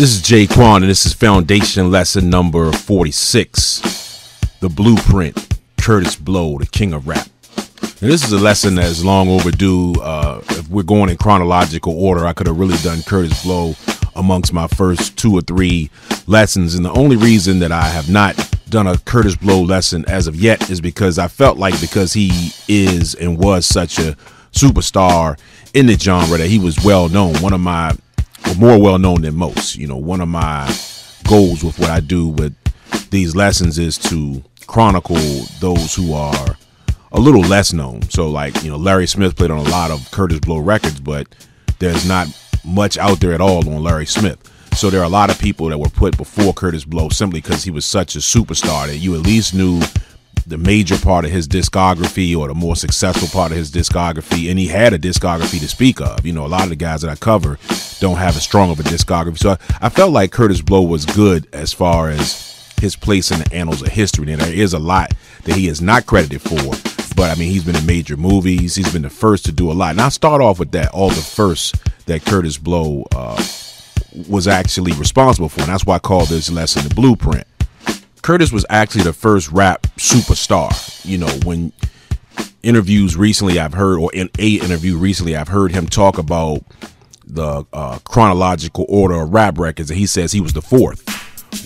This 0.00 0.14
is 0.14 0.22
Jay 0.22 0.46
Quan, 0.46 0.82
and 0.82 0.88
this 0.88 1.04
is 1.04 1.12
Foundation 1.12 1.90
Lesson 1.90 2.30
number 2.30 2.72
46 2.72 4.40
The 4.60 4.70
Blueprint, 4.70 5.36
Kurtis 5.76 6.18
Blow, 6.18 6.56
the 6.56 6.64
King 6.64 6.94
of 6.94 7.06
Rap. 7.06 7.28
Now, 8.00 8.08
this 8.08 8.24
is 8.24 8.32
a 8.32 8.38
lesson 8.38 8.76
that's 8.76 9.04
long 9.04 9.28
overdue. 9.28 9.92
Uh, 10.00 10.40
if 10.52 10.70
we're 10.70 10.84
going 10.84 11.10
in 11.10 11.18
chronological 11.18 12.02
order, 12.02 12.24
I 12.24 12.32
could 12.32 12.46
have 12.46 12.58
really 12.58 12.78
done 12.78 13.00
Kurtis 13.00 13.44
Blow 13.44 13.74
amongst 14.16 14.54
my 14.54 14.68
first 14.68 15.18
two 15.18 15.36
or 15.36 15.42
three 15.42 15.90
lessons. 16.26 16.74
And 16.76 16.82
the 16.82 16.92
only 16.92 17.16
reason 17.16 17.58
that 17.58 17.70
I 17.70 17.84
have 17.84 18.08
not 18.08 18.36
done 18.70 18.86
a 18.86 18.94
Kurtis 18.94 19.38
Blow 19.38 19.60
lesson 19.60 20.06
as 20.08 20.26
of 20.26 20.34
yet 20.34 20.70
is 20.70 20.80
because 20.80 21.18
I 21.18 21.28
felt 21.28 21.58
like 21.58 21.78
because 21.78 22.14
he 22.14 22.52
is 22.68 23.14
and 23.16 23.36
was 23.36 23.66
such 23.66 23.98
a 23.98 24.16
superstar 24.52 25.38
in 25.74 25.84
the 25.84 25.98
genre 25.98 26.38
that 26.38 26.48
he 26.48 26.58
was 26.58 26.82
well 26.82 27.10
known. 27.10 27.34
One 27.42 27.52
of 27.52 27.60
my 27.60 27.94
more 28.58 28.80
well 28.80 28.98
known 28.98 29.22
than 29.22 29.36
most. 29.36 29.76
You 29.76 29.86
know, 29.86 29.96
one 29.96 30.20
of 30.20 30.28
my 30.28 30.72
goals 31.28 31.62
with 31.62 31.78
what 31.78 31.90
I 31.90 32.00
do 32.00 32.28
with 32.28 32.54
these 33.10 33.34
lessons 33.34 33.78
is 33.78 33.98
to 33.98 34.42
chronicle 34.66 35.16
those 35.60 35.94
who 35.94 36.12
are 36.12 36.56
a 37.12 37.20
little 37.20 37.42
less 37.42 37.72
known. 37.72 38.02
So, 38.02 38.28
like, 38.28 38.62
you 38.62 38.70
know, 38.70 38.76
Larry 38.76 39.06
Smith 39.06 39.36
played 39.36 39.50
on 39.50 39.58
a 39.58 39.70
lot 39.70 39.90
of 39.90 40.00
Kurtis 40.10 40.40
Blow 40.40 40.58
records, 40.58 41.00
but 41.00 41.26
there's 41.78 42.06
not 42.06 42.28
much 42.64 42.98
out 42.98 43.20
there 43.20 43.32
at 43.32 43.40
all 43.40 43.68
on 43.68 43.82
Larry 43.82 44.06
Smith. 44.06 44.38
So, 44.76 44.90
there 44.90 45.00
are 45.00 45.04
a 45.04 45.08
lot 45.08 45.30
of 45.30 45.38
people 45.38 45.68
that 45.68 45.78
were 45.78 45.88
put 45.88 46.16
before 46.16 46.52
Kurtis 46.52 46.86
Blow 46.86 47.08
simply 47.08 47.40
because 47.40 47.64
he 47.64 47.70
was 47.70 47.84
such 47.84 48.14
a 48.14 48.20
superstar 48.20 48.86
that 48.86 48.98
you 48.98 49.14
at 49.14 49.22
least 49.22 49.54
knew 49.54 49.80
the 50.50 50.58
major 50.58 50.98
part 50.98 51.24
of 51.24 51.30
his 51.30 51.46
discography 51.46 52.36
or 52.36 52.48
the 52.48 52.54
more 52.54 52.74
successful 52.74 53.28
part 53.28 53.52
of 53.52 53.56
his 53.56 53.70
discography 53.70 54.50
and 54.50 54.58
he 54.58 54.66
had 54.66 54.92
a 54.92 54.98
discography 54.98 55.60
to 55.60 55.68
speak 55.68 56.00
of. 56.00 56.26
You 56.26 56.32
know 56.32 56.44
a 56.44 56.48
lot 56.48 56.64
of 56.64 56.70
the 56.70 56.76
guys 56.76 57.02
that 57.02 57.10
i 57.10 57.14
cover 57.14 57.56
don't 58.00 58.16
have 58.16 58.36
as 58.36 58.42
strong 58.42 58.70
of 58.70 58.80
a 58.80 58.82
discography. 58.82 59.38
So 59.38 59.50
i, 59.50 59.58
I 59.82 59.88
felt 59.88 60.12
like 60.12 60.32
Kurtis 60.32 60.64
blow 60.64 60.82
was 60.82 61.06
good 61.06 61.46
as 61.52 61.72
far 61.72 62.10
as 62.10 62.74
his 62.80 62.96
place 62.96 63.30
in 63.30 63.38
the 63.38 63.54
annals 63.54 63.80
of 63.80 63.88
history. 63.88 64.30
And 64.32 64.42
there 64.42 64.52
is 64.52 64.74
a 64.74 64.78
lot 64.80 65.14
that 65.44 65.54
he 65.54 65.68
is 65.68 65.80
not 65.80 66.06
credited 66.06 66.42
for 66.42 66.58
but 67.16 67.30
i 67.30 67.38
mean 67.38 67.50
he's 67.50 67.64
been 67.64 67.76
in 67.76 67.86
major 67.86 68.16
movies. 68.16 68.74
He's 68.74 68.92
been 68.92 69.02
the 69.02 69.10
first 69.10 69.44
to 69.46 69.52
do 69.52 69.70
a 69.70 69.74
lot. 69.74 69.92
And 69.92 70.00
i'll 70.00 70.10
start 70.10 70.42
off 70.42 70.58
with 70.58 70.72
that 70.72 70.90
all 70.92 71.10
the 71.10 71.22
first 71.22 71.76
that 72.06 72.22
Kurtis 72.22 72.60
blow 72.60 73.06
uh, 73.14 73.40
was 74.28 74.48
actually 74.48 74.92
responsible 74.94 75.48
for 75.48 75.60
and 75.60 75.68
that's 75.68 75.86
why 75.86 75.94
i 75.94 75.98
call 76.00 76.24
this 76.26 76.50
lesson 76.50 76.82
the 76.88 76.94
blueprint 76.94 77.46
Kurtis 78.22 78.52
was 78.52 78.66
actually 78.68 79.04
the 79.04 79.12
first 79.12 79.50
rap 79.50 79.82
superstar. 79.96 80.70
You 81.04 81.18
know, 81.18 81.30
when 81.44 81.72
interviews 82.62 83.16
recently 83.16 83.58
I've 83.58 83.74
heard, 83.74 83.98
or 83.98 84.12
in 84.12 84.30
a 84.38 84.56
interview 84.56 84.96
recently 84.96 85.36
I've 85.36 85.48
heard 85.48 85.72
him 85.72 85.86
talk 85.86 86.18
about 86.18 86.62
the 87.26 87.64
uh, 87.72 87.98
chronological 88.04 88.86
order 88.88 89.20
of 89.20 89.32
rap 89.32 89.58
records, 89.58 89.90
and 89.90 89.98
he 89.98 90.06
says 90.06 90.32
he 90.32 90.40
was 90.40 90.52
the 90.52 90.62
fourth, 90.62 91.06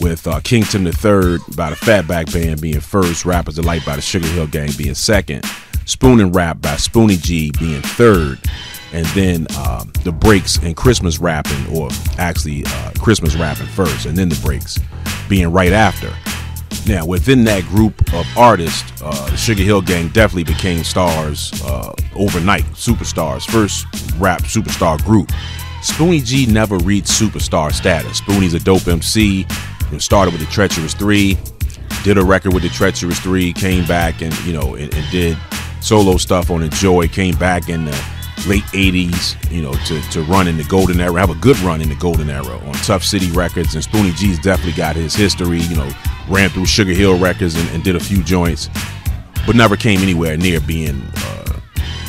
with 0.00 0.26
uh, 0.26 0.40
King 0.40 0.62
Tim 0.62 0.86
III 0.86 1.38
by 1.56 1.70
the 1.70 1.76
Fatback 1.76 2.32
Band 2.32 2.60
being 2.60 2.80
first, 2.80 3.24
Rappers 3.24 3.56
Delight 3.56 3.84
by 3.84 3.96
the 3.96 4.02
Sugar 4.02 4.26
Hill 4.28 4.46
Gang 4.46 4.70
being 4.76 4.94
second, 4.94 5.42
Spoonin' 5.86 6.34
Rap 6.34 6.60
by 6.60 6.74
Spoonie 6.74 7.20
Gee 7.20 7.50
being 7.58 7.82
third, 7.82 8.38
and 8.92 9.06
then 9.08 9.46
um, 9.58 9.90
the 10.04 10.12
breaks 10.12 10.58
and 10.58 10.76
Christmas 10.76 11.18
rapping, 11.18 11.66
or 11.76 11.88
actually 12.18 12.64
uh, 12.66 12.92
Christmas 13.00 13.34
rapping 13.34 13.66
first, 13.66 14.06
and 14.06 14.16
then 14.16 14.28
the 14.28 14.40
breaks 14.42 14.78
being 15.28 15.50
right 15.50 15.72
after. 15.72 16.12
Now, 16.86 17.06
within 17.06 17.44
that 17.44 17.64
group 17.64 17.94
of 18.12 18.26
artists, 18.36 18.92
uh, 19.02 19.30
the 19.30 19.36
Sugar 19.36 19.62
Hill 19.62 19.80
Gang 19.80 20.08
definitely 20.08 20.44
became 20.44 20.84
stars 20.84 21.52
uh, 21.64 21.94
overnight, 22.14 22.64
superstars, 22.74 23.50
first 23.50 23.86
rap 24.18 24.42
superstar 24.42 25.02
group. 25.04 25.28
Spoonie 25.80 26.24
Gee 26.24 26.46
never 26.46 26.76
reached 26.78 27.08
superstar 27.08 27.72
status. 27.72 28.20
Spoonie's 28.20 28.54
a 28.54 28.60
dope 28.60 28.86
MC, 28.86 29.46
started 29.98 30.32
with 30.32 30.40
the 30.40 30.50
Treacherous 30.50 30.92
Three, 30.94 31.38
did 32.02 32.18
a 32.18 32.24
record 32.24 32.52
with 32.52 32.62
the 32.62 32.68
Treacherous 32.68 33.18
Three, 33.20 33.52
came 33.54 33.86
back 33.86 34.20
and 34.20 34.36
you 34.40 34.52
know 34.52 34.74
and, 34.74 34.94
and 34.94 35.10
did 35.10 35.38
solo 35.80 36.18
stuff 36.18 36.50
on 36.50 36.62
Enjoy, 36.62 37.08
came 37.08 37.36
back 37.36 37.68
in 37.68 37.86
the 37.86 38.04
late 38.46 38.64
80s, 38.64 39.50
you 39.50 39.62
know, 39.62 39.72
to, 39.72 40.00
to 40.10 40.22
run 40.22 40.48
in 40.48 40.56
the 40.56 40.64
golden 40.64 41.00
era, 41.00 41.20
have 41.20 41.30
a 41.30 41.34
good 41.36 41.58
run 41.60 41.80
in 41.80 41.88
the 41.88 41.94
golden 41.94 42.28
era 42.28 42.58
on 42.58 42.72
Tuff 42.74 43.02
City 43.02 43.30
Records. 43.30 43.74
And 43.74 43.84
Spoonie 43.84 44.14
Gee's 44.14 44.38
definitely 44.38 44.72
got 44.72 44.96
his 44.96 45.14
history, 45.14 45.60
you 45.60 45.76
know, 45.76 45.90
ran 46.28 46.50
through 46.50 46.66
Sugar 46.66 46.92
Hill 46.92 47.18
Records 47.18 47.54
and, 47.54 47.68
and 47.70 47.82
did 47.82 47.96
a 47.96 48.00
few 48.00 48.22
joints, 48.22 48.68
but 49.46 49.56
never 49.56 49.76
came 49.76 50.00
anywhere 50.00 50.36
near 50.36 50.60
being 50.60 51.02
uh, 51.16 51.60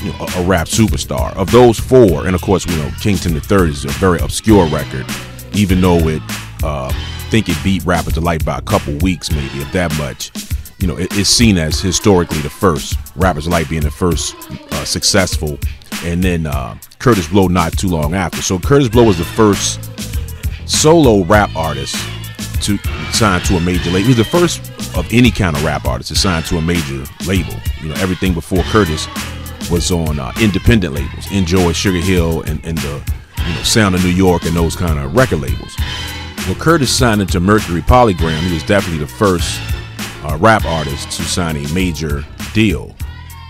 you 0.03 0.11
know, 0.11 0.19
a, 0.19 0.41
a, 0.41 0.45
rap 0.45 0.67
superstar. 0.67 1.33
Of 1.35 1.51
those 1.51 1.79
four, 1.79 2.25
and 2.25 2.35
of 2.35 2.41
course, 2.41 2.65
you 2.65 2.75
know, 2.77 2.91
King 3.01 3.17
Tim 3.17 3.33
III 3.33 3.69
is 3.69 3.85
a 3.85 3.89
very 3.89 4.19
obscure 4.19 4.67
record, 4.67 5.05
even 5.53 5.79
though 5.79 6.07
it, 6.07 6.21
uh, 6.63 6.91
think 7.29 7.49
it 7.49 7.57
beat 7.63 7.83
Rappers 7.85 8.13
Delight 8.13 8.43
by 8.43 8.57
a 8.57 8.61
couple 8.61 8.93
weeks, 8.97 9.31
maybe, 9.31 9.61
if 9.61 9.71
that 9.71 9.97
much 9.97 10.31
you 10.79 10.87
know, 10.87 10.97
it's 10.99 11.29
seen 11.29 11.57
as 11.57 11.79
historically 11.79 12.39
the 12.39 12.49
first 12.49 12.97
Rappers 13.15 13.45
Delight 13.45 13.69
being 13.69 13.81
the 13.81 13.91
first 13.91 14.35
uh, 14.71 14.85
successful 14.85 15.57
and 16.03 16.23
then 16.23 16.45
uh, 16.47 16.77
Kurtis 16.99 17.29
Blow 17.29 17.47
not 17.47 17.77
too 17.77 17.87
long 17.87 18.13
after. 18.13 18.41
So 18.41 18.57
Kurtis 18.57 18.91
Blow 18.91 19.03
was 19.03 19.17
the 19.17 19.25
first 19.25 19.79
solo 20.67 21.23
rap 21.23 21.55
artist 21.55 21.95
to 22.61 22.77
sign 23.11 23.41
to 23.41 23.57
a 23.57 23.61
major 23.61 23.91
label. 23.91 23.99
He 23.99 24.07
was 24.07 24.17
the 24.17 24.23
first 24.23 24.59
of 24.97 25.07
any 25.11 25.29
kind 25.29 25.55
of 25.55 25.63
rap 25.63 25.85
artist 25.85 26.09
to 26.09 26.15
sign 26.15 26.43
to 26.43 26.57
a 26.57 26.61
major 26.61 27.03
label. 27.27 27.53
You 27.81 27.89
know, 27.89 27.95
everything 27.95 28.33
before 28.33 28.63
Kurtis 28.63 29.07
was 29.69 29.91
on 29.91 30.19
uh, 30.19 30.31
independent 30.41 30.93
labels, 30.93 31.31
Enjoy, 31.31 31.73
Sugar 31.73 31.99
Hill, 31.99 32.41
and, 32.43 32.63
and 32.65 32.77
the 32.77 33.13
you 33.37 33.53
know 33.53 33.63
Sound 33.63 33.95
of 33.95 34.03
New 34.03 34.09
York 34.09 34.45
and 34.45 34.55
those 34.55 34.75
kind 34.75 34.99
of 34.99 35.15
record 35.15 35.39
labels. 35.41 35.75
When 36.47 36.55
Kurtis 36.55 36.87
signed 36.87 37.21
into 37.21 37.39
Mercury 37.39 37.81
Polygram, 37.81 38.39
he 38.41 38.53
was 38.53 38.63
definitely 38.63 38.99
the 38.99 39.11
first 39.11 39.59
uh, 40.23 40.37
rap 40.39 40.65
artist 40.65 41.11
to 41.11 41.23
sign 41.23 41.55
a 41.57 41.73
major 41.73 42.23
deal 42.53 42.95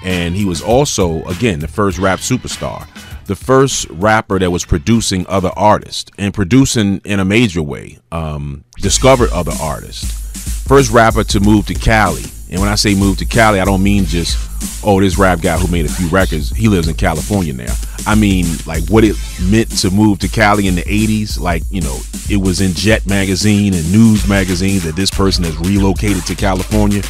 and 0.05 0.35
he 0.35 0.45
was 0.45 0.61
also 0.61 1.23
again 1.25 1.59
the 1.59 1.67
first 1.67 1.97
rap 1.97 2.19
superstar 2.19 2.87
the 3.25 3.35
first 3.35 3.87
rapper 3.89 4.37
that 4.39 4.51
was 4.51 4.65
producing 4.65 5.25
other 5.27 5.51
artists 5.55 6.11
and 6.17 6.33
producing 6.33 7.01
in 7.05 7.19
a 7.19 7.25
major 7.25 7.61
way 7.61 7.97
um, 8.11 8.63
discovered 8.77 9.31
other 9.31 9.53
artists. 9.59 10.63
First 10.67 10.91
rapper 10.91 11.23
to 11.23 11.39
move 11.39 11.65
to 11.67 11.73
cali. 11.73 12.23
And 12.51 12.59
when 12.61 12.69
i 12.69 12.75
say 12.75 12.93
move 12.93 13.17
to 13.17 13.25
cali 13.25 13.59
i 13.59 13.65
don't 13.65 13.81
mean 13.81 14.05
just 14.05 14.37
oh 14.85 15.01
this 15.01 15.17
rap 15.17 15.41
guy 15.41 15.57
who 15.57 15.67
made 15.71 15.85
a 15.85 15.89
few 15.89 16.07
records 16.09 16.51
he 16.51 16.67
lives 16.67 16.87
in 16.87 16.93
california 16.93 17.53
now. 17.53 17.73
I 18.05 18.13
mean 18.13 18.45
like 18.67 18.87
what 18.87 19.03
it 19.03 19.15
meant 19.41 19.75
to 19.79 19.89
move 19.89 20.19
to 20.19 20.27
cali 20.27 20.67
in 20.67 20.75
the 20.75 20.83
80s 20.83 21.39
like 21.39 21.63
you 21.71 21.81
know 21.81 21.97
it 22.29 22.37
was 22.37 22.61
in 22.61 22.73
jet 22.73 23.07
magazine 23.07 23.73
and 23.73 23.91
news 23.91 24.27
magazine 24.27 24.79
that 24.81 24.95
this 24.95 25.09
person 25.09 25.43
has 25.43 25.57
relocated 25.57 26.23
to 26.27 26.35
california 26.35 27.01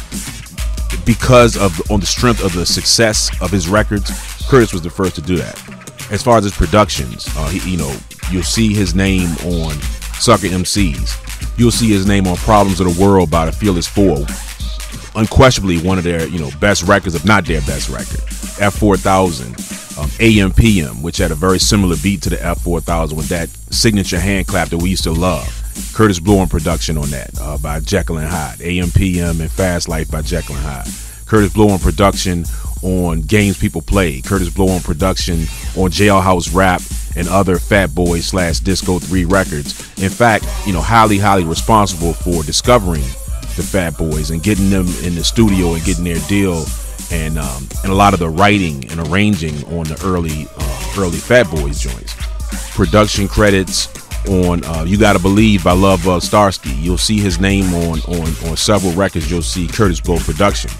because 1.04 1.56
of 1.56 1.78
on 1.90 2.00
the 2.00 2.06
strength 2.06 2.44
of 2.44 2.52
the 2.52 2.64
success 2.64 3.30
of 3.40 3.50
his 3.50 3.68
records, 3.68 4.10
Kurtis 4.48 4.72
was 4.72 4.82
the 4.82 4.90
first 4.90 5.14
to 5.16 5.22
do 5.22 5.36
that. 5.36 5.54
As 6.10 6.22
far 6.22 6.38
as 6.38 6.44
his 6.44 6.54
productions, 6.54 7.28
uh, 7.36 7.48
he, 7.48 7.72
you 7.72 7.76
know, 7.76 7.94
you'll 8.30 8.42
see 8.42 8.72
his 8.72 8.94
name 8.94 9.30
on 9.44 9.72
Sucker 10.20 10.46
MCs. 10.46 11.58
You'll 11.58 11.70
see 11.70 11.88
his 11.88 12.06
name 12.06 12.26
on 12.26 12.36
Problems 12.36 12.80
of 12.80 12.94
the 12.94 13.02
World 13.02 13.30
by 13.30 13.46
the 13.46 13.52
Fearless 13.52 13.86
Four. 13.86 14.24
Unquestionably, 15.20 15.78
one 15.78 15.98
of 15.98 16.04
their 16.04 16.26
you 16.28 16.38
know 16.38 16.50
best 16.60 16.82
records, 16.84 17.14
if 17.14 17.24
not 17.24 17.44
their 17.46 17.60
best 17.62 17.88
record. 17.88 18.20
F4000, 18.60 19.98
um, 19.98 20.10
AM/PM, 20.20 21.02
which 21.02 21.16
had 21.16 21.30
a 21.30 21.34
very 21.34 21.58
similar 21.58 21.96
beat 22.02 22.22
to 22.22 22.30
the 22.30 22.36
F4000 22.36 23.14
with 23.14 23.28
that 23.28 23.48
signature 23.72 24.20
hand 24.20 24.46
clap 24.46 24.68
that 24.68 24.78
we 24.78 24.90
used 24.90 25.04
to 25.04 25.12
love. 25.12 25.65
Kurtis 25.92 26.22
Blow 26.22 26.38
on 26.38 26.48
production 26.48 26.98
on 26.98 27.10
that 27.10 27.30
uh, 27.40 27.58
by 27.58 27.80
Jekyll 27.80 28.18
and 28.18 28.28
Hyde. 28.28 28.60
AM/PM 28.60 29.40
and 29.40 29.50
Fast 29.50 29.88
Life 29.88 30.10
by 30.10 30.22
Jekyll 30.22 30.56
and 30.56 30.64
Hyde. 30.64 30.86
Kurtis 31.26 31.52
Blow 31.52 31.70
on 31.70 31.78
production 31.78 32.44
on 32.82 33.20
Games 33.22 33.58
People 33.58 33.82
Play. 33.82 34.20
Kurtis 34.20 34.54
Blow 34.54 34.68
on 34.68 34.80
production 34.80 35.40
on 35.76 35.90
Jailhouse 35.90 36.54
Rap 36.54 36.80
and 37.16 37.28
other 37.28 37.58
Fat 37.58 37.94
Boy 37.94 38.20
slash 38.20 38.60
Disco 38.60 38.98
3 38.98 39.24
records. 39.24 39.80
In 39.98 40.10
fact, 40.10 40.46
you 40.66 40.72
know, 40.72 40.80
highly, 40.80 41.18
highly 41.18 41.44
responsible 41.44 42.12
for 42.12 42.42
discovering 42.42 43.02
the 43.56 43.62
Fat 43.62 43.96
Boys 43.96 44.30
and 44.30 44.42
getting 44.42 44.70
them 44.70 44.86
in 45.02 45.14
the 45.14 45.24
studio 45.24 45.74
and 45.74 45.84
getting 45.84 46.04
their 46.04 46.20
deal 46.28 46.64
and 47.10 47.38
um, 47.38 47.66
and 47.82 47.92
a 47.92 47.94
lot 47.94 48.12
of 48.14 48.20
the 48.20 48.28
writing 48.28 48.90
and 48.90 49.00
arranging 49.08 49.54
on 49.66 49.84
the 49.84 50.00
early 50.04 50.46
uh, 50.56 50.94
early 50.98 51.18
Fat 51.18 51.50
Boys 51.50 51.80
joints. 51.80 52.14
Production 52.74 53.26
credits 53.26 53.86
on 54.28 54.64
uh, 54.64 54.84
"You 54.86 54.98
Gotta 54.98 55.18
Believe" 55.18 55.64
by 55.64 55.74
Lovebug 55.74 56.22
Starsky. 56.22 56.70
You'll 56.70 56.98
see 56.98 57.18
his 57.18 57.38
name 57.40 57.72
on 57.74 58.00
on 58.02 58.48
on 58.48 58.56
several 58.56 58.92
records. 58.92 59.30
You'll 59.30 59.42
see 59.42 59.66
Kurtis 59.66 60.02
Blow 60.02 60.18
production. 60.18 60.70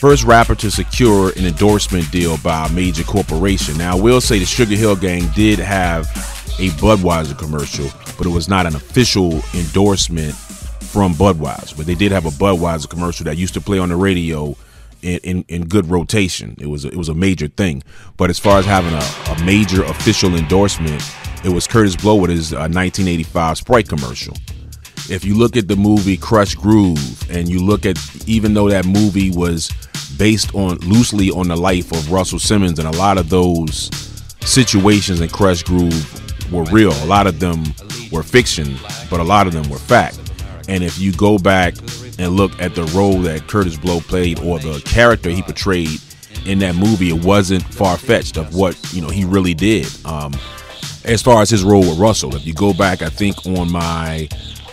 First 0.00 0.24
rapper 0.24 0.54
to 0.54 0.70
secure 0.70 1.30
an 1.36 1.44
endorsement 1.44 2.10
deal 2.10 2.38
by 2.38 2.66
a 2.66 2.72
major 2.72 3.04
corporation. 3.04 3.76
Now, 3.76 3.98
I 3.98 4.00
will 4.00 4.22
say 4.22 4.38
the 4.38 4.46
Sugar 4.46 4.74
Hill 4.74 4.96
Gang 4.96 5.28
did 5.34 5.58
have 5.58 6.06
a 6.58 6.68
Budweiser 6.78 7.38
commercial, 7.38 7.90
but 8.16 8.26
it 8.26 8.30
was 8.30 8.48
not 8.48 8.64
an 8.64 8.76
official 8.76 9.42
endorsement 9.54 10.34
from 10.34 11.14
Budweiser. 11.14 11.76
But 11.76 11.84
they 11.86 11.94
did 11.94 12.12
have 12.12 12.24
a 12.24 12.30
Budweiser 12.30 12.88
commercial 12.88 13.24
that 13.24 13.36
used 13.36 13.54
to 13.54 13.60
play 13.60 13.78
on 13.78 13.90
the 13.90 13.96
radio 13.96 14.56
in, 15.02 15.44
in, 15.48 15.66
good 15.66 15.88
rotation. 15.88 16.56
It 16.58 16.66
was 16.66 16.84
it 16.84 16.96
was 16.96 17.08
a 17.08 17.14
major 17.14 17.48
thing. 17.48 17.82
But 18.16 18.30
as 18.30 18.38
far 18.38 18.58
as 18.58 18.66
having 18.66 18.92
a, 18.92 19.32
a 19.32 19.44
major 19.44 19.82
official 19.84 20.34
endorsement, 20.34 21.02
it 21.44 21.48
was 21.50 21.66
Kurtis 21.66 22.00
Blow 22.00 22.16
with 22.16 22.30
his 22.30 22.52
uh, 22.52 22.68
1985 22.68 23.58
Sprite 23.58 23.88
commercial. 23.88 24.36
If 25.08 25.24
you 25.24 25.36
look 25.36 25.56
at 25.56 25.68
the 25.68 25.76
movie 25.76 26.16
Krush 26.16 26.56
Groove, 26.56 27.30
and 27.30 27.48
you 27.48 27.64
look 27.64 27.86
at 27.86 27.98
even 28.28 28.54
though 28.54 28.68
that 28.68 28.86
movie 28.86 29.30
was 29.30 29.70
based 30.18 30.54
on 30.54 30.76
loosely 30.78 31.30
on 31.30 31.48
the 31.48 31.56
life 31.56 31.92
of 31.92 32.12
Russell 32.12 32.38
Simmons, 32.38 32.78
and 32.78 32.86
a 32.86 32.96
lot 32.98 33.18
of 33.18 33.28
those 33.30 33.90
situations 34.40 35.20
in 35.20 35.28
Krush 35.28 35.64
Groove 35.64 36.52
were 36.52 36.64
real. 36.64 36.92
A 37.04 37.06
lot 37.06 37.26
of 37.26 37.40
them 37.40 37.64
were 38.12 38.22
fiction, 38.22 38.76
but 39.08 39.20
a 39.20 39.24
lot 39.24 39.46
of 39.46 39.52
them 39.52 39.68
were 39.70 39.78
fact. 39.78 40.18
And 40.68 40.84
if 40.84 40.98
you 40.98 41.12
go 41.12 41.38
back 41.38 41.74
and 42.20 42.36
look 42.36 42.52
at 42.60 42.74
the 42.74 42.84
role 42.96 43.18
that 43.22 43.42
Kurtis 43.42 43.80
Blow 43.80 44.00
played 44.00 44.38
or 44.40 44.58
the 44.58 44.82
character 44.84 45.30
he 45.30 45.42
portrayed 45.42 46.00
in 46.46 46.58
that 46.58 46.74
movie, 46.74 47.08
it 47.08 47.24
wasn't 47.24 47.62
far 47.74 47.96
fetched 47.96 48.36
of 48.36 48.54
what 48.54 48.78
you 48.92 49.00
know 49.00 49.08
he 49.08 49.24
really 49.24 49.54
did. 49.54 49.86
Um, 50.04 50.34
as 51.04 51.22
far 51.22 51.40
as 51.40 51.48
his 51.48 51.64
role 51.64 51.80
with 51.80 51.98
Russell, 51.98 52.36
if 52.36 52.46
you 52.46 52.52
go 52.52 52.74
back, 52.74 53.00
I 53.00 53.08
think 53.08 53.46
on 53.46 53.72
my 53.72 54.28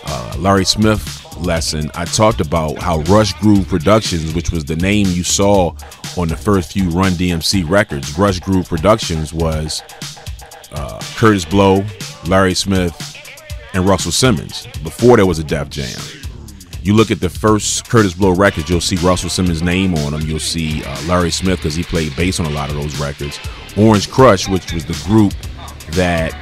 uh, 0.06 0.36
Larry 0.38 0.66
Smith 0.66 1.24
lesson, 1.38 1.90
I 1.96 2.04
talked 2.06 2.42
about 2.42 2.78
how 2.80 3.00
Rush 3.02 3.34
Groove 3.34 3.68
Productions, 3.68 4.34
which 4.34 4.52
was 4.52 4.66
the 4.66 4.76
name 4.76 5.08
you 5.08 5.24
saw 5.24 5.74
on 6.18 6.28
the 6.28 6.36
first 6.36 6.74
few 6.74 6.90
Run 6.90 7.14
DMC 7.14 7.68
records, 7.70 8.18
Rush 8.18 8.40
Groove 8.42 8.68
Productions 8.68 9.34
was 9.34 9.82
uh, 10.74 11.00
Kurtis 11.16 11.50
Blow, 11.50 11.86
Larry 12.28 12.54
Smith, 12.54 12.94
and 13.74 13.88
Russell 13.88 14.12
Simmons 14.12 14.68
before 14.84 15.16
there 15.16 15.26
was 15.26 15.40
a 15.40 15.44
Def 15.44 15.70
Jam. 15.70 16.26
You 16.88 16.94
look 16.94 17.12
at 17.12 17.19
the 17.19 17.30
first 17.30 17.84
Kurtis 17.89 18.18
Blow 18.18 18.34
records, 18.34 18.69
you'll 18.69 18.80
see 18.80 18.95
Russell 19.06 19.30
Simmons' 19.30 19.62
name 19.62 19.94
on 19.95 20.13
them. 20.13 20.22
You'll 20.22 20.39
see 20.39 20.86
uh, 20.86 21.01
Larry 21.06 21.31
Smith 21.31 21.60
because 21.60 21.75
he 21.75 21.84
played 21.84 22.16
bass 22.16 22.39
on 22.39 22.45
a 22.45 22.50
lot 22.50 22.69
of 22.69 22.75
those 22.78 22.98
records. 22.98 23.38
Orange 23.75 24.07
Krush, 24.07 24.50
which 24.50 24.72
was 24.72 24.86
the 24.86 24.98
group 25.06 25.34
that 25.95 26.34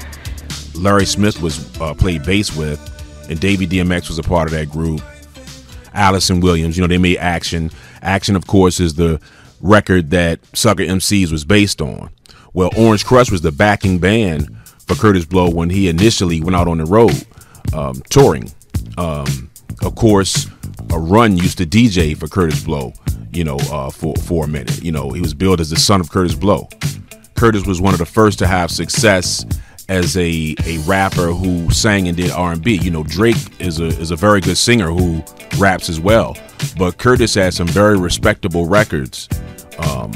Larry 0.75 1.07
Smith 1.07 1.41
was 1.41 1.81
uh, 1.81 1.95
played 1.95 2.23
bass 2.23 2.55
with, 2.55 2.79
and 3.27 3.39
Davey 3.39 3.65
DMX 3.65 4.07
was 4.07 4.19
a 4.19 4.21
part 4.21 4.47
of 4.47 4.51
that 4.51 4.69
group. 4.69 5.01
Alyson 5.95 6.43
Williams, 6.43 6.77
you 6.77 6.81
know, 6.81 6.87
they 6.87 6.99
made 6.99 7.17
Action. 7.17 7.71
Action, 8.03 8.35
of 8.35 8.45
course, 8.45 8.79
is 8.79 8.93
the 8.93 9.19
record 9.61 10.11
that 10.11 10.39
Sucker 10.55 10.83
MCs 10.83 11.31
was 11.31 11.43
based 11.43 11.81
on. 11.81 12.11
Well, 12.53 12.69
Orange 12.77 13.03
Krush 13.03 13.31
was 13.31 13.41
the 13.41 13.51
backing 13.51 13.97
band 13.97 14.55
for 14.85 14.93
Kurtis 14.93 15.27
Blow 15.27 15.49
when 15.49 15.71
he 15.71 15.89
initially 15.89 16.39
went 16.39 16.55
out 16.55 16.67
on 16.67 16.77
the 16.77 16.85
road 16.85 17.25
um, 17.73 18.03
touring. 18.11 18.51
Um, 18.95 19.49
of 19.81 19.95
course, 19.95 20.47
a 20.91 20.99
run 20.99 21.37
used 21.37 21.57
to 21.59 21.65
DJ 21.65 22.17
for 22.17 22.27
Kurtis 22.27 22.63
Blow, 22.63 22.93
you 23.31 23.43
know, 23.43 23.57
uh, 23.71 23.89
for 23.89 24.15
for 24.15 24.45
a 24.45 24.47
minute. 24.47 24.83
You 24.83 24.91
know, 24.91 25.11
he 25.11 25.21
was 25.21 25.33
billed 25.33 25.59
as 25.59 25.69
the 25.69 25.77
son 25.77 26.01
of 26.01 26.09
Kurtis 26.09 26.39
Blow. 26.39 26.67
Kurtis 27.35 27.67
was 27.67 27.81
one 27.81 27.93
of 27.93 27.99
the 27.99 28.05
first 28.05 28.39
to 28.39 28.47
have 28.47 28.71
success 28.71 29.45
as 29.89 30.17
a 30.17 30.55
a 30.65 30.77
rapper 30.79 31.27
who 31.27 31.69
sang 31.71 32.07
and 32.07 32.17
did 32.17 32.31
R&B. 32.31 32.75
You 32.75 32.91
know, 32.91 33.03
Drake 33.03 33.35
is 33.59 33.79
a 33.79 33.87
is 33.87 34.11
a 34.11 34.15
very 34.15 34.41
good 34.41 34.57
singer 34.57 34.89
who 34.89 35.23
raps 35.57 35.89
as 35.89 35.99
well, 35.99 36.35
but 36.77 36.97
Kurtis 36.97 37.35
had 37.35 37.53
some 37.53 37.67
very 37.67 37.97
respectable 37.97 38.65
records. 38.67 39.29
Um, 39.79 40.11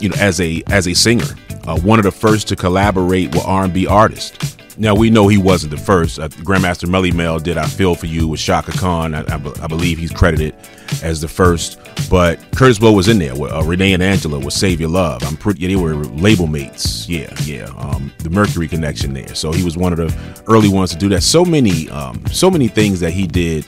you 0.00 0.08
know, 0.08 0.16
as 0.18 0.40
a 0.40 0.62
as 0.68 0.88
a 0.88 0.94
singer, 0.94 1.26
uh, 1.66 1.78
one 1.80 1.98
of 1.98 2.04
the 2.04 2.12
first 2.12 2.48
to 2.48 2.56
collaborate 2.56 3.34
with 3.34 3.44
R&B 3.46 3.86
artists. 3.86 4.57
Now 4.78 4.94
we 4.94 5.10
know 5.10 5.26
he 5.26 5.38
wasn't 5.38 5.72
the 5.72 5.76
first. 5.76 6.20
Uh, 6.20 6.28
Grandmaster 6.28 6.88
Melle 6.88 7.12
Mel 7.12 7.40
did 7.40 7.58
"I 7.58 7.66
Feel 7.66 7.96
for 7.96 8.06
You" 8.06 8.28
with 8.28 8.38
Chaka 8.38 8.70
Khan. 8.72 9.12
I, 9.12 9.22
I, 9.22 9.34
I, 9.62 9.66
believe 9.66 9.98
he's 9.98 10.12
credited 10.12 10.54
as 11.02 11.20
the 11.20 11.26
first. 11.26 11.80
But 12.08 12.38
Kurtis 12.52 12.78
Blow 12.78 12.92
was 12.92 13.08
in 13.08 13.18
there 13.18 13.34
with 13.34 13.52
uh, 13.52 13.62
Renee 13.64 13.92
and 13.92 14.02
Angela 14.02 14.38
with 14.38 14.54
"Save 14.54 14.80
Your 14.80 14.90
Love." 14.90 15.24
I'm 15.24 15.36
pretty. 15.36 15.60
Yeah, 15.60 15.68
they 15.68 15.76
were 15.76 15.96
label 15.96 16.46
mates. 16.46 17.08
Yeah, 17.08 17.34
yeah. 17.42 17.66
Um, 17.76 18.12
the 18.18 18.30
Mercury 18.30 18.68
connection 18.68 19.12
there. 19.14 19.34
So 19.34 19.52
he 19.52 19.64
was 19.64 19.76
one 19.76 19.92
of 19.92 19.98
the 19.98 20.42
early 20.46 20.68
ones 20.68 20.90
to 20.90 20.96
do 20.96 21.08
that. 21.08 21.24
So 21.24 21.44
many, 21.44 21.90
um, 21.90 22.24
so 22.26 22.48
many 22.48 22.68
things 22.68 23.00
that 23.00 23.10
he 23.10 23.26
did. 23.26 23.66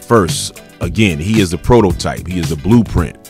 First, 0.00 0.60
again, 0.82 1.18
he 1.18 1.40
is 1.40 1.50
the 1.50 1.58
prototype. 1.58 2.26
He 2.26 2.38
is 2.38 2.50
the 2.50 2.56
blueprint 2.56 3.21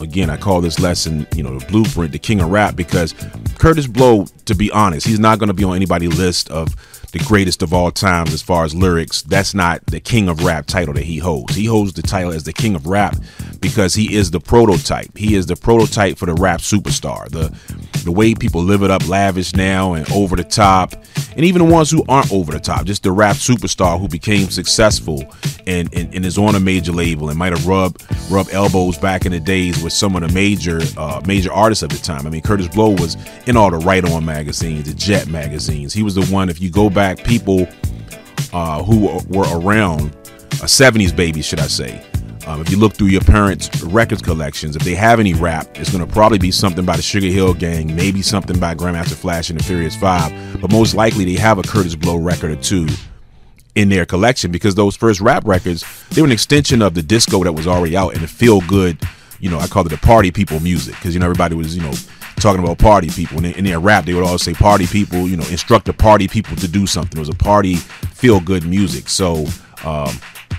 again, 0.00 0.30
I 0.30 0.36
call 0.36 0.60
this 0.60 0.78
lesson, 0.78 1.26
you 1.34 1.42
know, 1.42 1.58
the 1.58 1.66
blueprint, 1.66 2.12
the 2.12 2.18
king 2.18 2.40
of 2.40 2.50
rap, 2.50 2.76
because 2.76 3.12
Kurtis 3.58 3.92
Blow, 3.92 4.26
to 4.46 4.54
be 4.54 4.70
honest, 4.70 5.06
he's 5.06 5.20
not 5.20 5.38
going 5.38 5.48
to 5.48 5.54
be 5.54 5.64
on 5.64 5.76
anybody's 5.76 6.16
list 6.18 6.50
of 6.50 6.74
the 7.12 7.18
greatest 7.20 7.62
of 7.62 7.72
all 7.72 7.90
times 7.90 8.32
as 8.32 8.40
far 8.40 8.64
as 8.64 8.74
lyrics. 8.74 9.22
That's 9.22 9.54
not 9.54 9.84
the 9.86 10.00
king 10.00 10.28
of 10.28 10.44
rap 10.44 10.66
title 10.66 10.94
that 10.94 11.04
he 11.04 11.18
holds. 11.18 11.54
He 11.54 11.64
holds 11.64 11.92
the 11.92 12.02
title 12.02 12.32
as 12.32 12.44
the 12.44 12.52
king 12.52 12.74
of 12.74 12.86
rap 12.86 13.16
because 13.60 13.94
he 13.94 14.14
is 14.14 14.30
the 14.30 14.40
prototype. 14.40 15.16
He 15.16 15.34
is 15.34 15.46
the 15.46 15.56
prototype 15.56 16.18
for 16.18 16.26
the 16.26 16.34
rap 16.34 16.60
superstar. 16.60 17.28
The 17.28 17.54
the 18.04 18.12
way 18.12 18.34
people 18.34 18.62
live 18.62 18.82
it 18.82 18.90
up 18.90 19.06
lavish 19.08 19.54
now 19.54 19.92
and 19.92 20.10
over 20.12 20.34
the 20.36 20.44
top, 20.44 20.94
and 21.36 21.44
even 21.44 21.66
the 21.66 21.70
ones 21.70 21.90
who 21.90 22.04
aren't 22.08 22.32
over 22.32 22.52
the 22.52 22.60
top, 22.60 22.86
just 22.86 23.02
the 23.02 23.12
rap 23.12 23.36
superstar 23.36 24.00
who 24.00 24.08
became 24.08 24.48
successful 24.48 25.22
and, 25.66 25.92
and, 25.94 26.14
and 26.14 26.24
is 26.24 26.38
on 26.38 26.54
a 26.54 26.60
major 26.60 26.92
label 26.92 27.28
and 27.28 27.38
might 27.38 27.52
have 27.52 27.66
rubbed 27.66 28.04
rubbed 28.30 28.50
elbows 28.52 28.98
back 28.98 29.26
in 29.26 29.32
the 29.32 29.40
days 29.40 29.82
with 29.82 29.92
some 29.92 30.14
of 30.16 30.22
the 30.22 30.32
major 30.32 30.80
uh, 30.96 31.20
major 31.26 31.52
artists 31.52 31.82
of 31.82 31.90
the 31.90 31.98
time. 31.98 32.26
I 32.26 32.30
mean, 32.30 32.42
Kurtis 32.42 32.72
Blow 32.72 32.90
was 32.90 33.16
in 33.46 33.56
all 33.56 33.70
the 33.70 33.78
Right 33.78 34.04
On 34.04 34.24
magazines, 34.24 34.88
the 34.88 34.94
Jet 34.94 35.28
magazines. 35.28 35.92
He 35.92 36.02
was 36.02 36.14
the 36.14 36.24
one. 36.26 36.48
If 36.48 36.60
you 36.60 36.70
go 36.70 36.90
back, 36.90 37.24
people 37.24 37.66
uh, 38.52 38.82
who 38.82 39.20
were 39.28 39.46
around, 39.58 40.16
uh, 40.54 40.66
70s 40.66 41.14
babies, 41.14 41.46
should 41.46 41.60
I 41.60 41.66
say, 41.66 42.04
um, 42.46 42.60
if 42.60 42.70
you 42.70 42.78
look 42.78 42.94
through 42.94 43.08
your 43.08 43.20
parents' 43.20 43.82
records 43.82 44.22
collections, 44.22 44.74
if 44.74 44.82
they 44.82 44.94
have 44.94 45.20
any 45.20 45.34
rap, 45.34 45.68
it's 45.78 45.90
going 45.90 46.04
to 46.04 46.12
probably 46.12 46.38
be 46.38 46.50
something 46.50 46.84
by 46.84 46.96
the 46.96 47.02
Sugar 47.02 47.26
Hill 47.26 47.54
Gang, 47.54 47.94
maybe 47.94 48.22
something 48.22 48.58
by 48.58 48.74
Grandmaster 48.74 49.14
Flash 49.14 49.50
and 49.50 49.60
the 49.60 49.64
Furious 49.64 49.96
Five, 49.96 50.60
but 50.60 50.72
most 50.72 50.94
likely 50.94 51.24
they 51.24 51.34
have 51.34 51.58
a 51.58 51.62
Kurtis 51.62 52.00
Blow 52.00 52.16
record 52.16 52.50
or 52.50 52.56
two 52.56 52.88
in 53.74 53.88
their 53.88 54.04
collection 54.04 54.50
because 54.50 54.74
those 54.74 54.96
first 54.96 55.20
rap 55.20 55.44
records 55.46 55.84
they 56.10 56.20
were 56.20 56.26
an 56.26 56.32
extension 56.32 56.82
of 56.82 56.94
the 56.94 57.02
disco 57.02 57.44
that 57.44 57.52
was 57.52 57.66
already 57.66 57.96
out 57.96 58.12
and 58.14 58.22
the 58.22 58.28
feel 58.28 58.60
good, 58.62 58.98
you 59.38 59.50
know, 59.50 59.58
I 59.58 59.66
call 59.66 59.86
it 59.86 59.90
the 59.90 59.98
party 59.98 60.30
people 60.30 60.60
music 60.60 60.94
because 60.96 61.14
you 61.14 61.20
know 61.20 61.26
everybody 61.26 61.54
was 61.54 61.76
you 61.76 61.82
know 61.82 61.92
talking 62.36 62.62
about 62.62 62.78
party 62.78 63.10
people. 63.10 63.36
And 63.38 63.46
in 63.46 63.64
their 63.64 63.80
rap 63.80 64.04
they 64.04 64.14
would 64.14 64.24
always 64.24 64.42
say 64.42 64.54
party 64.54 64.86
people, 64.86 65.28
you 65.28 65.36
know, 65.36 65.46
instruct 65.48 65.86
the 65.86 65.92
party 65.92 66.26
people 66.26 66.56
to 66.56 66.68
do 66.68 66.86
something. 66.86 67.18
It 67.18 67.20
was 67.20 67.28
a 67.28 67.34
party 67.34 67.76
feel 67.76 68.40
good 68.40 68.66
music, 68.66 69.08
so 69.08 69.46
um, 69.84 70.14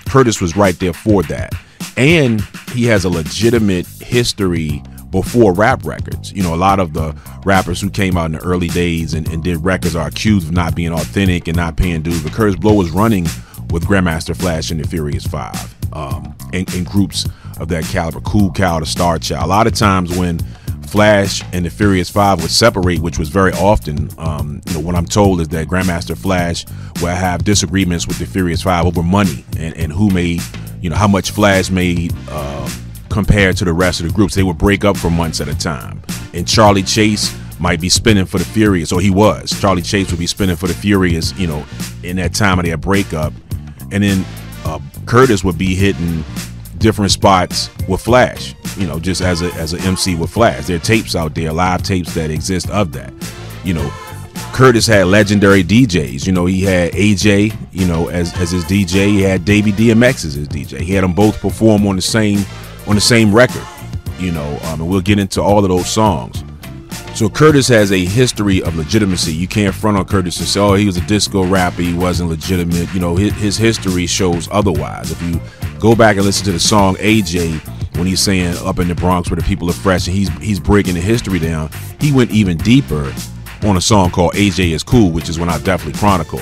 Kurtis 0.06 0.40
was 0.40 0.56
right 0.56 0.78
there 0.78 0.92
for 0.92 1.22
that. 1.24 1.54
And 1.96 2.40
he 2.72 2.84
has 2.84 3.04
a 3.04 3.08
legitimate 3.10 3.86
history 3.86 4.82
before 5.12 5.52
rap 5.52 5.84
records. 5.84 6.32
You 6.32 6.42
know, 6.42 6.54
a 6.54 6.56
lot 6.56 6.80
of 6.80 6.94
the 6.94 7.16
rappers 7.44 7.80
who 7.80 7.90
came 7.90 8.16
out 8.16 8.26
in 8.26 8.32
the 8.32 8.40
early 8.40 8.68
days 8.68 9.14
and, 9.14 9.28
and 9.28 9.44
did 9.44 9.62
records 9.62 9.94
are 9.94 10.08
accused 10.08 10.48
of 10.48 10.52
not 10.52 10.74
being 10.74 10.92
authentic 10.92 11.46
and 11.46 11.56
not 11.56 11.76
paying 11.76 12.02
dues. 12.02 12.22
But 12.22 12.32
Kurtis 12.32 12.60
Blow 12.60 12.74
was 12.74 12.90
running 12.90 13.24
with 13.70 13.84
Grandmaster 13.84 14.36
Flash 14.36 14.70
and 14.72 14.82
the 14.82 14.88
Furious 14.88 15.24
Five, 15.24 15.74
um, 15.94 16.34
in, 16.52 16.64
in 16.74 16.82
groups 16.82 17.28
of 17.60 17.68
that 17.68 17.84
caliber, 17.84 18.20
Cool 18.22 18.50
Cow 18.50 18.80
to 18.80 18.86
Star 18.86 19.18
Child. 19.18 19.44
A 19.44 19.46
lot 19.46 19.66
of 19.68 19.74
times 19.74 20.16
when 20.16 20.38
Flash 20.86 21.42
and 21.52 21.64
the 21.64 21.70
Furious 21.70 22.10
Five 22.10 22.42
would 22.42 22.50
separate, 22.50 23.00
which 23.00 23.18
was 23.18 23.28
very 23.28 23.52
often. 23.52 24.10
Um, 24.18 24.60
you 24.66 24.74
know, 24.74 24.80
what 24.80 24.94
I'm 24.94 25.06
told 25.06 25.40
is 25.40 25.48
that 25.48 25.68
Grandmaster 25.68 26.16
Flash 26.16 26.66
will 27.00 27.14
have 27.14 27.44
disagreements 27.44 28.06
with 28.06 28.18
the 28.18 28.26
Furious 28.26 28.62
Five 28.62 28.86
over 28.86 29.02
money 29.02 29.44
and, 29.58 29.76
and 29.76 29.92
who 29.92 30.10
made 30.10 30.42
you 30.82 30.90
know 30.90 30.96
how 30.96 31.08
much 31.08 31.30
Flash 31.30 31.70
made 31.70 32.12
uh, 32.28 32.68
compared 33.12 33.56
to 33.58 33.64
the 33.64 33.72
rest 33.72 34.00
of 34.00 34.06
the 34.06 34.12
groups. 34.12 34.34
They 34.34 34.42
would 34.42 34.58
break 34.58 34.84
up 34.84 34.96
for 34.96 35.10
months 35.10 35.40
at 35.40 35.48
a 35.48 35.56
time, 35.56 36.02
and 36.32 36.48
Charlie 36.48 36.82
Chase 36.82 37.36
might 37.60 37.80
be 37.80 37.88
spinning 37.88 38.24
for 38.24 38.38
the 38.38 38.44
Furious, 38.44 38.90
or 38.90 39.00
he 39.00 39.10
was. 39.10 39.58
Charlie 39.60 39.82
Chase 39.82 40.10
would 40.10 40.18
be 40.18 40.26
spinning 40.26 40.56
for 40.56 40.66
the 40.66 40.74
Furious, 40.74 41.32
you 41.38 41.46
know, 41.46 41.64
in 42.02 42.16
that 42.16 42.34
time 42.34 42.58
of 42.58 42.64
their 42.64 42.78
breakup, 42.78 43.32
and 43.92 44.02
then 44.02 44.24
uh, 44.64 44.78
Kurtis 45.04 45.44
would 45.44 45.58
be 45.58 45.74
hitting 45.74 46.24
different 46.78 47.12
spots 47.12 47.70
with 47.86 48.00
Flash, 48.00 48.54
you 48.76 48.86
know, 48.86 48.98
just 48.98 49.20
as 49.20 49.42
a 49.42 49.52
as 49.54 49.74
an 49.74 49.80
MC 49.82 50.16
with 50.16 50.30
Flash. 50.30 50.66
There 50.66 50.76
are 50.76 50.80
tapes 50.80 51.14
out 51.14 51.34
there, 51.34 51.52
live 51.52 51.82
tapes 51.82 52.14
that 52.14 52.30
exist 52.30 52.70
of 52.70 52.92
that, 52.92 53.12
you 53.62 53.74
know. 53.74 53.92
Kurtis 54.52 54.86
had 54.86 55.06
legendary 55.06 55.64
DJs. 55.64 56.26
You 56.26 56.32
know, 56.32 56.44
he 56.44 56.62
had 56.62 56.92
AJ, 56.92 57.56
you 57.72 57.86
know, 57.86 58.08
as, 58.08 58.34
as 58.38 58.50
his 58.50 58.64
DJ. 58.64 59.06
He 59.06 59.22
had 59.22 59.46
Davey 59.46 59.72
DMX 59.72 60.26
as 60.26 60.34
his 60.34 60.46
DJ. 60.46 60.80
He 60.80 60.92
had 60.92 61.04
them 61.04 61.14
both 61.14 61.40
perform 61.40 61.86
on 61.86 61.96
the 61.96 62.02
same 62.02 62.44
on 62.86 62.94
the 62.94 63.00
same 63.00 63.34
record. 63.34 63.66
You 64.18 64.32
know, 64.32 64.58
um, 64.64 64.80
and 64.80 64.88
we'll 64.88 65.00
get 65.00 65.18
into 65.18 65.42
all 65.42 65.62
of 65.62 65.68
those 65.68 65.90
songs. 65.90 66.44
So 67.14 67.28
Kurtis 67.28 67.68
has 67.68 67.92
a 67.92 68.04
history 68.04 68.62
of 68.62 68.74
legitimacy. 68.76 69.34
You 69.34 69.46
can't 69.46 69.74
front 69.74 69.98
on 69.98 70.06
Kurtis 70.06 70.38
and 70.38 70.48
say, 70.48 70.60
"Oh, 70.60 70.74
he 70.74 70.86
was 70.86 70.96
a 70.96 71.02
disco 71.02 71.44
rapper. 71.44 71.82
He 71.82 71.94
wasn't 71.94 72.30
legitimate." 72.30 72.92
You 72.94 73.00
know, 73.00 73.16
his, 73.16 73.32
his 73.34 73.56
history 73.56 74.06
shows 74.06 74.48
otherwise. 74.50 75.10
If 75.10 75.20
you 75.22 75.40
go 75.78 75.94
back 75.94 76.16
and 76.16 76.24
listen 76.24 76.44
to 76.46 76.52
the 76.52 76.60
song 76.60 76.96
AJ 76.96 77.60
when 77.96 78.06
he's 78.06 78.20
saying 78.20 78.56
"Up 78.64 78.78
in 78.78 78.88
the 78.88 78.94
Bronx 78.94 79.30
where 79.30 79.36
the 79.36 79.46
people 79.46 79.68
are 79.68 79.74
fresh," 79.74 80.06
and 80.06 80.16
he's 80.16 80.30
he's 80.38 80.60
breaking 80.60 80.94
the 80.94 81.00
history 81.00 81.38
down, 81.38 81.70
he 82.00 82.12
went 82.12 82.30
even 82.30 82.56
deeper 82.56 83.12
on 83.64 83.76
a 83.76 83.80
song 83.80 84.10
called 84.10 84.32
AJ 84.32 84.72
is 84.72 84.82
Cool, 84.82 85.10
which 85.10 85.28
is 85.28 85.38
when 85.38 85.48
I 85.48 85.58
definitely 85.58 85.98
chronicle. 85.98 86.40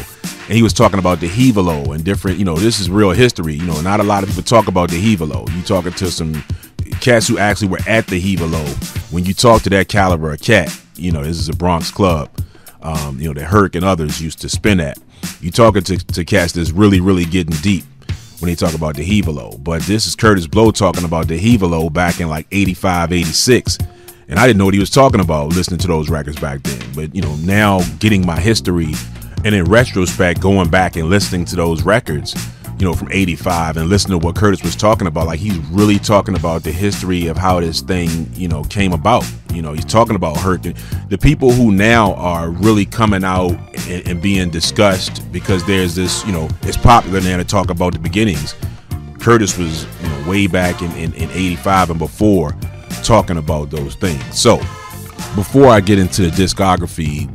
And 0.50 0.56
he 0.56 0.64
was 0.64 0.72
talking 0.72 0.98
about 0.98 1.20
the 1.20 1.28
Hevalo 1.28 1.94
and 1.94 2.04
different, 2.04 2.36
you 2.36 2.44
know, 2.44 2.56
this 2.56 2.80
is 2.80 2.90
real 2.90 3.12
history. 3.12 3.54
You 3.54 3.66
know, 3.66 3.80
not 3.82 4.00
a 4.00 4.02
lot 4.02 4.24
of 4.24 4.30
people 4.30 4.42
talk 4.42 4.66
about 4.66 4.90
the 4.90 4.96
Hevalo. 4.96 5.48
You 5.54 5.62
talking 5.62 5.92
to 5.92 6.10
some 6.10 6.42
cats 7.00 7.28
who 7.28 7.38
actually 7.38 7.68
were 7.68 7.78
at 7.86 8.08
the 8.08 8.20
Hevalo. 8.20 9.12
When 9.12 9.24
you 9.24 9.32
talk 9.32 9.62
to 9.62 9.70
that 9.70 9.86
caliber 9.86 10.32
of 10.32 10.40
cat, 10.40 10.76
you 10.96 11.12
know, 11.12 11.22
this 11.22 11.38
is 11.38 11.48
a 11.48 11.52
Bronx 11.52 11.92
club, 11.92 12.30
um, 12.82 13.20
you 13.20 13.28
know, 13.28 13.34
that 13.40 13.46
Herc 13.46 13.76
and 13.76 13.84
others 13.84 14.20
used 14.20 14.40
to 14.40 14.48
spin 14.48 14.80
at. 14.80 14.98
You 15.40 15.52
talking 15.52 15.84
to, 15.84 15.96
to 15.98 16.24
cats 16.24 16.54
that's 16.54 16.72
really, 16.72 16.98
really 16.98 17.26
getting 17.26 17.54
deep 17.62 17.84
when 18.40 18.48
they 18.48 18.56
talk 18.56 18.74
about 18.74 18.96
the 18.96 19.04
Hevalo. 19.04 19.62
But 19.62 19.82
this 19.82 20.08
is 20.08 20.16
Kurtis 20.16 20.50
Blow 20.50 20.72
talking 20.72 21.04
about 21.04 21.28
the 21.28 21.38
Hevalo 21.38 21.92
back 21.92 22.18
in 22.18 22.28
like 22.28 22.48
85, 22.50 23.12
86. 23.12 23.78
And 24.26 24.36
I 24.36 24.48
didn't 24.48 24.58
know 24.58 24.64
what 24.64 24.74
he 24.74 24.80
was 24.80 24.90
talking 24.90 25.20
about 25.20 25.50
listening 25.50 25.78
to 25.78 25.86
those 25.86 26.10
records 26.10 26.40
back 26.40 26.64
then. 26.64 26.92
But, 26.92 27.14
you 27.14 27.22
know, 27.22 27.36
now 27.36 27.82
getting 28.00 28.26
my 28.26 28.40
history 28.40 28.94
and 29.44 29.54
in 29.54 29.64
retrospect, 29.64 30.40
going 30.40 30.68
back 30.68 30.96
and 30.96 31.08
listening 31.08 31.44
to 31.46 31.56
those 31.56 31.82
records, 31.82 32.34
you 32.78 32.86
know, 32.86 32.94
from 32.94 33.08
85 33.12 33.76
and 33.76 33.88
listening 33.88 34.18
to 34.18 34.26
what 34.26 34.34
Kurtis 34.34 34.62
was 34.62 34.74
talking 34.74 35.06
about, 35.06 35.26
like 35.26 35.38
he's 35.38 35.58
really 35.68 35.98
talking 35.98 36.34
about 36.34 36.62
the 36.62 36.72
history 36.72 37.26
of 37.26 37.36
how 37.36 37.60
this 37.60 37.82
thing, 37.82 38.30
you 38.34 38.48
know, 38.48 38.64
came 38.64 38.92
about. 38.92 39.30
You 39.52 39.60
know, 39.60 39.72
he's 39.72 39.84
talking 39.84 40.16
about 40.16 40.36
Herc. 40.38 40.62
The 40.62 41.18
people 41.18 41.52
who 41.52 41.72
now 41.72 42.14
are 42.14 42.50
really 42.50 42.86
coming 42.86 43.22
out 43.22 43.52
and, 43.88 44.08
and 44.08 44.22
being 44.22 44.48
discussed 44.48 45.30
because 45.30 45.66
there's 45.66 45.94
this, 45.94 46.24
you 46.24 46.32
know, 46.32 46.48
it's 46.62 46.76
popular 46.76 47.20
now 47.20 47.36
to 47.36 47.44
talk 47.44 47.68
about 47.68 47.92
the 47.92 47.98
beginnings. 47.98 48.54
Kurtis 49.18 49.58
was, 49.58 49.84
you 50.02 50.08
know, 50.08 50.30
way 50.30 50.46
back 50.46 50.80
in, 50.80 50.90
in, 50.92 51.12
in 51.14 51.30
85 51.30 51.90
and 51.90 51.98
before 51.98 52.56
talking 53.02 53.36
about 53.36 53.70
those 53.70 53.94
things. 53.94 54.22
So, 54.38 54.56
before 55.36 55.66
I 55.68 55.80
get 55.80 55.98
into 55.98 56.22
the 56.22 56.30
discography, 56.30 57.28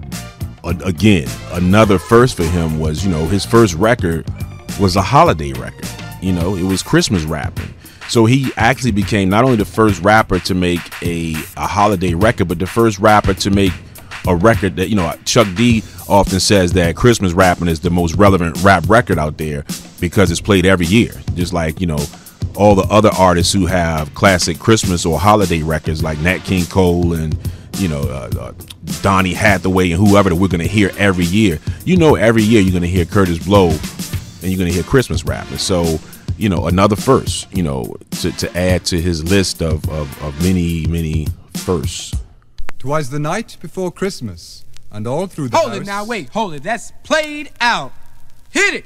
again, 0.66 1.28
another 1.52 1.98
first 1.98 2.36
for 2.36 2.44
him 2.44 2.80
was, 2.80 3.06
you 3.06 3.12
know, 3.12 3.26
his 3.26 3.46
first 3.46 3.76
record 3.76 4.26
was 4.80 4.96
a 4.96 5.02
holiday 5.02 5.54
record. 5.54 5.88
You 6.22 6.34
know, 6.34 6.56
it 6.56 6.64
was 6.64 6.82
Christmas 6.82 7.24
rapping. 7.24 7.74
So 8.08 8.26
he 8.26 8.52
actually 8.58 8.92
became 8.92 9.30
not 9.30 9.44
only 9.44 9.58
the 9.58 9.66
first 9.66 10.02
rapper 10.02 10.40
to 10.40 10.54
make 10.54 10.82
a, 11.02 11.34
a 11.58 11.68
holiday 11.68 12.14
record, 12.14 12.48
but 12.48 12.60
the 12.60 12.68
first 12.68 13.00
rapper 13.00 13.34
to 13.36 13.50
make 13.50 13.74
a 14.28 14.36
record 14.36 14.76
that, 14.78 14.90
you 14.90 14.96
know, 14.96 15.14
Chuck 15.26 15.48
D 15.56 15.84
often 16.08 16.40
says 16.40 16.74
that 16.74 16.96
Christmas 16.96 17.34
rapping 17.34 17.68
is 17.68 17.80
the 17.80 17.90
most 17.90 18.16
relevant 18.16 18.62
rap 18.64 18.88
record 18.88 19.18
out 19.18 19.38
there 19.38 19.66
because 20.00 20.32
it's 20.32 20.42
played 20.42 20.66
every 20.66 20.86
year. 20.86 21.12
Just 21.36 21.54
like, 21.54 21.82
you 21.82 21.88
know, 21.88 22.04
all 22.56 22.76
the 22.76 22.84
other 22.84 23.10
artists 23.18 23.54
who 23.54 23.66
have 23.66 24.14
classic 24.14 24.60
Christmas 24.60 25.06
or 25.06 25.20
holiday 25.20 25.62
records 25.62 26.04
like 26.04 26.20
Nat 26.20 26.40
King 26.40 26.66
Cole 26.66 27.14
and, 27.14 27.38
you 27.78 27.88
know, 27.88 28.02
uh, 28.02 28.30
uh, 28.40 28.54
Donny 29.02 29.34
Hathaway 29.34 29.92
and 29.92 30.08
whoever 30.08 30.30
that 30.30 30.36
we're 30.36 30.48
going 30.48 30.62
to 30.62 30.68
hear 30.68 30.92
every 30.98 31.26
year. 31.26 31.60
You 31.84 31.98
know, 31.98 32.16
every 32.16 32.44
year 32.44 32.62
you're 32.62 32.72
going 32.72 32.84
to 32.84 32.88
hear 32.88 33.06
Kurtis 33.06 33.44
Blow 33.46 33.70
and 33.70 34.52
you're 34.52 34.58
going 34.58 34.70
to 34.70 34.74
hear 34.74 34.84
Christmas 34.84 35.26
rap. 35.26 35.50
And 35.50 35.60
so, 35.60 36.00
you 36.38 36.50
know, 36.50 36.68
another 36.68 36.96
first, 36.96 37.52
you 37.56 37.64
know, 37.64 37.96
to, 38.22 38.32
to 38.34 38.58
add 38.58 38.86
to 38.86 39.02
his 39.02 39.24
list 39.24 39.62
of, 39.62 39.88
of, 39.90 40.24
of 40.24 40.42
many, 40.44 40.86
many 40.88 41.28
firsts. 41.54 42.16
Twas 42.80 43.10
the 43.10 43.20
night 43.20 43.58
before 43.62 43.92
Christmas, 43.92 44.64
and 44.92 45.08
all 45.08 45.28
through 45.28 45.50
the 45.50 45.58
Hold 45.58 45.72
house... 45.72 45.82
it 45.82 45.86
now, 45.86 46.06
wait, 46.06 46.30
hold 46.30 46.54
it. 46.54 46.64
That's 46.64 46.92
played 47.04 47.52
out. 47.60 47.92
Hit 48.52 48.76
it! 48.76 48.86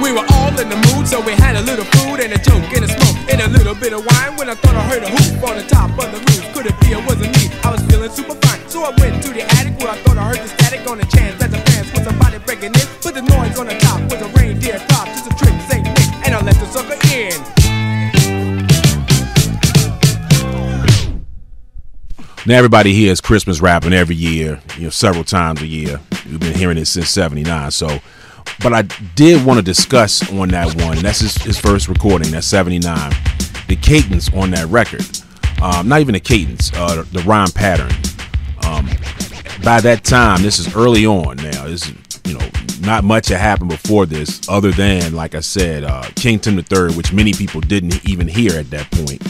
We 0.00 0.12
were 0.12 0.24
all 0.32 0.48
in 0.58 0.68
the 0.68 0.80
mood, 0.90 1.06
so 1.06 1.20
we 1.20 1.32
had 1.32 1.56
a 1.56 1.62
little 1.62 1.84
food 1.84 2.20
and 2.20 2.32
a 2.32 2.38
joke 2.38 2.64
and 2.72 2.84
a 2.84 2.88
smoke 2.88 3.16
and 3.28 3.40
a 3.42 3.48
little 3.48 3.74
bit 3.74 3.92
of 3.92 4.00
wine. 4.04 4.36
When 4.36 4.48
I 4.48 4.54
thought 4.54 4.74
I 4.74 4.82
heard 4.88 5.02
a 5.02 5.10
hoop 5.10 5.44
on 5.48 5.56
the 5.56 5.66
top 5.68 5.90
of 5.90 6.08
the 6.10 6.18
roof, 6.18 6.44
could 6.54 6.66
it 6.66 6.74
be 6.80 6.96
it 6.96 7.04
wasn't 7.06 7.36
me? 7.36 7.52
I 7.62 7.70
was 7.70 7.82
feeling 7.84 8.10
super 8.10 8.34
fine, 8.34 8.60
so 8.68 8.82
I 8.82 8.90
went 8.96 9.22
to 9.24 9.28
the 9.28 9.42
attic 9.60 9.78
where 9.78 9.92
I 9.92 9.96
thought 10.02 10.16
I 10.16 10.24
heard 10.24 10.40
the 10.40 10.48
static 10.48 10.88
on 10.88 10.98
the 10.98 11.06
chance 11.06 11.38
that 11.40 11.50
the 11.50 11.58
fans 11.68 11.92
was 11.92 12.04
somebody 12.04 12.38
breaking 12.38 12.72
in. 12.72 12.86
Put 13.04 13.14
the 13.14 13.22
noise 13.22 13.58
on 13.58 13.66
the 13.66 13.76
top 13.78 14.00
with 14.10 14.22
a 14.24 14.28
reindeer 14.38 14.80
crop, 14.88 15.06
just 15.08 15.26
a 15.28 15.34
trick, 15.36 15.54
Saint 15.68 15.84
Nick, 15.84 16.10
and 16.24 16.34
I 16.34 16.40
let 16.40 16.56
the 16.56 16.66
sucker 16.66 16.96
in. 17.12 17.36
Now 22.46 22.56
everybody 22.56 22.94
hears 22.94 23.20
Christmas 23.20 23.60
rapping 23.60 23.92
every 23.92 24.16
year, 24.16 24.60
you 24.76 24.84
know, 24.84 24.90
several 24.90 25.24
times 25.24 25.60
a 25.60 25.66
year. 25.66 26.00
We've 26.24 26.40
been 26.40 26.54
hearing 26.54 26.78
it 26.78 26.86
since 26.86 27.10
'79. 27.10 27.70
So, 27.70 28.00
but 28.62 28.72
I 28.72 28.82
did 29.14 29.44
want 29.44 29.58
to 29.58 29.62
discuss 29.62 30.30
on 30.32 30.48
that 30.48 30.74
one. 30.84 30.98
That's 30.98 31.20
his, 31.20 31.34
his 31.36 31.58
first 31.58 31.88
recording. 31.88 32.30
That's 32.30 32.46
'79. 32.46 33.12
The 33.68 33.76
cadence 33.76 34.32
on 34.34 34.50
that 34.50 34.66
record, 34.66 35.04
um, 35.62 35.88
not 35.88 36.00
even 36.00 36.14
the 36.14 36.20
cadence, 36.20 36.72
uh, 36.74 37.04
the 37.12 37.20
rhyme 37.20 37.50
pattern. 37.50 37.92
Um, 38.66 38.86
by 39.62 39.80
that 39.80 40.02
time, 40.04 40.42
this 40.42 40.58
is 40.58 40.74
early 40.74 41.06
on. 41.06 41.36
Now, 41.36 41.66
this 41.66 41.88
is 41.88 41.94
you 42.24 42.38
know 42.38 42.50
not 42.80 43.04
much 43.04 43.28
had 43.28 43.40
happened 43.40 43.70
before 43.70 44.06
this, 44.06 44.48
other 44.48 44.70
than 44.72 45.14
like 45.14 45.34
I 45.34 45.40
said, 45.40 45.84
uh, 45.84 46.04
King 46.16 46.38
Tim 46.38 46.58
III, 46.58 46.96
which 46.96 47.12
many 47.12 47.32
people 47.32 47.60
didn't 47.60 48.08
even 48.08 48.28
hear 48.28 48.58
at 48.58 48.70
that 48.70 48.90
point. 48.90 49.22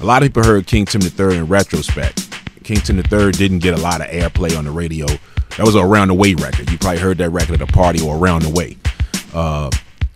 A 0.00 0.04
lot 0.04 0.22
of 0.22 0.28
people 0.28 0.44
heard 0.44 0.66
King 0.66 0.86
Tim 0.86 1.02
III 1.02 1.38
in 1.38 1.46
retrospect. 1.46 2.26
King 2.64 2.78
Tim 2.78 2.98
III 2.98 3.32
didn't 3.32 3.58
get 3.58 3.78
a 3.78 3.82
lot 3.82 4.00
of 4.00 4.06
airplay 4.08 4.56
on 4.56 4.64
the 4.64 4.70
radio. 4.70 5.06
That 5.56 5.66
was 5.66 5.74
a 5.74 5.80
around 5.80 6.08
the 6.08 6.14
way 6.14 6.34
record. 6.34 6.70
You 6.70 6.78
probably 6.78 7.00
heard 7.00 7.18
that 7.18 7.30
record 7.30 7.60
at 7.60 7.68
a 7.68 7.72
party 7.72 8.00
or 8.00 8.16
around 8.16 8.42
the 8.42 8.50
way. 8.50 8.76
Uh, 9.34 9.70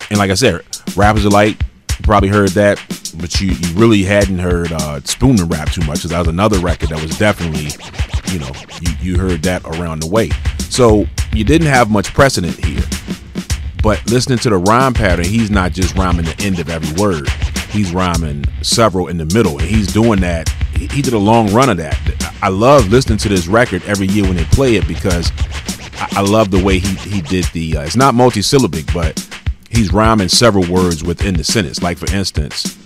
and 0.09 0.17
like 0.19 0.31
I 0.31 0.35
said, 0.35 0.61
rappers 0.95 1.25
alike, 1.25 1.57
you 1.89 2.03
probably 2.03 2.29
heard 2.29 2.49
that, 2.49 2.77
but 3.19 3.39
you, 3.39 3.51
you 3.51 3.73
really 3.75 4.03
hadn't 4.03 4.39
heard 4.39 4.71
uh, 4.71 4.99
Spoon 5.01 5.37
rap 5.47 5.71
too 5.71 5.81
much 5.81 5.99
because 5.99 6.11
that 6.11 6.19
was 6.19 6.27
another 6.27 6.59
record 6.59 6.89
that 6.89 7.01
was 7.01 7.17
definitely, 7.17 7.69
you 8.31 8.39
know, 8.39 8.51
you, 8.81 9.13
you 9.13 9.19
heard 9.19 9.43
that 9.43 9.63
around 9.65 10.01
the 10.01 10.07
way. 10.07 10.29
So 10.59 11.05
you 11.33 11.43
didn't 11.43 11.67
have 11.67 11.89
much 11.89 12.13
precedent 12.13 12.63
here. 12.63 12.83
But 13.81 14.03
listening 14.09 14.39
to 14.39 14.49
the 14.49 14.57
rhyme 14.57 14.93
pattern, 14.93 15.25
he's 15.25 15.51
not 15.51 15.71
just 15.71 15.95
rhyming 15.95 16.25
the 16.25 16.35
end 16.39 16.59
of 16.59 16.69
every 16.69 17.01
word. 17.01 17.29
He's 17.69 17.91
rhyming 17.91 18.45
several 18.61 19.07
in 19.07 19.17
the 19.17 19.25
middle, 19.25 19.59
and 19.59 19.67
he's 19.67 19.93
doing 19.93 20.21
that. 20.21 20.51
He, 20.77 21.01
did 21.01 21.13
a 21.13 21.17
long 21.17 21.51
run 21.53 21.69
of 21.69 21.77
that. 21.77 21.97
I 22.41 22.49
love 22.49 22.89
listening 22.89 23.17
to 23.19 23.29
this 23.29 23.47
record 23.47 23.83
every 23.85 24.07
year 24.07 24.23
when 24.23 24.35
they 24.35 24.43
play 24.45 24.75
it 24.75 24.87
because 24.87 25.31
I, 25.99 26.17
I 26.17 26.21
love 26.21 26.51
the 26.51 26.63
way 26.63 26.79
he 26.79 26.95
he 27.09 27.21
did 27.21 27.45
the. 27.45 27.77
Uh, 27.77 27.81
it's 27.83 27.95
not 27.95 28.13
multisyllabic, 28.13 28.93
but 28.93 29.27
he's 29.69 29.91
rhyming 29.91 30.29
several 30.29 30.65
words 30.71 31.03
within 31.03 31.35
the 31.35 31.43
sentence. 31.43 31.81
Like 31.81 31.97
for 31.97 32.13
instance, 32.13 32.77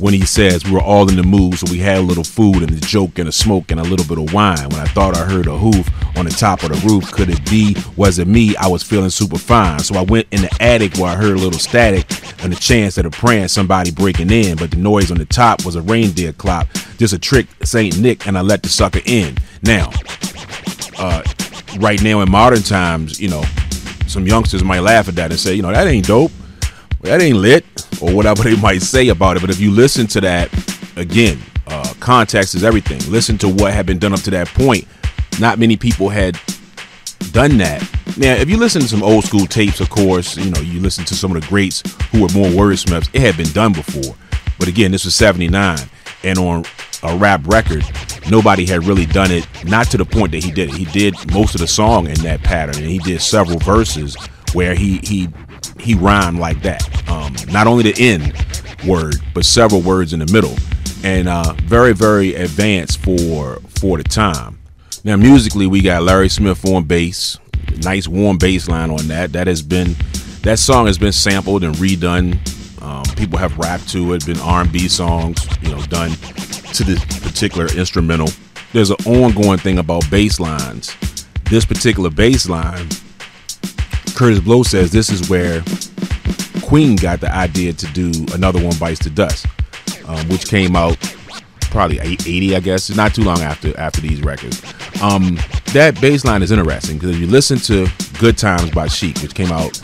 when 0.00 0.14
he 0.14 0.24
says 0.24 0.64
we 0.64 0.72
were 0.72 0.80
all 0.80 1.08
in 1.08 1.16
the 1.16 1.22
mood, 1.22 1.58
so 1.58 1.70
we 1.70 1.78
had 1.78 1.98
a 1.98 2.02
little 2.02 2.24
food 2.24 2.62
and 2.62 2.70
a 2.70 2.80
joke 2.80 3.18
and 3.18 3.28
a 3.28 3.32
smoke 3.32 3.70
and 3.70 3.80
a 3.80 3.82
little 3.82 4.06
bit 4.06 4.18
of 4.18 4.32
wine. 4.32 4.68
When 4.68 4.80
I 4.80 4.86
thought 4.86 5.16
I 5.16 5.24
heard 5.24 5.46
a 5.46 5.56
hoof 5.56 5.88
on 6.16 6.24
the 6.24 6.30
top 6.30 6.62
of 6.62 6.70
the 6.70 6.88
roof, 6.88 7.12
could 7.12 7.30
it 7.30 7.44
be? 7.50 7.76
Was 7.96 8.18
it 8.18 8.28
me? 8.28 8.56
I 8.56 8.68
was 8.68 8.82
feeling 8.82 9.10
super 9.10 9.38
fine. 9.38 9.78
So 9.80 9.96
I 9.96 10.02
went 10.02 10.26
in 10.30 10.42
the 10.42 10.56
attic 10.60 10.96
where 10.96 11.10
I 11.10 11.16
heard 11.16 11.36
a 11.36 11.40
little 11.40 11.58
static 11.58 12.06
and 12.42 12.52
the 12.52 12.56
chance 12.56 12.98
of 12.98 13.06
a 13.06 13.10
praying 13.10 13.48
somebody 13.48 13.90
breaking 13.90 14.30
in, 14.30 14.56
but 14.56 14.70
the 14.70 14.76
noise 14.76 15.10
on 15.10 15.18
the 15.18 15.24
top 15.24 15.64
was 15.64 15.76
a 15.76 15.82
reindeer 15.82 16.32
clop, 16.32 16.68
just 16.98 17.14
a 17.14 17.18
trick, 17.18 17.46
Saint 17.62 17.98
Nick, 17.98 18.26
and 18.26 18.36
I 18.36 18.42
let 18.42 18.62
the 18.62 18.68
sucker 18.68 19.00
in. 19.04 19.36
Now, 19.62 19.90
uh, 20.98 21.22
right 21.78 22.02
now 22.02 22.20
in 22.20 22.30
modern 22.30 22.62
times, 22.62 23.20
you 23.20 23.28
know, 23.28 23.42
some 24.06 24.26
youngsters 24.26 24.62
might 24.62 24.80
laugh 24.80 25.08
at 25.08 25.16
that 25.16 25.30
and 25.30 25.40
say, 25.40 25.54
you 25.54 25.62
know, 25.62 25.72
that 25.72 25.86
ain't 25.86 26.06
dope 26.06 26.30
that 27.04 27.20
ain't 27.20 27.38
lit 27.38 27.64
or 28.02 28.14
whatever 28.14 28.42
they 28.42 28.56
might 28.56 28.82
say 28.82 29.08
about 29.08 29.36
it 29.36 29.40
but 29.40 29.50
if 29.50 29.60
you 29.60 29.70
listen 29.70 30.06
to 30.06 30.20
that 30.20 30.50
again 30.96 31.38
uh, 31.66 31.94
context 32.00 32.54
is 32.54 32.64
everything. 32.64 33.00
Listen 33.10 33.38
to 33.38 33.48
what 33.48 33.72
had 33.72 33.86
been 33.86 33.98
done 33.98 34.12
up 34.12 34.20
to 34.20 34.30
that 34.30 34.48
point. 34.48 34.86
Not 35.40 35.58
many 35.58 35.76
people 35.76 36.08
had 36.08 36.38
done 37.32 37.56
that. 37.58 37.82
Now 38.16 38.34
if 38.34 38.48
you 38.48 38.56
listen 38.56 38.82
to 38.82 38.88
some 38.88 39.02
old 39.02 39.24
school 39.24 39.46
tapes 39.46 39.80
of 39.80 39.90
course 39.90 40.36
you 40.36 40.50
know 40.50 40.60
you 40.60 40.80
listen 40.80 41.04
to 41.06 41.14
some 41.14 41.34
of 41.34 41.42
the 41.42 41.48
greats 41.48 41.82
who 42.12 42.22
were 42.22 42.28
more 42.28 42.48
wordsmiths 42.48 43.08
it 43.12 43.22
had 43.22 43.36
been 43.36 43.50
done 43.52 43.72
before. 43.72 44.14
But 44.58 44.68
again 44.68 44.92
this 44.92 45.04
was 45.04 45.14
79 45.14 45.78
and 46.22 46.38
on 46.38 46.64
a 47.02 47.16
rap 47.16 47.46
record 47.46 47.84
nobody 48.30 48.64
had 48.66 48.84
really 48.84 49.06
done 49.06 49.30
it 49.30 49.46
not 49.64 49.88
to 49.88 49.96
the 49.96 50.04
point 50.04 50.32
that 50.32 50.44
he 50.44 50.52
did 50.52 50.68
it. 50.68 50.74
He 50.74 50.84
did 50.84 51.14
most 51.32 51.54
of 51.54 51.60
the 51.60 51.66
song 51.66 52.06
in 52.06 52.20
that 52.20 52.42
pattern 52.42 52.76
and 52.76 52.86
he 52.86 52.98
did 52.98 53.20
several 53.20 53.58
verses 53.58 54.16
where 54.52 54.74
he 54.74 54.98
he 54.98 55.28
he 55.80 55.94
rhymed 55.94 56.38
like 56.38 56.62
that. 56.62 56.82
Um, 57.08 57.34
not 57.52 57.66
only 57.66 57.90
the 57.90 58.02
end 58.02 58.32
word, 58.86 59.16
but 59.34 59.44
several 59.44 59.80
words 59.80 60.12
in 60.12 60.20
the 60.20 60.32
middle, 60.32 60.56
and 61.02 61.28
uh, 61.28 61.54
very 61.64 61.92
very 61.92 62.34
advanced 62.34 62.98
for 62.98 63.60
for 63.68 63.98
the 63.98 64.04
time. 64.04 64.58
Now 65.04 65.16
musically, 65.16 65.66
we 65.66 65.82
got 65.82 66.02
Larry 66.02 66.28
Smith 66.28 66.64
on 66.66 66.84
bass, 66.84 67.38
nice 67.82 68.08
warm 68.08 68.38
bass 68.38 68.68
line 68.68 68.90
on 68.90 69.08
that. 69.08 69.32
That 69.32 69.46
has 69.46 69.62
been 69.62 69.94
that 70.42 70.58
song 70.58 70.86
has 70.86 70.98
been 70.98 71.12
sampled 71.12 71.64
and 71.64 71.74
redone. 71.76 72.38
Um, 72.82 73.04
people 73.16 73.38
have 73.38 73.56
rapped 73.56 73.88
to 73.90 74.12
it, 74.12 74.26
been 74.26 74.38
R&B 74.40 74.88
songs, 74.88 75.46
you 75.62 75.70
know, 75.70 75.80
done 75.86 76.10
to 76.74 76.84
this 76.84 77.02
particular 77.20 77.66
instrumental. 77.74 78.28
There's 78.74 78.90
an 78.90 78.96
ongoing 79.06 79.58
thing 79.58 79.78
about 79.78 80.10
bass 80.10 80.38
lines. 80.38 80.94
This 81.44 81.64
particular 81.64 82.10
bass 82.10 82.48
line, 82.48 82.88
Kurtis 84.14 84.44
Blow 84.44 84.62
says 84.62 84.92
this 84.92 85.10
is 85.10 85.28
where 85.28 85.62
Queen 86.62 86.94
got 86.94 87.20
the 87.20 87.32
idea 87.34 87.72
to 87.72 87.86
do 87.92 88.12
another 88.32 88.62
one 88.62 88.76
bites 88.78 89.00
the 89.00 89.10
dust, 89.10 89.46
um, 90.06 90.28
which 90.28 90.46
came 90.46 90.76
out 90.76 90.96
probably 91.70 91.98
80, 91.98 92.54
I 92.54 92.60
guess, 92.60 92.94
not 92.94 93.12
too 93.14 93.24
long 93.24 93.40
after 93.40 93.76
after 93.78 94.00
these 94.00 94.22
records. 94.22 94.62
Um, 95.02 95.38
that 95.72 95.98
bass 96.00 96.24
line 96.24 96.42
is 96.42 96.52
interesting 96.52 96.96
because 96.98 97.16
if 97.16 97.20
you 97.20 97.26
listen 97.26 97.58
to 97.58 97.88
Good 98.20 98.38
Times 98.38 98.70
by 98.70 98.86
Chic, 98.86 99.18
which 99.18 99.34
came 99.34 99.50
out 99.50 99.74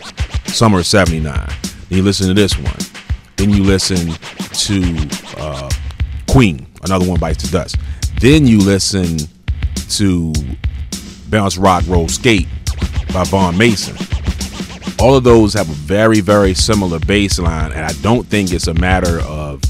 summer 0.47 0.79
of 0.79 0.87
79, 0.87 1.35
then 1.89 1.99
you 1.99 2.05
listen 2.05 2.29
to 2.29 2.35
this 2.35 2.57
one. 2.57 2.79
Then 3.37 3.51
you 3.51 3.65
listen 3.65 4.13
to 4.53 5.09
uh, 5.39 5.71
Queen, 6.29 6.67
another 6.85 7.09
one 7.09 7.19
bites 7.19 7.43
the 7.43 7.59
dust. 7.59 7.77
Then 8.21 8.47
you 8.47 8.59
listen 8.59 9.19
to 9.89 10.33
Bounce 11.29 11.57
Rock 11.57 11.83
Roll 11.89 12.07
Skate 12.07 12.47
by 13.13 13.25
Vaughan 13.25 13.59
Mason. 13.59 13.97
All 15.01 15.17
of 15.17 15.25
those 15.25 15.55
have 15.55 15.69
a 15.69 15.73
very, 15.73 16.21
very 16.21 16.53
similar 16.53 16.99
baseline, 16.99 17.73
and 17.75 17.87
I 17.87 17.93
don't 18.03 18.27
think 18.27 18.53
it's 18.53 18.67
a 18.67 18.75
matter 18.75 19.21
of 19.21 19.63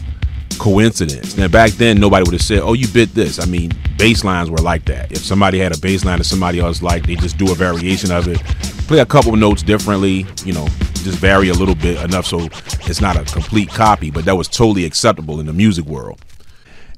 coincidence. 0.58 1.36
Now, 1.36 1.46
back 1.46 1.70
then, 1.72 2.00
nobody 2.00 2.24
would 2.24 2.32
have 2.32 2.42
said, 2.42 2.60
"Oh, 2.60 2.72
you 2.72 2.88
bit 2.88 3.14
this." 3.14 3.38
I 3.38 3.46
mean, 3.46 3.70
baselines 3.96 4.50
were 4.50 4.58
like 4.58 4.84
that. 4.86 5.12
If 5.12 5.18
somebody 5.18 5.60
had 5.60 5.74
a 5.74 5.78
bass 5.78 6.04
line 6.04 6.18
that 6.18 6.24
somebody 6.24 6.58
else 6.58 6.82
liked, 6.82 7.06
they 7.06 7.14
just 7.14 7.38
do 7.38 7.52
a 7.52 7.54
variation 7.54 8.10
of 8.10 8.26
it, 8.26 8.42
play 8.88 8.98
a 8.98 9.06
couple 9.06 9.34
notes 9.36 9.62
differently, 9.62 10.26
you 10.44 10.52
know, 10.52 10.66
just 11.04 11.18
vary 11.18 11.48
a 11.48 11.54
little 11.54 11.76
bit 11.76 12.02
enough 12.02 12.26
so 12.26 12.48
it's 12.86 13.00
not 13.00 13.16
a 13.16 13.24
complete 13.32 13.68
copy. 13.68 14.10
But 14.10 14.24
that 14.24 14.36
was 14.36 14.48
totally 14.48 14.84
acceptable 14.84 15.38
in 15.38 15.46
the 15.46 15.52
music 15.52 15.84
world. 15.84 16.20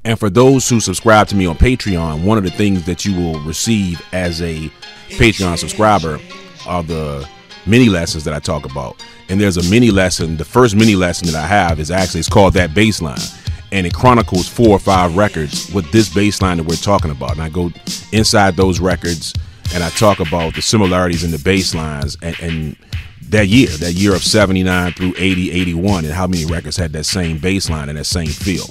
And 0.03 0.19
for 0.19 0.31
those 0.31 0.67
who 0.67 0.79
subscribe 0.79 1.27
to 1.27 1.35
me 1.35 1.45
on 1.45 1.55
Patreon, 1.55 2.23
one 2.23 2.39
of 2.39 2.43
the 2.43 2.51
things 2.51 2.83
that 2.87 3.05
you 3.05 3.15
will 3.15 3.39
receive 3.41 4.01
as 4.11 4.41
a 4.41 4.71
Patreon 5.09 5.59
subscriber 5.59 6.19
are 6.65 6.81
the 6.81 7.27
mini 7.65 7.89
lessons 7.89 8.23
that 8.23 8.33
I 8.33 8.39
talk 8.39 8.65
about. 8.65 9.03
And 9.29 9.39
there's 9.39 9.57
a 9.57 9.69
mini 9.69 9.91
lesson. 9.91 10.37
The 10.37 10.45
first 10.45 10.75
mini 10.75 10.95
lesson 10.95 11.27
that 11.27 11.35
I 11.35 11.47
have 11.47 11.79
is 11.79 11.91
actually 11.91 12.21
it's 12.21 12.29
called 12.29 12.53
that 12.53 12.71
baseline. 12.71 13.39
And 13.71 13.87
it 13.87 13.93
chronicles 13.93 14.47
four 14.47 14.69
or 14.69 14.79
five 14.79 15.17
records 15.17 15.71
with 15.73 15.91
this 15.91 16.09
baseline 16.09 16.57
that 16.57 16.65
we're 16.65 16.75
talking 16.75 17.11
about. 17.11 17.31
And 17.31 17.41
I 17.41 17.49
go 17.49 17.71
inside 18.11 18.55
those 18.55 18.79
records 18.79 19.33
and 19.73 19.83
I 19.83 19.89
talk 19.89 20.19
about 20.19 20.53
the 20.53 20.61
similarities 20.61 21.23
in 21.23 21.31
the 21.31 21.37
baselines 21.37 22.17
and, 22.21 22.39
and 22.39 22.75
that 23.29 23.47
year, 23.47 23.67
that 23.67 23.93
year 23.93 24.13
of 24.13 24.23
79 24.23 24.91
through 24.93 25.13
80, 25.17 25.51
81, 25.51 26.05
and 26.05 26.13
how 26.13 26.27
many 26.27 26.45
records 26.45 26.77
had 26.77 26.93
that 26.93 27.05
same 27.05 27.39
baseline 27.39 27.89
and 27.89 27.97
that 27.97 28.05
same 28.05 28.27
feel. 28.27 28.65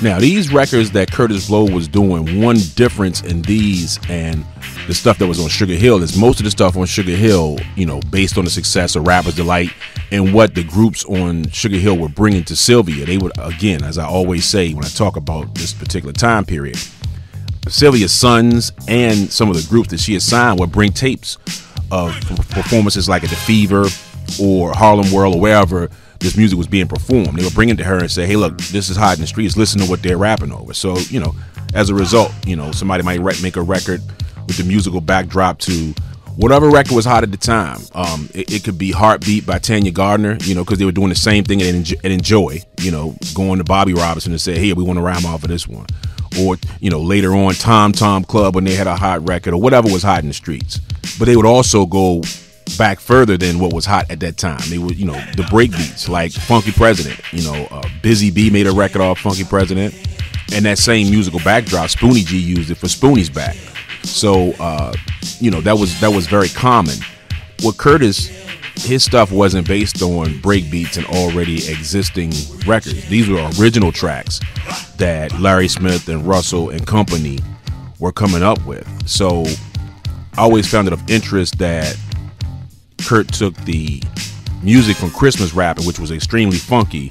Now, 0.00 0.20
these 0.20 0.52
records 0.52 0.92
that 0.92 1.10
Kurtis 1.10 1.48
Blow 1.48 1.64
was 1.64 1.88
doing, 1.88 2.40
one 2.40 2.58
difference 2.76 3.22
in 3.22 3.42
these 3.42 3.98
and 4.08 4.44
the 4.86 4.94
stuff 4.94 5.18
that 5.18 5.26
was 5.26 5.40
on 5.40 5.48
Sugar 5.48 5.74
Hill 5.74 6.04
is 6.04 6.16
most 6.16 6.38
of 6.38 6.44
the 6.44 6.52
stuff 6.52 6.76
on 6.76 6.86
Sugar 6.86 7.16
Hill, 7.16 7.58
you 7.74 7.84
know, 7.84 7.98
based 8.10 8.38
on 8.38 8.44
the 8.44 8.50
success 8.50 8.94
of 8.94 9.08
Rapper's 9.08 9.34
Delight 9.34 9.70
and 10.12 10.32
what 10.32 10.54
the 10.54 10.62
groups 10.62 11.04
on 11.06 11.48
Sugar 11.50 11.78
Hill 11.78 11.98
were 11.98 12.08
bringing 12.08 12.44
to 12.44 12.54
Sylvia. 12.54 13.06
They 13.06 13.18
would, 13.18 13.32
again, 13.38 13.82
as 13.82 13.98
I 13.98 14.06
always 14.06 14.44
say 14.44 14.72
when 14.72 14.84
I 14.84 14.88
talk 14.88 15.16
about 15.16 15.52
this 15.56 15.74
particular 15.74 16.12
time 16.12 16.44
period, 16.44 16.78
Sylvia's 17.66 18.12
sons 18.12 18.70
and 18.86 19.32
some 19.32 19.50
of 19.50 19.56
the 19.56 19.68
groups 19.68 19.88
that 19.88 19.98
she 19.98 20.12
had 20.12 20.22
signed 20.22 20.60
would 20.60 20.70
bring 20.70 20.92
tapes 20.92 21.38
of 21.90 22.14
performances 22.50 23.08
like 23.08 23.24
at 23.24 23.30
the 23.30 23.36
Fever 23.36 23.86
or 24.40 24.72
Harlem 24.74 25.10
World 25.10 25.34
or 25.34 25.40
wherever 25.40 25.90
this 26.20 26.36
music 26.36 26.58
was 26.58 26.66
being 26.66 26.88
performed. 26.88 27.38
They 27.38 27.44
would 27.44 27.54
bring 27.54 27.68
it 27.68 27.76
to 27.78 27.84
her 27.84 27.98
and 27.98 28.10
say, 28.10 28.26
"Hey, 28.26 28.36
look, 28.36 28.58
this 28.58 28.90
is 28.90 28.96
hot 28.96 29.16
in 29.16 29.20
the 29.20 29.26
streets. 29.26 29.56
Listen 29.56 29.80
to 29.80 29.86
what 29.86 30.02
they're 30.02 30.18
rapping 30.18 30.52
over." 30.52 30.74
So, 30.74 30.98
you 31.10 31.20
know, 31.20 31.34
as 31.74 31.90
a 31.90 31.94
result, 31.94 32.32
you 32.46 32.56
know, 32.56 32.72
somebody 32.72 33.02
might 33.02 33.20
make 33.42 33.56
a 33.56 33.62
record 33.62 34.02
with 34.46 34.56
the 34.56 34.64
musical 34.64 35.00
backdrop 35.00 35.58
to 35.60 35.94
whatever 36.36 36.70
record 36.70 36.94
was 36.94 37.04
hot 37.04 37.22
at 37.22 37.30
the 37.30 37.36
time. 37.36 37.80
Um, 37.94 38.28
it, 38.32 38.52
it, 38.52 38.64
could 38.64 38.78
be 38.78 38.92
Heartbeat 38.92 39.44
by 39.44 39.58
Taana 39.58 39.92
Gardner, 39.92 40.38
you 40.42 40.54
know, 40.54 40.64
because 40.64 40.78
they 40.78 40.84
were 40.84 40.92
doing 40.92 41.08
the 41.08 41.16
same 41.16 41.44
thing 41.44 41.60
and 41.62 41.76
enjoy, 41.76 41.96
and 42.04 42.12
enjoy, 42.12 42.60
you 42.80 42.90
know, 42.90 43.16
going 43.34 43.58
to 43.58 43.64
Bobby 43.64 43.94
Robinson 43.94 44.32
and 44.32 44.40
say, 44.40 44.58
"Hey, 44.58 44.72
we 44.72 44.82
want 44.82 44.98
to 44.98 45.02
rhyme 45.02 45.26
off 45.26 45.42
of 45.42 45.48
this 45.48 45.68
one." 45.68 45.86
Or, 46.40 46.56
you 46.80 46.90
know, 46.90 47.00
later 47.00 47.34
on, 47.34 47.54
Tom 47.54 47.92
Tom 47.92 48.24
Club 48.24 48.54
when 48.54 48.64
they 48.64 48.74
had 48.74 48.86
a 48.86 48.96
hot 48.96 49.26
record 49.28 49.54
or 49.54 49.60
whatever 49.60 49.90
was 49.90 50.02
hot 50.02 50.22
in 50.22 50.28
the 50.28 50.34
streets. 50.34 50.80
But 51.18 51.24
they 51.24 51.36
would 51.36 51.46
also 51.46 51.86
go 51.86 52.22
back 52.76 53.00
further 53.00 53.36
than 53.36 53.58
what 53.58 53.72
was 53.72 53.84
hot 53.84 54.10
at 54.10 54.20
that 54.20 54.36
time. 54.36 54.60
They 54.68 54.78
were, 54.78 54.92
you 54.92 55.06
know, 55.06 55.20
the 55.36 55.46
break 55.50 55.70
beats 55.72 56.08
like 56.08 56.32
Funky 56.32 56.72
President. 56.72 57.20
You 57.32 57.44
know, 57.44 57.66
uh, 57.70 57.88
Busy 58.02 58.30
Bee 58.30 58.50
made 58.50 58.66
a 58.66 58.72
record 58.72 59.00
off 59.00 59.20
Funky 59.20 59.44
President, 59.44 59.94
and 60.52 60.64
that 60.64 60.78
same 60.78 61.10
musical 61.10 61.40
backdrop, 61.40 61.88
Spoonie 61.90 62.24
Gee 62.24 62.38
used 62.38 62.70
it 62.70 62.76
for 62.76 62.86
Spoonie's 62.86 63.30
back. 63.30 63.56
So, 64.02 64.52
uh, 64.60 64.92
you 65.40 65.50
know, 65.50 65.60
that 65.60 65.78
was 65.78 65.98
that 66.00 66.10
was 66.10 66.26
very 66.26 66.48
common. 66.48 66.96
What 67.62 67.76
Kurtis, 67.76 68.28
his 68.78 69.04
stuff 69.04 69.32
wasn't 69.32 69.66
based 69.66 70.00
on 70.02 70.40
break 70.40 70.70
beats 70.70 70.96
and 70.96 71.06
already 71.06 71.56
existing 71.68 72.32
records. 72.66 73.08
These 73.08 73.28
were 73.28 73.48
original 73.60 73.92
tracks 73.92 74.40
that 74.98 75.38
Larry 75.40 75.68
Smith 75.68 76.08
and 76.08 76.26
Russell 76.26 76.70
and 76.70 76.86
company 76.86 77.40
were 77.98 78.12
coming 78.12 78.42
up 78.42 78.64
with. 78.64 78.86
So, 79.08 79.44
I 80.36 80.42
always 80.42 80.70
found 80.70 80.86
it 80.86 80.92
of 80.92 81.10
interest 81.10 81.58
that 81.58 81.98
Kurt 83.06 83.28
took 83.28 83.54
the 83.64 84.02
music 84.62 84.96
from 84.96 85.10
Christmas 85.10 85.54
rapping, 85.54 85.86
which 85.86 85.98
was 85.98 86.10
extremely 86.10 86.58
funky, 86.58 87.10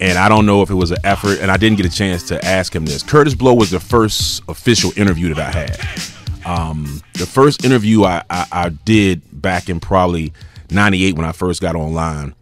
and 0.00 0.18
I 0.18 0.28
don't 0.28 0.46
know 0.46 0.62
if 0.62 0.70
it 0.70 0.74
was 0.74 0.90
an 0.90 0.98
effort, 1.04 1.38
and 1.40 1.50
I 1.50 1.56
didn't 1.56 1.76
get 1.76 1.86
a 1.86 1.90
chance 1.90 2.22
to 2.24 2.44
ask 2.44 2.74
him 2.74 2.84
this. 2.84 3.02
Kurtis 3.02 3.36
Blow 3.36 3.54
was 3.54 3.70
the 3.70 3.80
first 3.80 4.42
official 4.48 4.92
interview 4.96 5.32
that 5.34 5.54
I 5.54 5.58
had. 5.58 5.80
Um, 6.46 7.02
the 7.14 7.26
first 7.26 7.64
interview 7.64 8.04
I, 8.04 8.22
I, 8.30 8.46
I, 8.52 8.68
did 8.68 9.22
back 9.32 9.68
in 9.68 9.80
probably 9.80 10.32
98 10.70 11.16
when 11.16 11.26
I 11.26 11.32
first 11.32 11.60
got 11.60 11.74
online 11.74 12.36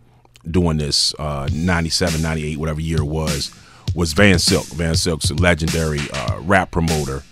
doing 0.50 0.76
this, 0.76 1.14
uh, 1.18 1.48
97, 1.50 2.20
98, 2.20 2.58
whatever 2.58 2.82
year 2.82 2.98
it 2.98 3.06
was, 3.06 3.54
was 3.94 4.12
Van 4.12 4.38
Silk. 4.38 4.66
Van 4.66 4.94
Silk's 4.94 5.30
a 5.30 5.34
legendary 5.34 6.00
uh, 6.12 6.38
rap 6.40 6.70
promoter. 6.70 7.22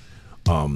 Um, 0.49 0.75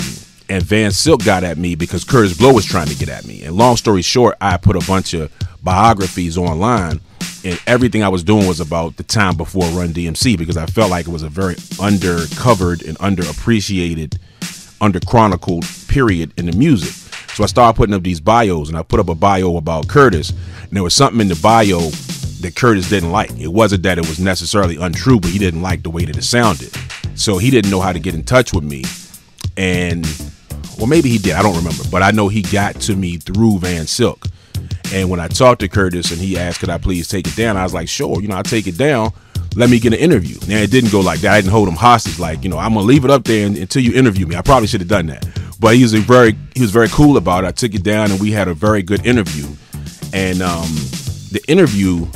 and 0.49 0.63
Van 0.63 0.91
Silk 0.91 1.25
got 1.25 1.45
at 1.45 1.59
me 1.59 1.75
because 1.75 2.05
Kurtis 2.05 2.39
Blow 2.39 2.53
was 2.53 2.65
trying 2.65 2.89
to 2.89 2.95
get 2.95 3.09
at 3.09 3.25
me. 3.25 3.43
And 3.43 3.57
long 3.57 3.77
story 3.77 4.03
short, 4.03 4.37
I 4.41 4.57
put 4.57 4.77
a 4.77 4.87
bunch 4.87 5.15
of 5.15 5.33
biographies 5.63 6.39
online, 6.39 7.01
and 7.45 7.61
everything 7.67 8.03
I 8.03 8.09
was 8.09 8.23
doing 8.23 8.47
was 8.47 8.61
about 8.61 8.97
the 8.97 9.03
time 9.03 9.37
before 9.37 9.65
Run 9.71 9.89
DMC 9.89 10.39
because 10.39 10.57
I 10.57 10.67
felt 10.67 10.91
like 10.91 11.07
it 11.07 11.11
was 11.11 11.23
a 11.23 11.29
very 11.29 11.55
undercovered 11.55 12.87
and 12.87 12.99
underappreciated, 12.99 14.19
underchronicled 14.81 15.89
period 15.89 16.33
in 16.37 16.47
the 16.47 16.57
music. 16.57 16.93
So 17.35 17.45
I 17.45 17.47
started 17.47 17.77
putting 17.77 17.95
up 17.95 18.03
these 18.03 18.21
bios, 18.21 18.69
and 18.69 18.79
I 18.79 18.83
put 18.83 19.01
up 19.01 19.09
a 19.09 19.15
bio 19.15 19.57
about 19.57 19.89
Kurtis, 19.89 20.31
and 20.31 20.73
there 20.73 20.83
was 20.83 20.95
something 20.95 21.21
in 21.21 21.29
the 21.29 21.37
bio 21.37 21.81
that 22.41 22.55
Kurtis 22.55 22.89
didn't 22.89 23.13
like. 23.13 23.31
It 23.39 23.49
wasn't 23.49 23.83
that 23.83 23.99
it 23.99 24.07
was 24.07 24.21
necessarily 24.21 24.77
untrue, 24.77 25.21
but 25.21 25.31
he 25.31 25.39
didn't 25.39 25.63
like 25.63 25.83
the 25.83 25.91
way 25.91 26.05
that 26.05 26.17
it 26.17 26.23
sounded. 26.23 26.71
So 27.15 27.39
he 27.39 27.51
didn't 27.51 27.71
know 27.71 27.81
how 27.81 27.93
to 27.93 27.99
get 27.99 28.15
in 28.15 28.25
touch 28.25 28.53
with 28.53 28.65
me. 28.65 28.85
And 29.57 30.07
well, 30.79 30.87
maybe 30.87 31.09
he 31.09 31.19
did. 31.19 31.33
I 31.33 31.43
don't 31.43 31.57
remember, 31.57 31.85
but 31.91 32.03
I 32.03 32.11
know 32.11 32.29
he 32.29 32.43
got 32.43 32.81
to 32.83 32.97
me 32.97 33.17
through 33.17 33.59
Van 33.59 33.87
Silk. 33.87 34.27
And 34.93 35.11
when 35.11 35.21
I 35.21 35.29
talked 35.29 35.61
to 35.61 35.69
Kurtis 35.69 36.12
and 36.12 36.21
he 36.21 36.39
asked, 36.39 36.61
could 36.61 36.69
I 36.69 36.79
please 36.79 37.09
take 37.09 37.27
it 37.27 37.37
down? 37.37 37.57
I 37.57 37.62
was 37.62 37.75
like, 37.75 37.89
sure, 37.89 38.21
you 38.21 38.29
know, 38.29 38.37
I'll 38.37 38.43
take 38.43 38.67
it 38.67 38.77
down. 38.77 39.12
Let 39.55 39.71
me 39.71 39.79
get 39.79 39.95
an 39.95 39.99
interview. 39.99 40.39
Now, 40.47 40.59
it 40.59 40.71
didn't 40.71 40.93
go 40.93 41.01
like 41.01 41.21
that. 41.21 41.33
I 41.33 41.41
didn't 41.41 41.53
hold 41.53 41.69
him 41.69 41.75
hostage. 41.75 42.19
Like, 42.19 42.45
you 42.45 42.51
know, 42.51 42.59
I'm 42.59 42.75
going 42.75 42.85
to 42.85 42.87
leave 42.87 43.05
it 43.05 43.11
up 43.11 43.25
there 43.25 43.47
until 43.47 43.83
you 43.83 43.95
interview 43.95 44.27
me. 44.27 44.37
I 44.37 44.43
probably 44.43 44.67
should 44.67 44.81
have 44.81 44.89
done 44.89 45.07
that. 45.07 45.27
But 45.59 45.77
he 45.77 45.83
was 45.83 45.95
very, 45.95 46.37
he 46.55 46.61
was 46.61 46.71
very 46.71 46.89
cool 46.89 47.17
about 47.17 47.45
it. 47.45 47.47
I 47.47 47.51
took 47.53 47.75
it 47.75 47.83
down 47.83 48.11
and 48.11 48.21
we 48.21 48.31
had 48.31 48.49
a 48.49 48.55
very 48.55 48.83
good 48.83 49.05
interview. 49.07 49.47
And 50.12 50.43
um, 50.43 50.69
the 51.33 51.43
interview, 51.49 52.07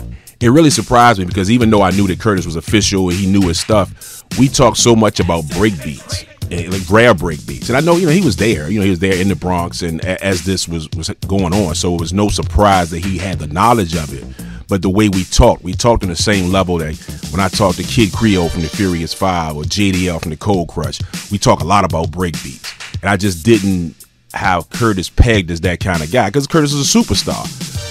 it 0.40 0.49
really 0.49 0.70
surprised 0.70 1.18
me 1.18 1.25
because 1.25 1.51
even 1.51 1.70
though 1.70 1.83
I 1.83 1.90
knew 1.90 2.07
that 2.09 2.18
Kurtis 2.18 2.44
was 2.44 2.57
official 2.57 3.09
and 3.09 3.18
he 3.18 3.27
knew 3.27 3.49
his 3.49 3.59
stuff, 3.59 4.25
we 4.38 4.49
talked 4.49 4.77
so 4.77 4.94
much 4.94 5.18
about 5.18 5.49
break 5.49 5.83
beats 5.83 6.25
Eh, 6.50 6.68
like 6.68 6.82
rare 6.90 7.14
break 7.14 7.46
beats. 7.46 7.68
And 7.68 7.76
I 7.76 7.80
know, 7.80 7.96
you 7.96 8.06
know, 8.06 8.12
he 8.12 8.24
was 8.24 8.36
there. 8.36 8.68
You 8.68 8.80
know, 8.80 8.84
he 8.84 8.90
was 8.90 8.98
there 8.98 9.14
in 9.14 9.28
the 9.28 9.36
Bronx, 9.36 9.82
and 9.82 10.04
as 10.04 10.44
this 10.44 10.66
was 10.66 10.88
was 10.96 11.08
going 11.28 11.54
on, 11.54 11.76
so 11.76 11.94
it 11.94 12.00
was 12.00 12.12
no 12.12 12.28
surprise 12.28 12.90
that 12.90 13.04
he 13.04 13.18
had 13.18 13.38
the 13.38 13.46
knowledge 13.46 13.94
of 13.94 14.12
it. 14.12 14.24
But 14.68 14.82
the 14.82 14.90
way 14.90 15.08
we 15.08 15.24
talked, 15.24 15.62
we 15.62 15.72
talked 15.74 16.02
on 16.02 16.08
the 16.08 16.16
same 16.16 16.50
level 16.50 16.78
that 16.78 16.96
when 17.30 17.40
I 17.40 17.48
talked 17.48 17.76
to 17.78 17.84
Kid 17.84 18.12
Creole 18.12 18.48
from 18.48 18.62
the 18.62 18.68
Furious 18.68 19.14
Five 19.14 19.56
or 19.56 19.62
JDL 19.62 20.20
from 20.20 20.30
the 20.30 20.36
Cold 20.36 20.68
Crush, 20.68 21.00
we 21.30 21.38
talk 21.38 21.60
a 21.60 21.64
lot 21.64 21.84
about 21.84 22.10
break 22.10 22.40
beats. 22.42 22.72
And 23.00 23.10
I 23.10 23.16
just 23.16 23.44
didn't 23.44 23.94
have 24.32 24.68
Kurtis 24.70 25.14
pegged 25.14 25.50
as 25.50 25.60
that 25.62 25.80
kind 25.80 26.02
of 26.02 26.10
guy 26.10 26.28
because 26.28 26.46
Kurtis 26.46 26.74
is 26.74 26.94
a 26.94 26.98
superstar. 26.98 27.46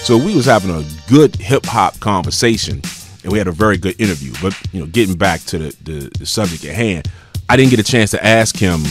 So 0.05 0.17
we 0.17 0.35
was 0.35 0.45
having 0.45 0.71
a 0.71 0.85
good 1.09 1.35
hip 1.35 1.65
hop 1.65 1.99
conversation, 1.99 2.81
and 3.23 3.31
we 3.31 3.37
had 3.37 3.47
a 3.47 3.53
very 3.53 3.77
good 3.77 3.99
interview. 3.99 4.33
But 4.41 4.57
you 4.73 4.81
know, 4.81 4.85
getting 4.85 5.15
back 5.15 5.41
to 5.45 5.57
the, 5.57 5.75
the, 5.83 6.11
the 6.19 6.25
subject 6.25 6.65
at 6.65 6.75
hand, 6.75 7.09
I 7.51 7.57
didn't 7.57 7.71
get 7.71 7.79
a 7.79 7.83
chance 7.83 8.11
to 8.11 8.23
ask 8.23 8.55
him 8.55 8.81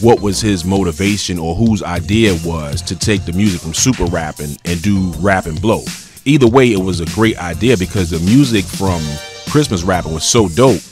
what 0.00 0.20
was 0.20 0.40
his 0.40 0.64
motivation 0.64 1.38
or 1.38 1.54
whose 1.54 1.80
idea 1.80 2.36
was 2.44 2.82
to 2.82 2.96
take 2.96 3.24
the 3.24 3.32
music 3.32 3.60
from 3.60 3.72
super 3.72 4.04
rapping 4.06 4.56
and 4.64 4.82
do 4.82 5.12
Rappin' 5.20 5.54
Blow. 5.54 5.84
Either 6.24 6.48
way, 6.48 6.72
it 6.72 6.80
was 6.80 6.98
a 6.98 7.06
great 7.14 7.38
idea 7.38 7.76
because 7.76 8.10
the 8.10 8.18
music 8.18 8.64
from 8.64 9.00
Christmas 9.48 9.84
rapping 9.84 10.12
was 10.12 10.24
so 10.24 10.48
dope. 10.48 10.82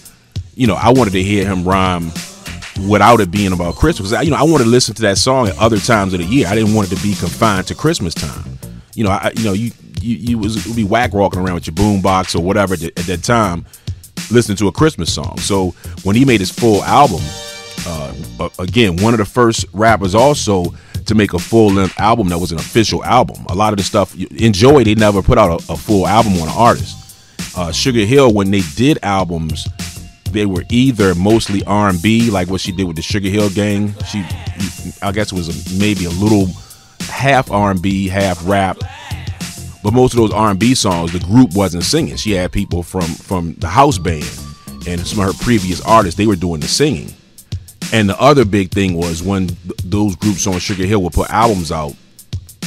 You 0.55 0.68
know, 0.68 0.77
I 0.77 0.90
wanted 0.90 1.11
to 1.14 1.22
hear 1.24 1.44
him 1.44 1.64
rhyme 1.64 2.12
without 2.88 3.20
it 3.20 3.33
being 3.33 3.53
about 3.53 3.74
Christmas. 3.74 4.12
You 4.22 4.31
know, 4.31 4.37
I 4.37 4.44
wanted 4.44 4.64
to 4.64 4.70
listen 4.70 4.94
to 4.94 5.03
that 5.03 5.18
song 5.18 5.48
at 5.48 5.59
other 5.59 5.79
times 5.79 6.14
of 6.14 6.20
the 6.20 6.27
year. 6.27 6.46
I 6.46 6.55
didn't 6.55 6.72
want 6.72 6.92
it 6.92 6.96
to 6.96 7.03
be 7.03 7.14
confined 7.14 7.66
to 7.66 7.74
Christmas 7.74 8.14
time. 8.14 8.61
You 8.94 9.03
know, 9.03 9.11
I, 9.11 9.33
you 9.35 9.44
know, 9.44 9.55
you 9.55 9.72
you, 10.01 10.16
you 10.16 10.38
was 10.38 10.66
would 10.66 10.77
be 10.77 10.85
whack 10.85 11.12
walking 11.12 11.40
around 11.40 11.55
with 11.55 11.66
your 11.66 11.74
boombox 11.74 12.37
or 12.37 12.42
whatever 12.42 12.74
at 12.74 12.94
that 12.94 13.22
time, 13.24 13.66
listening 14.31 14.57
to 14.59 14.69
a 14.69 14.73
Christmas 14.73 15.12
song. 15.12 15.38
So 15.38 15.71
when 16.05 16.17
he 16.17 16.25
made 16.25 16.41
his 16.41 16.51
full 16.51 16.83
album, 16.85 17.21
uh, 17.87 18.12
again, 18.59 18.97
one 18.97 19.14
of 19.14 19.19
the 19.19 19.25
first 19.25 19.67
rappers 19.73 20.14
also 20.14 20.75
to 21.07 21.14
make 21.14 21.33
a 21.33 21.38
full 21.38 21.73
length 21.73 21.99
album 21.99 22.29
that 22.29 22.38
was 22.38 22.53
an 22.53 22.59
official 22.59 23.03
album. 23.05 23.45
A 23.49 23.55
lot 23.55 23.73
of 23.73 23.79
the 23.79 23.83
stuff, 23.83 24.14
Enjoy, 24.33 24.85
they 24.85 24.95
never 24.95 25.23
put 25.23 25.38
out 25.38 25.62
a, 25.69 25.73
a 25.73 25.77
full 25.77 26.07
album 26.07 26.35
on 26.35 26.49
an 26.49 26.55
artist. 26.57 26.97
Uh, 27.57 27.73
Sugar 27.73 28.05
Hill, 28.05 28.33
when 28.35 28.51
they 28.51 28.61
did 28.77 28.99
albums, 29.03 29.67
they 30.33 30.45
were 30.47 30.64
either 30.69 31.14
mostly 31.14 31.64
R&B, 31.64 32.31
like 32.31 32.49
what 32.49 32.61
she 32.61 32.73
did 32.73 32.85
with 32.85 32.97
the 32.97 33.03
Sugar 33.03 33.29
Hill 33.29 33.49
Gang. 33.51 33.95
She, 34.05 34.25
I 35.03 35.12
guess, 35.12 35.33
it 35.33 35.37
was 35.37 35.49
a, 35.49 35.79
maybe 35.79 36.05
a 36.05 36.11
little 36.11 36.49
half 37.09 37.51
R&B, 37.51 38.09
half 38.09 38.47
rap. 38.47 38.79
But 39.88 39.94
most 39.94 40.12
of 40.12 40.18
those 40.18 40.35
R&B 40.35 40.74
songs, 40.74 41.14
the 41.14 41.18
group 41.18 41.55
wasn't 41.55 41.83
singing. 41.83 42.16
She 42.16 42.33
had 42.33 42.53
people 42.53 42.83
from 42.83 43.05
from 43.05 43.55
the 43.55 43.68
house 43.68 43.96
band 43.96 44.29
and 44.87 45.01
some 45.07 45.18
of 45.20 45.35
her 45.35 45.42
previous 45.42 45.81
artists. 45.81 46.18
They 46.18 46.27
were 46.27 46.37
doing 46.37 46.61
the 46.61 46.68
singing. 46.68 47.14
And 47.94 48.07
the 48.07 48.20
other 48.20 48.44
big 48.44 48.70
thing 48.70 48.92
was 48.92 49.22
when 49.22 49.46
th- 49.46 49.59
those 49.85 50.14
groups 50.14 50.46
on 50.46 50.59
Sugar 50.59 50.85
Hill 50.85 51.03
would 51.05 51.14
put 51.14 51.31
albums 51.31 51.72
out. 51.72 51.94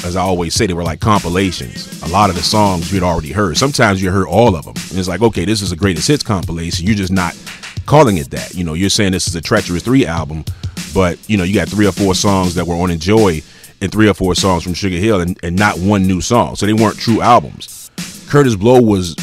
As 0.03 0.15
I 0.15 0.21
always 0.21 0.55
say, 0.55 0.65
they 0.65 0.73
were 0.73 0.83
like 0.83 0.99
compilations. 0.99 2.01
A 2.01 2.07
lot 2.07 2.31
of 2.31 2.35
the 2.35 2.41
songs 2.41 2.91
you'd 2.91 3.03
already 3.03 3.31
heard. 3.31 3.55
Sometimes 3.55 4.01
you 4.01 4.09
heard 4.09 4.25
all 4.25 4.55
of 4.55 4.65
them. 4.65 4.73
And 4.89 4.97
it's 4.97 5.07
like, 5.07 5.21
okay, 5.21 5.45
this 5.45 5.61
is 5.61 5.71
a 5.71 5.75
greatest 5.75 6.07
hits 6.07 6.23
compilation. 6.23 6.87
You're 6.87 6.95
just 6.95 7.13
not 7.13 7.37
calling 7.85 8.17
it 8.17 8.31
that. 8.31 8.55
You 8.55 8.63
know, 8.63 8.73
you're 8.73 8.89
saying 8.89 9.11
this 9.11 9.27
is 9.27 9.35
a 9.35 9.41
Treacherous 9.41 9.83
3 9.83 10.07
album, 10.07 10.43
but, 10.91 11.19
you 11.29 11.37
know, 11.37 11.43
you 11.43 11.53
got 11.53 11.69
three 11.69 11.85
or 11.85 11.91
four 11.91 12.15
songs 12.15 12.55
that 12.55 12.65
were 12.65 12.73
on 12.73 12.89
Enjoy 12.89 13.43
and 13.81 13.91
three 13.91 14.07
or 14.07 14.13
four 14.13 14.35
songs 14.35 14.63
from 14.63 14.73
Sugar 14.73 14.97
Hill 14.97 15.21
and, 15.21 15.39
and 15.43 15.55
not 15.55 15.77
one 15.79 16.03
new 16.03 16.21
song. 16.21 16.55
So 16.55 16.65
they 16.65 16.73
weren't 16.73 16.97
true 16.97 17.21
albums. 17.21 17.89
Kurtis 18.29 18.57
Blow 18.57 18.81
was 18.81 19.15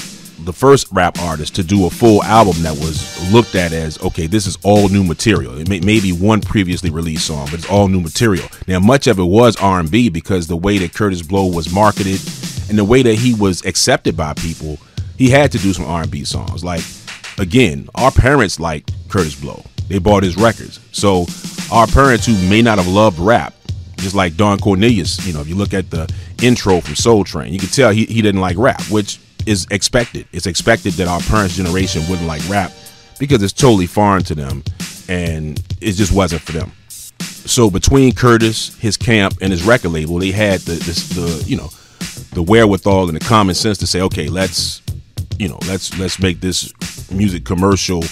the 0.45 0.53
first 0.53 0.89
rap 0.93 1.19
artist 1.21 1.55
to 1.57 1.63
do 1.63 1.87
a 1.87 1.91
full 1.91 2.23
album 2.25 2.63
that 2.63 2.73
was 2.73 3.33
looked 3.33 3.55
at 3.55 3.73
as 3.73 4.01
okay, 4.03 4.27
this 4.27 4.47
is 4.47 4.57
all 4.63 4.89
new 4.89 5.05
material. 5.05 5.59
It 5.59 5.69
may, 5.69 5.81
maybe 5.81 6.13
one 6.13 6.41
previously 6.41 6.91
released 6.91 7.27
song, 7.27 7.47
but 7.47 7.55
it's 7.55 7.71
all 7.71 7.89
new 7.89 8.01
material. 8.01 8.49
Now, 8.67 8.81
much 8.81 9.07
of 9.07 9.19
it 9.19 9.25
was 9.25 9.57
R 9.57 9.81
and 9.81 9.91
B 9.91 10.09
because 10.09 10.47
the 10.47 10.57
way 10.57 10.79
that 10.79 10.93
Kurtis 10.93 11.27
Blow 11.27 11.47
was 11.47 11.73
marketed 11.73 12.21
and 12.69 12.79
the 12.79 12.85
way 12.85 13.03
that 13.03 13.15
he 13.15 13.35
was 13.35 13.65
accepted 13.65 14.17
by 14.17 14.35
people, 14.35 14.79
he 15.17 15.31
had 15.31 15.53
to 15.53 15.59
do 15.59 15.73
some 15.73 15.85
R 15.85 16.03
and 16.03 16.11
B 16.11 16.25
songs. 16.25 16.65
Like 16.65 16.83
again, 17.39 17.89
our 17.95 18.11
parents 18.11 18.61
liked 18.61 18.93
Kurtis 19.09 19.41
Blow. 19.41 19.63
They 19.89 19.99
bought 19.99 20.23
his 20.23 20.37
records. 20.37 20.81
So 20.93 21.27
our 21.73 21.87
parents 21.87 22.27
who 22.27 22.35
may 22.49 22.63
not 22.63 22.79
have 22.79 22.89
loved 22.89 23.19
rap, 23.19 23.55
just 23.99 24.15
like 24.15 24.37
Don 24.37 24.59
Cornelius, 24.59 25.25
you 25.27 25.33
know, 25.33 25.41
if 25.41 25.49
you 25.49 25.55
look 25.55 25.75
at 25.75 25.91
the 25.91 26.13
intro 26.43 26.81
from 26.81 26.95
Soul 26.95 27.25
Train, 27.25 27.53
you 27.53 27.59
can 27.59 27.69
tell 27.69 27.91
he, 27.91 28.05
he 28.07 28.23
didn't 28.23 28.41
like 28.41 28.57
rap, 28.57 28.81
which 28.91 29.21
is 29.47 29.67
expected. 29.71 30.27
It's 30.33 30.47
expected 30.47 30.95
that 30.95 31.09
our 31.09 31.21
parents' 31.21 31.57
generation 31.57 32.03
wouldn't 32.09 32.27
like 32.27 32.47
rap 32.49 32.73
because 33.19 33.43
it's 33.43 33.53
totally 33.53 33.87
foreign 33.87 34.23
to 34.25 34.35
them 34.35 34.63
and 35.09 35.59
it 35.81 35.93
just 35.93 36.13
wasn't 36.13 36.43
for 36.43 36.53
them. 36.53 36.73
So 37.21 37.71
between 37.71 38.13
Kurtis, 38.13 38.79
his 38.79 38.97
camp, 38.97 39.39
and 39.41 39.51
his 39.51 39.63
record 39.63 39.91
label, 39.91 40.19
they 40.19 40.31
had 40.33 40.61
the 40.61 40.75
this, 40.75 41.09
the 41.09 41.43
you 41.47 41.57
know 41.57 41.71
the 42.33 42.43
wherewithal 42.43 43.09
and 43.09 43.17
the 43.17 43.25
common 43.25 43.55
sense 43.55 43.79
to 43.79 43.87
say, 43.87 44.03
okay, 44.03 44.29
let's 44.29 44.83
you 45.39 45.49
know 45.49 45.59
let's 45.67 45.99
let's 45.99 46.21
make 46.21 46.41
this 46.41 46.73
music 47.11 47.45
commercial 47.45 48.05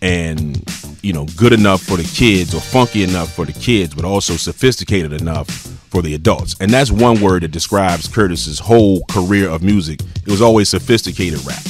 and 0.00 0.64
you 1.04 1.12
know 1.12 1.26
good 1.36 1.52
enough 1.52 1.82
for 1.82 1.98
the 1.98 2.04
kids 2.04 2.54
or 2.54 2.60
funky 2.60 3.02
enough 3.02 3.32
for 3.32 3.44
the 3.44 3.52
kids, 3.52 3.94
but 3.94 4.04
also 4.04 4.34
sophisticated 4.34 5.12
enough 5.12 5.48
for 5.90 6.00
the 6.00 6.14
adults. 6.14 6.56
And 6.60 6.70
that's 6.70 6.90
one 6.90 7.20
word 7.20 7.42
that 7.42 7.50
describes 7.50 8.08
Kurtis's 8.08 8.58
whole 8.58 9.04
career 9.10 9.48
of 9.50 9.62
music. 9.62 10.00
It 10.00 10.30
was 10.30 10.40
always 10.40 10.70
sophisticated 10.70 11.44
rap. 11.44 11.62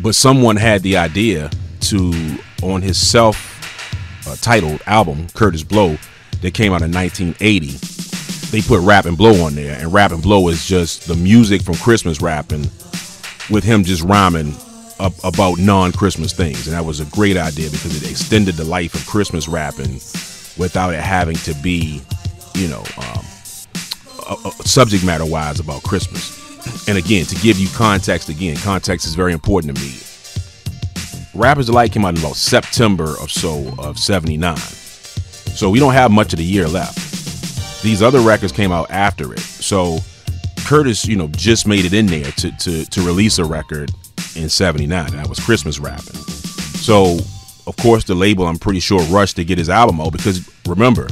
But 0.00 0.14
someone 0.14 0.56
had 0.56 0.82
the 0.82 0.96
idea 0.96 1.50
to, 1.80 2.38
on 2.62 2.80
his 2.80 2.96
self 2.96 3.52
uh, 4.28 4.36
titled 4.36 4.82
album, 4.86 5.26
Kurtis 5.28 5.66
Blow, 5.66 5.96
that 6.42 6.54
came 6.54 6.72
out 6.72 6.82
in 6.82 6.92
1980, 6.92 7.78
they 8.50 8.62
put 8.62 8.80
Rappin' 8.86 9.16
Blow 9.16 9.44
on 9.44 9.54
there. 9.54 9.76
And 9.78 9.92
Rappin' 9.92 10.20
Blow 10.20 10.48
is 10.48 10.66
just 10.66 11.08
the 11.08 11.16
music 11.16 11.62
from 11.62 11.74
Christmas 11.76 12.20
rapping 12.20 12.70
with 13.50 13.64
him 13.64 13.84
just 13.84 14.02
rhyming 14.02 14.54
about 14.98 15.58
non 15.58 15.92
Christmas 15.92 16.32
things. 16.32 16.66
And 16.66 16.76
that 16.76 16.84
was 16.84 17.00
a 17.00 17.04
great 17.06 17.36
idea 17.36 17.70
because 17.70 18.02
it 18.02 18.10
extended 18.10 18.54
the 18.54 18.64
life 18.64 18.94
of 18.94 19.06
Christmas 19.06 19.48
rapping 19.48 19.94
without 20.58 20.94
it 20.94 21.00
having 21.00 21.36
to 21.36 21.54
be 21.62 22.02
you 22.56 22.68
know, 22.68 22.82
um, 22.96 23.24
uh, 24.26 24.50
subject 24.64 25.04
matter 25.04 25.26
wise 25.26 25.60
about 25.60 25.82
Christmas. 25.82 26.42
And 26.88 26.98
again, 26.98 27.26
to 27.26 27.34
give 27.36 27.58
you 27.58 27.68
context, 27.68 28.28
again, 28.28 28.56
context 28.56 29.06
is 29.06 29.14
very 29.14 29.32
important 29.32 29.76
to 29.76 29.82
me. 29.82 29.94
Rappers 31.34 31.66
Delight 31.66 31.92
came 31.92 32.04
out 32.04 32.14
in 32.14 32.20
about 32.20 32.36
September 32.36 33.14
or 33.20 33.28
so 33.28 33.74
of 33.78 33.98
79. 33.98 34.56
So 34.56 35.70
we 35.70 35.78
don't 35.78 35.92
have 35.92 36.10
much 36.10 36.32
of 36.32 36.38
the 36.38 36.44
year 36.44 36.66
left. 36.66 37.82
These 37.82 38.02
other 38.02 38.20
records 38.20 38.52
came 38.52 38.72
out 38.72 38.90
after 38.90 39.32
it. 39.32 39.40
So 39.40 39.98
Kurtis, 40.64 41.06
you 41.06 41.16
know, 41.16 41.28
just 41.28 41.66
made 41.66 41.84
it 41.84 41.92
in 41.92 42.06
there 42.06 42.32
to, 42.32 42.50
to, 42.56 42.84
to 42.86 43.02
release 43.02 43.38
a 43.38 43.44
record 43.44 43.92
in 44.36 44.48
79. 44.48 45.12
That 45.12 45.28
was 45.28 45.40
Christmas 45.40 45.78
rapping. 45.78 46.14
So, 46.14 47.18
of 47.66 47.76
course, 47.76 48.04
the 48.04 48.14
label, 48.14 48.46
I'm 48.46 48.58
pretty 48.58 48.80
sure, 48.80 49.00
rushed 49.04 49.36
to 49.36 49.44
get 49.44 49.58
his 49.58 49.68
album 49.68 50.00
out 50.00 50.12
because 50.12 50.48
remember, 50.66 51.08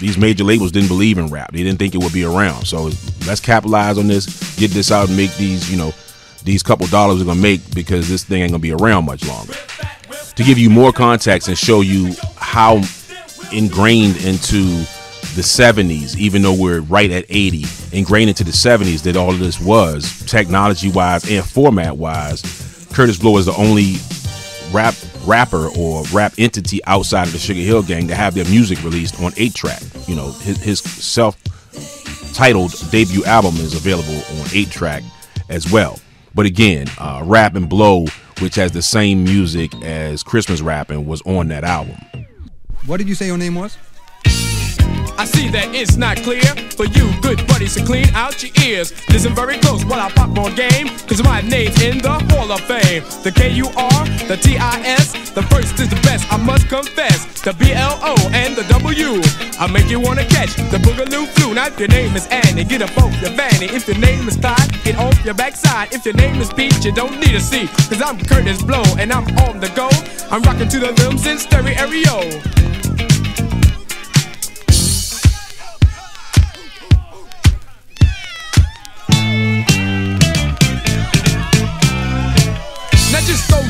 these 0.00 0.16
major 0.16 0.44
labels 0.44 0.70
didn't 0.70 0.88
believe 0.88 1.18
in 1.18 1.28
rap. 1.28 1.52
They 1.52 1.62
didn't 1.62 1.78
think 1.78 1.94
it 1.94 1.98
would 1.98 2.12
be 2.12 2.24
around. 2.24 2.66
So 2.66 2.90
let's 3.26 3.40
capitalize 3.40 3.98
on 3.98 4.06
this, 4.06 4.56
get 4.56 4.70
this 4.70 4.92
out, 4.92 5.08
and 5.08 5.16
make 5.16 5.34
these, 5.36 5.70
you 5.70 5.76
know, 5.76 5.92
these 6.44 6.62
couple 6.62 6.86
dollars 6.86 7.18
we're 7.18 7.26
gonna 7.26 7.40
make 7.40 7.74
because 7.74 8.08
this 8.08 8.24
thing 8.24 8.42
ain't 8.42 8.52
gonna 8.52 8.60
be 8.60 8.72
around 8.72 9.06
much 9.06 9.26
longer. 9.26 9.54
To 10.36 10.44
give 10.44 10.56
you 10.56 10.70
more 10.70 10.92
context 10.92 11.48
and 11.48 11.58
show 11.58 11.80
you 11.80 12.14
how 12.36 12.80
ingrained 13.52 14.16
into 14.18 14.84
the 15.34 15.42
70s, 15.42 16.16
even 16.16 16.42
though 16.42 16.54
we're 16.54 16.80
right 16.80 17.10
at 17.10 17.24
80, 17.28 17.64
ingrained 17.92 18.28
into 18.28 18.44
the 18.44 18.50
70s 18.50 19.02
that 19.02 19.16
all 19.16 19.30
of 19.30 19.38
this 19.38 19.60
was, 19.60 20.24
technology 20.26 20.90
wise 20.90 21.30
and 21.30 21.44
format 21.44 21.96
wise, 21.96 22.42
Kurtis 22.92 23.20
Blow 23.20 23.36
is 23.38 23.46
the 23.46 23.54
only 23.54 23.96
rap 24.72 24.94
rapper 25.24 25.68
or 25.76 26.04
rap 26.12 26.32
entity 26.38 26.82
outside 26.86 27.26
of 27.26 27.32
the 27.32 27.38
Sugar 27.38 27.60
Hill 27.60 27.82
Gang 27.82 28.08
to 28.08 28.14
have 28.14 28.34
their 28.34 28.44
music 28.46 28.82
released 28.82 29.20
on 29.20 29.32
8 29.36 29.54
track. 29.54 29.82
You 30.06 30.16
know, 30.16 30.32
his, 30.32 30.60
his 30.62 30.80
self 30.80 31.36
titled 32.34 32.74
debut 32.90 33.24
album 33.24 33.56
is 33.56 33.74
available 33.74 34.14
on 34.40 34.46
8 34.52 34.70
track 34.70 35.02
as 35.48 35.70
well. 35.70 35.98
But 36.34 36.46
again, 36.46 36.86
uh, 36.98 37.22
Rappin' 37.24 37.66
Blow, 37.66 38.06
which 38.40 38.54
has 38.56 38.72
the 38.72 38.82
same 38.82 39.24
music 39.24 39.74
as 39.82 40.22
Christmas 40.22 40.60
Rapping, 40.60 41.06
was 41.06 41.22
on 41.22 41.48
that 41.48 41.64
album. 41.64 41.96
What 42.86 42.98
did 42.98 43.08
you 43.08 43.14
say 43.14 43.26
your 43.26 43.38
name 43.38 43.54
was? 43.54 43.76
I 45.18 45.24
see 45.24 45.48
that 45.50 45.74
it's 45.74 45.96
not 45.96 46.22
clear 46.22 46.46
for 46.78 46.86
you, 46.86 47.10
good 47.20 47.42
buddies, 47.48 47.74
to 47.74 47.82
clean 47.84 48.06
out 48.14 48.38
your 48.38 48.54
ears. 48.62 48.94
Listen 49.10 49.34
very 49.34 49.58
close 49.58 49.84
while 49.84 49.98
I 49.98 50.10
pop 50.14 50.30
more 50.30 50.50
game, 50.50 50.86
cause 51.10 51.20
my 51.24 51.40
name's 51.42 51.82
in 51.82 51.98
the 51.98 52.22
Hall 52.30 52.52
of 52.52 52.60
Fame. 52.70 53.02
The 53.26 53.32
K-U-R, 53.34 54.00
the 54.30 54.38
T-I-S, 54.38 55.34
the 55.34 55.42
first 55.50 55.74
is 55.80 55.90
the 55.90 55.98
best, 56.06 56.22
I 56.32 56.36
must 56.36 56.68
confess. 56.68 57.42
The 57.42 57.52
B-L-O 57.52 58.14
and 58.30 58.54
the 58.54 58.62
W, 58.70 59.18
I 59.58 59.66
make 59.66 59.90
you 59.90 59.98
wanna 59.98 60.24
catch 60.24 60.54
the 60.54 60.78
Boogaloo 60.78 61.26
flu. 61.34 61.52
Now 61.52 61.66
if 61.66 61.80
your 61.80 61.88
name 61.88 62.14
is 62.14 62.28
Annie, 62.30 62.62
get 62.62 62.82
up 62.82 62.96
off 62.96 63.10
your 63.20 63.34
vanity. 63.34 63.74
If 63.74 63.88
your 63.88 63.98
name 63.98 64.28
is 64.28 64.36
Clyde, 64.36 64.70
get 64.84 64.98
off 64.98 65.18
your 65.24 65.34
backside. 65.34 65.92
If 65.92 66.04
your 66.04 66.14
name 66.14 66.40
is 66.40 66.52
Pete, 66.52 66.84
you 66.84 66.92
don't 66.92 67.18
need 67.18 67.34
a 67.34 67.40
C, 67.40 67.66
cause 67.90 68.00
I'm 68.00 68.18
Kurtis 68.18 68.64
Blow 68.64 68.86
and 68.96 69.10
I'm 69.12 69.26
on 69.48 69.58
the 69.58 69.68
go. 69.74 69.90
I'm 70.30 70.42
rocking 70.42 70.68
to 70.68 70.78
the 70.78 70.92
limbs 71.02 71.26
in 71.26 71.38
stereo. 71.38 73.17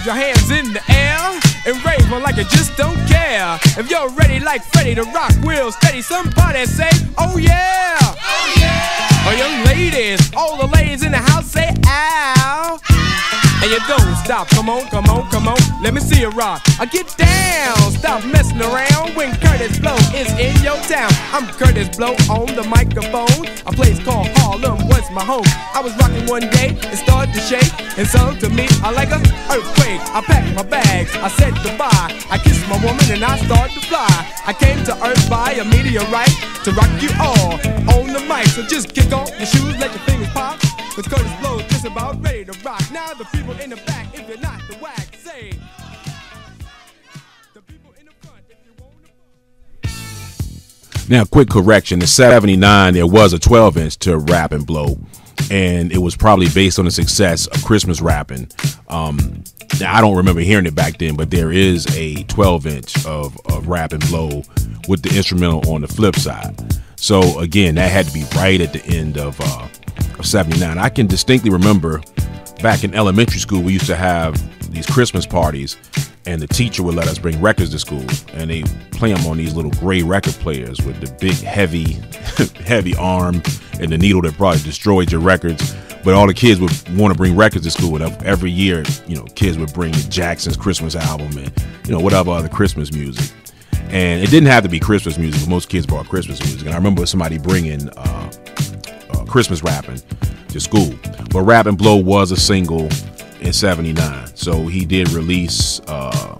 Your 0.09 0.17
hands 0.17 0.51
in 0.51 0.73
the 0.73 0.81
air 0.89 1.19
and 1.67 1.85
raise 1.85 2.11
one 2.11 2.23
like 2.23 2.37
you 2.37 2.45
just 2.45 2.75
don't 2.79 2.97
care. 3.07 3.59
If 3.77 3.91
you're 3.91 4.09
ready 4.11 4.41
like 4.41 4.63
Freddy 4.73 4.95
to 4.95 5.03
rock, 5.03 5.33
will 5.43 5.71
steady, 5.71 6.01
somebody 6.01 6.65
say, 6.65 6.89
Oh 7.19 7.37
yeah! 7.37 7.99
Oh 8.01 8.55
yeah! 8.59 9.07
Oh, 9.27 9.35
young 9.37 9.67
ladies, 9.67 10.33
all 10.35 10.57
the 10.57 10.67
ladies 10.75 11.03
in 11.03 11.13
the 11.13 11.19
house 11.19 11.51
say 11.51 11.75
ow. 11.85 12.81
And 13.61 13.71
you 13.73 13.81
don't 13.89 14.15
stop, 14.23 14.49
come 14.51 14.71
on, 14.71 14.87
come 14.87 15.07
on, 15.07 15.29
come 15.31 15.49
on, 15.49 15.59
let 15.83 15.93
me 15.93 16.01
see 16.01 16.21
you 16.21 16.31
rock. 16.31 16.63
I 16.79 16.87
get 16.87 17.09
down, 17.17 17.77
stop 17.91 18.25
messing 18.25 18.61
around 18.61 19.17
when 19.17 19.33
Kurtis 19.43 19.81
Blow 19.81 19.99
is 20.15 20.31
in 20.39 20.55
your 20.63 20.79
town. 20.87 21.11
I'm 21.35 21.47
Kurtis 21.59 21.97
Blow 21.97 22.15
on 22.31 22.55
the 22.55 22.63
microphone. 22.63 23.47
A 23.67 23.73
place 23.73 23.99
called 24.05 24.29
Harlem 24.39 24.87
was 24.87 25.11
my 25.11 25.25
home. 25.25 25.49
I 25.75 25.81
was 25.83 25.93
rocking 25.97 26.25
one 26.27 26.49
day, 26.55 26.79
it 26.79 26.99
started 26.99 27.35
to 27.35 27.41
shake, 27.41 27.73
and 27.99 28.07
sung 28.07 28.39
to 28.39 28.49
me 28.49 28.69
I 28.85 28.93
like 28.93 29.11
a 29.11 29.19
earthquake. 29.51 30.01
I 30.15 30.23
packed 30.23 30.55
my 30.55 30.63
bags, 30.63 31.11
I 31.17 31.29
said 31.29 31.55
goodbye. 31.65 32.15
I 32.31 32.39
kissed 32.39 32.63
my 32.69 32.79
woman 32.85 33.05
and 33.11 33.25
I 33.25 33.39
started 33.39 33.75
to 33.75 33.81
fly. 33.89 34.07
I 34.47 34.53
came 34.53 34.85
to 34.85 34.95
Earth 35.05 35.29
by 35.29 35.53
a 35.59 35.65
meteorite 35.65 36.37
to 36.63 36.71
rock 36.79 36.91
you 37.03 37.11
all 37.19 37.59
on 37.99 38.13
the 38.13 38.23
mic. 38.29 38.47
So 38.55 38.63
just 38.63 38.95
kick 38.95 39.13
off 39.13 39.31
your 39.37 39.47
shoes, 39.47 39.77
let 39.79 39.91
your 39.91 40.05
fingers 40.07 40.29
pop. 40.29 40.68
Cause 40.95 41.07
Kurtis 41.07 41.41
Blow's 41.41 41.63
just 41.69 41.85
about 41.85 42.21
ready 42.23 42.45
to 42.45 42.53
rock. 42.65 42.83
Now 42.93 43.15
the 43.15 43.25
people 43.27 43.59
in 43.61 43.71
the 43.71 43.77
back, 43.77 44.13
if 44.15 44.29
you're 44.29 44.39
not 44.39 44.61
the 44.69 44.77
whack, 44.79 45.15
say. 45.17 45.53
Now, 51.09 51.25
quick 51.25 51.49
correction: 51.49 52.01
in 52.03 52.07
'79, 52.07 52.95
there 52.95 53.07
was 53.07 53.33
a 53.33 53.39
12-inch 53.39 53.99
to 54.01 54.19
Rappin' 54.19 54.65
Blow, 54.65 54.99
and 55.51 55.91
it 55.91 55.99
was 55.99 56.15
probably 56.17 56.49
based 56.51 56.79
on 56.79 56.85
the 56.85 56.91
success 56.91 57.47
of 57.47 57.65
Christmas 57.65 58.03
rapping. 58.03 58.51
Um, 58.89 59.43
now, 59.81 59.95
I 59.97 60.03
don't 60.03 60.17
remember 60.17 60.43
hearing 60.43 60.67
it 60.67 60.75
back 60.75 60.99
then, 60.99 61.17
but 61.17 61.31
there 61.31 61.51
is 61.51 61.87
a 61.97 62.25
12-inch 62.25 63.07
of, 63.07 63.39
of 63.47 63.69
Rappin' 63.69 64.01
Blow 64.01 64.43
with 64.87 65.03
the 65.03 65.17
instrumental 65.17 65.73
on 65.73 65.81
the 65.81 65.89
flip 65.89 66.17
side. 66.17 66.55
So 66.97 67.39
again, 67.39 67.77
that 67.77 67.91
had 67.91 68.07
to 68.07 68.13
be 68.13 68.25
right 68.37 68.61
at 68.61 68.73
the 68.73 68.85
end 68.85 69.17
of 69.17 69.41
uh, 69.41 69.69
of 70.19 70.27
79. 70.27 70.79
I 70.79 70.89
can 70.89 71.07
distinctly 71.07 71.51
remember 71.51 72.03
back 72.63 72.85
in 72.85 72.95
elementary 72.95 73.39
school, 73.39 73.63
we 73.63 73.73
used 73.73 73.87
to 73.87 73.97
have 73.97 74.37
these 74.73 74.87
Christmas 74.87 75.27
parties, 75.27 75.77
and 76.27 76.43
the 76.43 76.47
teacher 76.47 76.83
would 76.83 76.95
let 76.95 77.09
us 77.09 77.19
bring 77.19 77.41
records 77.41 77.71
to 77.71 77.79
school, 77.79 78.05
and 78.33 78.51
they 78.51 78.63
play 78.93 79.13
them 79.13 79.27
on 79.27 79.37
these 79.37 79.55
little 79.55 79.71
gray 79.73 80.03
record 80.03 80.35
players 80.35 80.81
with 80.83 81.01
the 81.01 81.11
big, 81.21 81.37
heavy, 81.37 81.93
heavy 82.65 82.95
arm 82.97 83.43
and 83.81 83.93
the 83.93 83.99
needle 83.99 84.21
that 84.23 84.35
probably 84.35 84.61
destroyed 84.61 85.11
your 85.11 85.21
records. 85.21 85.75
But 86.05 86.15
all 86.15 86.27
the 86.27 86.35
kids 86.35 86.61
would 86.61 86.73
want 86.99 87.13
to 87.13 87.19
bring 87.19 87.37
records 87.37 87.65
to 87.65 87.71
school, 87.71 88.01
and 88.01 88.23
every 88.23 88.51
year, 88.51 88.85
you 89.07 89.17
know, 89.17 89.25
kids 89.35 89.59
would 89.59 89.73
bring 89.73 89.93
Jackson's 89.93 90.57
Christmas 90.57 90.95
album 90.95 91.37
and 91.39 91.53
you 91.87 91.93
know 91.93 92.01
whatever 92.01 92.31
other 92.31 92.49
Christmas 92.49 92.93
music. 92.93 93.35
And 93.91 94.23
it 94.23 94.31
didn't 94.31 94.49
have 94.49 94.63
to 94.65 94.69
be 94.69 94.79
Christmas 94.79 95.19
music, 95.19 95.49
most 95.49 95.69
kids 95.69 95.87
brought 95.87 96.09
Christmas 96.09 96.41
music. 96.41 96.67
And 96.67 96.71
I 96.71 96.77
remember 96.77 97.05
somebody 97.07 97.39
bringing 97.39 97.89
uh, 97.91 98.31
Christmas 99.29 99.63
rapping 99.63 100.01
to 100.49 100.61
school. 100.61 100.95
But 101.31 101.43
Rappin' 101.43 101.77
Blow 101.77 101.97
was 101.97 102.31
a 102.33 102.37
single 102.37 102.89
in 103.41 103.53
79. 103.53 104.35
So 104.35 104.67
he 104.67 104.85
did 104.85 105.11
release 105.11 105.81
uh, 105.87 106.39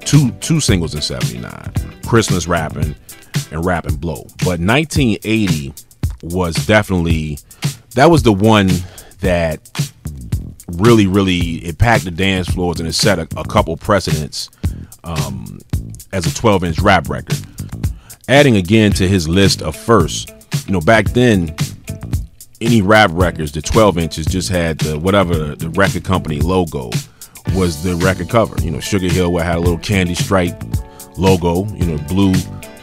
two 0.00 0.30
two 0.32 0.60
singles 0.60 0.94
in 0.94 1.02
79. 1.02 1.72
Christmas 2.06 2.46
rapping 2.46 2.94
and 3.50 3.64
Rappin' 3.64 3.96
Blow. 3.96 4.24
But 4.38 4.60
1980 4.60 5.74
was 6.22 6.54
definitely 6.66 7.38
that 7.94 8.10
was 8.10 8.22
the 8.22 8.32
one 8.32 8.68
that 9.20 9.60
really 10.72 11.06
really 11.06 11.56
it 11.64 11.78
packed 11.78 12.04
the 12.04 12.10
dance 12.10 12.48
floors 12.48 12.78
and 12.78 12.88
it 12.88 12.92
set 12.92 13.18
a, 13.18 13.26
a 13.36 13.44
couple 13.44 13.76
precedents 13.76 14.50
um, 15.04 15.58
as 16.12 16.26
a 16.26 16.34
12 16.34 16.64
inch 16.64 16.78
rap 16.80 17.08
record. 17.08 17.38
Adding 18.28 18.56
again 18.56 18.92
to 18.92 19.08
his 19.08 19.28
list 19.28 19.60
of 19.60 19.74
firsts, 19.74 20.30
you 20.66 20.72
know, 20.72 20.80
back 20.80 21.06
then 21.06 21.54
any 22.60 22.82
rap 22.82 23.10
records, 23.12 23.52
the 23.52 23.62
12 23.62 23.98
inches 23.98 24.26
just 24.26 24.48
had 24.48 24.78
the 24.78 24.98
whatever 24.98 25.54
the 25.54 25.70
record 25.70 26.04
company 26.04 26.40
logo 26.40 26.90
was 27.54 27.82
the 27.82 27.96
record 27.96 28.28
cover. 28.28 28.60
You 28.62 28.70
know, 28.70 28.80
Sugar 28.80 29.08
Hill 29.08 29.36
had 29.38 29.56
a 29.56 29.60
little 29.60 29.78
candy 29.78 30.14
stripe 30.14 30.62
logo, 31.16 31.66
you 31.74 31.86
know, 31.86 31.98
blue 32.06 32.34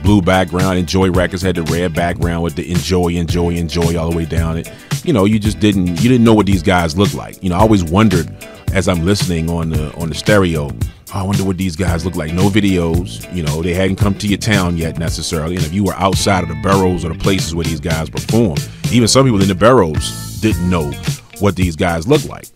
blue 0.04 0.22
background. 0.22 0.78
Enjoy 0.80 1.12
Records 1.12 1.42
had 1.42 1.56
the 1.56 1.64
red 1.64 1.94
background 1.94 2.44
with 2.44 2.56
the 2.56 2.70
enjoy, 2.72 3.10
enjoy, 3.10 3.52
enjoy 3.52 3.98
all 3.98 4.10
the 4.10 4.18
way 4.18 4.26
down 4.26 4.58
it. 4.58 4.72
You 5.04 5.14
know, 5.14 5.26
you 5.26 5.40
just 5.40 5.60
didn't 5.60 5.88
you 5.88 6.10
didn't 6.10 6.24
know 6.24 6.34
what 6.34 6.46
these 6.46 6.64
guys 6.64 6.98
looked 6.98 7.16
like. 7.16 7.42
You 7.44 7.50
know, 7.50 7.56
I 7.56 7.60
always 7.60 7.84
wondered 7.84 8.32
as 8.74 8.88
I'm 8.88 9.06
listening 9.06 9.50
on 9.50 9.70
the 9.70 9.94
on 9.96 10.10
the 10.10 10.16
stereo, 10.16 10.70
I 11.14 11.24
wonder 11.24 11.46
what 11.46 11.58
these 11.58 11.78
guys 11.78 12.04
look 12.04 12.16
like. 12.18 12.34
No 12.34 12.50
videos, 12.50 13.34
you 13.34 13.42
know, 13.42 13.62
they 13.62 13.74
hadn't 13.74 13.96
come 13.96 14.14
to 14.16 14.28
your 14.28 14.38
town 14.38 14.78
yet 14.78 14.98
necessarily. 15.00 15.56
And 15.56 15.64
if 15.64 15.74
you 15.74 15.86
were 15.86 15.94
outside 15.94 16.44
of 16.44 16.50
the 16.50 16.56
boroughs 16.56 17.06
or 17.06 17.14
the 17.14 17.18
places 17.18 17.56
where 17.56 17.64
these 17.64 17.80
guys 17.80 18.10
perform, 18.10 18.58
even 18.92 19.08
some 19.08 19.26
people 19.26 19.42
in 19.42 19.48
the 19.48 19.56
boroughs 19.56 20.42
didn't 20.42 20.70
know 20.70 20.92
what 21.40 21.56
these 21.56 21.78
guys 21.78 22.08
looked 22.08 22.28
like. 22.28 22.48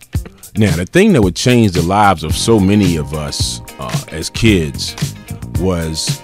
Now, 0.54 0.76
the 0.76 0.84
thing 0.84 1.14
that 1.14 1.22
would 1.22 1.34
change 1.34 1.72
the 1.72 1.82
lives 1.82 2.24
of 2.24 2.34
so 2.34 2.60
many 2.60 2.96
of 2.96 3.14
us 3.14 3.62
uh, 3.78 4.04
as 4.08 4.28
kids 4.28 4.94
was, 5.58 6.20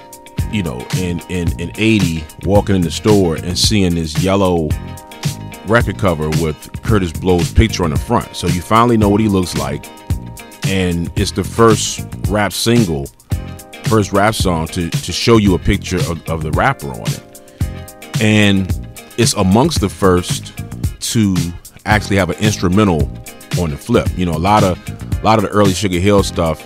you 0.52 0.62
know, 0.62 0.86
in, 0.98 1.20
in, 1.30 1.58
in 1.58 1.72
80, 1.78 2.24
walking 2.44 2.76
in 2.76 2.82
the 2.82 2.90
store 2.90 3.36
and 3.36 3.58
seeing 3.58 3.94
this 3.94 4.22
yellow 4.22 4.68
record 5.66 5.98
cover 5.98 6.28
with 6.42 6.70
Kurtis 6.82 7.18
Blow's 7.18 7.50
picture 7.54 7.84
on 7.84 7.90
the 7.90 7.96
front. 7.96 8.36
So 8.36 8.48
you 8.48 8.60
finally 8.60 8.98
know 8.98 9.08
what 9.08 9.20
he 9.20 9.28
looks 9.28 9.56
like 9.56 9.86
and 10.68 11.10
it's 11.16 11.32
the 11.32 11.42
first 11.42 12.06
rap 12.28 12.52
single, 12.52 13.06
first 13.84 14.12
rap 14.12 14.34
song 14.34 14.66
to 14.68 14.90
to 14.90 15.12
show 15.12 15.38
you 15.38 15.54
a 15.54 15.58
picture 15.58 15.98
of, 16.10 16.28
of 16.28 16.42
the 16.42 16.50
rapper 16.52 16.90
on 16.90 17.06
it, 17.06 17.42
and 18.20 18.88
it's 19.16 19.32
amongst 19.34 19.80
the 19.80 19.88
first 19.88 20.52
to 21.00 21.34
actually 21.86 22.16
have 22.16 22.30
an 22.30 22.36
instrumental 22.36 23.10
on 23.58 23.70
the 23.70 23.76
flip. 23.76 24.08
You 24.16 24.26
know, 24.26 24.32
a 24.32 24.38
lot 24.38 24.62
of 24.62 24.78
a 25.18 25.24
lot 25.24 25.38
of 25.38 25.44
the 25.44 25.50
early 25.50 25.72
Sugar 25.72 25.98
Hill 25.98 26.22
stuff 26.22 26.62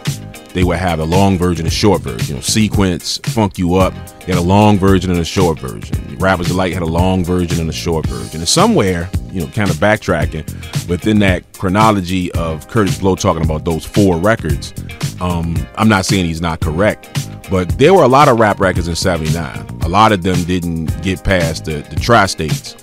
they 0.54 0.64
would 0.64 0.78
have 0.78 1.00
a 1.00 1.04
long 1.04 1.38
version, 1.38 1.66
a 1.66 1.70
short 1.70 2.02
version. 2.02 2.28
You 2.28 2.34
know, 2.34 2.40
sequence, 2.40 3.18
funk 3.24 3.58
you 3.58 3.76
up. 3.76 3.94
They 4.20 4.32
had 4.32 4.36
a 4.36 4.40
long 4.40 4.78
version 4.78 5.10
and 5.10 5.20
a 5.20 5.24
short 5.24 5.58
version. 5.58 6.16
Rappers 6.18 6.48
Delight 6.48 6.74
had 6.74 6.82
a 6.82 6.86
long 6.86 7.24
version 7.24 7.60
and 7.60 7.70
a 7.70 7.72
short 7.72 8.06
version. 8.06 8.40
And 8.40 8.48
somewhere, 8.48 9.08
you 9.30 9.40
know, 9.40 9.46
kind 9.48 9.70
of 9.70 9.76
backtracking 9.76 10.88
within 10.88 11.18
that 11.20 11.50
chronology 11.54 12.30
of 12.32 12.68
Kurtis 12.68 13.00
Blow 13.00 13.16
talking 13.16 13.42
about 13.42 13.64
those 13.64 13.84
four 13.84 14.18
records. 14.18 14.74
Um, 15.20 15.56
I'm 15.76 15.88
not 15.88 16.04
saying 16.04 16.26
he's 16.26 16.42
not 16.42 16.60
correct, 16.60 17.08
but 17.50 17.78
there 17.78 17.94
were 17.94 18.04
a 18.04 18.08
lot 18.08 18.28
of 18.28 18.38
rap 18.38 18.60
records 18.60 18.88
in 18.88 18.94
'79. 18.94 19.80
A 19.82 19.88
lot 19.88 20.12
of 20.12 20.22
them 20.22 20.42
didn't 20.44 20.86
get 21.02 21.24
past 21.24 21.64
the, 21.64 21.80
the 21.90 21.96
tri-states. 21.96 22.76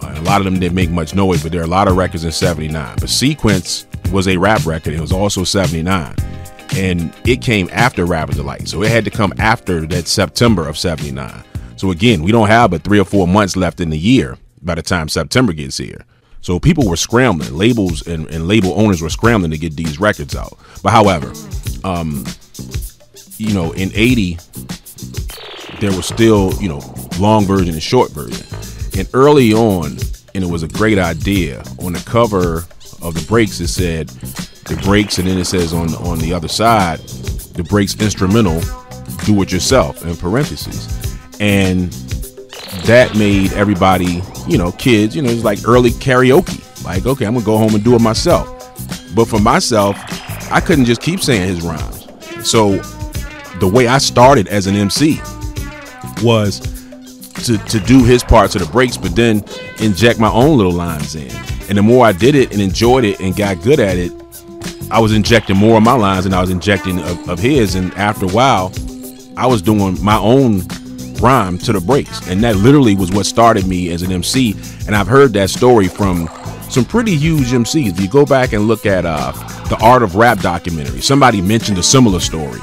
Uh, 0.00 0.14
a 0.16 0.22
lot 0.22 0.40
of 0.40 0.44
them 0.44 0.58
didn't 0.58 0.74
make 0.74 0.90
much 0.90 1.14
noise, 1.14 1.42
but 1.42 1.52
there 1.52 1.60
are 1.60 1.64
a 1.64 1.68
lot 1.68 1.86
of 1.86 1.96
records 1.96 2.24
in 2.24 2.32
'79. 2.32 2.96
But 2.98 3.08
Sequence 3.08 3.86
was 4.10 4.26
a 4.28 4.36
rap 4.36 4.66
record. 4.66 4.92
It 4.92 5.00
was 5.00 5.12
also 5.12 5.44
'79 5.44 6.16
and 6.74 7.12
it 7.26 7.42
came 7.42 7.68
after 7.72 8.04
Rappers 8.06 8.36
Delight. 8.36 8.68
So 8.68 8.82
it 8.82 8.90
had 8.90 9.04
to 9.04 9.10
come 9.10 9.32
after 9.38 9.86
that 9.86 10.08
September 10.08 10.68
of 10.68 10.78
79. 10.78 11.44
So 11.76 11.90
again, 11.90 12.22
we 12.22 12.32
don't 12.32 12.48
have 12.48 12.70
but 12.70 12.82
three 12.82 13.00
or 13.00 13.04
four 13.04 13.26
months 13.26 13.56
left 13.56 13.80
in 13.80 13.90
the 13.90 13.98
year 13.98 14.38
by 14.62 14.74
the 14.74 14.82
time 14.82 15.08
September 15.08 15.52
gets 15.52 15.76
here. 15.76 16.04
So 16.40 16.58
people 16.58 16.88
were 16.88 16.96
scrambling, 16.96 17.56
labels 17.56 18.06
and, 18.06 18.28
and 18.28 18.48
label 18.48 18.78
owners 18.78 19.00
were 19.00 19.10
scrambling 19.10 19.52
to 19.52 19.58
get 19.58 19.76
these 19.76 20.00
records 20.00 20.34
out. 20.34 20.58
But 20.82 20.90
however, 20.90 21.32
um, 21.84 22.24
you 23.36 23.54
know, 23.54 23.72
in 23.72 23.90
80, 23.94 24.38
there 25.80 25.90
was 25.92 26.06
still, 26.06 26.52
you 26.60 26.68
know, 26.68 26.80
long 27.18 27.44
version 27.44 27.74
and 27.74 27.82
short 27.82 28.10
version. 28.10 28.46
And 28.98 29.08
early 29.14 29.52
on, 29.52 29.98
and 30.34 30.44
it 30.44 30.50
was 30.50 30.62
a 30.62 30.68
great 30.68 30.98
idea, 30.98 31.62
on 31.80 31.92
the 31.92 32.02
cover 32.06 32.58
of 33.02 33.14
the 33.14 33.24
breaks, 33.28 33.60
it 33.60 33.68
said, 33.68 34.10
the 34.64 34.76
breaks, 34.84 35.18
and 35.18 35.28
then 35.28 35.38
it 35.38 35.44
says 35.44 35.72
on 35.72 35.94
on 35.96 36.18
the 36.18 36.32
other 36.32 36.48
side, 36.48 36.98
the 37.54 37.64
breaks 37.64 38.00
instrumental, 38.00 38.60
do 39.24 39.40
it 39.42 39.52
yourself 39.52 40.04
in 40.04 40.16
parentheses, 40.16 41.18
and 41.40 41.92
that 42.86 43.14
made 43.16 43.52
everybody, 43.52 44.22
you 44.46 44.58
know, 44.58 44.72
kids, 44.72 45.14
you 45.14 45.22
know, 45.22 45.30
it's 45.30 45.44
like 45.44 45.66
early 45.66 45.90
karaoke. 45.90 46.84
Like, 46.84 47.06
okay, 47.06 47.26
I'm 47.26 47.34
gonna 47.34 47.44
go 47.44 47.58
home 47.58 47.74
and 47.74 47.84
do 47.84 47.94
it 47.94 48.00
myself. 48.00 48.48
But 49.14 49.26
for 49.26 49.38
myself, 49.38 49.96
I 50.50 50.60
couldn't 50.60 50.86
just 50.86 51.02
keep 51.02 51.20
saying 51.20 51.46
his 51.46 51.62
rhymes. 51.62 52.08
So 52.48 52.76
the 53.60 53.68
way 53.68 53.86
I 53.86 53.98
started 53.98 54.48
as 54.48 54.66
an 54.66 54.74
MC 54.74 55.20
was 56.22 56.60
to, 57.44 57.58
to 57.58 57.80
do 57.80 58.04
his 58.04 58.22
parts 58.24 58.54
of 58.54 58.64
the 58.64 58.72
breaks, 58.72 58.96
but 58.96 59.14
then 59.14 59.44
inject 59.78 60.18
my 60.18 60.30
own 60.30 60.56
little 60.56 60.72
lines 60.72 61.14
in. 61.14 61.30
And 61.68 61.78
the 61.78 61.82
more 61.82 62.06
I 62.06 62.12
did 62.12 62.34
it 62.34 62.52
and 62.52 62.60
enjoyed 62.60 63.04
it 63.04 63.20
and 63.20 63.36
got 63.36 63.62
good 63.62 63.80
at 63.80 63.96
it, 63.96 64.12
I 64.92 64.98
was 64.98 65.14
injecting 65.14 65.56
more 65.56 65.78
of 65.78 65.82
my 65.82 65.94
lines 65.94 66.24
than 66.24 66.34
I 66.34 66.40
was 66.42 66.50
injecting 66.50 66.98
of, 67.00 67.28
of 67.28 67.38
his. 67.38 67.76
And 67.76 67.94
after 67.94 68.26
a 68.26 68.28
while, 68.28 68.70
I 69.38 69.46
was 69.46 69.62
doing 69.62 69.96
my 70.04 70.18
own 70.18 70.66
rhyme 71.14 71.56
to 71.60 71.72
the 71.72 71.80
breaks. 71.80 72.28
And 72.28 72.44
that 72.44 72.56
literally 72.56 72.94
was 72.94 73.10
what 73.10 73.24
started 73.24 73.66
me 73.66 73.90
as 73.90 74.02
an 74.02 74.12
MC. 74.12 74.54
And 74.86 74.94
I've 74.94 75.06
heard 75.06 75.32
that 75.32 75.48
story 75.48 75.88
from 75.88 76.28
some 76.68 76.84
pretty 76.84 77.16
huge 77.16 77.52
MCs. 77.52 77.92
If 77.92 78.00
you 78.00 78.08
go 78.08 78.26
back 78.26 78.52
and 78.52 78.68
look 78.68 78.84
at 78.84 79.06
uh, 79.06 79.32
the 79.70 79.78
Art 79.82 80.02
of 80.02 80.14
Rap 80.14 80.40
documentary, 80.40 81.00
somebody 81.00 81.40
mentioned 81.40 81.78
a 81.78 81.82
similar 81.82 82.20
story. 82.20 82.60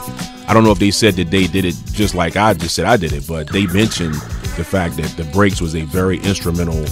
I 0.47 0.53
don't 0.53 0.63
know 0.63 0.71
if 0.71 0.79
they 0.79 0.91
said 0.91 1.15
that 1.15 1.31
they 1.31 1.47
did 1.47 1.65
it 1.65 1.75
just 1.93 2.13
like 2.13 2.35
I 2.35 2.53
just 2.53 2.75
said 2.75 2.85
I 2.85 2.97
did 2.97 3.11
it, 3.11 3.27
but 3.27 3.49
they 3.49 3.65
mentioned 3.67 4.13
the 4.55 4.63
fact 4.63 4.97
that 4.97 5.09
the 5.17 5.23
breaks 5.31 5.61
was 5.61 5.75
a 5.75 5.81
very 5.85 6.17
instrumental 6.17 6.85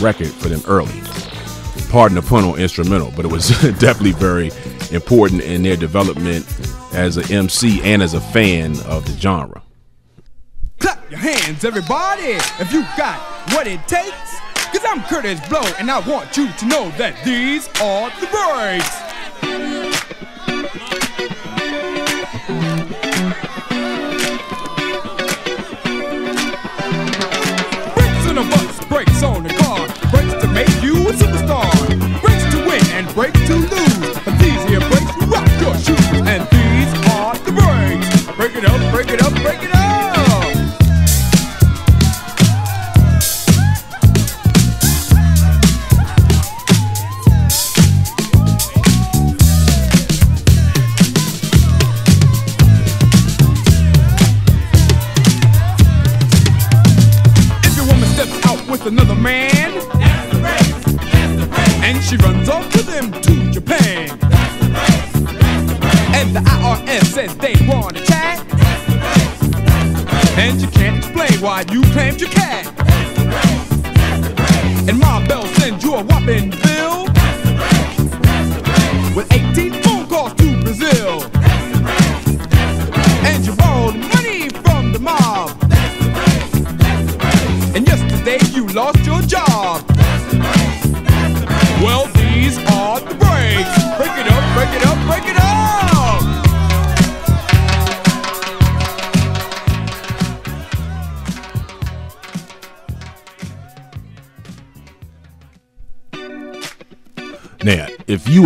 record 0.00 0.28
for 0.28 0.48
them 0.48 0.62
early. 0.68 1.00
Pardon 1.90 2.16
the 2.16 2.22
pun 2.22 2.44
on 2.44 2.58
instrumental, 2.58 3.12
but 3.16 3.24
it 3.24 3.30
was 3.32 3.48
definitely 3.78 4.12
very 4.12 4.50
important 4.92 5.42
in 5.42 5.62
their 5.62 5.76
development 5.76 6.46
as 6.92 7.16
an 7.16 7.30
MC 7.32 7.80
and 7.82 8.02
as 8.02 8.14
a 8.14 8.20
fan 8.20 8.78
of 8.86 9.04
the 9.06 9.12
genre. 9.18 9.62
Clap 10.80 11.10
your 11.10 11.20
hands, 11.20 11.64
everybody, 11.64 12.38
if 12.60 12.72
you 12.72 12.82
got 12.96 13.18
what 13.52 13.66
it 13.66 13.80
takes. 13.88 14.40
Cause 14.72 14.84
I'm 14.84 15.00
Kurtis 15.00 15.46
Blow, 15.48 15.62
and 15.78 15.90
I 15.90 15.98
want 16.00 16.36
you 16.36 16.52
to 16.52 16.66
know 16.66 16.90
that 16.98 17.24
these 17.24 17.68
are 17.80 18.10
the 18.20 18.26
breaks. 18.26 19.07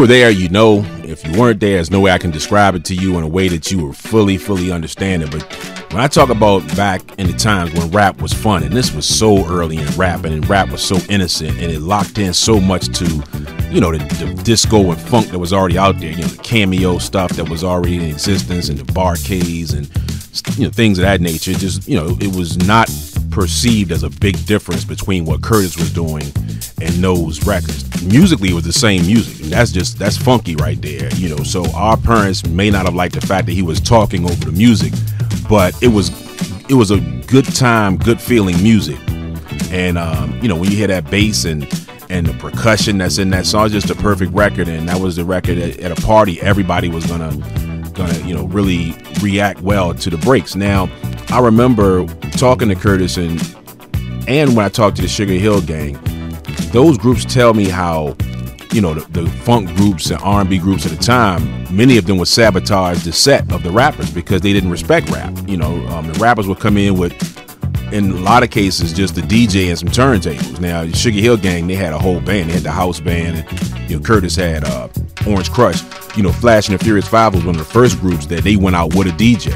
Were 0.03 0.09
there, 0.09 0.33
you 0.33 0.49
know. 0.49 0.85
If 1.05 1.25
you 1.25 1.41
weren't 1.41 1.61
there, 1.61 1.75
there's 1.75 1.93
no 1.93 2.01
way 2.01 2.11
I 2.11 2.19
can 2.19 2.33
describe 2.33 2.75
it 2.75 2.85
to 2.87 2.95
you 2.97 3.19
in 3.19 3.23
a 3.23 3.29
way 3.29 3.47
that 3.47 3.71
you 3.71 3.87
were 3.87 3.93
fully, 3.93 4.37
fully 4.37 4.73
understanding. 4.73 5.31
But 5.31 5.45
when 5.93 6.03
I 6.03 6.09
talk 6.09 6.29
about 6.29 6.67
back 6.77 7.03
in 7.21 7.29
the 7.29 7.33
times 7.35 7.73
when 7.73 7.89
rap 7.93 8.21
was 8.21 8.33
fun, 8.33 8.65
and 8.65 8.75
this 8.75 8.93
was 8.93 9.07
so 9.07 9.47
early 9.47 9.77
in 9.77 9.87
rap, 9.91 10.25
and 10.25 10.45
rap 10.49 10.71
was 10.71 10.83
so 10.83 10.97
innocent, 11.09 11.53
and 11.61 11.71
it 11.71 11.79
locked 11.79 12.19
in 12.19 12.35
so 12.35 12.59
much 12.61 12.89
to, 12.99 13.05
you 13.71 13.81
know, 13.81 13.93
the, 13.93 13.99
the 14.25 14.43
disco 14.43 14.91
and 14.91 15.01
funk 15.01 15.29
that 15.29 15.39
was 15.39 15.53
already 15.53 15.79
out 15.79 16.01
there, 16.01 16.11
you 16.11 16.23
know, 16.23 16.27
the 16.27 16.43
cameo 16.43 16.99
stuff 16.99 17.31
that 17.37 17.49
was 17.49 17.63
already 17.63 17.95
in 17.95 18.03
existence, 18.03 18.71
and 18.71 18.81
the 18.81 18.93
Bar-Kays 18.93 19.73
and 19.73 19.89
you 20.59 20.65
know 20.65 20.71
things 20.71 20.99
of 20.99 21.03
that 21.03 21.21
nature. 21.21 21.53
Just 21.53 21.87
you 21.87 21.97
know, 21.97 22.17
it 22.21 22.35
was 22.35 22.57
not 22.67 22.91
perceived 23.31 23.93
as 23.93 24.03
a 24.03 24.11
big 24.11 24.45
difference 24.47 24.85
between 24.85 25.25
what 25.27 25.43
Kurtis 25.43 25.79
was 25.79 25.93
doing 25.93 26.25
and 26.81 27.05
those 27.05 27.47
records. 27.47 27.82
Musically, 28.03 28.51
it 28.51 28.55
was 28.55 28.65
the 28.65 28.73
same 28.73 29.07
music. 29.07 29.43
And 29.43 29.53
that's 29.53 29.73
just 29.73 29.99
that's 29.99 30.17
funky 30.17 30.57
right 30.57 30.81
there, 30.81 31.13
you 31.15 31.29
know. 31.29 31.43
So 31.45 31.65
our 31.73 31.97
parents 31.97 32.47
may 32.47 32.71
not 32.71 32.87
have 32.87 32.95
liked 32.95 33.15
the 33.15 33.27
fact 33.27 33.47
that 33.47 33.53
he 33.53 33.63
was 33.63 33.81
talking 33.81 34.25
over 34.25 34.45
the 34.45 34.53
music, 34.53 34.93
but 35.49 35.81
it 35.83 35.89
was 35.89 36.11
it 36.71 36.75
was 36.75 36.91
a 36.91 37.01
good 37.27 37.45
time, 37.55 37.97
good 37.97 38.21
feeling 38.21 38.61
music. 38.63 38.99
And 39.71 39.99
um, 39.99 40.39
you 40.43 40.49
know, 40.49 40.57
when 40.57 40.71
you 40.71 40.77
hear 40.77 40.89
that 40.89 41.11
bass 41.11 41.45
and 41.45 41.63
and 42.11 42.27
the 42.27 42.35
percussion 42.35 42.99
that's 42.99 43.19
in 43.19 43.31
that 43.31 43.47
song, 43.47 43.71
just 43.71 43.89
a 43.89 43.95
perfect 43.95 44.33
record. 44.33 44.69
And 44.69 44.89
that 44.89 45.01
was 45.01 45.17
the 45.17 45.25
record 45.25 45.59
at, 45.59 45.79
at 45.79 45.97
a 45.97 46.03
party 46.03 46.41
everybody 46.43 46.89
was 46.89 47.07
gonna 47.07 47.33
gonna 47.93 48.19
you 48.27 48.35
know 48.35 48.45
really 48.47 48.95
react 49.23 49.61
well 49.63 49.95
to 49.95 50.11
the 50.11 50.19
breaks. 50.19 50.55
Now, 50.55 50.91
I 51.29 51.41
remember 51.41 52.07
talking 52.33 52.69
to 52.69 52.75
Kurtis 52.75 53.17
and 53.17 53.41
and 54.29 54.55
when 54.55 54.65
I 54.65 54.69
talked 54.69 54.97
to 54.97 55.03
the 55.03 55.09
Sugar 55.09 55.33
Hill 55.33 55.63
Gang, 55.63 55.99
those 56.73 56.99
groups 56.99 57.25
tell 57.25 57.55
me 57.55 57.69
how 57.69 58.17
you 58.73 58.81
know 58.81 58.95
the, 58.95 59.23
the 59.23 59.31
funk 59.31 59.75
groups 59.77 60.11
and 60.11 60.21
R&B 60.23 60.59
groups 60.59 60.87
at 60.87 60.93
the 60.93 61.03
time, 61.03 61.65
many 61.75 61.99
of 61.99 62.07
them 62.07 62.17
would 62.19 62.29
sabotage 62.29 63.05
the 63.05 63.13
set 63.13 63.51
of 63.53 63.63
the 63.63 63.71
rappers 63.71 64.11
because 64.11 64.41
they 64.41 64.53
didn't 64.53 64.71
respect 64.71 65.11
rap. 65.11 65.33
You 65.47 65.59
know, 65.59 65.87
um, 65.89 66.11
the 66.11 66.19
rappers 66.19 66.49
would 66.49 66.59
come 66.59 66.79
in 66.79 66.97
with, 66.97 67.13
in 67.93 68.11
a 68.11 68.17
lot 68.17 68.43
of 68.43 68.51
cases, 68.51 68.93
just 68.93 69.15
the 69.15 69.21
DJ 69.21 69.69
and 69.69 69.79
some 69.79 69.89
turntables. 69.89 70.61
Now, 70.61 70.87
Sugar 70.89 71.21
Hill 71.21 71.37
Gang, 71.37 71.67
they 71.67 71.75
had 71.75 71.93
a 71.93 71.99
whole 71.99 72.21
band. 72.21 72.49
They 72.49 72.55
had 72.55 72.63
the 72.63 72.73
house 72.73 72.99
band, 72.99 73.39
and 73.39 73.91
you 73.91 73.99
know, 73.99 74.03
Kurtis 74.03 74.37
had 74.37 74.65
uh, 74.65 74.89
Orange 75.31 75.51
Krush. 75.51 76.17
You 76.17 76.23
know, 76.23 76.33
Flash 76.33 76.69
and 76.69 76.79
the 76.79 76.83
Furious 76.83 77.07
Five 77.07 77.35
was 77.35 77.45
one 77.45 77.55
of 77.55 77.67
the 77.67 77.73
first 77.73 78.01
groups 78.01 78.27
that 78.27 78.43
they 78.43 78.57
went 78.57 78.77
out 78.77 78.95
with 78.95 79.07
a 79.07 79.11
DJ, 79.11 79.53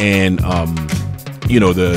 and 0.00 0.40
um, 0.40 0.74
you 1.48 1.60
know 1.60 1.72
the 1.72 1.92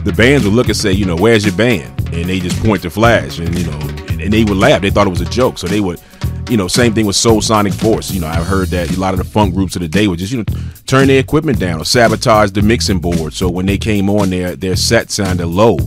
the 0.04 0.12
bands 0.12 0.44
would 0.44 0.54
look 0.54 0.66
and 0.66 0.76
say, 0.76 0.90
you 0.90 1.04
know, 1.04 1.16
where's 1.16 1.44
your 1.44 1.54
band? 1.54 1.93
And 2.14 2.28
they 2.28 2.38
just 2.40 2.62
point 2.62 2.82
to 2.82 2.90
Flash, 2.90 3.38
and 3.38 3.58
you 3.58 3.66
know, 3.66 3.78
and, 4.08 4.32
they 4.32 4.44
would 4.44 4.56
laugh. 4.56 4.82
They 4.82 4.90
thought 4.90 5.06
it 5.06 5.10
was 5.10 5.20
a 5.20 5.26
joke, 5.26 5.58
so 5.58 5.66
they 5.66 5.80
would, 5.80 6.00
you 6.48 6.56
know, 6.56 6.68
same 6.68 6.94
thing 6.94 7.06
with 7.06 7.16
Soul 7.16 7.42
Sonic 7.42 7.72
Force. 7.72 8.12
You 8.12 8.20
know, 8.20 8.28
I've 8.28 8.46
heard 8.46 8.68
that 8.68 8.96
a 8.96 9.00
lot 9.00 9.14
of 9.14 9.18
the 9.18 9.24
funk 9.24 9.54
groups 9.54 9.74
of 9.74 9.82
the 9.82 9.88
day 9.88 10.06
would 10.06 10.20
just 10.20 10.32
you 10.32 10.38
know 10.38 10.44
turn 10.86 11.08
their 11.08 11.18
equipment 11.18 11.58
down 11.58 11.80
or 11.80 11.84
sabotage 11.84 12.52
the 12.52 12.62
mixing 12.62 13.00
board. 13.00 13.32
So 13.32 13.50
when 13.50 13.66
they 13.66 13.78
came 13.78 14.08
on, 14.08 14.30
their 14.30 14.54
their 14.54 14.76
set 14.76 15.10
sounded 15.10 15.46
low, 15.46 15.78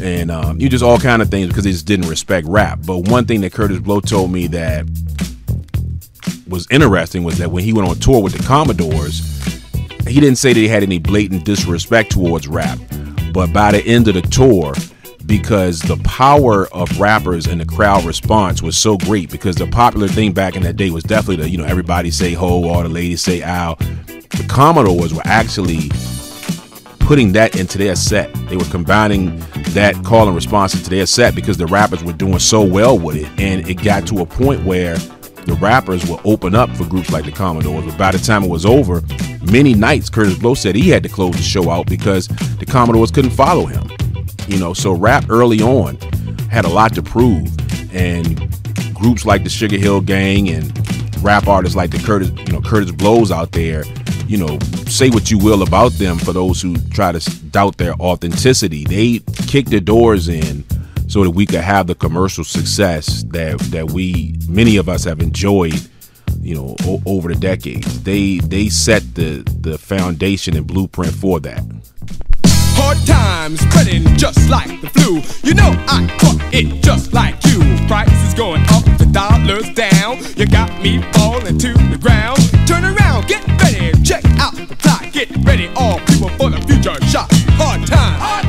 and 0.00 0.30
um, 0.30 0.60
you 0.60 0.68
just 0.68 0.84
all 0.84 0.98
kind 0.98 1.22
of 1.22 1.30
things 1.30 1.48
because 1.48 1.64
they 1.64 1.72
just 1.72 1.86
didn't 1.86 2.08
respect 2.08 2.46
rap. 2.46 2.80
But 2.84 3.08
one 3.08 3.24
thing 3.24 3.40
that 3.40 3.52
Kurtis 3.52 3.82
Blow 3.82 4.00
told 4.00 4.30
me 4.30 4.48
that 4.48 4.86
was 6.48 6.66
interesting 6.70 7.24
was 7.24 7.38
that 7.38 7.50
when 7.50 7.64
he 7.64 7.72
went 7.72 7.88
on 7.88 7.96
tour 7.96 8.22
with 8.22 8.34
the 8.34 8.42
Commodores, 8.42 9.20
he 10.06 10.20
didn't 10.20 10.36
say 10.36 10.52
that 10.52 10.60
he 10.60 10.68
had 10.68 10.82
any 10.82 10.98
blatant 10.98 11.44
disrespect 11.44 12.12
towards 12.12 12.46
rap, 12.46 12.78
but 13.32 13.52
by 13.52 13.72
the 13.72 13.82
end 13.86 14.08
of 14.08 14.14
the 14.14 14.22
tour, 14.22 14.74
because 15.32 15.80
the 15.80 15.96
power 16.04 16.68
of 16.74 17.00
rappers 17.00 17.46
and 17.46 17.58
the 17.58 17.64
crowd 17.64 18.04
response 18.04 18.60
was 18.60 18.76
so 18.76 18.98
great, 18.98 19.30
because 19.30 19.56
the 19.56 19.66
popular 19.66 20.06
thing 20.06 20.30
back 20.30 20.56
in 20.56 20.62
that 20.62 20.76
day 20.76 20.90
was 20.90 21.02
definitely 21.02 21.36
the 21.36 21.48
you 21.48 21.56
know 21.56 21.64
everybody 21.64 22.10
say 22.10 22.34
ho, 22.34 22.68
all 22.68 22.82
the 22.82 22.88
ladies 22.90 23.22
say 23.22 23.42
ow. 23.42 23.74
The 23.76 24.44
Commodores 24.46 25.14
were 25.14 25.22
actually 25.24 25.88
putting 26.98 27.32
that 27.32 27.58
into 27.58 27.78
their 27.78 27.96
set. 27.96 28.30
They 28.50 28.58
were 28.58 28.66
combining 28.66 29.38
that 29.70 29.94
call 30.04 30.26
and 30.26 30.34
response 30.34 30.74
into 30.74 30.90
their 30.90 31.06
set 31.06 31.34
because 31.34 31.56
the 31.56 31.66
rappers 31.66 32.04
were 32.04 32.12
doing 32.12 32.38
so 32.38 32.62
well 32.62 32.98
with 32.98 33.16
it, 33.16 33.28
and 33.40 33.66
it 33.66 33.82
got 33.82 34.06
to 34.08 34.20
a 34.20 34.26
point 34.26 34.62
where 34.66 34.96
the 35.46 35.56
rappers 35.62 36.06
will 36.06 36.20
open 36.26 36.54
up 36.54 36.68
for 36.76 36.84
groups 36.84 37.10
like 37.10 37.24
the 37.24 37.32
Commodores. 37.32 37.86
But 37.86 37.96
by 37.96 38.10
the 38.12 38.18
time 38.18 38.44
it 38.44 38.50
was 38.50 38.66
over, 38.66 39.02
many 39.50 39.72
nights 39.72 40.10
Kurtis 40.10 40.38
Blow 40.38 40.52
said 40.52 40.74
he 40.74 40.90
had 40.90 41.02
to 41.04 41.08
close 41.08 41.36
the 41.36 41.42
show 41.42 41.70
out 41.70 41.86
because 41.86 42.28
the 42.58 42.66
Commodores 42.66 43.10
couldn't 43.10 43.30
follow 43.30 43.64
him. 43.64 43.88
You 44.48 44.58
know, 44.58 44.74
so 44.74 44.92
rap 44.92 45.26
early 45.28 45.60
on 45.62 45.96
had 46.50 46.64
a 46.64 46.68
lot 46.68 46.94
to 46.94 47.02
prove, 47.02 47.48
and 47.94 48.36
groups 48.94 49.24
like 49.24 49.44
the 49.44 49.50
Sugar 49.50 49.78
Hill 49.78 50.00
Gang 50.00 50.48
and 50.50 50.70
rap 51.22 51.46
artists 51.46 51.76
like 51.76 51.90
the 51.90 51.98
Kurtis, 51.98 52.36
you 52.46 52.52
know, 52.52 52.60
Kurtis 52.60 52.96
Blows 52.96 53.30
out 53.30 53.52
there. 53.52 53.84
You 54.26 54.38
know, 54.38 54.58
say 54.88 55.10
what 55.10 55.30
you 55.30 55.38
will 55.38 55.62
about 55.62 55.92
them 55.92 56.18
for 56.18 56.32
those 56.32 56.60
who 56.62 56.76
try 56.90 57.12
to 57.12 57.40
doubt 57.50 57.76
their 57.76 57.94
authenticity. 57.94 58.84
They 58.84 59.18
kicked 59.46 59.70
the 59.70 59.80
doors 59.80 60.28
in 60.28 60.64
so 61.08 61.22
that 61.24 61.30
we 61.30 61.44
could 61.44 61.60
have 61.60 61.86
the 61.86 61.94
commercial 61.94 62.44
success 62.44 63.22
that 63.28 63.58
that 63.70 63.90
we 63.90 64.34
many 64.48 64.76
of 64.78 64.88
us 64.88 65.04
have 65.04 65.20
enjoyed 65.20 65.78
you 66.40 66.54
know 66.54 66.74
o- 66.84 67.02
over 67.04 67.28
the 67.28 67.38
decades 67.38 68.02
they 68.02 68.38
they 68.38 68.70
set 68.70 69.02
the 69.14 69.42
the 69.60 69.76
foundation 69.76 70.56
and 70.56 70.66
blueprint 70.66 71.12
for 71.12 71.38
that 71.38 71.62
Hard 72.82 73.06
times 73.06 73.60
spreading 73.60 74.04
just 74.16 74.50
like 74.50 74.80
the 74.80 74.88
flu. 74.88 75.22
You 75.48 75.54
know 75.54 75.70
I 75.86 76.04
caught 76.18 76.40
it 76.52 76.82
just 76.82 77.12
like 77.12 77.36
you. 77.44 77.60
Prices 77.86 78.34
going 78.34 78.62
up, 78.70 78.84
the 78.98 79.06
dollars 79.06 79.70
down. 79.70 80.18
You 80.36 80.46
got 80.46 80.82
me 80.82 81.00
falling 81.12 81.58
to 81.58 81.72
the 81.74 81.98
ground. 82.00 82.40
Turn 82.66 82.84
around, 82.84 83.28
get 83.28 83.46
ready, 83.62 83.92
check 84.02 84.24
out 84.40 84.56
the 84.56 84.74
clock. 84.74 85.04
Get 85.12 85.30
ready, 85.46 85.68
all 85.76 86.00
people 86.00 86.30
for 86.30 86.50
the 86.50 86.60
future 86.66 86.98
times. 87.12 87.30
Hard 87.54 87.86
times. 87.86 88.41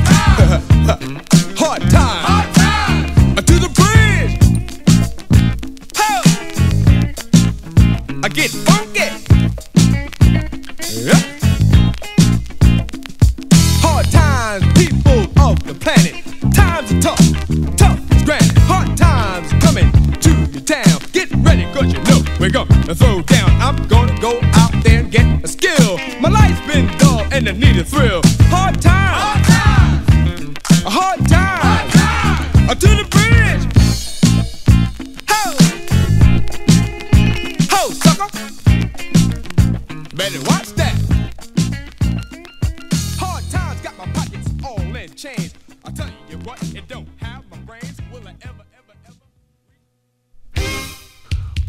cause 21.74 21.92
you 21.92 22.00
know 22.04 22.23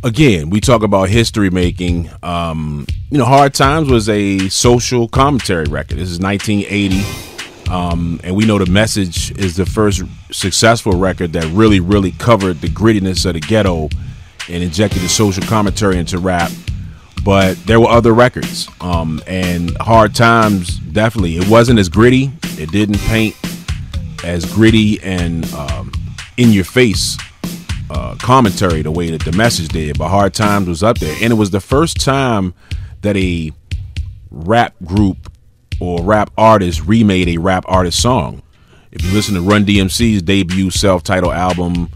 again, 0.05 0.51
we 0.51 0.61
talk 0.61 0.83
about 0.83 1.09
history 1.09 1.49
making. 1.49 2.09
Um, 2.23 2.85
you 3.09 3.17
know, 3.17 3.25
Hard 3.25 3.53
Times 3.53 3.89
was 3.89 4.07
a 4.07 4.47
social 4.49 5.09
commentary 5.09 5.65
record. 5.65 5.97
This 5.97 6.09
is 6.09 6.19
1980. 6.19 7.71
Um, 7.71 8.21
and 8.23 8.35
we 8.35 8.45
know 8.45 8.59
the 8.59 8.67
message 8.67 9.31
is 9.39 9.55
the 9.55 9.65
first 9.65 10.03
successful 10.31 10.93
record 10.93 11.33
that 11.33 11.45
really, 11.45 11.79
really 11.79 12.11
covered 12.11 12.61
the 12.61 12.67
grittiness 12.67 13.25
of 13.25 13.33
the 13.33 13.39
ghetto 13.39 13.89
and 14.47 14.63
injected 14.63 15.01
the 15.01 15.09
social 15.09 15.43
commentary 15.43 15.97
into 15.97 16.19
rap. 16.19 16.51
But 17.23 17.57
there 17.65 17.79
were 17.79 17.87
other 17.87 18.13
records, 18.13 18.69
um, 18.81 19.19
and 19.25 19.75
Hard 19.77 20.13
Times 20.13 20.77
definitely. 20.77 21.37
It 21.37 21.49
wasn't 21.49 21.79
as 21.79 21.89
gritty. 21.89 22.31
It 22.59 22.71
didn't 22.71 22.99
paint 22.99 23.35
as 24.23 24.45
gritty 24.53 25.01
and 25.01 25.43
um, 25.53 25.91
in 26.37 26.51
your 26.51 26.65
face 26.65 27.17
uh, 27.95 28.15
commentary 28.15 28.81
the 28.81 28.91
way 28.91 29.09
that 29.09 29.23
the 29.23 29.31
message 29.31 29.69
did, 29.69 29.97
but 29.97 30.09
Hard 30.09 30.33
Times 30.33 30.67
was 30.67 30.83
up 30.83 30.99
there, 30.99 31.15
and 31.21 31.31
it 31.31 31.35
was 31.35 31.51
the 31.51 31.61
first 31.61 31.99
time 31.99 32.53
that 33.01 33.15
a 33.15 33.51
rap 34.29 34.75
group 34.83 35.31
or 35.79 36.01
rap 36.03 36.29
artist 36.37 36.85
remade 36.85 37.29
a 37.29 37.37
rap 37.37 37.63
artist 37.67 38.01
song. 38.01 38.41
If 38.91 39.03
you 39.03 39.11
listen 39.13 39.35
to 39.35 39.41
Run 39.41 39.65
DMC's 39.65 40.21
debut 40.21 40.71
self-titled 40.71 41.33
album, 41.33 41.89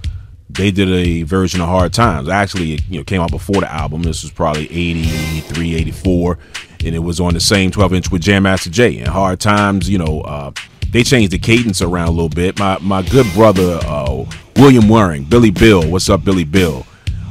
they 0.50 0.72
did 0.72 0.90
a 0.90 1.24
version 1.24 1.60
of 1.60 1.68
Hard 1.68 1.94
Times. 1.94 2.30
Actually, 2.30 2.76
it 2.76 2.82
you 2.90 3.00
know 3.00 3.04
came 3.04 3.22
out 3.22 3.32
before 3.32 3.62
the 3.62 3.72
album. 3.72 4.04
This 4.04 4.24
was 4.24 4.32
probably 4.32 4.72
83, 4.72 5.76
84, 5.76 6.38
and 6.86 6.96
it 6.96 7.00
was 7.00 7.20
on 7.20 7.34
the 7.34 7.40
same 7.40 7.72
12 7.72 7.94
inch 7.94 8.12
with 8.12 8.22
Jam 8.22 8.44
Master 8.44 8.70
Jay. 8.70 9.00
And 9.00 9.10
Hard 9.10 9.40
Times, 9.40 9.90
you 9.90 9.98
know, 9.98 10.22
uh, 10.22 10.52
they 10.92 11.04
changed 11.04 11.32
the 11.32 11.40
cadence 11.40 11.82
around 11.82 12.08
a 12.08 12.12
little 12.12 12.30
bit. 12.30 12.58
My 12.58 12.78
my 12.80 13.02
good 13.02 13.28
brother 13.34 13.80
uh, 13.84 14.26
William 14.60 14.90
Waring, 14.90 15.24
Billy 15.24 15.52
Bill, 15.52 15.90
what's 15.90 16.10
up, 16.10 16.26
Billy 16.26 16.44
Bill? 16.44 16.86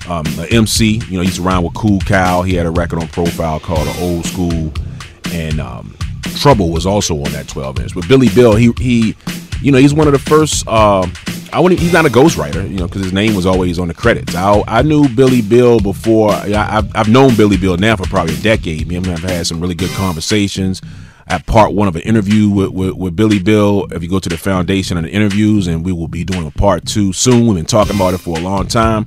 Um, 0.09 0.25
MC, 0.51 1.03
you 1.11 1.19
know, 1.19 1.23
he's 1.23 1.39
around 1.39 1.63
with 1.63 1.75
Cool 1.75 2.01
Cow. 2.01 2.41
He 2.41 2.55
had 2.55 2.65
a 2.65 2.71
record 2.71 3.01
on 3.01 3.09
Profile 3.09 3.61
called 3.61 3.87
"The 3.87 4.01
Old 4.01 4.25
School," 4.25 4.73
and 5.31 5.61
um, 5.61 5.95
Trouble 6.37 6.71
was 6.71 6.87
also 6.87 7.15
on 7.17 7.31
that 7.33 7.47
12 7.47 7.81
inch. 7.81 7.95
But 7.95 8.09
Billy 8.09 8.31
Bill, 8.31 8.57
he 8.57 8.73
he, 8.79 9.15
you 9.61 9.71
know, 9.71 9.77
he's 9.77 9.93
one 9.93 10.07
of 10.07 10.15
the 10.15 10.19
first. 10.19 10.67
Uh, 10.67 11.07
I 11.53 11.61
wouldn't. 11.61 11.79
He's 11.79 11.93
not 11.93 12.07
a 12.07 12.09
ghostwriter, 12.09 12.67
you 12.67 12.79
know, 12.79 12.87
because 12.87 13.03
his 13.03 13.13
name 13.13 13.35
was 13.35 13.45
always 13.45 13.79
on 13.79 13.89
the 13.89 13.95
credits. 13.95 14.35
I, 14.35 14.63
I 14.67 14.81
knew 14.81 15.07
Billy 15.07 15.43
Bill 15.43 15.81
before. 15.81 16.31
I, 16.31 16.79
I've, 16.79 16.97
I've 16.97 17.09
known 17.11 17.37
Billy 17.37 17.59
Bill 17.59 17.77
now 17.77 17.97
for 17.97 18.05
probably 18.05 18.37
a 18.37 18.39
decade. 18.39 18.89
Me 18.89 18.97
and 18.97 19.05
him 19.05 19.17
have 19.19 19.31
had 19.31 19.47
some 19.47 19.61
really 19.61 19.75
good 19.75 19.91
conversations. 19.91 20.81
At 21.31 21.45
part 21.47 21.75
one 21.75 21.89
of 21.89 21.97
an 21.97 22.03
interview 22.03 22.49
with, 22.49 22.71
with, 22.71 22.95
with 22.95 23.15
Billy 23.15 23.39
Bill, 23.39 23.87
if 23.91 24.03
you 24.03 24.09
go 24.09 24.19
to 24.19 24.29
the 24.29 24.39
foundation 24.39 24.97
and 24.97 25.07
the 25.07 25.11
interviews, 25.11 25.67
and 25.67 25.85
we 25.85 25.93
will 25.93 26.09
be 26.09 26.25
doing 26.25 26.47
a 26.47 26.51
part 26.51 26.87
two 26.87 27.13
soon. 27.13 27.47
We've 27.47 27.57
been 27.57 27.67
talking 27.67 27.97
about 27.97 28.15
it 28.15 28.19
for 28.19 28.39
a 28.39 28.41
long 28.41 28.67
time, 28.67 29.05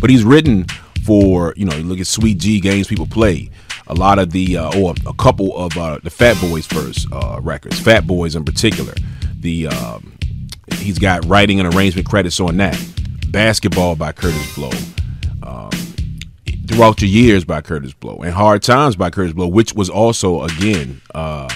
but 0.00 0.08
he's 0.08 0.22
written 0.22 0.66
for 1.04 1.54
you 1.56 1.64
know, 1.64 1.76
look 1.78 2.00
at 2.00 2.06
Sweet 2.06 2.38
G 2.38 2.60
games 2.60 2.88
people 2.88 3.06
play. 3.06 3.50
A 3.88 3.94
lot 3.94 4.18
of 4.18 4.32
the 4.32 4.56
uh, 4.56 4.78
or 4.78 4.94
a 5.06 5.14
couple 5.14 5.56
of 5.56 5.76
uh, 5.76 5.98
the 6.02 6.10
Fat 6.10 6.40
Boys 6.40 6.66
first 6.66 7.06
uh, 7.12 7.38
records, 7.40 7.78
Fat 7.78 8.06
Boys 8.06 8.34
in 8.34 8.44
particular. 8.44 8.94
The 9.38 9.68
um, 9.68 10.18
he's 10.74 10.98
got 10.98 11.24
writing 11.26 11.60
and 11.60 11.72
arrangement 11.72 12.08
credits 12.08 12.40
on 12.40 12.56
that. 12.56 12.76
Basketball 13.28 13.94
by 13.94 14.12
Kurtis 14.12 14.54
Blow. 14.56 14.70
Um, 15.42 15.70
throughout 16.66 17.00
your 17.00 17.10
years 17.10 17.44
by 17.44 17.60
Kurtis 17.60 17.98
Blow 17.98 18.18
and 18.18 18.32
Hard 18.32 18.62
Times 18.62 18.96
by 18.96 19.10
Kurtis 19.10 19.34
Blow, 19.34 19.48
which 19.48 19.74
was 19.74 19.88
also 19.88 20.42
again 20.42 21.00
uh, 21.14 21.48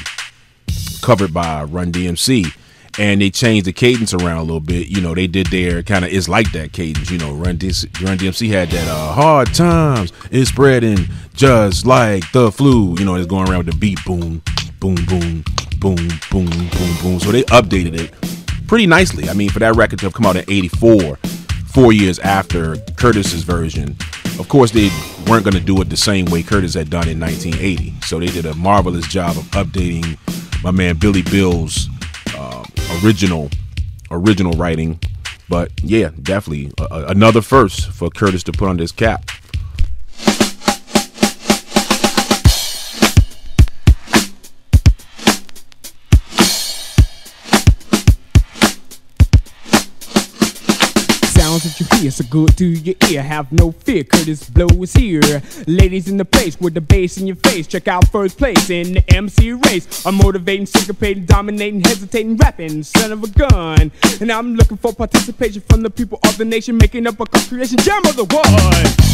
covered 1.02 1.32
by 1.32 1.64
Run 1.64 1.92
DMC. 1.92 2.54
And 2.98 3.20
they 3.20 3.30
changed 3.30 3.66
the 3.66 3.72
cadence 3.72 4.12
around 4.12 4.38
a 4.38 4.42
little 4.42 4.60
bit. 4.60 4.88
You 4.88 5.00
know, 5.00 5.14
they 5.14 5.28
did 5.28 5.46
their 5.46 5.82
kind 5.84 6.04
of 6.04 6.12
it's 6.12 6.28
like 6.28 6.50
that 6.52 6.72
cadence. 6.72 7.08
You 7.10 7.18
know, 7.18 7.32
Run, 7.32 7.56
DC, 7.56 7.86
Run 8.04 8.18
DMC 8.18 8.48
had 8.48 8.68
that 8.70 8.88
uh, 8.88 9.12
hard 9.12 9.54
times 9.54 10.12
is 10.32 10.48
spreading 10.48 10.98
just 11.32 11.86
like 11.86 12.30
the 12.32 12.50
flu. 12.50 12.96
You 12.98 13.04
know, 13.04 13.14
it's 13.14 13.28
going 13.28 13.48
around 13.48 13.66
with 13.66 13.74
the 13.74 13.78
beat 13.78 14.04
boom, 14.04 14.42
boom, 14.80 14.96
boom, 15.06 15.44
boom, 15.78 16.08
boom, 16.30 16.46
boom, 16.50 16.96
boom. 17.00 17.20
So 17.20 17.30
they 17.30 17.44
updated 17.44 17.98
it 17.98 18.66
pretty 18.66 18.86
nicely. 18.86 19.28
I 19.28 19.34
mean, 19.34 19.50
for 19.50 19.60
that 19.60 19.76
record 19.76 20.00
to 20.00 20.06
have 20.06 20.12
come 20.12 20.26
out 20.26 20.36
in 20.36 20.44
'84, 20.48 21.16
four 21.72 21.92
years 21.92 22.18
after 22.20 22.76
Kurtis's 22.96 23.42
version, 23.42 23.96
of 24.38 24.48
course 24.48 24.70
they 24.70 24.90
weren't 25.28 25.44
going 25.44 25.54
to 25.54 25.60
do 25.60 25.80
it 25.80 25.88
the 25.88 25.96
same 25.96 26.26
way 26.26 26.42
Kurtis 26.42 26.74
had 26.74 26.90
done 26.90 27.08
in 27.08 27.20
1980. 27.20 27.94
So 28.02 28.18
they 28.18 28.26
did 28.26 28.46
a 28.46 28.54
marvelous 28.54 29.06
job 29.06 29.36
of 29.36 29.44
updating 29.52 30.18
my 30.62 30.70
man 30.70 30.96
Billy 30.96 31.22
Bill's 31.22 31.88
uh, 32.36 32.64
original 33.02 33.50
original 34.10 34.52
writing. 34.54 34.98
But 35.48 35.70
yeah, 35.82 36.10
definitely 36.22 36.72
a- 36.78 37.06
another 37.08 37.40
first 37.42 37.90
for 37.90 38.08
Kurtis 38.10 38.42
to 38.44 38.52
put 38.52 38.68
on 38.68 38.76
this 38.76 38.92
cap. 38.92 39.30
That 52.00 52.12
so 52.12 52.24
good 52.30 52.56
to 52.56 52.64
your 52.64 52.94
ear. 53.10 53.22
Have 53.22 53.52
no 53.52 53.72
fear, 53.72 54.04
Kurtis 54.04 54.48
Blow 54.48 54.68
is 54.82 54.94
here. 54.94 55.42
Ladies 55.66 56.08
in 56.08 56.16
the 56.16 56.24
place 56.24 56.58
with 56.58 56.72
the 56.72 56.80
bass 56.80 57.18
in 57.18 57.26
your 57.26 57.36
face. 57.36 57.66
Check 57.66 57.88
out 57.88 58.08
first 58.08 58.38
place 58.38 58.70
in 58.70 58.94
the 58.94 59.14
MC 59.14 59.52
race. 59.52 60.06
I'm 60.06 60.14
motivating, 60.14 60.64
syncopating, 60.64 61.26
dominating, 61.26 61.82
hesitating, 61.82 62.38
rapping, 62.38 62.84
son 62.84 63.12
of 63.12 63.22
a 63.22 63.28
gun. 63.28 63.92
And 64.18 64.32
I'm 64.32 64.54
looking 64.54 64.78
for 64.78 64.94
participation 64.94 65.60
from 65.68 65.82
the 65.82 65.90
people 65.90 66.18
of 66.24 66.38
the 66.38 66.46
nation, 66.46 66.78
making 66.78 67.06
up 67.06 67.20
a 67.20 67.26
co-creation 67.26 67.76
jam 67.78 68.00
of 68.06 68.16
the 68.16 68.24
one. 68.24 69.10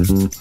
do 0.00 0.39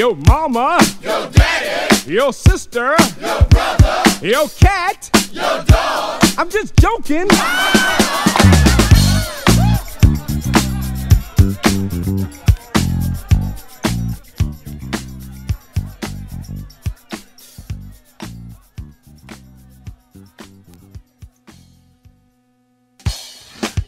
do. 0.00 0.08
Yo 0.08 0.14
mama. 0.26 0.78
Yo 1.02 1.30
daddy. 1.30 2.14
Yo 2.14 2.30
sister. 2.30 2.96
Yo 3.20 3.40
brother. 3.50 4.02
Yo 4.22 4.48
cat. 4.48 5.10
Yo 5.32 5.62
dog. 5.66 6.22
I'm 6.38 6.48
just 6.48 6.74
joking. 6.76 7.28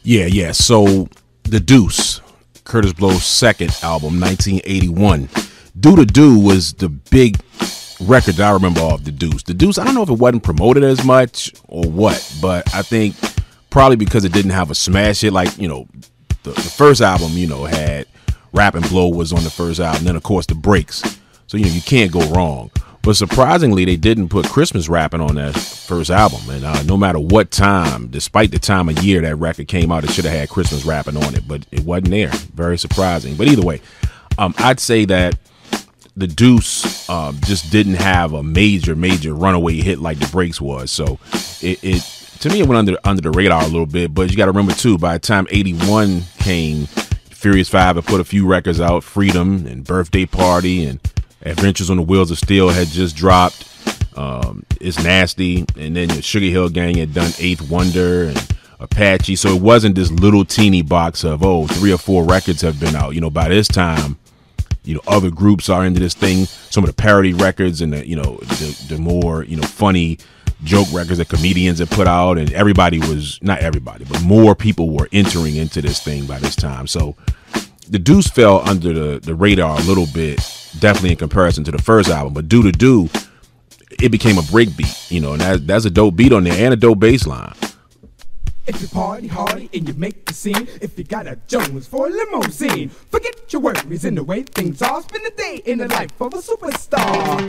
Yeah, 0.05 0.25
yeah. 0.25 0.51
So 0.51 1.07
the 1.43 1.61
Deuce, 1.61 2.19
Kurtis 2.65 2.95
Blow's 2.95 3.23
second 3.23 3.71
album, 3.81 4.19
1981. 4.19 5.29
Do 5.79 5.95
the 5.95 6.05
Do 6.05 6.37
was 6.37 6.73
the 6.73 6.89
big 6.89 7.39
record 7.99 8.35
that 8.35 8.49
I 8.49 8.51
remember 8.51 8.81
of 8.81 9.05
the 9.05 9.11
Deuce. 9.11 9.43
The 9.43 9.53
Deuce, 9.53 9.77
I 9.77 9.85
don't 9.85 9.95
know 9.95 10.03
if 10.03 10.09
it 10.09 10.19
wasn't 10.19 10.43
promoted 10.43 10.83
as 10.83 11.03
much 11.03 11.53
or 11.67 11.83
what, 11.89 12.37
but 12.41 12.73
I 12.73 12.81
think 12.81 13.15
probably 13.69 13.95
because 13.95 14.23
it 14.23 14.33
didn't 14.33 14.51
have 14.51 14.69
a 14.69 14.75
smash 14.75 15.21
hit 15.21 15.33
like, 15.33 15.57
you 15.57 15.67
know, 15.67 15.87
the, 16.43 16.51
the 16.51 16.61
first 16.61 17.01
album, 17.01 17.31
you 17.31 17.47
know, 17.47 17.65
had 17.65 18.05
Rappin' 18.51 18.83
Blow 18.83 19.07
was 19.07 19.33
on 19.33 19.43
the 19.43 19.49
first 19.49 19.79
album, 19.79 20.05
then 20.05 20.15
of 20.15 20.23
course 20.23 20.45
the 20.45 20.55
breaks. 20.55 21.01
So 21.47 21.57
you 21.57 21.65
know 21.65 21.71
you 21.71 21.81
can't 21.81 22.11
go 22.11 22.27
wrong. 22.29 22.71
But 23.01 23.15
surprisingly, 23.15 23.83
they 23.83 23.97
didn't 23.97 24.29
put 24.29 24.45
Christmas 24.47 24.87
rapping 24.87 25.19
on 25.19 25.35
that 25.35 25.57
first 25.57 26.09
album. 26.09 26.39
And 26.49 26.63
uh, 26.63 26.83
no 26.83 26.95
matter 26.95 27.19
what 27.19 27.51
time, 27.51 28.07
despite 28.07 28.51
the 28.51 28.59
time 28.59 28.87
of 28.87 29.03
year 29.03 29.19
that 29.21 29.35
record 29.35 29.67
came 29.67 29.91
out, 29.91 30.05
it 30.05 30.11
should 30.11 30.23
have 30.23 30.33
had 30.33 30.49
Christmas 30.49 30.85
rapping 30.85 31.17
on 31.17 31.35
it, 31.35 31.45
but 31.45 31.65
it 31.71 31.81
wasn't 31.81 32.11
there. 32.11 32.29
Very 32.55 32.77
surprising. 32.77 33.35
But 33.35 33.49
either 33.49 33.61
way, 33.61 33.81
um, 34.37 34.55
I'd 34.57 34.79
say 34.79 35.03
that 35.05 35.37
the 36.15 36.27
Deuce 36.27 37.09
um, 37.09 37.39
just 37.45 37.71
didn't 37.71 37.95
have 37.95 38.33
a 38.33 38.43
major, 38.43 38.95
major 38.95 39.33
runaway 39.33 39.75
hit 39.75 39.99
like 39.99 40.19
the 40.19 40.27
Breaks 40.27 40.61
was. 40.61 40.91
So 40.91 41.19
it, 41.61 41.83
it 41.83 42.01
to 42.39 42.49
me, 42.49 42.59
it 42.59 42.67
went 42.67 42.77
under 42.77 42.97
under 43.03 43.21
the 43.21 43.31
radar 43.31 43.63
a 43.63 43.67
little 43.67 43.85
bit. 43.85 44.13
But 44.13 44.29
you 44.29 44.37
got 44.37 44.45
to 44.45 44.51
remember 44.51 44.73
too, 44.73 44.97
by 44.97 45.13
the 45.13 45.19
time 45.19 45.47
'81 45.49 46.21
came, 46.39 46.85
Furious 47.29 47.69
Five 47.69 47.95
had 47.95 48.05
put 48.05 48.21
a 48.21 48.23
few 48.23 48.45
records 48.45 48.79
out, 48.79 49.03
Freedom 49.03 49.65
and 49.65 49.83
Birthday 49.83 50.25
Party 50.25 50.85
and 50.85 50.99
Adventures 51.41 51.89
on 51.89 51.97
the 51.97 52.03
Wheels 52.03 52.31
of 52.31 52.37
Steel 52.37 52.69
had 52.69 52.87
just 52.87 53.15
dropped. 53.15 53.69
Um, 54.15 54.63
it's 54.79 55.03
nasty, 55.03 55.65
and 55.77 55.95
then 55.95 56.09
the 56.09 56.21
Sugar 56.21 56.45
Hill 56.45 56.69
Gang 56.69 56.97
had 56.97 57.13
done 57.13 57.31
Eighth 57.39 57.67
Wonder 57.69 58.25
and 58.25 58.55
Apache. 58.79 59.35
So 59.37 59.49
it 59.49 59.61
wasn't 59.61 59.95
this 59.95 60.11
little 60.11 60.45
teeny 60.45 60.83
box 60.83 61.23
of 61.23 61.43
oh, 61.43 61.65
three 61.67 61.91
or 61.91 61.97
four 61.97 62.23
records 62.23 62.61
have 62.61 62.79
been 62.79 62.95
out. 62.95 63.15
You 63.15 63.21
know, 63.21 63.31
by 63.31 63.49
this 63.49 63.67
time, 63.67 64.17
you 64.83 64.95
know, 64.95 65.01
other 65.07 65.29
groups 65.29 65.69
are 65.69 65.85
into 65.85 65.99
this 65.99 66.13
thing. 66.13 66.45
Some 66.45 66.83
of 66.83 66.89
the 66.89 66.95
parody 66.95 67.33
records 67.33 67.81
and 67.81 67.93
the 67.93 68.07
you 68.07 68.15
know 68.15 68.37
the, 68.37 68.85
the 68.89 68.97
more 68.97 69.43
you 69.43 69.55
know 69.55 69.63
funny 69.63 70.17
joke 70.63 70.87
records 70.93 71.17
that 71.17 71.29
comedians 71.29 71.79
have 71.79 71.89
put 71.89 72.07
out, 72.07 72.37
and 72.37 72.51
everybody 72.53 72.99
was 72.99 73.39
not 73.41 73.59
everybody, 73.59 74.05
but 74.05 74.21
more 74.23 74.55
people 74.55 74.89
were 74.89 75.09
entering 75.11 75.55
into 75.55 75.81
this 75.81 76.01
thing 76.01 76.25
by 76.25 76.39
this 76.39 76.55
time. 76.55 76.87
So 76.87 77.15
the 77.89 77.99
Deuce 77.99 78.27
fell 78.27 78.67
under 78.67 78.93
the, 78.93 79.19
the 79.19 79.35
radar 79.35 79.77
a 79.79 79.83
little 79.83 80.07
bit, 80.13 80.37
definitely 80.79 81.11
in 81.11 81.17
comparison 81.17 81.63
to 81.65 81.71
the 81.71 81.81
first 81.81 82.09
album. 82.09 82.33
But 82.33 82.47
Do 82.47 82.63
the 82.63 82.71
Do, 82.71 83.09
it 84.01 84.09
became 84.09 84.37
a 84.37 84.43
break 84.43 84.75
beat, 84.75 85.11
you 85.11 85.19
know, 85.19 85.33
and 85.33 85.41
that, 85.41 85.67
that's 85.67 85.85
a 85.85 85.89
dope 85.89 86.15
beat 86.15 86.33
on 86.33 86.43
there 86.43 86.53
and 86.53 86.73
a 86.73 86.77
dope 86.77 86.99
bass 86.99 87.27
line. 87.27 87.53
If 88.65 88.81
you 88.81 88.87
party 88.87 89.27
hardy 89.27 89.69
and 89.73 89.85
you 89.87 89.93
make 89.95 90.25
the 90.25 90.33
scene, 90.33 90.69
if 90.81 90.97
you 90.97 91.03
got 91.03 91.27
a 91.27 91.37
Jones 91.47 91.85
for 91.85 92.07
a 92.07 92.09
limousine, 92.09 92.87
forget 92.87 93.51
your 93.51 93.61
worries 93.61 94.05
in 94.05 94.15
the 94.15 94.23
way 94.23 94.43
things 94.43 94.81
are. 94.81 95.01
Spend 95.01 95.25
the 95.25 95.31
day 95.31 95.61
in 95.65 95.79
the 95.79 95.87
life 95.89 96.21
of 96.21 96.33
a 96.33 96.37
superstar. 96.37 97.43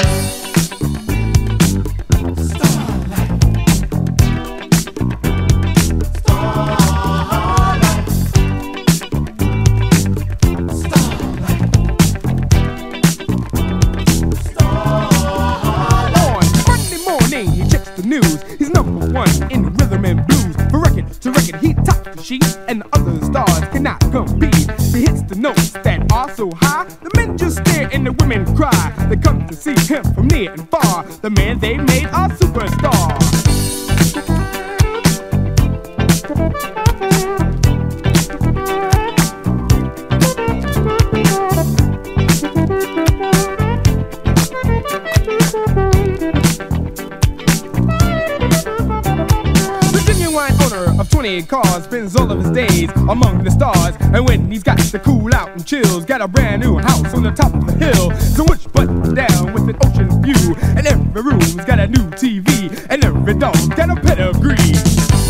News. 18.05 18.43
He's 18.59 18.69
number 18.69 19.07
one 19.13 19.51
in 19.51 19.73
rhythm 19.77 20.05
and 20.05 20.27
blues. 20.27 20.34
To 20.95 21.33
record, 21.33 21.57
he 21.57 21.75
tops 21.75 22.15
the 22.15 22.23
sheet, 22.23 22.59
and 22.69 22.83
the 22.83 22.89
other 22.93 23.21
stars 23.25 23.69
cannot 23.73 24.01
compete. 24.13 24.71
He 24.95 25.01
hits 25.03 25.23
the 25.23 25.35
notes 25.35 25.71
that 25.71 26.13
are 26.13 26.31
so 26.31 26.53
high, 26.55 26.85
the 27.03 27.11
men 27.17 27.37
just 27.37 27.59
stare 27.59 27.91
and 27.93 28.07
the 28.07 28.13
women 28.13 28.45
cry. 28.55 28.93
They 29.09 29.17
come 29.17 29.45
to 29.49 29.55
see 29.57 29.75
him 29.93 30.05
from 30.15 30.29
near 30.29 30.53
and 30.53 30.69
far. 30.71 31.03
The 31.23 31.31
man 31.31 31.59
they 31.59 31.79
made 31.79 32.05
a 32.05 32.29
superstar. 32.39 33.35
Of 50.99 51.11
28 51.11 51.49
cars, 51.49 51.85
spends 51.85 52.17
all 52.17 52.31
of 52.31 52.39
his 52.43 52.51
days 52.51 52.91
among 53.09 53.45
the 53.45 53.51
stars. 53.51 53.95
And 54.01 54.27
when 54.27 54.51
he's 54.51 54.63
got 54.63 54.79
to 54.79 54.99
cool 54.99 55.35
out 55.35 55.51
and 55.51 55.67
chills, 55.67 56.05
got 56.05 56.21
a 56.21 56.29
brand 56.29 56.63
new 56.63 56.79
house 56.79 57.15
on 57.15 57.23
the 57.23 57.31
top 57.31 57.55
of 57.55 57.67
the 57.67 57.73
hill. 57.73 58.11
So 58.19 58.45
which 58.45 58.71
button 58.73 59.15
down 59.15 59.53
with 59.53 59.69
an 59.69 59.77
ocean 59.85 60.23
view. 60.23 60.55
And 60.77 60.87
every 60.87 61.23
room's 61.23 61.57
got 61.57 61.79
a 61.79 61.87
new 61.87 62.11
TV, 62.11 62.87
and 62.91 63.05
every 63.05 63.35
dog's 63.35 63.69
got 63.69 63.91
a 63.91 64.01
pedigree. 64.01 65.24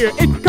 here. 0.00 0.12
It 0.18 0.39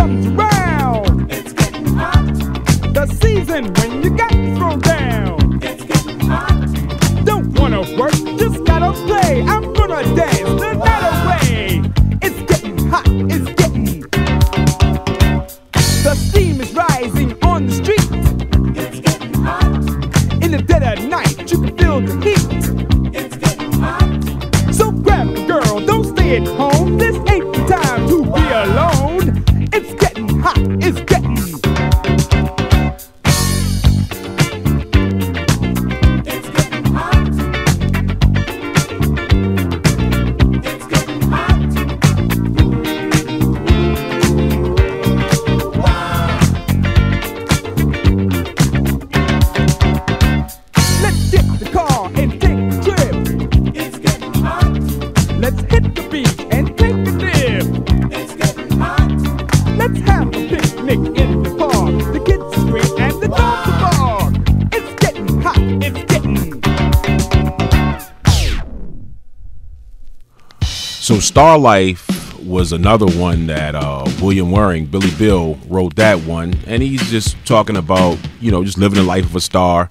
Star 71.42 71.58
Life 71.58 72.40
was 72.44 72.72
another 72.72 73.08
one 73.20 73.48
that 73.48 73.74
uh, 73.74 74.06
William 74.22 74.52
Waring, 74.52 74.86
Billy 74.86 75.10
Bill, 75.18 75.56
wrote 75.68 75.96
that 75.96 76.20
one, 76.20 76.54
and 76.68 76.84
he's 76.84 77.02
just 77.10 77.36
talking 77.48 77.78
about 77.78 78.20
you 78.40 78.52
know 78.52 78.64
just 78.64 78.78
living 78.78 79.00
the 79.00 79.04
life 79.04 79.26
of 79.26 79.36
a 79.36 79.42
star. 79.42 79.90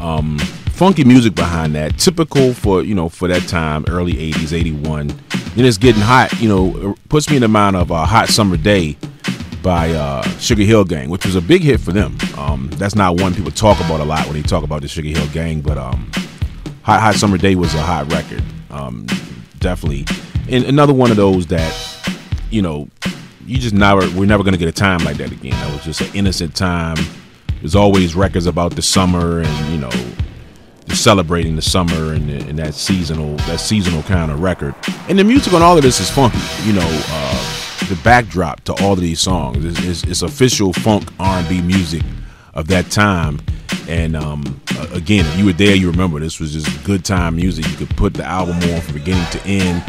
Um, 0.00 0.38
funky 0.70 1.04
music 1.04 1.34
behind 1.34 1.74
that, 1.74 1.98
typical 1.98 2.54
for 2.54 2.82
you 2.82 2.94
know 2.94 3.10
for 3.10 3.28
that 3.28 3.46
time, 3.46 3.84
early 3.86 4.14
'80s, 4.14 4.54
'81. 4.54 5.08
Then 5.08 5.66
it's 5.66 5.76
getting 5.76 6.00
hot. 6.00 6.32
You 6.40 6.48
know, 6.48 6.94
puts 7.10 7.28
me 7.28 7.36
in 7.36 7.42
the 7.42 7.48
mind 7.48 7.76
of 7.76 7.90
a 7.90 8.06
"Hot 8.06 8.30
Summer 8.30 8.56
Day" 8.56 8.96
by 9.62 9.90
uh, 9.90 10.22
Sugar 10.38 10.62
Hill 10.62 10.86
Gang, 10.86 11.10
which 11.10 11.26
was 11.26 11.36
a 11.36 11.42
big 11.42 11.60
hit 11.60 11.80
for 11.80 11.92
them. 11.92 12.16
Um, 12.38 12.70
that's 12.76 12.94
not 12.94 13.20
one 13.20 13.34
people 13.34 13.50
talk 13.50 13.78
about 13.80 14.00
a 14.00 14.04
lot 14.04 14.24
when 14.24 14.36
they 14.36 14.42
talk 14.42 14.64
about 14.64 14.80
the 14.80 14.88
Sugar 14.88 15.10
Hill 15.10 15.28
Gang, 15.34 15.60
but 15.60 15.76
um, 15.76 16.10
Hot 16.84 17.02
Hot 17.02 17.14
Summer 17.14 17.36
Day 17.36 17.56
was 17.56 17.74
a 17.74 17.82
hot 17.82 18.10
record. 18.10 18.42
Um, 18.70 19.06
definitely 19.58 20.06
and 20.50 20.64
another 20.64 20.94
one 20.94 21.10
of 21.10 21.16
those 21.16 21.46
that 21.48 21.74
you 22.50 22.62
know 22.62 22.88
you 23.46 23.58
just 23.58 23.74
never 23.74 24.00
we're 24.18 24.26
never 24.26 24.42
gonna 24.42 24.56
get 24.56 24.68
a 24.68 24.72
time 24.72 25.00
like 25.04 25.16
that 25.18 25.32
again. 25.32 25.52
That 25.52 25.72
was 25.72 25.84
just 25.84 26.00
an 26.00 26.14
innocent 26.14 26.54
time. 26.54 26.96
There's 27.60 27.74
always 27.74 28.14
records 28.14 28.46
about 28.46 28.76
the 28.76 28.82
summer 28.82 29.40
and 29.40 29.72
you 29.72 29.78
know 29.78 29.90
celebrating 30.94 31.54
the 31.54 31.62
summer 31.62 32.14
and, 32.14 32.30
and 32.30 32.58
that 32.58 32.74
seasonal 32.74 33.36
that 33.36 33.60
seasonal 33.60 34.02
kind 34.04 34.30
of 34.30 34.40
record. 34.40 34.74
And 35.08 35.18
the 35.18 35.24
music 35.24 35.52
on 35.52 35.62
all 35.62 35.76
of 35.76 35.82
this 35.82 36.00
is 36.00 36.10
funky. 36.10 36.38
You 36.64 36.74
know, 36.74 36.86
uh, 36.86 37.88
the 37.88 37.98
backdrop 38.02 38.64
to 38.64 38.72
all 38.82 38.92
of 38.92 39.00
these 39.00 39.20
songs 39.20 39.64
is, 39.64 39.78
is, 39.84 40.04
is 40.04 40.22
official 40.22 40.72
funk 40.72 41.08
R&B 41.20 41.62
music 41.62 42.02
of 42.54 42.68
that 42.68 42.90
time. 42.90 43.40
And 43.88 44.16
um, 44.16 44.60
again, 44.92 45.24
if 45.26 45.38
you 45.38 45.46
were 45.46 45.52
there, 45.52 45.74
you 45.74 45.90
remember 45.90 46.18
this 46.20 46.40
was 46.40 46.52
just 46.52 46.84
good 46.84 47.04
time 47.04 47.36
music. 47.36 47.66
You 47.68 47.76
could 47.76 47.96
put 47.96 48.14
the 48.14 48.24
album 48.24 48.56
on 48.56 48.80
from 48.80 48.94
beginning 48.94 49.26
to 49.30 49.40
end 49.46 49.82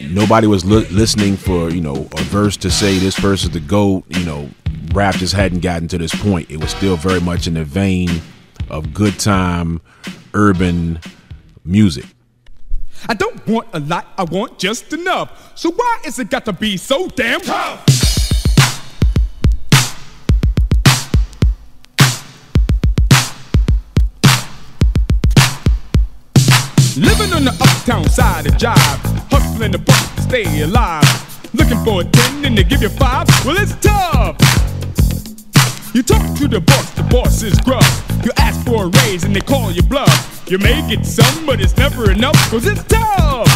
nobody 0.00 0.46
was 0.46 0.64
li- 0.64 0.86
listening 0.90 1.36
for 1.36 1.70
you 1.70 1.80
know 1.80 2.08
a 2.16 2.22
verse 2.24 2.56
to 2.58 2.70
say 2.70 2.98
this 2.98 3.18
verse 3.18 3.44
is 3.44 3.50
the 3.50 3.60
goat. 3.60 4.04
You 4.08 4.24
know, 4.24 4.50
rap 4.92 5.16
just 5.16 5.34
hadn't 5.34 5.60
gotten 5.60 5.88
to 5.88 5.98
this 5.98 6.14
point. 6.14 6.50
It 6.50 6.58
was 6.58 6.70
still 6.70 6.96
very 6.96 7.20
much 7.20 7.46
in 7.46 7.54
the 7.54 7.64
vein 7.64 8.08
of 8.68 8.94
good 8.94 9.18
time 9.18 9.80
urban 10.34 11.00
music. 11.64 12.04
I 13.08 13.14
don't 13.14 13.46
want 13.46 13.68
a 13.72 13.80
lot, 13.80 14.06
I 14.18 14.24
want 14.24 14.58
just 14.58 14.92
enough. 14.92 15.58
So 15.58 15.70
why 15.70 16.00
is 16.04 16.18
it 16.18 16.30
got 16.30 16.44
to 16.44 16.52
be 16.52 16.76
so 16.76 17.08
damn 17.08 17.40
tough? 17.40 17.86
Living 26.96 27.32
on 27.32 27.44
the 27.44 27.56
uptown 27.60 28.08
side 28.10 28.46
of 28.46 28.54
jive, 28.54 29.29
hustling 29.60 29.72
the 29.72 29.78
bucks 29.78 30.22
stay 30.24 30.62
alive. 30.62 31.04
Looking 31.52 31.84
for 31.84 32.00
a 32.00 32.04
10 32.04 32.44
and 32.44 32.56
they 32.56 32.64
give 32.64 32.80
you 32.82 32.88
5? 32.88 33.28
Well, 33.44 33.56
it's 33.58 33.74
tough. 33.76 34.36
You 35.94 36.02
talk 36.02 36.22
to 36.38 36.48
the 36.48 36.60
boss, 36.60 36.90
the 36.92 37.02
boss 37.02 37.42
is 37.42 37.58
gruff. 37.60 37.84
You 38.24 38.30
ask 38.38 38.64
for 38.64 38.84
a 38.84 38.88
raise 38.88 39.24
and 39.24 39.34
they 39.34 39.40
call 39.40 39.70
you 39.70 39.82
bluff. 39.82 40.44
You 40.48 40.58
may 40.58 40.80
get 40.88 41.04
some, 41.04 41.44
but 41.44 41.60
it's 41.60 41.76
never 41.76 42.10
enough, 42.10 42.36
cause 42.50 42.66
it's 42.66 42.82
tough. 42.84 43.48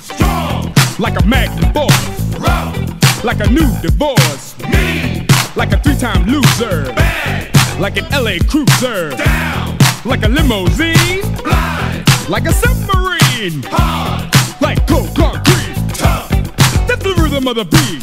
Strong. 0.00 0.72
Like 0.98 1.20
a 1.20 1.26
magnum 1.26 1.72
force. 1.72 2.38
Rough. 2.38 3.24
Like 3.24 3.40
a 3.40 3.50
new 3.50 3.68
divorce. 3.82 4.56
Mean. 4.70 5.26
Like 5.56 5.72
a 5.72 5.78
three 5.82 5.96
time 5.96 6.26
loser. 6.26 6.92
Bad. 6.94 7.80
Like 7.80 7.96
an 7.98 8.06
LA 8.12 8.38
cruiser. 8.48 9.10
Down. 9.10 9.76
Like 10.04 10.22
a 10.24 10.28
limousine. 10.28 11.22
Blind. 11.42 12.04
Like 12.28 12.46
a 12.46 12.52
submarine. 12.52 13.62
Hard. 13.66 14.23
Like 14.64 14.86
cold 14.86 15.14
concrete. 15.14 15.76
Tough. 15.92 16.30
That's 16.88 17.02
the 17.02 17.14
rhythm 17.20 17.46
of 17.48 17.56
the 17.56 17.66
beat. 17.66 18.02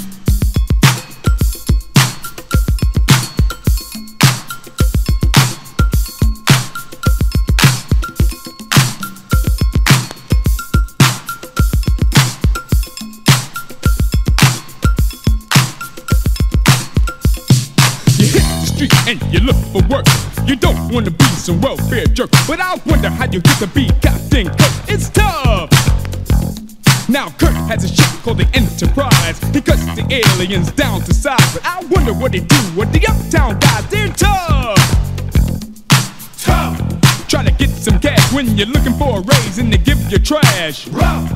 and 19.07 19.33
you 19.33 19.39
look 19.39 19.55
for 19.73 19.81
work. 19.89 20.05
You 20.45 20.55
don't 20.55 20.93
wanna 20.93 21.09
be 21.09 21.25
some 21.25 21.59
welfare 21.59 22.05
jerk, 22.05 22.29
but 22.47 22.59
I 22.59 22.75
wonder 22.85 23.09
how 23.09 23.25
you 23.25 23.41
get 23.41 23.57
to 23.57 23.67
be 23.67 23.87
Captain 24.01 24.47
Kirk. 24.47 24.71
It's 24.87 25.09
tough. 25.09 25.60
Now 27.11 27.29
Kirk 27.31 27.51
has 27.67 27.83
a 27.83 27.89
ship 27.89 28.23
called 28.23 28.37
the 28.37 28.47
Enterprise. 28.55 29.37
He 29.53 29.59
cuts 29.59 29.83
the 29.95 30.23
aliens 30.23 30.71
down 30.71 31.01
to 31.01 31.13
size, 31.13 31.53
but 31.53 31.61
I 31.65 31.83
wonder 31.91 32.13
what 32.13 32.31
they 32.31 32.39
do 32.39 32.55
with 32.73 32.93
the 32.93 33.05
uptown 33.05 33.59
guys. 33.59 33.85
They're 33.89 34.07
tough. 34.15 34.79
Tough. 36.39 37.27
Try 37.27 37.43
to 37.43 37.51
get 37.51 37.69
some 37.69 37.99
cash 37.99 38.31
when 38.31 38.57
you're 38.57 38.67
looking 38.67 38.93
for 38.93 39.19
a 39.19 39.21
raise 39.23 39.57
and 39.57 39.73
they 39.73 39.77
give 39.77 39.99
you 40.09 40.19
trash. 40.19 40.87
Rough. 40.87 41.29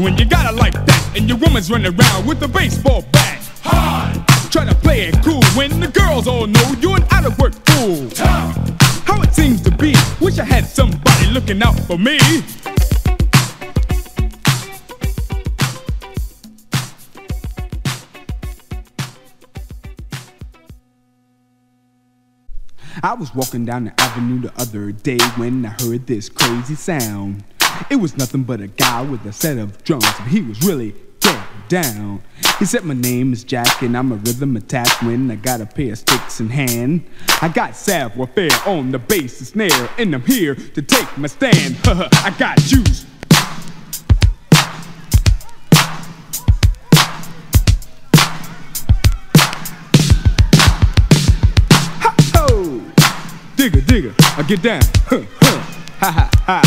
When 0.00 0.18
you 0.18 0.24
got 0.24 0.52
it 0.52 0.56
like 0.56 0.74
that 0.74 1.12
and 1.14 1.28
your 1.28 1.38
woman's 1.38 1.70
running 1.70 1.94
around 1.94 2.26
with 2.26 2.42
a 2.42 2.48
baseball 2.48 3.04
bat. 3.12 3.38
Hard. 3.62 4.26
Try 4.50 4.64
to 4.64 4.74
play 4.74 5.02
it 5.02 5.22
cool 5.22 5.44
when 5.54 5.78
the 5.78 5.86
girls 5.86 6.26
all 6.26 6.48
know 6.48 6.74
you're 6.80 6.96
an 6.96 7.04
out 7.12 7.24
of 7.24 7.38
work 7.38 7.54
fool. 7.66 8.10
Tough. 8.10 8.56
How 9.06 9.22
it 9.22 9.32
seems 9.32 9.62
to 9.62 9.70
be. 9.70 9.94
Wish 10.20 10.40
I 10.40 10.44
had 10.44 10.66
somebody 10.66 11.26
looking 11.28 11.62
out 11.62 11.78
for 11.86 11.98
me. 11.98 12.18
I 23.02 23.14
was 23.14 23.34
walking 23.34 23.64
down 23.64 23.84
the 23.84 23.98
avenue 23.98 24.40
the 24.40 24.52
other 24.60 24.92
day 24.92 25.18
when 25.36 25.64
I 25.64 25.70
heard 25.70 26.06
this 26.06 26.28
crazy 26.28 26.74
sound. 26.74 27.44
It 27.88 27.96
was 27.96 28.16
nothing 28.18 28.42
but 28.42 28.60
a 28.60 28.66
guy 28.66 29.00
with 29.02 29.24
a 29.24 29.32
set 29.32 29.56
of 29.56 29.82
drums, 29.84 30.04
and 30.18 30.28
he 30.28 30.42
was 30.42 30.62
really 30.62 30.94
get 31.20 31.42
down. 31.68 32.22
He 32.58 32.66
said 32.66 32.84
my 32.84 32.92
name 32.92 33.32
is 33.32 33.42
Jack 33.42 33.80
and 33.80 33.96
I'm 33.96 34.12
a 34.12 34.16
rhythm 34.16 34.56
attack 34.56 35.00
when 35.02 35.30
I 35.30 35.36
got 35.36 35.62
a 35.62 35.66
pair 35.66 35.92
of 35.92 35.98
sticks 35.98 36.40
in 36.40 36.50
hand. 36.50 37.06
I 37.40 37.48
got 37.48 37.74
savoir 37.74 38.26
faire 38.26 38.50
on 38.66 38.90
the 38.90 38.98
bass 38.98 39.38
and 39.38 39.48
snare 39.48 39.90
and 39.98 40.14
I'm 40.14 40.22
here 40.22 40.54
to 40.54 40.82
take 40.82 41.16
my 41.16 41.28
stand. 41.28 41.76
I 41.84 42.34
got 42.38 42.58
juice. 42.58 43.06
Digger, 53.60 53.82
digger, 53.82 54.14
I 54.38 54.42
get 54.48 54.62
down. 54.62 54.80
Huh, 55.04 55.20
huh, 55.42 55.60
ha 55.98 56.10
ha 56.10 56.30
ha. 56.46 56.62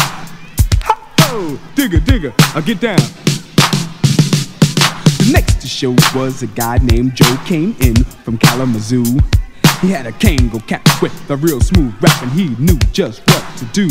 Ha-ho! 0.83 1.59
Digger, 1.73 1.99
digger, 1.99 2.31
I 2.53 2.61
get 2.61 2.79
down. 2.79 3.01
The 5.17 5.31
next 5.33 5.59
to 5.61 5.67
show 5.67 5.95
was 6.13 6.43
a 6.43 6.47
guy 6.53 6.77
named 6.83 7.15
Joe 7.15 7.35
came 7.47 7.75
in 7.79 7.95
from 7.95 8.37
Kalamazoo. 8.37 9.17
He 9.81 9.89
had 9.89 10.05
a 10.05 10.11
Kangol 10.11 10.67
cap 10.67 10.87
with 11.01 11.11
a 11.31 11.35
real 11.35 11.59
smooth 11.61 11.95
rap 11.99 12.21
and 12.21 12.31
he 12.33 12.49
knew 12.63 12.77
just 12.91 13.21
what 13.27 13.43
to 13.57 13.65
do. 13.73 13.89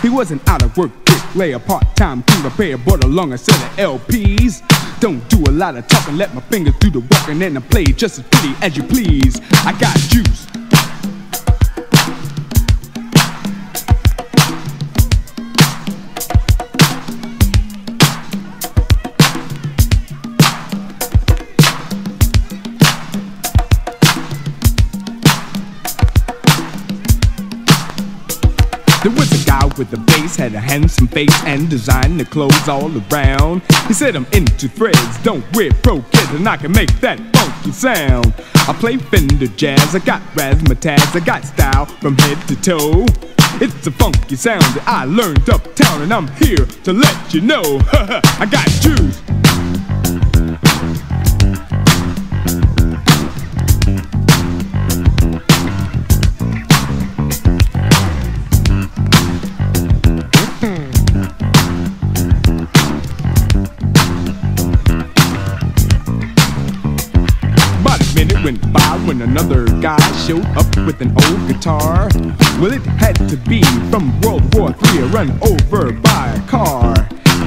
He 0.00 0.08
wasn't 0.08 0.48
out 0.48 0.62
of 0.62 0.76
work, 0.76 0.92
lay 1.34 1.50
a 1.50 1.58
part-time 1.58 2.22
cooler 2.22 2.50
pair, 2.50 2.78
bought 2.78 3.02
along 3.02 3.32
a 3.32 3.38
set 3.38 3.56
of 3.56 4.00
LPs. 4.06 4.62
Don't 5.00 5.28
do 5.28 5.42
a 5.48 5.52
lot 5.52 5.76
of 5.76 5.88
talking, 5.88 6.16
let 6.16 6.32
my 6.32 6.42
fingers 6.42 6.74
do 6.78 6.92
the 6.92 7.00
work 7.00 7.28
and 7.28 7.58
I 7.58 7.60
play 7.60 7.86
just 7.86 8.20
as 8.20 8.24
pretty 8.28 8.54
as 8.62 8.76
you 8.76 8.84
please. 8.84 9.40
I 9.66 9.76
got 9.80 9.96
juice. 9.98 10.46
There 29.02 29.12
was 29.12 29.32
a 29.32 29.46
guy 29.46 29.64
with 29.78 29.90
a 29.94 29.96
bass, 29.96 30.36
had 30.36 30.54
a 30.54 30.60
handsome 30.60 31.08
face, 31.08 31.34
and 31.44 31.70
designed 31.70 32.20
the 32.20 32.26
clothes 32.26 32.68
all 32.68 32.90
around. 33.10 33.62
He 33.88 33.94
said, 33.94 34.14
I'm 34.14 34.26
into 34.32 34.68
threads, 34.68 35.16
don't 35.22 35.44
wear 35.56 35.70
pro 35.82 36.02
kids, 36.02 36.30
and 36.32 36.46
I 36.46 36.58
can 36.58 36.72
make 36.72 36.92
that 37.00 37.18
funky 37.34 37.72
sound. 37.72 38.34
I 38.54 38.74
play 38.74 38.98
Fender 38.98 39.46
jazz, 39.46 39.94
I 39.94 40.00
got 40.00 40.20
razzmatazz, 40.34 41.16
I 41.16 41.24
got 41.24 41.44
style 41.44 41.86
from 41.86 42.18
head 42.18 42.46
to 42.48 42.56
toe. 42.60 43.06
It's 43.62 43.86
a 43.86 43.90
funky 43.90 44.36
sound 44.36 44.62
that 44.62 44.84
I 44.86 45.06
learned 45.06 45.48
uptown, 45.48 46.02
and 46.02 46.12
I'm 46.12 46.28
here 46.36 46.66
to 46.84 46.92
let 46.92 47.32
you 47.32 47.40
know. 47.40 47.62
I 47.92 48.46
got 48.50 48.68
juice. 48.82 49.22
Went 68.44 68.72
by 68.72 68.98
when 69.06 69.22
another 69.22 69.66
guy 69.80 70.00
showed 70.26 70.44
up 70.56 70.66
with 70.86 71.00
an 71.00 71.10
old 71.10 71.48
guitar. 71.48 72.08
Well, 72.60 72.72
it 72.72 72.82
had 72.82 73.16
to 73.28 73.36
be 73.36 73.62
from 73.90 74.18
World 74.20 74.54
War 74.54 74.74
III, 74.92 75.02
run 75.08 75.38
over 75.42 75.92
by 75.92 76.28
a 76.28 76.48
car. 76.48 76.94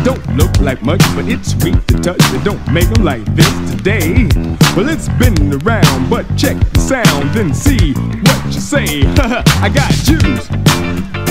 Don't 0.03 0.25
look 0.35 0.59
like 0.59 0.81
much, 0.83 1.01
but 1.15 1.27
it's 1.27 1.51
sweet 1.51 1.87
to 1.87 1.99
touch. 1.99 2.19
They 2.31 2.43
don't 2.43 2.61
make 2.71 2.89
them 2.89 3.03
like 3.03 3.23
this 3.35 3.71
today. 3.71 4.27
Well, 4.75 4.89
it's 4.89 5.09
been 5.19 5.53
around, 5.63 6.09
but 6.09 6.25
check 6.35 6.57
the 6.73 6.79
sound 6.79 7.35
and 7.35 7.55
see 7.55 7.93
what 7.93 8.45
you 8.47 8.59
say. 8.59 9.03
I 9.61 9.69
got 9.73 9.91
juice. 9.91 11.22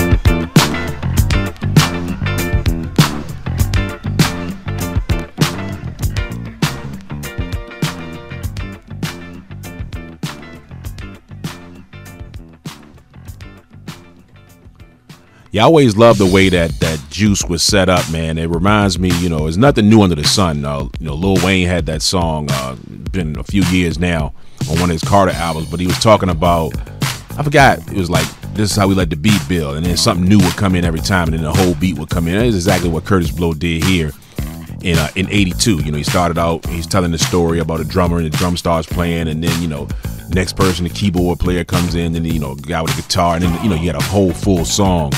Yeah, 15.53 15.61
I 15.61 15.65
always 15.65 15.95
love 15.95 16.17
the 16.17 16.25
way 16.25 16.49
that 16.49 16.79
that 16.79 16.99
Juice 17.11 17.45
was 17.45 17.61
set 17.61 17.87
up, 17.87 18.11
man. 18.11 18.39
It 18.39 18.49
reminds 18.49 18.97
me, 18.97 19.11
you 19.19 19.29
know, 19.29 19.45
it's 19.45 19.55
nothing 19.55 19.87
new 19.87 20.01
under 20.01 20.15
the 20.15 20.23
sun. 20.23 20.65
Uh, 20.65 20.89
you 20.99 21.05
know, 21.05 21.13
Lil 21.13 21.45
Wayne 21.45 21.67
had 21.67 21.85
that 21.85 22.01
song, 22.01 22.47
uh, 22.49 22.75
been 23.11 23.37
a 23.37 23.43
few 23.43 23.61
years 23.65 23.99
now, 23.99 24.33
on 24.67 24.79
one 24.79 24.89
of 24.89 24.99
his 24.99 25.03
Carter 25.03 25.31
albums, 25.33 25.69
but 25.69 25.79
he 25.79 25.85
was 25.85 25.99
talking 25.99 26.29
about, 26.29 26.73
I 27.37 27.43
forgot, 27.43 27.77
it 27.87 27.95
was 27.95 28.09
like, 28.09 28.25
this 28.55 28.71
is 28.71 28.75
how 28.75 28.87
we 28.87 28.95
let 28.95 29.11
the 29.11 29.15
beat 29.15 29.47
build, 29.47 29.75
and 29.75 29.85
then 29.85 29.95
something 29.95 30.27
new 30.27 30.39
would 30.39 30.55
come 30.55 30.73
in 30.73 30.85
every 30.85 31.01
time, 31.01 31.27
and 31.27 31.35
then 31.35 31.43
the 31.43 31.53
whole 31.53 31.75
beat 31.75 31.99
would 31.99 32.09
come 32.09 32.27
in. 32.27 32.33
That's 32.33 32.55
exactly 32.55 32.89
what 32.89 33.03
Kurtis 33.03 33.29
Blow 33.37 33.53
did 33.53 33.83
here 33.83 34.09
in 34.81 34.97
uh, 34.97 35.09
in 35.15 35.29
'82. 35.29 35.83
You 35.83 35.91
know, 35.91 35.99
he 35.99 36.03
started 36.03 36.39
out, 36.39 36.65
he's 36.65 36.87
telling 36.87 37.11
the 37.11 37.19
story 37.19 37.59
about 37.59 37.79
a 37.79 37.83
drummer, 37.83 38.17
and 38.17 38.25
the 38.25 38.35
drum 38.35 38.57
starts 38.57 38.87
playing, 38.87 39.27
and 39.27 39.43
then 39.43 39.61
you 39.61 39.67
know, 39.67 39.87
next 40.29 40.55
person, 40.55 40.85
the 40.85 40.89
keyboard 40.89 41.37
player 41.37 41.63
comes 41.63 41.93
in, 41.93 42.15
and 42.15 42.25
then, 42.25 42.25
you 42.25 42.39
know, 42.39 42.55
guy 42.55 42.81
with 42.81 42.97
a 42.97 43.01
guitar, 43.03 43.35
and 43.35 43.43
then 43.43 43.63
you 43.63 43.69
know, 43.69 43.75
you 43.75 43.85
had 43.85 43.95
a 43.95 44.03
whole 44.05 44.33
full 44.33 44.65
song. 44.65 45.11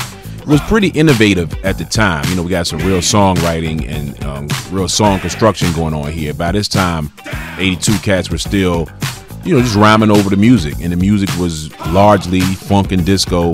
Was 0.46 0.60
pretty 0.60 0.88
innovative 0.88 1.52
at 1.64 1.76
the 1.76 1.84
time. 1.84 2.24
You 2.28 2.36
know, 2.36 2.42
we 2.44 2.50
got 2.50 2.68
some 2.68 2.78
real 2.78 2.98
songwriting 2.98 3.88
and 3.88 4.22
um, 4.24 4.48
real 4.70 4.88
song 4.88 5.18
construction 5.18 5.72
going 5.72 5.92
on 5.92 6.12
here. 6.12 6.34
By 6.34 6.52
this 6.52 6.68
time, 6.68 7.10
'82 7.58 7.98
cats 7.98 8.30
were 8.30 8.38
still, 8.38 8.88
you 9.44 9.56
know, 9.56 9.60
just 9.60 9.74
rhyming 9.74 10.12
over 10.12 10.30
the 10.30 10.36
music, 10.36 10.74
and 10.80 10.92
the 10.92 10.96
music 10.96 11.28
was 11.36 11.76
largely 11.88 12.40
funk 12.40 12.92
and 12.92 13.04
disco. 13.04 13.50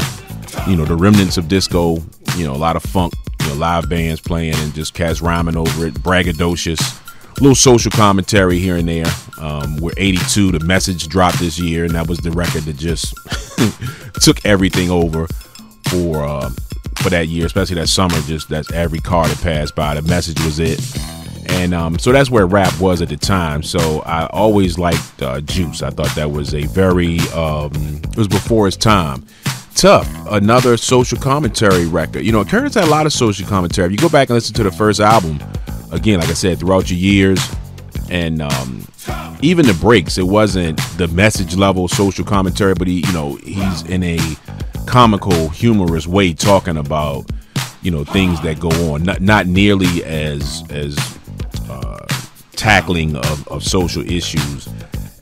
You 0.68 0.76
know, 0.76 0.84
the 0.84 0.94
remnants 0.94 1.38
of 1.38 1.48
disco. 1.48 1.96
You 2.36 2.44
know, 2.44 2.52
a 2.52 2.60
lot 2.60 2.76
of 2.76 2.82
funk. 2.82 3.14
You 3.40 3.48
know, 3.48 3.54
live 3.54 3.88
bands 3.88 4.20
playing 4.20 4.56
and 4.56 4.74
just 4.74 4.92
cats 4.92 5.22
rhyming 5.22 5.56
over 5.56 5.86
it, 5.86 5.94
braggadocious. 5.94 6.98
Little 7.40 7.54
social 7.54 7.90
commentary 7.90 8.58
here 8.58 8.76
and 8.76 8.86
there. 8.86 9.06
Um, 9.40 9.78
we're 9.78 9.92
82. 9.96 10.52
The 10.52 10.60
message 10.60 11.08
dropped 11.08 11.38
this 11.38 11.58
year, 11.58 11.86
and 11.86 11.94
that 11.94 12.06
was 12.06 12.18
the 12.18 12.32
record 12.32 12.64
that 12.64 12.76
just 12.76 13.14
took 14.20 14.44
everything 14.44 14.90
over 14.90 15.26
for 15.88 16.22
uh, 16.24 16.50
for 17.02 17.10
that 17.10 17.28
year, 17.28 17.46
especially 17.46 17.76
that 17.76 17.88
summer. 17.88 18.14
Just 18.22 18.48
that's 18.48 18.70
every 18.72 19.00
car 19.00 19.26
that 19.28 19.40
passed 19.42 19.74
by. 19.74 19.94
The 19.94 20.02
message 20.02 20.40
was 20.44 20.58
it, 20.58 20.80
and 21.50 21.74
um, 21.74 21.98
so 21.98 22.12
that's 22.12 22.30
where 22.30 22.46
rap 22.46 22.78
was 22.80 23.02
at 23.02 23.08
the 23.08 23.16
time. 23.16 23.62
So 23.62 24.00
I 24.00 24.26
always 24.26 24.78
liked 24.78 25.22
uh, 25.22 25.40
Juice. 25.40 25.82
I 25.82 25.90
thought 25.90 26.14
that 26.14 26.30
was 26.30 26.54
a 26.54 26.62
very 26.66 27.18
um, 27.30 27.72
it 28.04 28.16
was 28.16 28.28
before 28.28 28.68
its 28.68 28.76
time. 28.76 29.26
Tough, 29.74 30.08
another 30.30 30.76
social 30.76 31.18
commentary 31.18 31.86
record. 31.86 32.24
You 32.24 32.32
know, 32.32 32.44
Kurtis 32.44 32.74
had 32.74 32.84
a 32.84 32.90
lot 32.90 33.06
of 33.06 33.12
social 33.12 33.46
commentary. 33.46 33.86
If 33.86 33.92
you 33.92 33.98
go 33.98 34.08
back 34.08 34.28
and 34.28 34.34
listen 34.34 34.54
to 34.56 34.62
the 34.62 34.70
first 34.70 35.00
album, 35.00 35.42
again, 35.90 36.20
like 36.20 36.28
I 36.28 36.34
said, 36.34 36.58
throughout 36.60 36.90
your 36.90 36.98
years, 36.98 37.40
and 38.10 38.42
um, 38.42 38.86
even 39.40 39.66
the 39.66 39.74
breaks, 39.74 40.18
it 40.18 40.26
wasn't 40.26 40.78
the 40.98 41.08
message 41.08 41.56
level 41.56 41.88
social 41.88 42.24
commentary, 42.24 42.74
but 42.74 42.86
he, 42.86 43.00
you 43.00 43.12
know, 43.12 43.36
he's 43.36 43.82
in 43.82 44.02
a 44.02 44.18
comical, 44.86 45.48
humorous 45.48 46.06
way 46.06 46.32
talking 46.32 46.76
about, 46.76 47.30
you 47.82 47.90
know, 47.90 48.04
things 48.04 48.40
that 48.42 48.60
go 48.60 48.70
on. 48.92 49.02
Not 49.02 49.20
not 49.20 49.46
nearly 49.46 50.04
as 50.04 50.64
as 50.70 50.96
uh, 51.68 52.06
tackling 52.52 53.16
of, 53.16 53.48
of 53.48 53.62
social 53.64 54.08
issues 54.10 54.68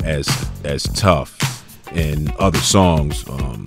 as 0.04 0.28
as 0.64 0.84
tough 0.94 1.36
and 1.92 2.30
other 2.36 2.58
songs. 2.58 3.28
Um, 3.28 3.64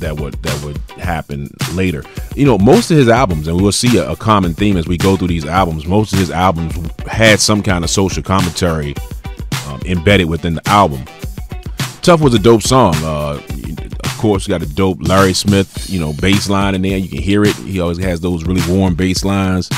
that 0.00 0.20
would 0.20 0.34
that 0.42 0.64
would 0.64 0.78
happen 1.00 1.48
later. 1.72 2.02
You 2.34 2.44
know, 2.44 2.58
most 2.58 2.90
of 2.90 2.96
his 2.98 3.08
albums, 3.08 3.48
and 3.48 3.60
we'll 3.60 3.72
see 3.72 3.96
a, 3.96 4.10
a, 4.10 4.16
common 4.16 4.52
theme 4.54 4.76
as 4.76 4.86
we 4.86 4.98
go 4.98 5.16
through 5.16 5.28
these 5.28 5.46
albums. 5.46 5.86
Most 5.86 6.12
of 6.12 6.18
his 6.18 6.30
albums 6.30 6.74
had 7.06 7.40
some 7.40 7.62
kind 7.62 7.82
of 7.82 7.90
social 7.90 8.22
commentary 8.22 8.94
um, 9.66 9.80
embedded 9.86 10.28
within 10.28 10.54
the 10.54 10.68
album. 10.68 11.04
Tough 12.02 12.20
was 12.20 12.34
a 12.34 12.38
dope 12.38 12.62
song. 12.62 12.94
Uh, 12.96 13.40
of 14.16 14.22
course, 14.22 14.46
got 14.46 14.62
a 14.62 14.74
dope 14.74 14.96
Larry 15.02 15.34
Smith, 15.34 15.90
you 15.90 16.00
know, 16.00 16.14
bass 16.14 16.48
line 16.48 16.74
in 16.74 16.80
there. 16.80 16.96
You 16.96 17.06
can 17.06 17.20
hear 17.20 17.44
it. 17.44 17.54
He 17.56 17.80
always 17.80 17.98
has 17.98 18.18
those 18.18 18.44
really 18.44 18.62
warm 18.66 18.94
bass 18.94 19.26
lines. 19.26 19.68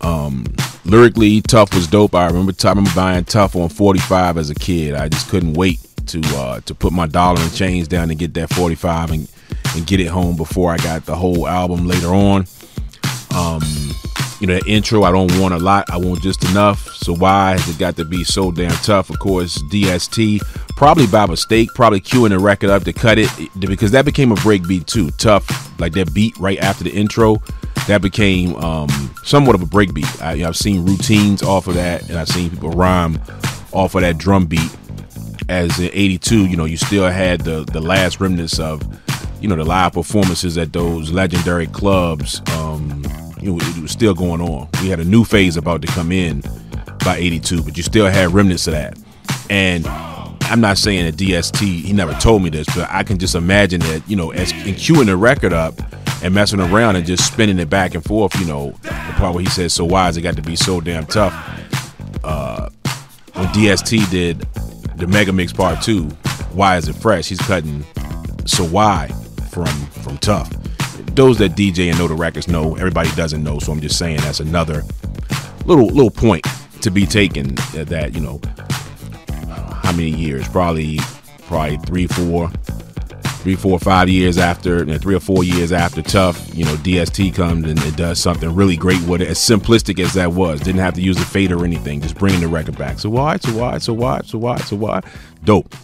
Um, 0.00 0.46
lyrically, 0.84 1.40
Tough 1.40 1.74
was 1.74 1.88
dope. 1.88 2.14
I 2.14 2.28
remember, 2.28 2.52
I 2.64 2.68
remember 2.68 2.92
buying 2.94 3.24
Tough 3.24 3.56
on 3.56 3.68
45 3.68 4.38
as 4.38 4.48
a 4.48 4.54
kid. 4.54 4.94
I 4.94 5.08
just 5.08 5.28
couldn't 5.28 5.54
wait 5.54 5.80
to 6.06 6.20
uh, 6.36 6.60
to 6.60 6.74
put 6.74 6.92
my 6.92 7.08
dollar 7.08 7.40
and 7.40 7.52
change 7.52 7.88
down 7.88 8.10
and 8.10 8.18
get 8.18 8.32
that 8.34 8.50
45 8.54 9.10
and 9.10 9.28
and 9.74 9.84
get 9.88 9.98
it 9.98 10.06
home 10.06 10.36
before 10.36 10.70
I 10.70 10.76
got 10.76 11.04
the 11.04 11.16
whole 11.16 11.48
album 11.48 11.88
later 11.88 12.14
on. 12.14 12.46
Um, 13.34 13.62
you 14.40 14.46
know, 14.46 14.58
the 14.58 14.66
intro, 14.66 15.02
I 15.02 15.12
don't 15.12 15.38
want 15.38 15.52
a 15.52 15.58
lot, 15.58 15.90
I 15.90 15.98
want 15.98 16.22
just 16.22 16.42
enough. 16.50 16.88
So 16.94 17.14
why 17.14 17.52
has 17.52 17.68
it 17.68 17.78
got 17.78 17.96
to 17.96 18.04
be 18.04 18.24
so 18.24 18.50
damn 18.50 18.70
tough? 18.82 19.10
Of 19.10 19.18
course, 19.18 19.62
DST, 19.64 20.40
probably 20.76 21.06
by 21.06 21.26
mistake, 21.26 21.68
probably 21.74 22.00
queuing 22.00 22.30
the 22.30 22.38
record 22.38 22.70
up 22.70 22.84
to 22.84 22.92
cut 22.92 23.18
it 23.18 23.28
because 23.58 23.90
that 23.90 24.06
became 24.06 24.32
a 24.32 24.36
breakbeat 24.36 24.86
too. 24.86 25.10
Tough, 25.12 25.78
like 25.78 25.92
that 25.92 26.14
beat 26.14 26.36
right 26.38 26.58
after 26.58 26.84
the 26.84 26.90
intro, 26.90 27.36
that 27.86 28.00
became 28.00 28.56
um, 28.56 28.88
somewhat 29.24 29.54
of 29.54 29.62
a 29.62 29.66
break 29.66 29.90
breakbeat. 29.90 30.22
I, 30.22 30.38
have 30.38 30.56
seen 30.56 30.86
routines 30.86 31.42
off 31.42 31.66
of 31.66 31.74
that, 31.74 32.08
and 32.08 32.18
I've 32.18 32.28
seen 32.28 32.50
people 32.50 32.70
rhyme 32.70 33.20
off 33.72 33.94
of 33.94 34.00
that 34.00 34.16
drum 34.16 34.46
beat. 34.46 34.76
As 35.48 35.78
in 35.78 35.90
'82, 35.92 36.46
you 36.46 36.56
know, 36.56 36.64
you 36.64 36.76
still 36.76 37.08
had 37.10 37.42
the 37.42 37.64
the 37.64 37.80
last 37.80 38.20
remnants 38.20 38.58
of 38.58 38.82
you 39.42 39.48
know 39.48 39.56
the 39.56 39.64
live 39.64 39.92
performances 39.92 40.56
at 40.56 40.72
those 40.72 41.10
legendary 41.10 41.66
clubs 41.66 42.40
um, 42.52 43.02
know, 43.42 43.58
it 43.58 43.78
was 43.78 43.90
still 43.90 44.14
going 44.14 44.40
on. 44.40 44.68
We 44.82 44.88
had 44.88 45.00
a 45.00 45.04
new 45.04 45.24
phase 45.24 45.56
about 45.56 45.82
to 45.82 45.88
come 45.88 46.12
in 46.12 46.42
by 47.04 47.16
82 47.16 47.62
but 47.62 47.76
you 47.76 47.82
still 47.82 48.06
had 48.06 48.32
remnants 48.32 48.66
of 48.66 48.74
that. 48.74 48.98
And 49.48 49.86
i'm 50.50 50.60
not 50.60 50.76
saying 50.76 51.04
that 51.04 51.14
dst 51.16 51.56
he 51.58 51.92
never 51.92 52.12
told 52.14 52.42
me 52.42 52.50
this 52.50 52.66
but 52.74 52.88
i 52.90 53.04
can 53.04 53.18
just 53.18 53.36
imagine 53.36 53.78
that 53.78 54.02
you 54.08 54.16
know 54.16 54.32
as 54.32 54.50
in 54.66 54.74
queuing 54.74 55.06
the 55.06 55.16
record 55.16 55.52
up 55.52 55.74
and 56.24 56.34
messing 56.34 56.58
around 56.58 56.96
and 56.96 57.06
just 57.06 57.24
spinning 57.24 57.60
it 57.60 57.70
back 57.70 57.94
and 57.94 58.04
forth 58.04 58.34
you 58.40 58.46
know 58.46 58.72
the 58.82 59.14
part 59.16 59.32
where 59.32 59.44
he 59.44 59.48
says 59.48 59.72
so 59.72 59.84
why 59.84 60.06
has 60.06 60.16
it 60.16 60.22
got 60.22 60.34
to 60.34 60.42
be 60.42 60.56
so 60.56 60.80
damn 60.80 61.06
tough? 61.06 61.32
Uh, 62.24 62.68
when 63.34 63.46
dst 63.48 64.10
did 64.10 64.40
the 64.96 65.06
mega 65.06 65.32
mix 65.32 65.52
part 65.52 65.80
two 65.80 66.10
why 66.52 66.76
is 66.76 66.88
it 66.88 66.94
fresh? 66.94 67.28
He's 67.28 67.38
cutting 67.38 67.84
so 68.44 68.64
why 68.64 69.08
from 69.50 69.66
from 69.66 70.18
Tough. 70.18 70.59
Those 71.20 71.36
that 71.36 71.50
DJ 71.50 71.90
and 71.90 71.98
know 71.98 72.08
the 72.08 72.14
records 72.14 72.48
know. 72.48 72.76
Everybody 72.76 73.10
doesn't 73.10 73.44
know, 73.44 73.58
so 73.58 73.72
I'm 73.72 73.80
just 73.82 73.98
saying 73.98 74.20
that's 74.22 74.40
another 74.40 74.84
little 75.66 75.84
little 75.88 76.10
point 76.10 76.46
to 76.80 76.90
be 76.90 77.04
taken. 77.04 77.56
That 77.74 78.14
you 78.14 78.22
know, 78.22 78.40
uh, 79.28 79.74
how 79.74 79.92
many 79.92 80.08
years? 80.08 80.48
Probably 80.48 80.98
probably 81.42 81.76
three, 81.76 82.06
four, 82.06 82.48
three, 83.42 83.54
four, 83.54 83.78
five 83.78 84.08
years 84.08 84.38
after, 84.38 84.78
you 84.78 84.86
know, 84.86 84.96
three 84.96 85.14
or 85.14 85.20
four 85.20 85.44
years 85.44 85.72
after 85.72 86.00
Tough, 86.00 86.54
you 86.54 86.64
know, 86.64 86.74
DST 86.76 87.34
comes 87.34 87.68
and 87.68 87.78
it 87.80 87.96
does 87.96 88.18
something 88.18 88.54
really 88.54 88.78
great 88.78 89.02
with 89.02 89.20
it. 89.20 89.28
As 89.28 89.38
simplistic 89.38 90.02
as 90.02 90.14
that 90.14 90.32
was, 90.32 90.60
didn't 90.60 90.80
have 90.80 90.94
to 90.94 91.02
use 91.02 91.20
a 91.20 91.26
fade 91.26 91.52
or 91.52 91.66
anything, 91.66 92.00
just 92.00 92.16
bringing 92.16 92.40
the 92.40 92.48
record 92.48 92.78
back. 92.78 92.98
So 92.98 93.10
why? 93.10 93.36
So 93.36 93.52
why? 93.54 93.76
So 93.76 93.92
why? 93.92 94.22
So 94.22 94.38
why? 94.38 94.56
So 94.60 94.74
why? 94.74 95.02
Dope. 95.44 95.74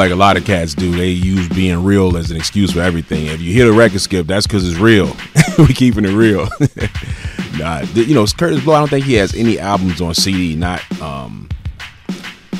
Like 0.00 0.12
a 0.12 0.16
lot 0.16 0.38
of 0.38 0.46
cats 0.46 0.72
do. 0.72 0.96
They 0.96 1.10
use 1.10 1.46
being 1.50 1.84
real 1.84 2.16
as 2.16 2.30
an 2.30 2.38
excuse 2.38 2.72
for 2.72 2.80
everything. 2.80 3.26
If 3.26 3.42
you 3.42 3.52
hear 3.52 3.66
the 3.66 3.74
record 3.74 4.00
skip, 4.00 4.26
that's 4.26 4.46
because 4.46 4.66
it's 4.66 4.80
real. 4.80 5.14
we 5.58 5.74
keeping 5.74 6.06
it 6.06 6.14
real. 6.14 6.44
nah, 7.58 7.80
you 7.92 8.14
know, 8.14 8.24
Kurtis 8.24 8.64
Blow. 8.64 8.76
I 8.76 8.78
don't 8.78 8.88
think 8.88 9.04
he 9.04 9.12
has 9.16 9.34
any 9.34 9.58
albums 9.58 10.00
on 10.00 10.14
CD. 10.14 10.56
Not, 10.56 10.80
um, 11.02 11.50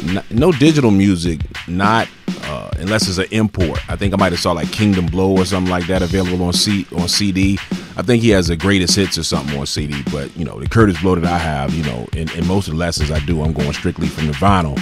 not, 0.04 0.30
no 0.30 0.52
digital 0.52 0.90
music. 0.90 1.40
Not 1.66 2.08
uh, 2.42 2.70
unless 2.76 3.08
it's 3.08 3.16
an 3.16 3.28
import. 3.30 3.80
I 3.90 3.96
think 3.96 4.12
I 4.12 4.18
might 4.18 4.32
have 4.32 4.40
saw 4.40 4.52
like 4.52 4.70
Kingdom 4.70 5.06
Blow 5.06 5.34
or 5.34 5.46
something 5.46 5.70
like 5.70 5.86
that 5.86 6.02
available 6.02 6.44
on 6.44 6.52
C 6.52 6.86
on 6.94 7.08
CD. 7.08 7.58
I 7.96 8.02
think 8.02 8.22
he 8.22 8.28
has 8.30 8.48
the 8.48 8.56
greatest 8.56 8.96
hits 8.96 9.16
or 9.16 9.22
something 9.22 9.58
on 9.58 9.64
CD. 9.64 10.02
But 10.12 10.36
you 10.36 10.44
know, 10.44 10.60
the 10.60 10.66
Kurtis 10.66 11.00
Blow 11.00 11.14
that 11.14 11.24
I 11.24 11.38
have, 11.38 11.72
you 11.72 11.84
know, 11.84 12.06
in 12.12 12.46
most 12.46 12.68
of 12.68 12.74
the 12.74 12.78
lessons 12.78 13.10
I 13.10 13.18
do, 13.20 13.42
I'm 13.42 13.54
going 13.54 13.72
strictly 13.72 14.08
from 14.08 14.26
the 14.26 14.34
vinyl. 14.34 14.78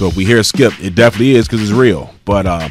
So 0.00 0.06
if 0.06 0.16
we 0.16 0.24
hear 0.24 0.42
Skip, 0.42 0.72
it 0.82 0.94
definitely 0.94 1.32
is 1.32 1.46
because 1.46 1.60
it's 1.60 1.78
real. 1.78 2.08
But 2.24 2.46
uh, 2.46 2.70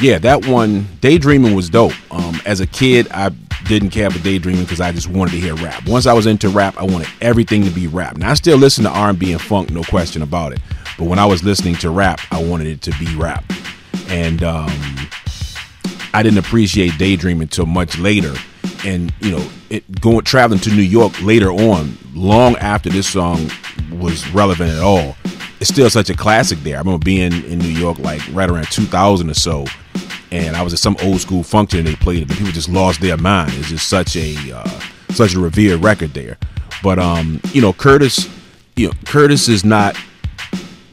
yeah, 0.00 0.18
that 0.18 0.46
one, 0.46 0.88
Daydreaming 1.00 1.54
was 1.54 1.70
dope. 1.70 1.92
Um, 2.12 2.40
as 2.44 2.58
a 2.58 2.66
kid, 2.66 3.06
I 3.12 3.28
didn't 3.68 3.90
care 3.90 4.10
for 4.10 4.18
Daydreaming 4.18 4.64
because 4.64 4.80
I 4.80 4.90
just 4.90 5.06
wanted 5.06 5.30
to 5.30 5.36
hear 5.36 5.54
rap. 5.54 5.86
Once 5.86 6.06
I 6.06 6.12
was 6.12 6.26
into 6.26 6.48
rap, 6.48 6.76
I 6.76 6.82
wanted 6.82 7.06
everything 7.20 7.62
to 7.62 7.70
be 7.70 7.86
rap. 7.86 8.16
Now 8.16 8.32
I 8.32 8.34
still 8.34 8.58
listen 8.58 8.82
to 8.82 8.90
R&B 8.90 9.30
and 9.30 9.40
funk, 9.40 9.70
no 9.70 9.84
question 9.84 10.22
about 10.22 10.52
it. 10.52 10.58
But 10.98 11.04
when 11.04 11.20
I 11.20 11.24
was 11.24 11.44
listening 11.44 11.76
to 11.76 11.90
rap, 11.90 12.18
I 12.32 12.42
wanted 12.42 12.66
it 12.66 12.82
to 12.82 12.98
be 12.98 13.14
rap. 13.14 13.44
And 14.08 14.42
um, 14.42 14.76
I 16.12 16.24
didn't 16.24 16.38
appreciate 16.38 16.98
daydreaming 16.98 17.42
until 17.42 17.66
much 17.66 17.96
later. 17.96 18.34
And 18.84 19.14
you 19.20 19.30
know, 19.30 19.48
it 19.68 20.00
going 20.00 20.24
traveling 20.24 20.58
to 20.62 20.70
New 20.70 20.82
York 20.82 21.22
later 21.22 21.52
on, 21.52 21.96
long 22.12 22.56
after 22.56 22.90
this 22.90 23.06
song 23.06 23.48
was 23.92 24.28
relevant 24.30 24.72
at 24.72 24.82
all. 24.82 25.14
It's 25.60 25.68
still 25.68 25.90
such 25.90 26.08
a 26.08 26.16
classic 26.16 26.58
there. 26.60 26.76
I 26.76 26.78
remember 26.78 27.04
being 27.04 27.32
in 27.44 27.58
New 27.58 27.68
York 27.68 27.98
like 27.98 28.22
right 28.32 28.48
around 28.48 28.70
2000 28.70 29.28
or 29.28 29.34
so, 29.34 29.66
and 30.30 30.56
I 30.56 30.62
was 30.62 30.72
at 30.72 30.78
some 30.78 30.96
old 31.02 31.20
school 31.20 31.42
function 31.42 31.80
and 31.80 31.88
they 31.88 31.96
played 31.96 32.22
it, 32.22 32.30
and 32.30 32.38
people 32.38 32.52
just 32.52 32.70
lost 32.70 33.02
their 33.02 33.18
mind. 33.18 33.52
It's 33.54 33.68
just 33.68 33.88
such 33.88 34.16
a 34.16 34.34
uh, 34.54 34.80
such 35.10 35.34
a 35.34 35.38
revered 35.38 35.82
record 35.82 36.14
there. 36.14 36.38
But 36.82 36.98
um, 36.98 37.40
you 37.52 37.60
know, 37.60 37.74
Kurtis, 37.74 38.30
you 38.76 38.86
know, 38.86 38.92
Kurtis 39.04 39.50
is 39.50 39.62
not 39.62 39.96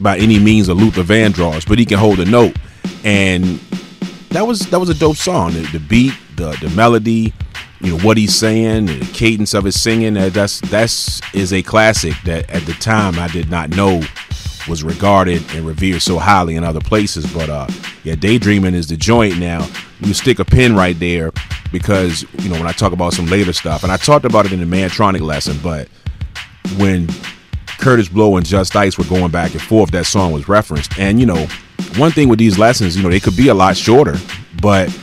by 0.00 0.18
any 0.18 0.38
means 0.38 0.68
a 0.68 0.74
Luther 0.74 1.02
Vandross, 1.02 1.66
but 1.66 1.78
he 1.78 1.86
can 1.86 1.98
hold 1.98 2.20
a 2.20 2.26
note, 2.26 2.56
and 3.04 3.44
that 4.30 4.46
was 4.46 4.68
that 4.70 4.78
was 4.78 4.90
a 4.90 4.94
dope 4.94 5.16
song. 5.16 5.52
The, 5.52 5.62
the 5.72 5.80
beat, 5.80 6.12
the 6.36 6.50
the 6.60 6.68
melody, 6.76 7.32
you 7.80 7.96
know 7.96 8.04
what 8.04 8.18
he's 8.18 8.34
saying, 8.34 8.86
the 8.86 9.10
cadence 9.14 9.54
of 9.54 9.64
his 9.64 9.80
singing. 9.80 10.12
That's 10.12 10.60
that's 10.60 11.22
is 11.34 11.54
a 11.54 11.62
classic 11.62 12.12
that 12.24 12.50
at 12.50 12.66
the 12.66 12.74
time 12.74 13.18
I 13.18 13.28
did 13.28 13.50
not 13.50 13.70
know 13.70 14.02
was 14.68 14.82
regarded 14.82 15.42
and 15.54 15.66
revered 15.66 16.02
so 16.02 16.18
highly 16.18 16.56
in 16.56 16.64
other 16.64 16.80
places. 16.80 17.30
But 17.32 17.48
uh, 17.48 17.66
yeah, 18.04 18.14
daydreaming 18.14 18.74
is 18.74 18.88
the 18.88 18.96
joint 18.96 19.38
now. 19.38 19.66
You 20.00 20.14
stick 20.14 20.38
a 20.38 20.44
pin 20.44 20.76
right 20.76 20.98
there 20.98 21.32
because 21.72 22.24
you 22.42 22.48
know 22.48 22.56
when 22.56 22.66
I 22.66 22.72
talk 22.72 22.92
about 22.92 23.12
some 23.12 23.26
later 23.26 23.52
stuff, 23.52 23.82
and 23.82 23.92
I 23.92 23.96
talked 23.96 24.24
about 24.24 24.46
it 24.46 24.52
in 24.52 24.60
the 24.60 24.76
Mantronix 24.76 25.20
lesson, 25.20 25.58
but 25.62 25.88
when 26.76 27.06
Kurtis 27.78 28.10
Blow 28.10 28.36
and 28.36 28.44
Just 28.44 28.74
Ice 28.76 28.98
were 28.98 29.04
going 29.04 29.30
back 29.30 29.52
and 29.52 29.62
forth, 29.62 29.90
that 29.92 30.06
song 30.06 30.32
was 30.32 30.48
referenced. 30.48 30.98
And 30.98 31.18
you 31.18 31.26
know, 31.26 31.46
one 31.96 32.10
thing 32.12 32.28
with 32.28 32.38
these 32.38 32.58
lessons, 32.58 32.96
you 32.96 33.02
know, 33.02 33.08
they 33.08 33.20
could 33.20 33.36
be 33.36 33.48
a 33.48 33.54
lot 33.54 33.76
shorter, 33.76 34.16
but 34.60 34.96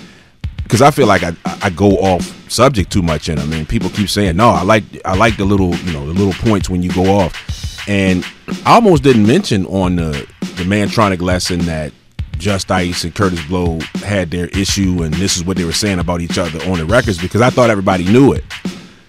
because 0.63 0.81
I 0.81 0.91
feel 0.91 1.07
like 1.07 1.23
I, 1.23 1.33
I 1.45 1.69
go 1.69 1.91
off 1.97 2.23
subject 2.51 2.91
too 2.91 3.01
much 3.01 3.29
in 3.29 3.35
them. 3.35 3.51
I 3.51 3.57
mean, 3.57 3.65
people 3.65 3.89
keep 3.89 4.09
saying, 4.09 4.35
no, 4.35 4.49
I 4.49 4.63
like 4.63 4.83
I 5.05 5.15
like 5.15 5.37
the 5.37 5.45
little 5.45 5.75
you 5.75 5.93
know 5.93 6.05
the 6.05 6.13
little 6.13 6.33
points 6.33 6.69
when 6.69 6.81
you 6.81 6.91
go 6.91 7.05
off, 7.05 7.33
and 7.87 8.25
I 8.65 8.75
almost 8.75 9.03
didn't 9.03 9.27
mention 9.27 9.65
on 9.67 9.95
the 9.95 10.11
the 10.55 10.63
Mantronix 10.63 11.21
lesson 11.21 11.59
that 11.59 11.91
Just 12.37 12.71
Ice 12.71 13.03
and 13.03 13.13
Kurtis 13.13 13.45
Blow 13.47 13.79
had 14.03 14.31
their 14.31 14.47
issue, 14.47 15.03
and 15.03 15.13
this 15.15 15.35
is 15.37 15.43
what 15.43 15.57
they 15.57 15.65
were 15.65 15.73
saying 15.73 15.99
about 15.99 16.21
each 16.21 16.37
other 16.37 16.63
on 16.69 16.77
the 16.77 16.85
records 16.85 17.17
because 17.17 17.41
I 17.41 17.49
thought 17.49 17.69
everybody 17.69 18.05
knew 18.05 18.33
it. 18.33 18.43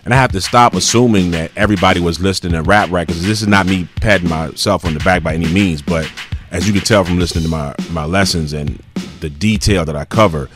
And 0.04 0.14
I 0.14 0.18
have 0.18 0.30
to 0.32 0.40
stop 0.40 0.74
assuming 0.74 1.32
that 1.32 1.50
everybody 1.56 2.00
was 2.00 2.20
listening 2.20 2.52
to 2.52 2.62
rap 2.62 2.90
records. 2.92 3.26
This 3.26 3.42
is 3.42 3.48
not 3.48 3.66
me 3.66 3.88
patting 3.96 4.28
myself 4.28 4.84
on 4.84 4.94
the 4.94 5.00
back 5.00 5.24
by 5.24 5.34
any 5.34 5.52
means, 5.52 5.82
but 5.82 6.10
as 6.52 6.66
you 6.66 6.72
can 6.72 6.82
tell 6.82 7.04
from 7.04 7.18
listening 7.18 7.42
to 7.42 7.50
my, 7.50 7.74
my 7.90 8.04
lessons 8.04 8.52
and 8.52 8.80
the 9.20 9.28
detail 9.28 9.84
that 9.84 9.96
I 9.96 10.04
cover, 10.04 10.48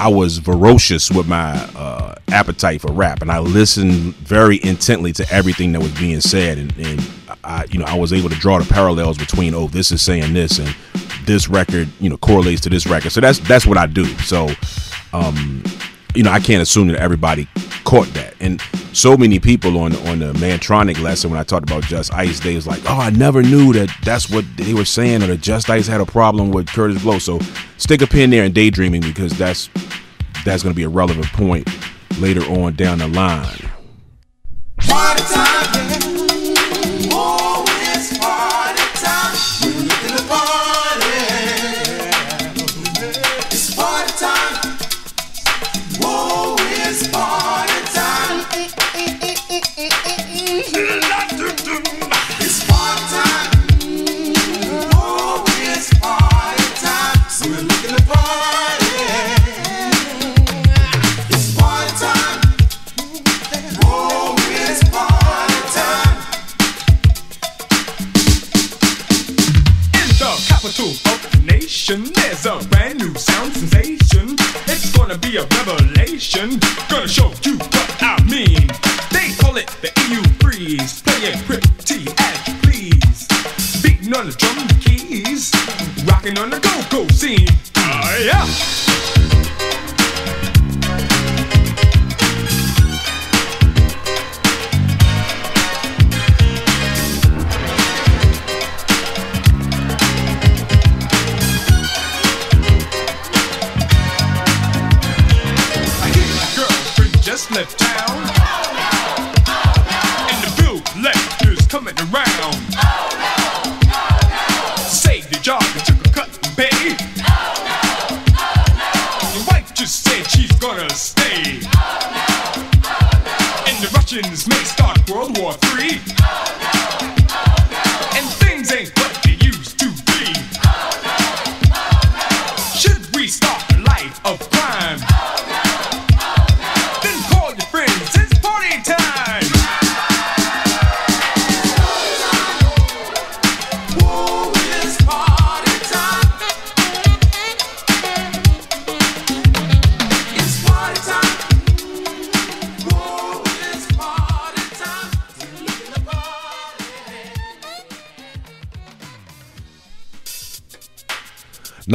I 0.00 0.08
was 0.08 0.38
ferocious 0.38 1.10
with 1.10 1.26
my 1.26 1.54
uh, 1.74 2.14
appetite 2.28 2.80
for 2.80 2.92
rap, 2.92 3.20
and 3.20 3.32
I 3.32 3.40
listened 3.40 4.14
very 4.16 4.60
intently 4.62 5.12
to 5.14 5.26
everything 5.32 5.72
that 5.72 5.80
was 5.80 5.92
being 5.98 6.20
said, 6.20 6.58
and, 6.58 6.76
and, 6.78 7.10
I, 7.44 7.64
you 7.70 7.78
know, 7.78 7.84
I 7.84 7.94
was 7.94 8.12
able 8.12 8.28
to 8.28 8.36
draw 8.36 8.58
the 8.58 8.72
parallels 8.72 9.18
between, 9.18 9.54
oh, 9.54 9.68
this 9.68 9.90
is 9.90 10.02
saying 10.02 10.34
this, 10.34 10.58
and 10.58 10.74
this 11.24 11.48
record, 11.48 11.88
you 11.98 12.08
know, 12.08 12.16
correlates 12.16 12.60
to 12.62 12.68
this 12.68 12.86
record. 12.86 13.10
So 13.10 13.20
that's 13.20 13.38
that's 13.40 13.66
what 13.66 13.78
I 13.78 13.86
do. 13.86 14.04
So, 14.18 14.48
um, 15.12 15.62
you 16.14 16.22
know, 16.22 16.30
I 16.30 16.40
can't 16.40 16.62
assume 16.62 16.88
that 16.88 16.98
everybody 16.98 17.48
caught 17.84 18.08
that, 18.14 18.34
and 18.40 18.60
so 18.92 19.16
many 19.16 19.38
people 19.38 19.78
on 19.78 19.94
on 20.08 20.18
the 20.18 20.32
Mantronix 20.34 21.00
lesson 21.00 21.30
when 21.30 21.38
I 21.38 21.42
talked 21.42 21.68
about 21.68 21.82
Just 21.84 22.12
Ice, 22.12 22.40
they 22.40 22.54
was 22.54 22.66
like, 22.66 22.80
"Oh, 22.86 22.98
I 22.98 23.10
never 23.10 23.42
knew 23.42 23.72
that 23.74 23.90
that's 24.04 24.30
what 24.30 24.44
they 24.56 24.74
were 24.74 24.84
saying, 24.84 25.22
or 25.22 25.28
that 25.28 25.40
Just 25.40 25.70
Ice 25.70 25.86
had 25.86 26.00
a 26.00 26.06
problem 26.06 26.50
with 26.50 26.66
Kurtis 26.66 27.02
Blow." 27.02 27.18
So 27.18 27.38
stick 27.76 28.02
a 28.02 28.06
pin 28.06 28.30
there 28.30 28.44
in 28.44 28.52
daydreaming 28.52 29.02
because 29.02 29.32
that's 29.36 29.68
that's 30.44 30.62
going 30.62 30.72
to 30.72 30.76
be 30.76 30.84
a 30.84 30.88
relevant 30.88 31.26
point 31.32 31.68
later 32.18 32.42
on 32.42 32.74
down 32.74 32.98
the 32.98 33.08
line. 33.08 33.70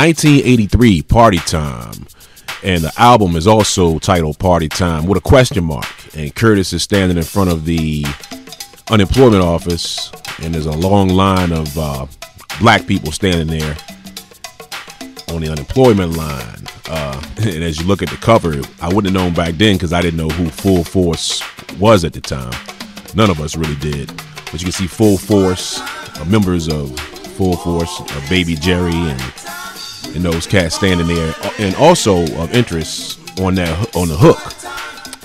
1983 0.04 1.02
Party 1.04 1.38
Time. 1.38 2.08
And 2.62 2.84
the 2.84 2.92
album 2.98 3.38
is 3.38 3.48
also 3.48 4.00
titled 4.00 4.38
Party 4.38 4.68
Time 4.68 5.06
with 5.06 5.18
a 5.18 5.22
question 5.22 5.64
mark. 5.64 5.88
And 6.14 6.36
Kurtis 6.36 6.74
is 6.74 6.84
standing 6.84 7.16
in 7.16 7.24
front 7.24 7.50
of 7.50 7.64
the 7.64 8.04
unemployment 8.92 9.42
office, 9.42 10.12
and 10.42 10.54
there's 10.54 10.66
a 10.66 10.74
long 10.74 11.08
line 11.08 11.54
of 11.54 11.78
uh, 11.78 12.06
black 12.60 12.86
people 12.86 13.14
standing 13.14 13.48
there 13.48 13.78
on 15.30 15.40
the 15.40 15.48
unemployment 15.50 16.18
line. 16.18 16.68
Uh, 16.90 17.24
and 17.38 17.64
as 17.64 17.80
you 17.80 17.88
look 17.88 18.02
at 18.02 18.10
the 18.10 18.18
cover, 18.18 18.62
I 18.82 18.94
wouldn't 18.94 19.06
have 19.06 19.14
known 19.14 19.34
back 19.34 19.54
then 19.54 19.76
because 19.76 19.94
I 19.94 20.02
didn't 20.02 20.18
know 20.18 20.28
who 20.28 20.50
Full 20.50 20.84
Force 20.84 21.42
was 21.80 22.04
at 22.04 22.12
the 22.12 22.20
time. 22.20 22.52
None 23.16 23.30
of 23.30 23.40
us 23.40 23.56
really 23.56 23.78
did. 23.78 24.08
But 24.52 24.56
you 24.56 24.66
can 24.66 24.74
see 24.74 24.88
Full 24.88 25.18
Force, 25.18 25.80
uh, 25.80 26.26
members 26.28 26.68
of 26.68 27.00
Full 27.38 27.56
Force, 27.56 28.02
uh, 28.02 28.26
Baby 28.30 28.56
Jerry, 28.56 28.92
and 28.92 29.43
and 30.16 30.24
those 30.24 30.48
cats 30.48 30.76
standing 30.76 31.08
there, 31.08 31.36
and 31.60 31.76
also 31.76 32.24
of 32.42 32.54
interest 32.54 33.20
on 33.40 33.56
that 33.56 33.96
on 33.96 34.08
the 34.08 34.16
hook, 34.16 34.40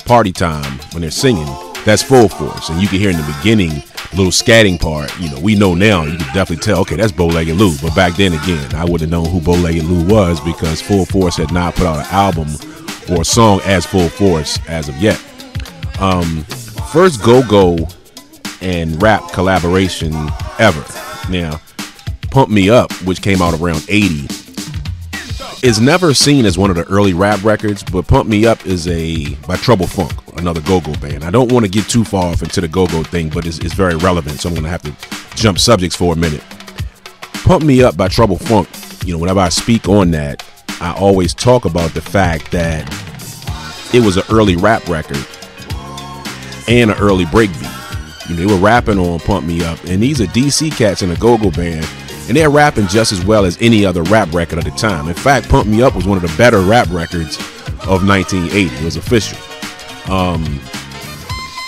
party 0.05 0.32
time 0.32 0.78
when 0.93 1.03
they're 1.03 1.11
singing. 1.11 1.49
That's 1.84 2.03
full 2.03 2.28
force, 2.28 2.68
and 2.68 2.82
you 2.82 2.89
can 2.89 2.99
hear 2.99 3.11
in 3.11 3.16
the 3.16 3.34
beginning 3.39 3.82
little 4.12 4.32
scatting 4.32 4.80
part, 4.80 5.16
you 5.20 5.30
know, 5.30 5.39
we 5.41 5.55
know 5.55 5.74
now, 5.74 6.05
you 6.05 6.16
can 6.16 6.34
definitely 6.34 6.57
tell, 6.57 6.80
okay, 6.80 6.97
that's 6.97 7.12
Bowlegged 7.12 7.59
Lou. 7.59 7.76
But 7.82 7.95
back 7.95 8.16
then, 8.16 8.32
again, 8.32 8.74
I 8.74 8.84
wouldn't 8.84 9.03
have 9.03 9.11
known 9.11 9.28
who 9.28 9.41
Bowlegged 9.41 9.86
Lou 9.86 10.07
was 10.07 10.41
because 10.41 10.80
Full 10.80 11.05
Force 11.05 11.36
had 11.36 11.53
not 11.53 11.74
put 11.74 11.86
out 11.86 11.99
an 11.99 12.07
album 12.11 12.49
or 13.11 13.22
a 13.22 13.24
song 13.24 13.61
as 13.64 13.84
Full 13.86 14.09
Force 14.09 14.59
as 14.66 14.89
of 14.89 14.97
yet. 14.97 15.22
Um, 16.01 16.45
first 16.93 17.22
go 17.22 17.47
go 17.47 17.76
and 18.61 19.01
rap 19.03 19.30
collaboration 19.32 20.14
ever. 20.59 20.84
Now, 21.30 21.61
Pump 22.30 22.51
Me 22.51 22.70
Up, 22.70 22.93
which 23.03 23.22
came 23.22 23.43
out 23.43 23.59
around 23.61 23.84
80, 23.89 24.26
is 25.62 25.80
never 25.80 26.14
seen 26.14 26.46
as 26.46 26.56
one 26.56 26.70
of 26.70 26.76
the 26.76 26.84
early 26.84 27.14
rap 27.14 27.42
records, 27.42 27.82
but 27.82 28.06
Pump 28.06 28.28
Me 28.28 28.46
Up 28.46 28.64
is 28.64 28.86
a 28.86 29.34
by 29.46 29.56
Trouble 29.56 29.86
Funk, 29.86 30.12
another 30.38 30.61
go-go 30.61 30.94
band. 31.00 31.24
I 31.24 31.30
don't 31.30 31.50
want 31.50 31.64
to 31.64 31.70
get 31.70 31.88
too 31.88 32.04
far 32.04 32.26
off 32.26 32.42
into 32.42 32.61
the 32.61 32.68
go-go 32.68 33.02
thing, 33.02 33.28
but 33.28 33.44
it's, 33.44 33.59
it's 33.59 33.74
very 33.74 33.96
relevant, 33.96 34.40
so 34.40 34.48
I'm 34.48 34.54
going 34.54 34.64
to 34.64 34.70
have 34.70 34.82
to 34.82 35.36
jump 35.36 35.59
subjects 35.59 35.96
for 35.96 36.12
a 36.12 36.16
minute. 36.16 36.44
Pump 37.44 37.64
Me 37.64 37.82
Up 37.82 37.96
by 37.96 38.09
Trouble 38.09 38.36
Funk, 38.36 38.68
you 39.04 39.12
know, 39.12 39.18
whenever 39.18 39.40
I 39.40 39.48
speak 39.48 39.88
on 39.88 40.12
that, 40.12 40.44
I 40.80 40.94
always 40.94 41.34
talk 41.34 41.64
about 41.64 41.92
the 41.92 42.02
fact 42.02 42.52
that 42.52 42.86
it 43.92 44.00
was 44.00 44.16
an 44.16 44.24
early 44.30 44.54
rap 44.54 44.86
record 44.88 45.26
and 46.68 46.90
an 46.90 46.98
early 46.98 47.24
breakbeat. 47.24 48.28
You 48.28 48.36
know, 48.36 48.46
they 48.46 48.54
were 48.54 48.61
rapping 48.61 48.98
on 48.98 49.18
Pump 49.20 49.44
Me 49.44 49.64
Up, 49.64 49.82
and 49.84 50.00
these 50.00 50.20
are 50.20 50.26
DC 50.26 50.70
cats 50.76 51.02
in 51.02 51.11
a 51.11 51.16
go-go 51.16 51.50
band 51.50 51.88
and 52.29 52.37
they're 52.37 52.51
rapping 52.51 52.87
just 52.87 53.11
as 53.11 53.24
well 53.24 53.45
as 53.45 53.57
any 53.61 53.85
other 53.85 54.03
rap 54.05 54.33
record 54.33 54.59
at 54.59 54.64
the 54.64 54.70
time. 54.72 55.09
In 55.09 55.14
fact, 55.14 55.49
Pump 55.49 55.66
Me 55.66 55.83
Up 55.83 55.95
was 55.95 56.07
one 56.07 56.16
of 56.16 56.22
the 56.22 56.35
better 56.37 56.61
rap 56.61 56.89
records 56.91 57.39
of 57.87 58.07
1980. 58.07 58.66
It 58.66 58.85
was 58.85 58.97
official. 58.97 59.39
Um, 60.12 60.45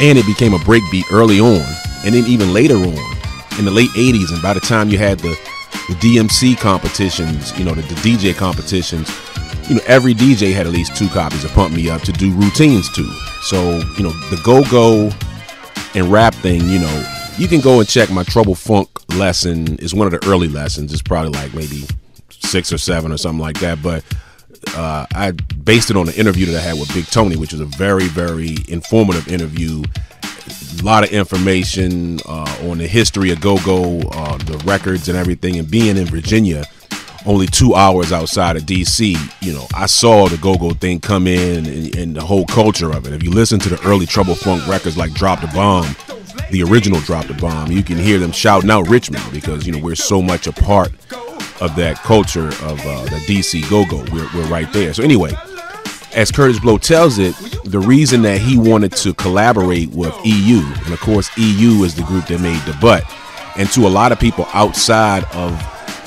and 0.01 0.19
it 0.19 0.27
became 0.27 0.55
a 0.55 0.59
breakbeat 0.59 1.05
early 1.13 1.41
on, 1.41 1.65
and 2.05 2.15
then 2.15 2.25
even 2.27 2.53
later 2.53 2.77
on 2.77 2.99
in 3.59 3.65
the 3.65 3.71
late 3.71 3.91
80s. 3.91 4.33
And 4.33 4.43
by 4.43 4.55
the 4.55 4.61
time 4.61 4.89
you 4.89 4.99
had 4.99 5.19
the, 5.19 5.37
the 5.89 5.95
DMC 5.95 6.59
competitions, 6.59 7.59
you 7.59 7.65
know, 7.65 7.75
the, 7.75 7.83
the 7.83 7.95
DJ 7.97 8.37
competitions, 8.37 9.11
you 9.69 9.77
know, 9.77 9.83
every 9.87 10.15
DJ 10.15 10.53
had 10.53 10.67
at 10.67 10.73
least 10.73 10.97
two 10.97 11.09
copies 11.09 11.45
of 11.45 11.53
Pump 11.53 11.75
Me 11.75 11.89
Up 11.89 12.03
to 12.03 12.13
do 12.13 12.33
routines 12.33 12.93
to. 12.95 13.05
So, 13.43 13.79
you 13.97 14.03
know, 14.03 14.13
the 14.31 14.41
go 14.45 14.63
go 14.71 15.11
and 15.95 16.11
rap 16.11 16.35
thing, 16.35 16.69
you 16.69 16.79
know, 16.79 17.05
you 17.39 17.49
can 17.49 17.61
go 17.61 17.81
and 17.81 17.89
check 17.89 18.11
my 18.11 18.25
Trouble 18.25 18.55
Funk 18.55 18.89
lesson. 19.15 19.77
is 19.79 19.95
one 19.95 20.07
of 20.07 20.19
the 20.19 20.27
early 20.29 20.49
lessons. 20.49 20.93
It's 20.93 21.03
probably 21.03 21.31
like 21.31 21.55
maybe 21.55 21.85
six 22.31 22.73
or 22.73 22.79
seven 22.79 23.13
or 23.13 23.17
something 23.17 23.41
like 23.41 23.61
that. 23.61 23.83
But 23.83 24.05
uh, 24.75 25.07
I 25.15 25.33
based 25.33 25.91
it 25.91 25.97
on 25.97 26.09
an 26.09 26.15
interview 26.15 26.47
that 26.47 26.57
I 26.57 26.61
had 26.61 26.79
with 26.79 26.93
Big 26.95 27.07
Tony, 27.07 27.37
which 27.37 27.53
was 27.53 27.61
a 27.61 27.67
very, 27.67 28.09
very 28.09 28.57
informative 28.69 29.29
interview. 29.29 29.83
A 30.81 30.83
lot 30.83 31.05
of 31.05 31.11
information 31.11 32.21
uh, 32.27 32.69
on 32.69 32.79
the 32.79 32.87
history 32.87 33.31
of 33.31 33.41
Go 33.41 33.59
Go, 33.65 34.01
uh, 34.13 34.37
the 34.39 34.59
records 34.65 35.09
and 35.09 35.17
everything, 35.17 35.59
and 35.59 35.71
being 35.71 35.97
in 35.97 36.07
Virginia, 36.07 36.65
only 37.27 37.47
two 37.47 37.75
hours 37.75 38.13
outside 38.13 38.57
of 38.57 38.63
DC. 38.65 39.17
You 39.43 39.53
know, 39.53 39.67
I 39.75 39.87
saw 39.87 40.29
the 40.29 40.39
Go 40.39 40.57
Go 40.57 40.71
thing 40.71 41.01
come 41.01 41.27
in 41.27 41.67
and, 41.67 41.95
and 41.95 42.17
the 42.17 42.23
whole 42.23 42.47
culture 42.47 42.91
of 42.91 43.07
it. 43.07 43.13
If 43.13 43.23
you 43.23 43.31
listen 43.31 43.61
to 43.61 43.69
the 43.69 43.81
early 43.87 44.07
Trouble 44.07 44.35
Funk 44.35 44.67
records 44.67 44.97
like 44.97 45.13
Drop 45.13 45.41
the 45.41 45.49
Bomb 45.49 45.95
the 46.51 46.63
original 46.63 47.01
Drop 47.01 47.27
the 47.27 47.35
Bomb, 47.35 47.71
you 47.71 47.83
can 47.83 47.97
hear 47.97 48.19
them 48.19 48.33
shouting 48.33 48.71
out 48.71 48.89
Richmond 48.89 49.25
because 49.33 49.67
you 49.67 49.73
know 49.73 49.79
we're 49.79 49.95
so 49.95 50.21
much 50.21 50.47
a 50.47 50.53
part 50.53 50.91
of 51.61 51.77
that 51.77 51.97
culture 52.03 52.49
of 52.49 52.81
uh, 52.81 53.05
the 53.05 53.21
DC 53.27 53.69
Go 53.71 53.85
Go. 53.85 54.05
We're, 54.13 54.29
we're 54.35 54.49
right 54.49 54.71
there. 54.73 54.93
So 54.95 55.03
anyway, 55.03 55.33
as 56.15 56.33
Kurtis 56.33 56.61
Blow 56.61 56.79
tells 56.79 57.19
it, 57.19 57.35
the 57.65 57.79
reason 57.79 58.23
that 58.23 58.41
he 58.41 58.59
wanted 58.59 58.93
to 58.97 59.15
collaborate 59.15 59.91
with 59.91 60.15
EU, 60.25 60.61
and 60.85 60.93
of 60.93 61.01
course 61.01 61.31
EU 61.37 61.85
is 61.85 61.95
the 61.95 62.03
group 62.03 62.27
that 62.27 62.41
made 62.41 62.61
the 62.63 62.77
butt, 62.81 63.05
and 63.57 63.69
to 63.71 63.87
a 63.87 63.89
lot 63.89 64.13
of 64.13 64.19
people 64.19 64.47
outside 64.53 65.25
of 65.35 65.53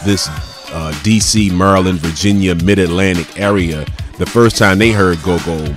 this 0.05 0.27
uh, 0.73 0.91
DC, 1.03 1.55
Maryland, 1.55 1.99
Virginia, 1.99 2.55
Mid 2.55 2.79
Atlantic 2.79 3.39
area, 3.39 3.85
the 4.17 4.25
first 4.25 4.57
time 4.57 4.79
they 4.79 4.91
heard 4.91 5.21
Go 5.23 5.37
Go 5.45 5.73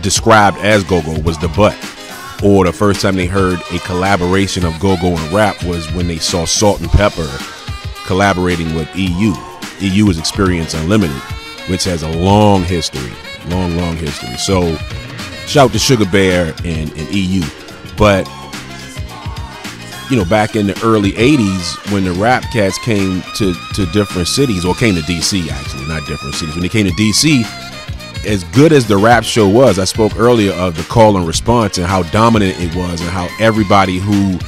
described 0.00 0.58
as 0.58 0.82
Go 0.84 1.02
Go 1.02 1.18
was 1.20 1.38
the 1.38 1.48
butt 1.48 1.74
or 2.44 2.64
the 2.64 2.72
first 2.72 3.00
time 3.00 3.16
they 3.16 3.26
heard 3.26 3.58
a 3.72 3.78
collaboration 3.80 4.66
of 4.66 4.78
go-go 4.78 5.16
and 5.16 5.32
rap 5.32 5.64
was 5.64 5.90
when 5.94 6.06
they 6.06 6.18
saw 6.18 6.44
Salt-N-Pepa 6.44 8.06
collaborating 8.06 8.74
with 8.74 8.88
EU. 8.94 9.32
EU 9.80 10.08
is 10.10 10.18
Experience 10.18 10.74
Unlimited, 10.74 11.16
which 11.68 11.84
has 11.84 12.02
a 12.02 12.08
long 12.08 12.62
history, 12.62 13.12
long, 13.48 13.76
long 13.78 13.96
history. 13.96 14.36
So 14.36 14.76
shout 15.46 15.72
to 15.72 15.78
Sugar 15.78 16.04
Bear 16.04 16.54
and, 16.64 16.92
and 16.92 17.14
EU. 17.14 17.42
But 17.96 18.28
you 20.10 20.16
know, 20.18 20.24
back 20.26 20.54
in 20.54 20.66
the 20.66 20.78
early 20.84 21.12
'80s, 21.12 21.92
when 21.92 22.04
the 22.04 22.12
rap 22.12 22.42
cats 22.52 22.78
came 22.84 23.22
to 23.36 23.54
to 23.74 23.86
different 23.86 24.28
cities, 24.28 24.64
or 24.64 24.74
came 24.74 24.94
to 24.94 25.00
DC 25.00 25.48
actually, 25.48 25.86
not 25.88 26.06
different 26.06 26.34
cities. 26.34 26.54
When 26.54 26.62
they 26.62 26.68
came 26.68 26.84
to 26.86 26.92
DC, 26.92 27.42
as 28.26 28.44
good 28.44 28.72
as 28.72 28.86
the 28.86 28.96
rap 28.96 29.24
show 29.24 29.48
was, 29.48 29.78
I 29.78 29.84
spoke 29.84 30.16
earlier 30.16 30.52
of 30.52 30.76
the 30.76 30.82
call 30.84 31.16
and 31.16 31.26
response 31.26 31.78
and 31.78 31.86
how 31.86 32.02
dominant 32.04 32.58
it 32.58 32.74
was, 32.74 33.00
and 33.00 33.10
how 33.10 33.28
everybody 33.38 33.98
who 33.98 34.38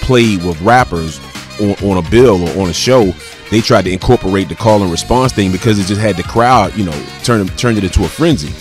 played 0.00 0.44
with 0.44 0.60
rappers 0.60 1.20
on, 1.60 1.72
on, 1.88 2.04
a 2.04 2.10
bill 2.10 2.48
or 2.48 2.62
on 2.62 2.68
a 2.68 2.74
show, 2.74 3.12
they 3.50 3.60
tried 3.60 3.84
to 3.86 3.92
incorporate 3.92 4.48
the 4.48 4.54
call 4.54 4.82
and 4.82 4.90
response 4.90 5.32
thing 5.32 5.52
because 5.52 5.78
it 5.78 5.86
just 5.86 6.00
had 6.00 6.16
the 6.16 6.22
crowd, 6.22 6.74
you 6.76 6.84
know, 6.84 7.06
turn 7.22 7.46
turned 7.48 7.78
it 7.78 7.84
into 7.84 8.04
a 8.04 8.08
frenzy. 8.08 8.52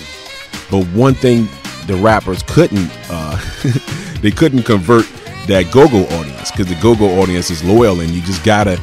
But 0.72 0.86
one 0.88 1.14
thing 1.14 1.47
the 1.88 1.95
rappers 1.95 2.43
couldn't, 2.43 2.89
uh, 3.09 3.39
they 4.22 4.32
couldn't 4.32 4.64
convert 4.64 5.05
that 5.47 5.72
go-go 5.72 6.03
audience 6.18 6.51
because 6.51 6.68
the 6.68 6.80
go-go 6.82 7.22
audience 7.22 7.49
is 7.49 7.64
loyal, 7.64 7.99
and 7.99 8.09
you 8.11 8.22
just 8.22 8.43
gotta 8.43 8.80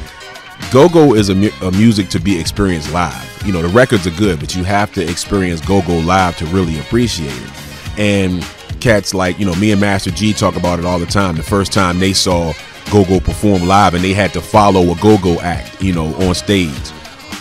Go-go 0.71 1.15
is 1.15 1.29
a, 1.29 1.35
mu- 1.35 1.51
a, 1.61 1.71
music 1.71 2.09
to 2.09 2.19
be 2.19 2.39
experienced 2.39 2.91
live. 2.91 3.43
You 3.45 3.51
know, 3.51 3.61
the 3.61 3.67
records 3.69 4.07
are 4.07 4.11
good, 4.11 4.39
but 4.39 4.55
you 4.55 4.63
have 4.63 4.93
to 4.93 5.09
experience 5.09 5.59
go-go 5.61 5.97
live 5.99 6.37
to 6.37 6.45
really 6.47 6.79
appreciate 6.79 7.33
it. 7.33 7.99
And 7.99 8.41
cats 8.79 9.13
like, 9.13 9.37
you 9.39 9.45
know, 9.45 9.55
me 9.55 9.71
and 9.71 9.81
Master 9.81 10.11
Gee 10.11 10.33
talk 10.33 10.55
about 10.55 10.79
it 10.79 10.85
all 10.85 10.99
the 10.99 11.05
time. 11.05 11.35
The 11.35 11.43
first 11.43 11.73
time 11.73 11.99
they 11.99 12.13
saw 12.13 12.53
go-go 12.91 13.19
perform 13.19 13.63
live 13.63 13.93
and 13.93 14.03
they 14.03 14.13
had 14.13 14.33
to 14.33 14.41
follow 14.41 14.91
a 14.91 14.95
go-go 15.01 15.39
act, 15.41 15.81
you 15.81 15.93
know, 15.93 16.13
on 16.27 16.35
stage. 16.35 16.91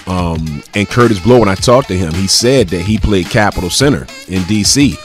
Um, 0.07 0.63
and 0.75 0.89
Kurtis 0.89 1.23
Blow, 1.23 1.39
when 1.39 1.49
I 1.49 1.55
talked 1.55 1.89
to 1.89 1.97
him, 1.97 2.13
he 2.15 2.27
said 2.27 2.69
that 2.69 2.83
he 2.83 2.99
played 2.99 3.27
Capitol 3.27 3.71
Center 3.71 4.07
in 4.27 4.43
D.C. 4.45 4.97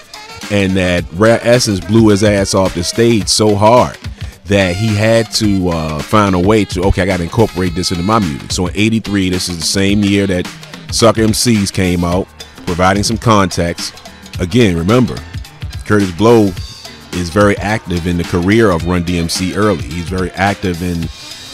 and 0.49 0.75
that 0.77 1.05
Rare 1.13 1.39
Essence 1.43 1.79
blew 1.79 2.09
his 2.09 2.23
ass 2.23 2.55
off 2.55 2.73
the 2.73 2.83
stage 2.83 3.27
so 3.27 3.55
hard 3.55 3.97
that 4.45 4.75
he 4.75 4.87
had 4.87 5.31
to 5.31 5.69
uh, 5.69 5.99
find 5.99 6.35
a 6.35 6.39
way 6.39 6.65
to 6.65 6.83
okay, 6.83 7.01
I 7.01 7.05
got 7.05 7.17
to 7.17 7.23
incorporate 7.23 7.73
this 7.73 7.91
into 7.91 8.03
my 8.03 8.19
music. 8.19 8.51
So 8.51 8.67
in 8.67 8.75
'83, 8.75 9.29
this 9.29 9.49
is 9.49 9.57
the 9.59 9.65
same 9.65 10.03
year 10.03 10.27
that 10.27 10.47
Sucker 10.91 11.21
MCs 11.21 11.73
came 11.73 12.03
out, 12.03 12.27
providing 12.65 13.03
some 13.03 13.17
context. 13.17 14.01
Again, 14.39 14.77
remember, 14.77 15.15
Kurtis 15.85 16.15
Blow 16.17 16.51
is 17.13 17.29
very 17.29 17.57
active 17.57 18.07
in 18.07 18.17
the 18.17 18.23
career 18.25 18.69
of 18.69 18.85
Run 18.85 19.03
DMC 19.03 19.55
early. 19.55 19.83
He's 19.83 20.09
very 20.09 20.31
active 20.31 20.81
in 20.83 21.07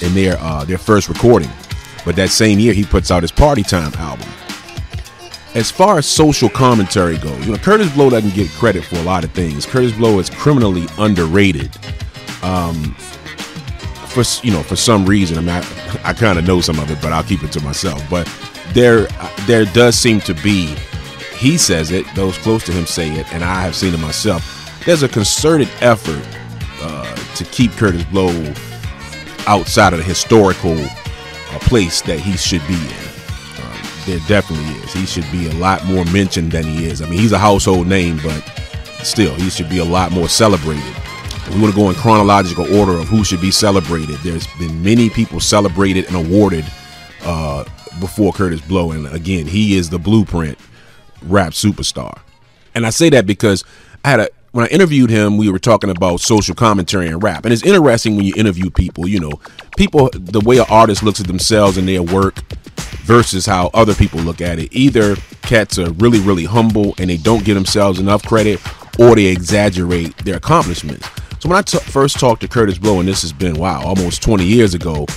in 0.05 0.13
their 0.13 0.37
uh, 0.39 0.65
their 0.65 0.77
first 0.77 1.07
recording. 1.07 1.49
But 2.03 2.15
that 2.15 2.29
same 2.29 2.59
year, 2.59 2.73
he 2.73 2.83
puts 2.83 3.11
out 3.11 3.23
his 3.23 3.31
Party 3.31 3.63
Time 3.63 3.93
album. 3.95 4.27
As 5.53 5.69
far 5.69 5.97
as 5.97 6.05
social 6.05 6.49
commentary 6.49 7.17
goes, 7.17 7.45
you 7.45 7.51
know, 7.51 7.57
Kurtis 7.57 7.93
Blow 7.93 8.09
doesn't 8.09 8.33
get 8.33 8.49
credit 8.51 8.85
for 8.85 8.95
a 8.95 9.03
lot 9.03 9.23
of 9.23 9.31
things. 9.31 9.65
Kurtis 9.65 9.95
Blow 9.95 10.17
is 10.19 10.29
criminally 10.29 10.87
underrated 10.97 11.69
um, 12.43 12.95
for 14.11 14.23
you 14.45 14.51
know, 14.51 14.61
for 14.61 14.75
some 14.75 15.05
reason, 15.05 15.37
I 15.37 15.41
mean, 15.41 15.49
I, 15.49 15.99
I 16.09 16.13
kind 16.13 16.37
of 16.37 16.45
know 16.45 16.61
some 16.61 16.79
of 16.79 16.91
it, 16.91 16.99
but 17.01 17.13
I'll 17.13 17.23
keep 17.23 17.43
it 17.43 17.51
to 17.53 17.61
myself. 17.61 18.03
But 18.09 18.31
there, 18.73 19.07
there 19.45 19.65
does 19.65 19.97
seem 19.97 20.19
to 20.21 20.33
be. 20.35 20.75
He 21.35 21.57
says 21.57 21.91
it; 21.91 22.05
those 22.15 22.37
close 22.37 22.63
to 22.65 22.71
him 22.71 22.85
say 22.85 23.09
it, 23.11 23.31
and 23.33 23.43
I 23.43 23.61
have 23.61 23.75
seen 23.75 23.93
it 23.93 23.99
myself. 23.99 24.57
There's 24.85 25.03
a 25.03 25.09
concerted 25.09 25.69
effort 25.79 26.23
uh, 26.81 27.15
to 27.35 27.43
keep 27.45 27.71
Kurtis 27.71 28.09
Blow 28.11 28.29
outside 29.47 29.93
of 29.93 29.99
the 29.99 30.05
historical 30.05 30.77
uh, 30.77 31.59
place 31.61 32.01
that 32.01 32.19
he 32.19 32.37
should 32.37 32.65
be 32.67 32.73
in. 32.73 33.63
Um, 33.63 33.79
there 34.05 34.19
definitely 34.27 34.65
is. 34.83 34.93
He 34.93 35.05
should 35.05 35.29
be 35.31 35.47
a 35.47 35.53
lot 35.53 35.83
more 35.85 36.05
mentioned 36.05 36.51
than 36.51 36.63
he 36.63 36.85
is. 36.85 37.01
I 37.01 37.09
mean, 37.09 37.19
he's 37.19 37.31
a 37.31 37.39
household 37.39 37.87
name, 37.87 38.19
but 38.23 38.41
still, 39.03 39.33
he 39.35 39.49
should 39.49 39.69
be 39.69 39.79
a 39.79 39.85
lot 39.85 40.11
more 40.11 40.27
celebrated 40.27 40.95
we 41.49 41.59
want 41.59 41.73
to 41.73 41.79
go 41.79 41.89
in 41.89 41.95
chronological 41.95 42.65
order 42.77 42.93
of 42.93 43.07
who 43.07 43.23
should 43.23 43.41
be 43.41 43.51
celebrated. 43.51 44.17
There's 44.17 44.47
been 44.59 44.83
many 44.83 45.09
people 45.09 45.39
celebrated 45.39 46.05
and 46.07 46.15
awarded 46.15 46.65
uh, 47.23 47.65
before 47.99 48.31
Kurtis 48.33 48.65
Blow, 48.67 48.91
and 48.91 49.07
again, 49.07 49.47
he 49.47 49.75
is 49.75 49.89
the 49.89 49.99
blueprint 49.99 50.57
rap 51.23 51.53
superstar. 51.53 52.19
And 52.73 52.85
I 52.85 52.89
say 52.89 53.09
that 53.09 53.25
because 53.25 53.63
I 54.05 54.09
had 54.11 54.19
a 54.21 54.29
when 54.51 54.65
I 54.65 54.67
interviewed 54.67 55.09
him, 55.09 55.37
we 55.37 55.49
were 55.49 55.59
talking 55.59 55.89
about 55.89 56.19
social 56.19 56.53
commentary 56.53 57.07
and 57.07 57.23
rap. 57.23 57.45
And 57.45 57.53
it's 57.53 57.63
interesting 57.63 58.17
when 58.17 58.25
you 58.25 58.33
interview 58.35 58.69
people, 58.69 59.07
you 59.07 59.19
know, 59.19 59.39
people, 59.77 60.09
the 60.13 60.41
way 60.41 60.57
an 60.57 60.65
artist 60.69 61.03
looks 61.03 61.21
at 61.21 61.27
themselves 61.27 61.77
and 61.77 61.87
their 61.87 62.03
work 62.03 62.35
versus 63.03 63.45
how 63.45 63.69
other 63.73 63.93
people 63.95 64.19
look 64.19 64.41
at 64.41 64.59
it. 64.59 64.73
Either 64.73 65.15
cats 65.41 65.79
are 65.79 65.91
really, 65.93 66.19
really 66.19 66.43
humble 66.43 66.93
and 66.97 67.09
they 67.09 67.15
don't 67.15 67.45
give 67.45 67.55
themselves 67.55 67.99
enough 67.99 68.23
credit, 68.23 68.59
or 68.99 69.15
they 69.15 69.27
exaggerate 69.27 70.17
their 70.17 70.35
accomplishments. 70.35 71.07
So 71.41 71.49
when 71.49 71.57
I 71.57 71.63
t- 71.63 71.79
first 71.79 72.19
talked 72.19 72.41
to 72.41 72.47
Kurtis 72.47 72.79
Blow, 72.79 72.99
and 72.99 73.09
this 73.09 73.23
has 73.23 73.33
been 73.33 73.55
wow, 73.55 73.81
almost 73.81 74.21
20 74.21 74.45
years 74.45 74.75
ago, 74.75 75.07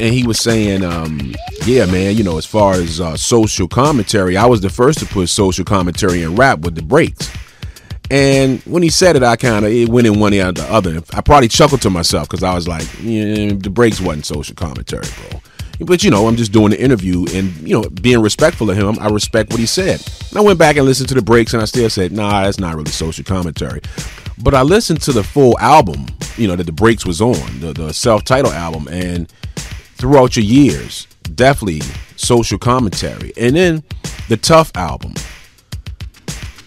and 0.00 0.12
he 0.12 0.26
was 0.26 0.40
saying, 0.40 0.82
um, 0.82 1.32
"Yeah, 1.64 1.86
man, 1.86 2.16
you 2.16 2.24
know, 2.24 2.38
as 2.38 2.44
far 2.44 2.72
as 2.72 3.00
uh, 3.00 3.16
social 3.16 3.68
commentary, 3.68 4.36
I 4.36 4.46
was 4.46 4.62
the 4.62 4.68
first 4.68 4.98
to 4.98 5.06
put 5.06 5.28
social 5.28 5.64
commentary 5.64 6.24
in 6.24 6.34
rap 6.34 6.58
with 6.58 6.74
the 6.74 6.82
breaks." 6.82 7.30
And 8.10 8.60
when 8.62 8.82
he 8.82 8.88
said 8.88 9.14
it, 9.14 9.22
I 9.22 9.36
kind 9.36 9.64
of 9.64 9.70
it 9.70 9.88
went 9.88 10.08
in 10.08 10.18
one 10.18 10.32
ear 10.32 10.46
out 10.46 10.56
the 10.56 10.64
other. 10.64 11.02
I 11.14 11.20
probably 11.20 11.46
chuckled 11.46 11.82
to 11.82 11.90
myself 11.90 12.28
because 12.28 12.42
I 12.42 12.52
was 12.52 12.66
like, 12.66 12.88
yeah, 13.00 13.52
"The 13.54 13.70
breaks 13.70 14.00
wasn't 14.00 14.26
social 14.26 14.56
commentary, 14.56 15.06
bro." 15.30 15.40
But 15.82 16.02
you 16.02 16.10
know, 16.10 16.26
I'm 16.26 16.34
just 16.34 16.50
doing 16.50 16.70
the 16.70 16.80
interview 16.80 17.26
and 17.32 17.56
you 17.58 17.80
know, 17.80 17.88
being 17.88 18.20
respectful 18.20 18.68
of 18.70 18.76
him. 18.76 18.98
I 19.00 19.08
respect 19.08 19.52
what 19.52 19.60
he 19.60 19.66
said. 19.66 20.04
And 20.30 20.38
I 20.38 20.40
went 20.40 20.58
back 20.58 20.78
and 20.78 20.84
listened 20.84 21.08
to 21.10 21.14
the 21.14 21.22
breaks, 21.22 21.54
and 21.54 21.62
I 21.62 21.66
still 21.66 21.88
said, 21.88 22.10
"Nah, 22.10 22.42
that's 22.42 22.58
not 22.58 22.74
really 22.74 22.90
social 22.90 23.22
commentary." 23.22 23.82
But 24.42 24.54
I 24.54 24.62
listened 24.62 25.02
to 25.02 25.12
the 25.12 25.22
full 25.22 25.58
album, 25.58 26.06
you 26.36 26.48
know, 26.48 26.56
that 26.56 26.64
the 26.64 26.72
breaks 26.72 27.04
was 27.04 27.20
on, 27.20 27.60
the, 27.60 27.72
the 27.72 27.92
self-titled 27.92 28.54
album, 28.54 28.88
and 28.88 29.30
throughout 29.96 30.36
your 30.36 30.44
years, 30.44 31.06
definitely 31.34 31.80
social 32.16 32.58
commentary. 32.58 33.32
And 33.36 33.54
then 33.56 33.82
the 34.28 34.36
Tough 34.36 34.70
album. 34.74 35.14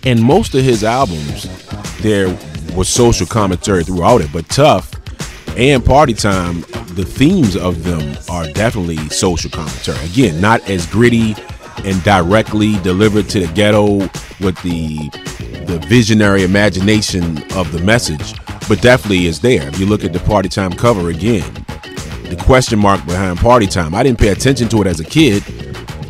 And 0.04 0.22
most 0.22 0.54
of 0.54 0.64
his 0.64 0.84
albums, 0.84 1.48
there 2.00 2.28
was 2.76 2.90
social 2.90 3.26
commentary 3.26 3.84
throughout 3.84 4.22
it, 4.22 4.32
but 4.34 4.48
Tough 4.50 4.92
and 5.58 5.84
Party 5.84 6.14
Time, 6.14 6.62
the 6.96 7.06
themes 7.06 7.56
of 7.56 7.84
them 7.84 8.18
are 8.30 8.48
definitely 8.52 8.98
social 9.10 9.50
commentary. 9.50 10.04
Again, 10.06 10.42
not 10.42 10.68
as 10.70 10.86
gritty 10.88 11.36
and 11.86 12.02
directly 12.04 12.80
delivered 12.82 13.30
to 13.30 13.46
the 13.46 13.54
ghetto 13.54 13.98
with 14.40 14.62
the 14.64 15.10
the 15.66 15.80
visionary 15.88 16.44
imagination 16.44 17.38
of 17.54 17.72
the 17.72 17.80
message, 17.80 18.34
but 18.68 18.82
definitely 18.82 19.26
is 19.26 19.40
there. 19.40 19.68
If 19.70 19.80
you 19.80 19.86
look 19.86 20.04
at 20.04 20.14
the 20.14 20.20
Party 20.20 20.50
Time 20.50 20.74
cover 20.74 21.10
again, 21.10 21.52
the 22.24 22.42
question 22.46 22.80
mark 22.80 23.06
behind 23.06 23.40
Party 23.40 23.68
Time, 23.68 23.96
I 23.96 24.04
didn't 24.04 24.20
pay 24.20 24.30
attention 24.30 24.68
to 24.70 24.82
it 24.82 24.88
as 24.88 25.00
a 25.00 25.06
kid 25.06 25.44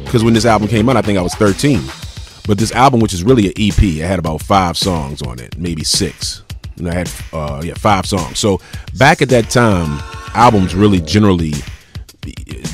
because 0.04 0.24
when 0.24 0.34
this 0.34 0.46
album 0.46 0.68
came 0.68 0.90
out, 0.90 0.98
I 0.98 1.02
think 1.02 1.18
I 1.18 1.22
was 1.22 1.36
13. 1.36 1.82
But 2.46 2.58
this 2.58 2.72
album, 2.74 3.00
which 3.00 3.14
is 3.14 3.24
really 3.24 3.48
an 3.48 3.54
EP, 3.58 3.82
it 3.82 4.06
had 4.06 4.20
about 4.20 4.42
five 4.42 4.78
songs 4.78 5.22
on 5.22 5.40
it, 5.40 5.58
maybe 5.58 5.84
six. 5.84 6.44
And 6.78 6.90
I 6.90 6.94
had 6.94 7.12
uh, 7.32 7.62
yeah 7.64 7.76
five 7.76 8.06
songs. 8.06 8.40
So 8.40 8.60
back 8.98 9.22
at 9.22 9.30
that 9.30 9.50
time, 9.50 10.02
albums 10.34 10.76
really 10.76 11.00
generally 11.00 11.54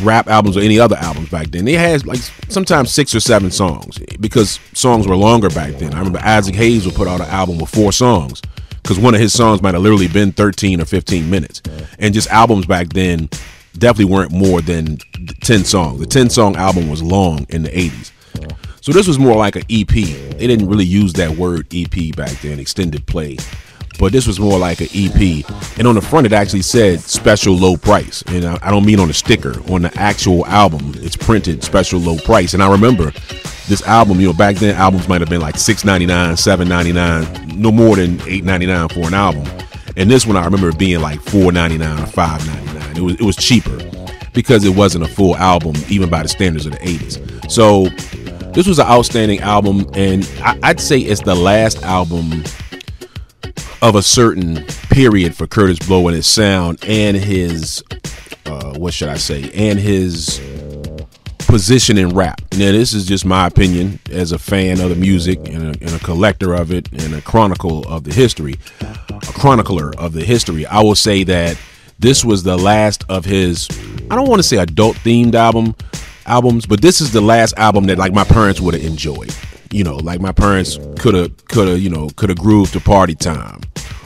rap 0.01 0.27
albums 0.27 0.57
or 0.57 0.61
any 0.61 0.79
other 0.79 0.95
albums 0.97 1.29
back 1.29 1.47
then. 1.47 1.65
They 1.65 1.73
had 1.73 2.05
like 2.05 2.19
sometimes 2.49 2.91
six 2.91 3.13
or 3.13 3.19
seven 3.19 3.51
songs 3.51 3.99
because 4.19 4.59
songs 4.73 5.07
were 5.07 5.15
longer 5.15 5.49
back 5.49 5.73
then. 5.75 5.93
I 5.93 5.97
remember 5.99 6.19
Isaac 6.19 6.55
Hayes 6.55 6.85
would 6.85 6.95
put 6.95 7.07
out 7.07 7.21
an 7.21 7.27
album 7.27 7.57
with 7.57 7.69
four 7.69 7.91
songs 7.91 8.41
because 8.81 8.99
one 8.99 9.13
of 9.13 9.21
his 9.21 9.33
songs 9.33 9.61
might 9.61 9.73
have 9.73 9.83
literally 9.83 10.07
been 10.07 10.31
13 10.31 10.81
or 10.81 10.85
15 10.85 11.29
minutes. 11.29 11.61
And 11.99 12.13
just 12.13 12.29
albums 12.29 12.65
back 12.65 12.89
then 12.89 13.29
definitely 13.77 14.13
weren't 14.13 14.31
more 14.31 14.61
than 14.61 14.97
10 15.41 15.63
songs. 15.63 15.99
The 15.99 16.05
10 16.05 16.29
song 16.29 16.55
album 16.55 16.89
was 16.89 17.03
long 17.03 17.45
in 17.49 17.63
the 17.63 17.69
80s. 17.69 18.11
So 18.81 18.93
this 18.93 19.07
was 19.07 19.19
more 19.19 19.35
like 19.35 19.55
an 19.55 19.63
EP. 19.69 19.87
They 19.87 20.47
didn't 20.47 20.67
really 20.67 20.85
use 20.85 21.13
that 21.13 21.31
word 21.31 21.67
EP 21.73 22.15
back 22.15 22.31
then, 22.41 22.59
extended 22.59 23.05
play 23.05 23.37
but 23.99 24.13
this 24.13 24.25
was 24.25 24.39
more 24.39 24.57
like 24.57 24.79
an 24.79 24.87
EP. 24.95 25.45
And 25.77 25.85
on 25.85 25.95
the 25.95 26.01
front, 26.01 26.25
it 26.25 26.33
actually 26.33 26.61
said 26.61 27.01
special 27.01 27.53
low 27.53 27.75
price. 27.75 28.23
And 28.27 28.45
I, 28.45 28.57
I 28.63 28.71
don't 28.71 28.85
mean 28.85 28.99
on 28.99 29.09
the 29.09 29.13
sticker, 29.13 29.61
on 29.71 29.83
the 29.83 29.91
actual 29.95 30.45
album, 30.47 30.93
it's 30.95 31.17
printed 31.17 31.63
special 31.63 31.99
low 31.99 32.17
price. 32.17 32.53
And 32.53 32.63
I 32.63 32.71
remember 32.71 33.11
this 33.67 33.83
album, 33.83 34.19
you 34.21 34.27
know, 34.27 34.33
back 34.33 34.55
then 34.55 34.73
albums 34.75 35.07
might 35.09 35.21
have 35.21 35.29
been 35.29 35.41
like 35.41 35.57
six 35.57 35.83
ninety 35.83 36.05
nine, 36.05 36.37
seven 36.37 36.67
ninety 36.67 36.93
nine, 36.93 37.27
no 37.55 37.71
more 37.71 37.97
than 37.97 38.19
eight 38.21 38.45
ninety 38.45 38.65
nine 38.65 38.87
for 38.87 39.01
an 39.01 39.13
album. 39.13 39.45
And 39.97 40.09
this 40.09 40.25
one 40.25 40.37
I 40.37 40.45
remember 40.45 40.71
being 40.71 41.01
like 41.01 41.21
four 41.21 41.51
ninety 41.51 41.77
nine 41.77 42.01
or 42.01 42.07
five 42.07 42.45
ninety 42.47 42.79
nine. 42.79 42.97
It 42.97 43.01
was 43.01 43.13
it 43.15 43.23
was 43.23 43.35
cheaper 43.35 43.77
because 44.33 44.63
it 44.63 44.75
wasn't 44.75 45.03
a 45.03 45.07
full 45.07 45.35
album, 45.35 45.75
even 45.89 46.09
by 46.09 46.23
the 46.23 46.29
standards 46.29 46.65
of 46.65 46.71
the 46.71 46.87
eighties. 46.87 47.19
So 47.49 47.89
this 48.53 48.65
was 48.65 48.79
an 48.79 48.87
outstanding 48.87 49.41
album, 49.41 49.89
and 49.93 50.23
I, 50.41 50.57
I'd 50.63 50.79
say 50.79 50.99
it's 50.99 51.21
the 51.21 51.35
last 51.35 51.83
album 51.83 52.43
of 53.81 53.95
a 53.95 54.01
certain 54.03 54.65
period 54.89 55.35
for 55.35 55.47
Kurtis 55.47 55.85
Blow 55.87 56.07
and 56.07 56.15
his 56.15 56.27
sound 56.27 56.79
and 56.85 57.15
his 57.15 57.83
uh, 58.45 58.73
what 58.77 58.93
should 58.93 59.09
I 59.09 59.17
say 59.17 59.49
and 59.53 59.79
his 59.79 60.41
position 61.39 61.97
in 61.97 62.09
rap. 62.09 62.41
Now 62.53 62.71
this 62.71 62.93
is 62.93 63.05
just 63.05 63.25
my 63.25 63.47
opinion 63.47 63.99
as 64.11 64.31
a 64.31 64.39
fan 64.39 64.79
of 64.81 64.89
the 64.89 64.95
music 64.95 65.39
and 65.47 65.75
a, 65.75 65.79
and 65.81 65.89
a 65.89 65.99
collector 65.99 66.53
of 66.53 66.71
it 66.71 66.91
and 66.91 67.15
a 67.15 67.21
chronicle 67.21 67.87
of 67.87 68.03
the 68.03 68.13
history, 68.13 68.55
a 68.81 69.19
chronicler 69.33 69.95
of 69.97 70.13
the 70.13 70.23
history. 70.23 70.65
I 70.65 70.81
will 70.81 70.95
say 70.95 71.23
that 71.23 71.57
this 71.97 72.23
was 72.23 72.43
the 72.43 72.57
last 72.57 73.03
of 73.09 73.25
his. 73.25 73.67
I 74.11 74.15
don't 74.15 74.29
want 74.29 74.39
to 74.39 74.47
say 74.47 74.57
adult 74.57 74.95
themed 74.97 75.35
album 75.35 75.75
albums, 76.25 76.65
but 76.65 76.81
this 76.81 77.01
is 77.01 77.11
the 77.11 77.21
last 77.21 77.53
album 77.57 77.85
that 77.85 77.97
like 77.97 78.13
my 78.13 78.23
parents 78.23 78.61
would 78.61 78.73
have 78.75 78.83
enjoyed 78.83 79.33
you 79.71 79.83
know, 79.83 79.97
like 79.97 80.19
my 80.19 80.31
parents 80.31 80.77
could 80.99 81.13
have, 81.15 81.45
could 81.45 81.67
have, 81.67 81.79
you 81.79 81.89
know, 81.89 82.09
could 82.15 82.29
have 82.29 82.39
grooved 82.39 82.73
to 82.73 82.79
party 82.79 83.15
time 83.15 83.61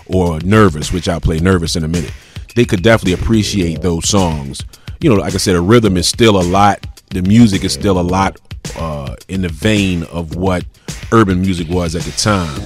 or 0.07 0.39
nervous, 0.41 0.91
which 0.91 1.07
I'll 1.07 1.21
play 1.21 1.39
nervous 1.39 1.75
in 1.75 1.83
a 1.83 1.87
minute. 1.87 2.11
They 2.55 2.65
could 2.65 2.83
definitely 2.83 3.13
appreciate 3.13 3.81
those 3.81 4.07
songs. 4.07 4.61
You 4.99 5.09
know, 5.09 5.15
like 5.15 5.33
I 5.33 5.37
said, 5.37 5.55
the 5.55 5.61
rhythm 5.61 5.97
is 5.97 6.07
still 6.07 6.39
a 6.39 6.43
lot, 6.43 6.85
the 7.09 7.21
music 7.21 7.63
is 7.63 7.73
still 7.73 7.99
a 7.99 8.01
lot 8.01 8.39
uh, 8.77 9.15
in 9.27 9.41
the 9.41 9.49
vein 9.49 10.03
of 10.05 10.35
what 10.35 10.63
urban 11.11 11.41
music 11.41 11.67
was 11.69 11.95
at 11.95 12.03
the 12.03 12.11
time. 12.11 12.59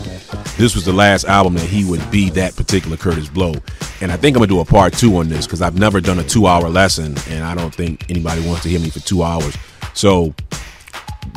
This 0.57 0.73
was 0.73 0.85
the 0.85 0.93
last 0.93 1.25
album 1.25 1.53
that 1.55 1.65
he 1.67 1.85
would 1.85 2.09
be 2.09 2.29
that 2.31 2.55
particular 2.55 2.97
Kurtis 2.97 3.31
Blow. 3.31 3.53
And 4.01 4.11
I 4.11 4.17
think 4.17 4.35
I'm 4.35 4.41
gonna 4.41 4.47
do 4.47 4.59
a 4.59 4.65
part 4.65 4.93
two 4.93 5.17
on 5.17 5.29
this 5.29 5.45
because 5.45 5.61
I've 5.61 5.77
never 5.77 6.01
done 6.01 6.19
a 6.19 6.23
two 6.23 6.47
hour 6.47 6.69
lesson 6.69 7.15
and 7.29 7.43
I 7.43 7.55
don't 7.55 7.73
think 7.73 8.09
anybody 8.09 8.45
wants 8.45 8.63
to 8.63 8.69
hear 8.69 8.79
me 8.79 8.89
for 8.89 8.99
two 8.99 9.23
hours. 9.23 9.55
So 9.93 10.33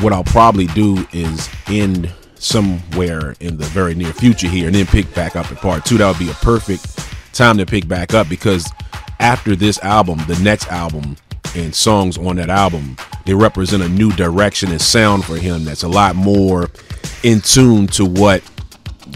what 0.00 0.12
I'll 0.12 0.24
probably 0.24 0.66
do 0.68 1.06
is 1.12 1.48
end 1.68 2.12
somewhere 2.36 3.34
in 3.40 3.58
the 3.58 3.64
very 3.66 3.94
near 3.94 4.12
future 4.12 4.48
here 4.48 4.66
and 4.66 4.74
then 4.74 4.86
pick 4.86 5.12
back 5.14 5.36
up 5.36 5.50
at 5.52 5.58
part 5.58 5.84
two. 5.84 5.98
That 5.98 6.08
would 6.08 6.18
be 6.18 6.30
a 6.30 6.34
perfect 6.34 6.86
time 7.34 7.58
to 7.58 7.66
pick 7.66 7.86
back 7.86 8.14
up 8.14 8.28
because 8.28 8.70
after 9.18 9.54
this 9.54 9.78
album, 9.80 10.18
the 10.26 10.38
next 10.42 10.68
album 10.68 11.16
and 11.54 11.74
songs 11.74 12.16
on 12.16 12.36
that 12.36 12.48
album, 12.48 12.96
they 13.26 13.34
represent 13.34 13.82
a 13.82 13.88
new 13.88 14.10
direction 14.12 14.70
and 14.70 14.80
sound 14.80 15.24
for 15.24 15.36
him 15.36 15.64
that's 15.64 15.82
a 15.82 15.88
lot 15.88 16.16
more 16.16 16.68
in 17.22 17.40
tune 17.40 17.86
to 17.88 18.04
what 18.04 18.42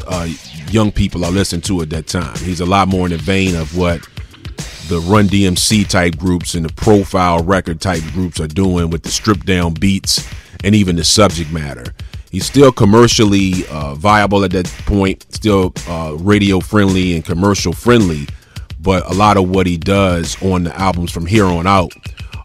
uh, 0.07 0.29
young 0.69 0.93
people 0.93 1.25
are 1.25 1.31
listening 1.31 1.63
to 1.63 1.81
at 1.81 1.91
that 1.91 2.07
time. 2.07 2.37
He's 2.39 2.61
a 2.61 2.67
lot 2.67 2.89
more 2.89 3.07
in 3.07 3.13
the 3.13 3.19
vein 3.19 3.57
of 3.57 3.77
what 3.77 4.07
the 4.89 5.01
Run 5.01 5.27
DMC 5.29 5.89
type 5.89 6.19
groups 6.19 6.55
and 6.55 6.65
the 6.65 6.73
profile 6.75 7.43
record 7.43 7.81
type 7.81 8.03
groups 8.13 8.39
are 8.39 8.47
doing 8.47 8.91
with 8.91 9.03
the 9.03 9.11
stripped 9.11 9.47
down 9.47 9.73
beats 9.73 10.29
and 10.65 10.75
even 10.75 10.97
the 10.97 11.05
subject 11.05 11.53
matter. 11.53 11.85
He's 12.33 12.47
still 12.47 12.73
commercially 12.73 13.65
uh, 13.71 13.95
viable 13.95 14.43
at 14.43 14.51
that 14.51 14.67
point, 14.87 15.25
still 15.33 15.73
uh, 15.89 16.17
radio 16.19 16.59
friendly 16.59 17.15
and 17.15 17.25
commercial 17.25 17.73
friendly, 17.73 18.27
but 18.81 19.09
a 19.09 19.15
lot 19.15 19.37
of 19.37 19.49
what 19.49 19.69
he 19.69 19.77
does 19.77 20.43
on 20.43 20.65
the 20.65 20.77
albums 20.77 21.13
from 21.13 21.27
here 21.27 21.45
on 21.45 21.69
out 21.69 21.93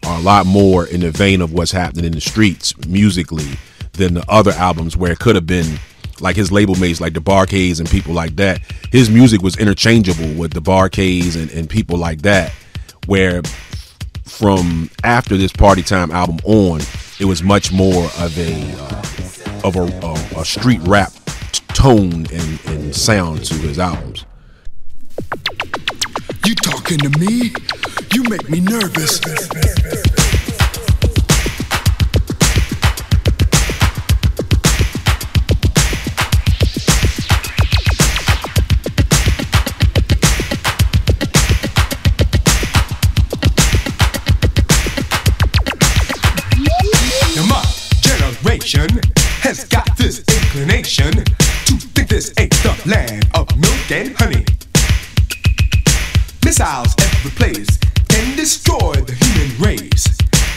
are 0.06 0.18
a 0.18 0.22
lot 0.22 0.46
more 0.46 0.86
in 0.86 1.00
the 1.00 1.10
vein 1.10 1.40
of 1.40 1.52
what's 1.52 1.72
happening 1.72 2.04
in 2.04 2.12
the 2.12 2.20
streets 2.20 2.72
musically 2.86 3.58
than 3.94 4.14
the 4.14 4.24
other 4.28 4.52
albums 4.52 4.96
where 4.96 5.12
it 5.12 5.18
could 5.18 5.34
have 5.34 5.46
been 5.46 5.78
like 6.20 6.36
his 6.36 6.52
label 6.52 6.74
mates 6.76 7.00
like 7.00 7.14
the 7.14 7.20
Bar-Kays 7.20 7.80
and 7.80 7.90
people 7.90 8.14
like 8.14 8.36
that. 8.36 8.60
His 8.92 9.10
music 9.10 9.42
was 9.42 9.56
interchangeable 9.56 10.32
with 10.34 10.52
the 10.52 10.60
Bar-Kays 10.60 11.34
and, 11.34 11.50
and 11.50 11.68
people 11.68 11.98
like 11.98 12.22
that, 12.22 12.52
where 13.06 13.42
from 14.24 14.90
after 15.02 15.36
this 15.36 15.52
Party 15.52 15.82
Time 15.82 16.10
album 16.10 16.38
on, 16.44 16.80
it 17.20 17.26
was 17.26 17.42
much 17.42 17.70
more 17.70 18.04
of 18.18 18.36
a 18.38 18.72
uh, 18.78 19.02
of 19.62 19.76
a, 19.76 19.82
a, 19.82 20.40
a, 20.40 20.44
street 20.44 20.80
rap 20.84 21.12
tone 21.74 22.26
and, 22.32 22.60
and 22.66 22.96
sound 22.96 23.44
to 23.44 23.54
his 23.54 23.78
albums. 23.78 24.24
You 26.46 26.54
talking 26.54 26.98
to 26.98 27.10
me? 27.18 27.52
You 28.14 28.22
make 28.24 28.48
me 28.48 28.60
nervous. 28.60 29.20
Has 48.42 49.64
got 49.64 49.96
this 49.96 50.20
inclination 50.20 51.12
to 51.12 51.74
think 51.94 52.08
this 52.08 52.32
ain't 52.38 52.52
the 52.62 52.74
land 52.86 53.28
of 53.34 53.48
milk 53.56 53.90
and 53.90 54.14
honey. 54.16 54.44
Missiles 56.44 56.94
every 57.00 57.30
place 57.32 57.78
can 58.08 58.36
destroy 58.36 58.92
the 58.92 59.12
human 59.12 59.50
race, 59.60 60.06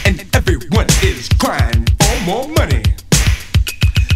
and 0.06 0.24
everyone 0.34 0.86
is 1.02 1.28
crying 1.38 1.86
for 2.00 2.20
more 2.24 2.48
money. 2.48 2.82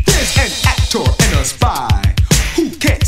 There's 0.07 0.37
an 0.39 0.53
actor 0.67 1.05
and 1.05 1.33
a 1.39 1.45
spy 1.45 2.15
who 2.57 2.71
can't 2.77 3.07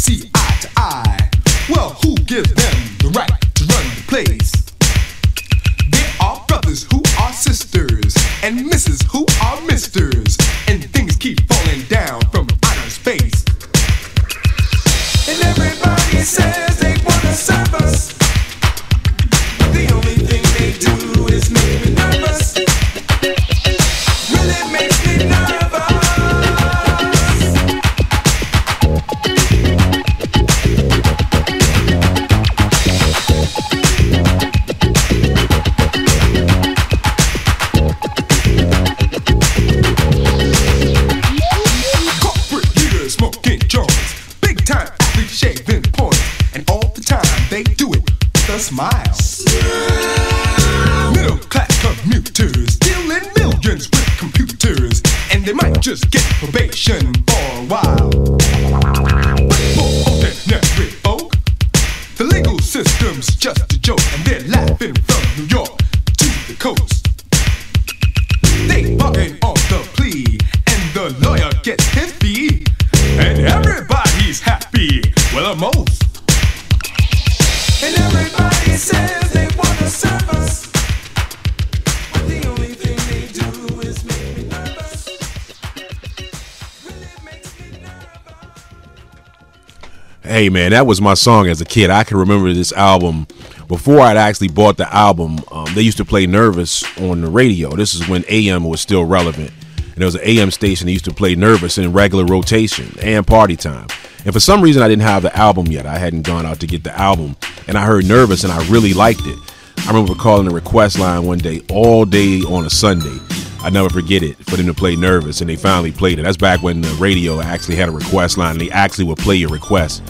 Hey 90.41 90.49
man, 90.49 90.71
that 90.71 90.87
was 90.87 91.03
my 91.03 91.12
song 91.12 91.49
as 91.49 91.61
a 91.61 91.67
kid. 91.67 91.91
I 91.91 92.03
can 92.03 92.17
remember 92.17 92.51
this 92.51 92.73
album 92.73 93.27
before 93.69 94.01
I'd 94.01 94.17
actually 94.17 94.49
bought 94.49 94.79
the 94.79 94.91
album. 94.91 95.39
Um, 95.53 95.67
they 95.75 95.83
used 95.83 95.99
to 95.99 96.05
play 96.07 96.27
Nervous 96.27 96.83
on 96.99 97.21
the 97.21 97.29
radio. 97.29 97.77
This 97.77 97.95
is 97.95 98.09
when 98.09 98.25
AM 98.27 98.65
was 98.65 98.81
still 98.81 99.05
relevant, 99.05 99.51
and 99.77 99.97
there 99.97 100.07
was 100.07 100.15
an 100.15 100.23
AM 100.25 100.51
station 100.51 100.87
that 100.87 100.93
used 100.93 101.05
to 101.05 101.12
play 101.12 101.35
Nervous 101.35 101.77
in 101.77 101.93
regular 101.93 102.25
rotation 102.25 102.91
and 103.03 103.27
party 103.27 103.55
time. 103.55 103.89
And 104.25 104.33
for 104.33 104.41
some 104.41 104.62
reason, 104.62 104.83
I 104.83 104.89
didn't 104.89 105.03
have 105.03 105.25
the 105.25 105.37
album 105.37 105.67
yet. 105.67 105.85
I 105.85 105.99
hadn't 105.99 106.23
gone 106.23 106.47
out 106.47 106.59
to 106.61 106.67
get 106.67 106.85
the 106.85 106.99
album, 106.99 107.37
and 107.69 107.77
I 107.77 107.85
heard 107.85 108.07
Nervous, 108.07 108.43
and 108.43 108.51
I 108.51 108.67
really 108.71 108.95
liked 108.95 109.27
it. 109.27 109.39
I 109.81 109.89
remember 109.89 110.15
calling 110.15 110.49
the 110.49 110.55
request 110.55 110.99
line 110.99 111.27
one 111.27 111.37
day, 111.37 111.61
all 111.69 112.07
day 112.07 112.41
on 112.45 112.65
a 112.65 112.71
Sunday. 112.71 113.19
I 113.62 113.69
never 113.69 113.91
forget 113.91 114.23
it 114.23 114.39
for 114.47 114.57
them 114.57 114.65
to 114.69 114.73
play 114.73 114.97
Nervous, 114.97 115.43
and 115.43 115.51
they 115.51 115.57
finally 115.57 115.93
played 115.93 116.19
it. 116.19 116.23
That's 116.23 116.39
back 116.39 116.62
when 116.62 116.81
the 116.81 116.97
radio 116.99 117.43
actually 117.43 117.77
had 117.77 117.91
a 117.91 117.93
request 117.93 118.39
line. 118.39 118.53
And 118.53 118.61
they 118.62 118.71
actually 118.71 119.05
would 119.05 119.19
play 119.19 119.37
your 119.37 119.51
request 119.51 120.03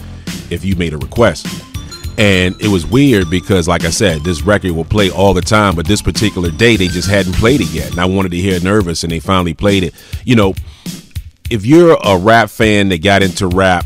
if 0.51 0.65
you 0.65 0.75
made 0.75 0.93
a 0.93 0.97
request. 0.97 1.47
And 2.17 2.59
it 2.61 2.67
was 2.67 2.85
weird 2.85 3.29
because, 3.29 3.67
like 3.67 3.83
I 3.85 3.89
said, 3.89 4.21
this 4.21 4.41
record 4.41 4.71
will 4.73 4.85
play 4.85 5.09
all 5.09 5.33
the 5.33 5.41
time, 5.41 5.75
but 5.75 5.87
this 5.87 6.01
particular 6.01 6.51
day 6.51 6.75
they 6.75 6.87
just 6.87 7.09
hadn't 7.09 7.33
played 7.33 7.61
it 7.61 7.69
yet. 7.71 7.91
And 7.91 7.99
I 7.99 8.05
wanted 8.05 8.31
to 8.31 8.37
hear 8.37 8.59
Nervous, 8.59 9.03
and 9.03 9.11
they 9.11 9.19
finally 9.19 9.53
played 9.53 9.83
it. 9.83 9.93
You 10.25 10.35
know, 10.35 10.53
if 11.49 11.65
you're 11.65 11.97
a 12.03 12.17
rap 12.17 12.49
fan 12.49 12.89
that 12.89 13.01
got 13.01 13.23
into 13.23 13.47
rap, 13.47 13.85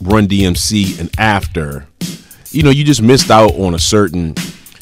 Run 0.00 0.28
DMC, 0.28 1.00
and 1.00 1.10
after, 1.18 1.86
you 2.50 2.62
know, 2.62 2.70
you 2.70 2.84
just 2.84 3.02
missed 3.02 3.30
out 3.30 3.52
on 3.54 3.74
a 3.74 3.78
certain. 3.78 4.34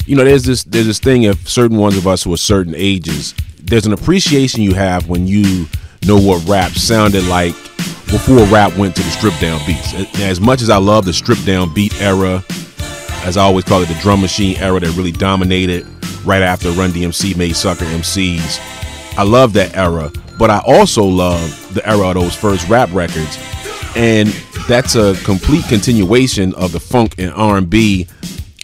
You 0.05 0.15
know, 0.15 0.23
there's 0.23 0.43
this 0.43 0.63
there's 0.63 0.85
this 0.85 0.99
thing 0.99 1.25
of 1.25 1.49
certain 1.49 1.77
ones 1.77 1.97
of 1.97 2.05
us 2.05 2.23
who 2.23 2.33
are 2.33 2.37
certain 2.37 2.73
ages. 2.75 3.33
There's 3.59 3.85
an 3.85 3.93
appreciation 3.93 4.61
you 4.61 4.73
have 4.73 5.09
when 5.09 5.27
you 5.27 5.67
know 6.05 6.19
what 6.19 6.47
rap 6.47 6.71
sounded 6.71 7.23
like 7.25 7.53
before 8.07 8.45
rap 8.45 8.75
went 8.77 8.95
to 8.95 9.03
the 9.03 9.09
strip 9.09 9.37
down 9.39 9.59
beats. 9.65 9.93
As 10.21 10.39
much 10.39 10.61
as 10.61 10.69
I 10.69 10.77
love 10.77 11.05
the 11.05 11.13
strip 11.13 11.41
down 11.43 11.73
beat 11.73 11.99
era, 12.01 12.43
as 13.23 13.37
I 13.37 13.43
always 13.43 13.65
call 13.65 13.81
it, 13.81 13.87
the 13.87 13.95
drum 13.95 14.21
machine 14.21 14.57
era 14.57 14.79
that 14.79 14.95
really 14.95 15.11
dominated 15.11 15.85
right 16.23 16.41
after 16.41 16.71
Run 16.71 16.91
DMC 16.91 17.35
made 17.35 17.55
Sucker 17.55 17.85
MCs. 17.85 18.59
I 19.17 19.23
love 19.23 19.53
that 19.53 19.75
era, 19.75 20.11
but 20.37 20.49
I 20.49 20.59
also 20.65 21.03
love 21.03 21.73
the 21.73 21.87
era 21.87 22.09
of 22.09 22.15
those 22.15 22.35
first 22.35 22.67
rap 22.69 22.89
records, 22.93 23.37
and 23.95 24.29
that's 24.67 24.95
a 24.95 25.15
complete 25.23 25.65
continuation 25.65 26.53
of 26.55 26.71
the 26.71 26.79
funk 26.79 27.15
and 27.17 27.33
R&B 27.33 28.07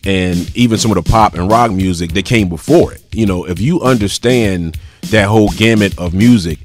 and 0.06 0.56
even 0.56 0.78
some 0.78 0.92
of 0.92 1.04
the 1.04 1.10
pop 1.10 1.34
and 1.34 1.50
rock 1.50 1.72
music 1.72 2.12
that 2.14 2.26
came 2.26 2.50
before 2.50 2.94
it. 2.94 3.04
You 3.14 3.26
know, 3.26 3.46
if 3.46 3.60
you 3.60 3.82
understand 3.82 4.78
that 5.10 5.28
whole 5.28 5.50
gamut 5.50 5.98
of 5.98 6.14
music, 6.14 6.60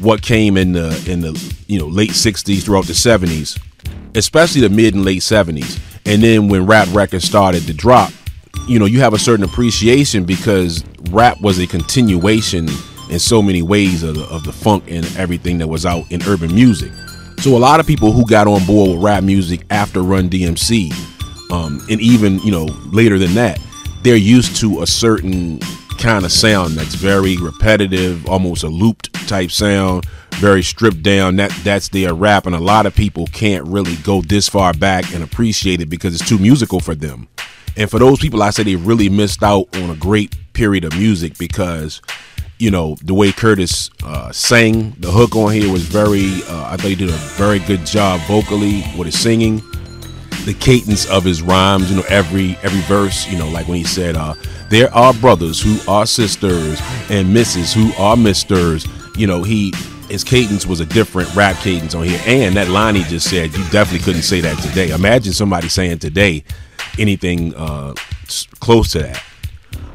what 0.00 0.22
came 0.22 0.56
in 0.56 0.72
the 0.72 1.04
in 1.08 1.20
the 1.20 1.54
you 1.66 1.78
know 1.78 1.86
late 1.86 2.10
60s 2.10 2.62
throughout 2.62 2.86
the 2.86 2.92
70s 2.92 3.60
especially 4.14 4.60
the 4.60 4.68
mid 4.68 4.94
and 4.94 5.04
late 5.04 5.22
70s 5.22 5.80
and 6.06 6.22
then 6.22 6.48
when 6.48 6.66
rap 6.66 6.88
records 6.92 7.24
started 7.24 7.66
to 7.66 7.74
drop 7.74 8.12
you 8.66 8.78
know 8.78 8.86
you 8.86 9.00
have 9.00 9.14
a 9.14 9.18
certain 9.18 9.44
appreciation 9.44 10.24
because 10.24 10.84
rap 11.10 11.40
was 11.40 11.58
a 11.58 11.66
continuation 11.66 12.68
in 13.10 13.18
so 13.18 13.42
many 13.42 13.62
ways 13.62 14.02
of 14.02 14.14
the, 14.16 14.24
of 14.24 14.44
the 14.44 14.52
funk 14.52 14.84
and 14.88 15.04
everything 15.16 15.58
that 15.58 15.66
was 15.66 15.86
out 15.86 16.04
in 16.10 16.22
urban 16.24 16.54
music. 16.54 16.92
So 17.38 17.56
a 17.56 17.58
lot 17.58 17.80
of 17.80 17.86
people 17.86 18.12
who 18.12 18.26
got 18.26 18.46
on 18.46 18.64
board 18.66 18.96
with 18.96 19.02
rap 19.04 19.22
music 19.22 19.60
after 19.70 20.02
run 20.02 20.28
dmc 20.28 20.92
um, 21.52 21.80
and 21.88 22.00
even 22.00 22.40
you 22.40 22.50
know 22.50 22.64
later 22.92 23.16
than 23.16 23.32
that 23.34 23.60
they're 24.02 24.16
used 24.16 24.56
to 24.56 24.82
a 24.82 24.86
certain 24.86 25.60
kind 25.98 26.24
of 26.24 26.32
sound 26.32 26.74
that's 26.74 26.94
very 26.94 27.36
repetitive, 27.36 28.26
almost 28.26 28.62
a 28.62 28.68
looped 28.68 29.12
type 29.28 29.50
sound, 29.50 30.06
very 30.36 30.62
stripped 30.62 31.02
down. 31.02 31.36
That 31.36 31.50
that's 31.64 31.88
their 31.88 32.14
rap, 32.14 32.46
and 32.46 32.54
a 32.54 32.60
lot 32.60 32.86
of 32.86 32.94
people 32.94 33.26
can't 33.26 33.66
really 33.66 33.96
go 33.96 34.22
this 34.22 34.48
far 34.48 34.72
back 34.72 35.12
and 35.12 35.22
appreciate 35.22 35.80
it 35.80 35.90
because 35.90 36.14
it's 36.14 36.28
too 36.28 36.38
musical 36.38 36.80
for 36.80 36.94
them. 36.94 37.28
And 37.76 37.90
for 37.90 37.98
those 37.98 38.18
people, 38.18 38.42
I 38.42 38.50
say 38.50 38.62
they 38.62 38.76
really 38.76 39.08
missed 39.08 39.42
out 39.42 39.66
on 39.76 39.90
a 39.90 39.96
great 39.96 40.34
period 40.52 40.84
of 40.84 40.96
music 40.98 41.38
because, 41.38 42.00
you 42.58 42.70
know, 42.70 42.96
the 43.02 43.14
way 43.14 43.30
Kurtis 43.30 43.90
uh, 44.02 44.32
sang, 44.32 44.92
the 44.98 45.10
hook 45.10 45.36
on 45.36 45.52
here 45.52 45.70
was 45.70 45.82
very. 45.82 46.42
Uh, 46.48 46.72
I 46.72 46.76
thought 46.76 46.88
he 46.88 46.94
did 46.94 47.10
a 47.10 47.20
very 47.36 47.58
good 47.60 47.84
job 47.84 48.20
vocally 48.22 48.84
with 48.96 49.06
his 49.06 49.20
singing 49.20 49.62
the 50.44 50.54
cadence 50.54 51.08
of 51.10 51.24
his 51.24 51.42
rhymes, 51.42 51.90
you 51.90 51.96
know, 51.96 52.04
every 52.08 52.56
every 52.62 52.80
verse, 52.82 53.26
you 53.28 53.38
know, 53.38 53.48
like 53.48 53.68
when 53.68 53.76
he 53.76 53.84
said, 53.84 54.16
uh, 54.16 54.34
there 54.70 54.92
are 54.94 55.12
brothers 55.14 55.60
who 55.60 55.78
are 55.90 56.06
sisters 56.06 56.80
and 57.10 57.32
misses 57.32 57.72
who 57.72 57.92
are 57.98 58.16
misters, 58.16 58.86
you 59.16 59.26
know, 59.26 59.42
he 59.42 59.72
his 60.08 60.24
cadence 60.24 60.66
was 60.66 60.80
a 60.80 60.86
different 60.86 61.34
rap 61.34 61.56
cadence 61.56 61.94
on 61.94 62.04
here. 62.04 62.20
And 62.26 62.56
that 62.56 62.68
line 62.68 62.94
he 62.94 63.04
just 63.04 63.28
said, 63.28 63.52
you 63.54 63.62
definitely 63.70 64.04
couldn't 64.04 64.22
say 64.22 64.40
that 64.40 64.58
today. 64.62 64.90
Imagine 64.90 65.32
somebody 65.32 65.68
saying 65.68 65.98
today 65.98 66.44
anything 66.98 67.54
uh, 67.54 67.94
close 68.60 68.92
to 68.92 69.00
that. 69.00 69.22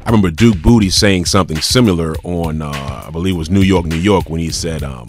I 0.06 0.10
remember 0.10 0.30
Duke 0.30 0.56
Bootee 0.56 0.92
saying 0.92 1.24
something 1.24 1.56
similar 1.60 2.14
on, 2.24 2.60
uh, 2.60 3.04
I 3.06 3.10
believe 3.10 3.34
it 3.34 3.38
was 3.38 3.50
New 3.50 3.62
York, 3.62 3.86
New 3.86 3.96
York, 3.96 4.28
when 4.28 4.38
he 4.38 4.50
said, 4.50 4.82
um, 4.82 5.06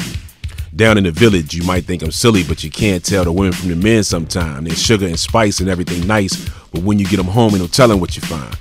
down 0.75 0.97
in 0.97 1.05
the 1.05 1.11
village, 1.11 1.53
you 1.53 1.63
might 1.63 1.85
think 1.85 2.03
I'm 2.03 2.11
silly, 2.11 2.43
but 2.43 2.63
you 2.63 2.69
can't 2.69 3.03
tell 3.03 3.23
the 3.23 3.31
women 3.31 3.53
from 3.53 3.69
the 3.69 3.75
men 3.75 4.03
sometimes. 4.03 4.67
There's 4.67 4.81
sugar 4.81 5.05
and 5.07 5.19
spice 5.19 5.59
and 5.59 5.69
everything 5.69 6.05
nice, 6.05 6.49
but 6.71 6.81
when 6.81 6.99
you 6.99 7.05
get 7.05 7.17
them 7.17 7.27
home, 7.27 7.51
ain't 7.53 7.61
no 7.61 7.67
telling 7.67 7.99
what 8.01 8.15
you 8.15 8.21
find. 8.21 8.57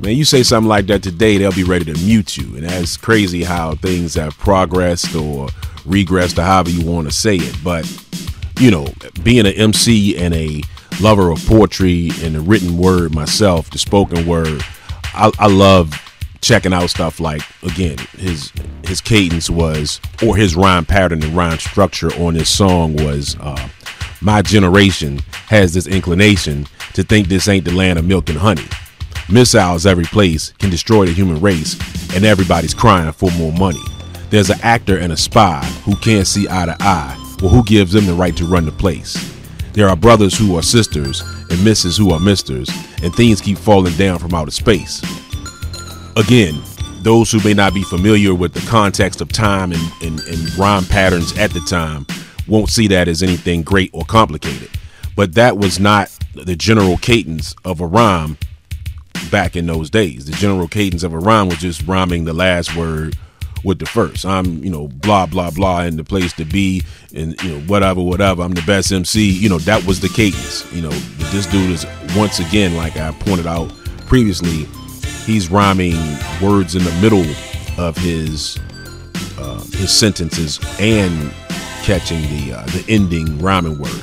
Man, 0.00 0.16
you 0.16 0.24
say 0.24 0.42
something 0.42 0.68
like 0.68 0.86
that 0.86 1.02
today, 1.02 1.36
they'll 1.36 1.52
be 1.52 1.64
ready 1.64 1.84
to 1.92 2.00
mute 2.04 2.36
you. 2.36 2.56
And 2.56 2.64
that's 2.64 2.96
crazy 2.96 3.42
how 3.42 3.74
things 3.74 4.14
have 4.14 4.38
progressed 4.38 5.14
or 5.14 5.48
regressed 5.84 6.38
or 6.38 6.42
however 6.42 6.70
you 6.70 6.86
want 6.86 7.08
to 7.08 7.14
say 7.14 7.36
it. 7.36 7.56
But, 7.62 7.84
you 8.60 8.70
know, 8.70 8.86
being 9.22 9.46
an 9.46 9.54
MC 9.54 10.16
and 10.16 10.32
a 10.34 10.62
lover 11.00 11.30
of 11.30 11.44
poetry 11.46 12.10
and 12.22 12.36
the 12.36 12.40
written 12.40 12.78
word 12.78 13.14
myself, 13.14 13.70
the 13.70 13.78
spoken 13.78 14.24
word, 14.24 14.62
I, 15.14 15.32
I 15.38 15.48
love 15.48 16.00
checking 16.40 16.72
out 16.72 16.88
stuff 16.88 17.20
like 17.20 17.42
again 17.62 17.98
his 18.16 18.52
his 18.84 19.00
cadence 19.00 19.50
was 19.50 20.00
or 20.24 20.36
his 20.36 20.54
rhyme 20.54 20.84
pattern 20.84 21.22
and 21.22 21.36
rhyme 21.36 21.58
structure 21.58 22.12
on 22.14 22.34
this 22.34 22.48
song 22.48 22.94
was 22.96 23.36
uh, 23.40 23.68
my 24.20 24.42
generation 24.42 25.18
has 25.46 25.74
this 25.74 25.86
inclination 25.86 26.66
to 26.94 27.02
think 27.02 27.28
this 27.28 27.48
ain't 27.48 27.64
the 27.64 27.72
land 27.72 27.98
of 27.98 28.04
milk 28.04 28.28
and 28.28 28.38
honey. 28.38 28.66
Missiles 29.28 29.86
every 29.86 30.04
place 30.04 30.52
can 30.58 30.70
destroy 30.70 31.06
the 31.06 31.12
human 31.12 31.40
race 31.40 31.74
and 32.14 32.24
everybody's 32.24 32.74
crying 32.74 33.12
for 33.12 33.30
more 33.32 33.52
money. 33.52 33.82
There's 34.30 34.50
an 34.50 34.58
actor 34.62 34.98
and 34.98 35.12
a 35.12 35.16
spy 35.16 35.64
who 35.84 35.94
can't 35.96 36.26
see 36.26 36.48
eye 36.48 36.66
to 36.66 36.76
eye 36.80 37.16
well 37.40 37.50
who 37.50 37.62
gives 37.64 37.92
them 37.92 38.06
the 38.06 38.14
right 38.14 38.36
to 38.36 38.46
run 38.46 38.64
the 38.64 38.72
place. 38.72 39.34
There 39.72 39.88
are 39.88 39.96
brothers 39.96 40.36
who 40.36 40.56
are 40.56 40.62
sisters 40.62 41.22
and 41.50 41.64
misses 41.64 41.96
who 41.96 42.10
are 42.10 42.18
misters 42.20 42.68
and 43.02 43.14
things 43.14 43.40
keep 43.40 43.58
falling 43.58 43.94
down 43.94 44.18
from 44.18 44.34
outer 44.34 44.50
space 44.50 45.02
again, 46.18 46.60
those 47.02 47.30
who 47.30 47.40
may 47.44 47.54
not 47.54 47.72
be 47.72 47.82
familiar 47.84 48.34
with 48.34 48.52
the 48.52 48.66
context 48.68 49.20
of 49.20 49.32
time 49.32 49.72
and, 49.72 49.92
and, 50.02 50.20
and 50.20 50.58
rhyme 50.58 50.84
patterns 50.84 51.36
at 51.38 51.52
the 51.52 51.60
time 51.60 52.06
won't 52.48 52.68
see 52.68 52.88
that 52.88 53.08
as 53.08 53.22
anything 53.22 53.62
great 53.62 53.90
or 53.92 54.04
complicated. 54.04 54.68
But 55.14 55.34
that 55.34 55.56
was 55.56 55.78
not 55.78 56.10
the 56.34 56.56
general 56.56 56.96
cadence 56.98 57.54
of 57.64 57.80
a 57.80 57.86
rhyme 57.86 58.36
back 59.30 59.56
in 59.56 59.66
those 59.66 59.90
days. 59.90 60.26
The 60.26 60.32
general 60.32 60.68
cadence 60.68 61.02
of 61.02 61.12
a 61.12 61.18
rhyme 61.18 61.48
was 61.48 61.58
just 61.58 61.86
rhyming 61.86 62.24
the 62.24 62.32
last 62.32 62.74
word 62.76 63.16
with 63.64 63.78
the 63.78 63.86
first. 63.86 64.24
I'm, 64.24 64.62
you 64.62 64.70
know, 64.70 64.88
blah 64.88 65.26
blah 65.26 65.50
blah 65.50 65.82
in 65.82 65.96
the 65.96 66.04
place 66.04 66.32
to 66.34 66.44
be 66.44 66.82
and 67.14 67.40
you 67.42 67.50
know, 67.50 67.60
whatever, 67.62 68.00
whatever. 68.00 68.42
I'm 68.42 68.52
the 68.52 68.62
best 68.62 68.92
MC. 68.92 69.30
You 69.30 69.48
know, 69.48 69.58
that 69.58 69.84
was 69.84 70.00
the 70.00 70.08
cadence. 70.08 70.70
You 70.72 70.82
know, 70.82 70.90
this 71.30 71.46
dude 71.46 71.70
is 71.70 71.86
once 72.16 72.38
again, 72.38 72.76
like 72.76 72.96
I 72.96 73.12
pointed 73.12 73.46
out 73.46 73.68
previously, 74.06 74.66
he's 75.28 75.50
rhyming 75.50 75.94
words 76.40 76.74
in 76.74 76.82
the 76.82 76.98
middle 77.02 77.26
of 77.78 77.94
his 77.98 78.58
uh, 79.38 79.62
his 79.76 79.96
sentences 79.96 80.58
and 80.80 81.30
catching 81.82 82.22
the 82.22 82.54
uh, 82.54 82.64
the 82.66 82.82
ending 82.88 83.38
rhyming 83.38 83.78
word. 83.78 84.02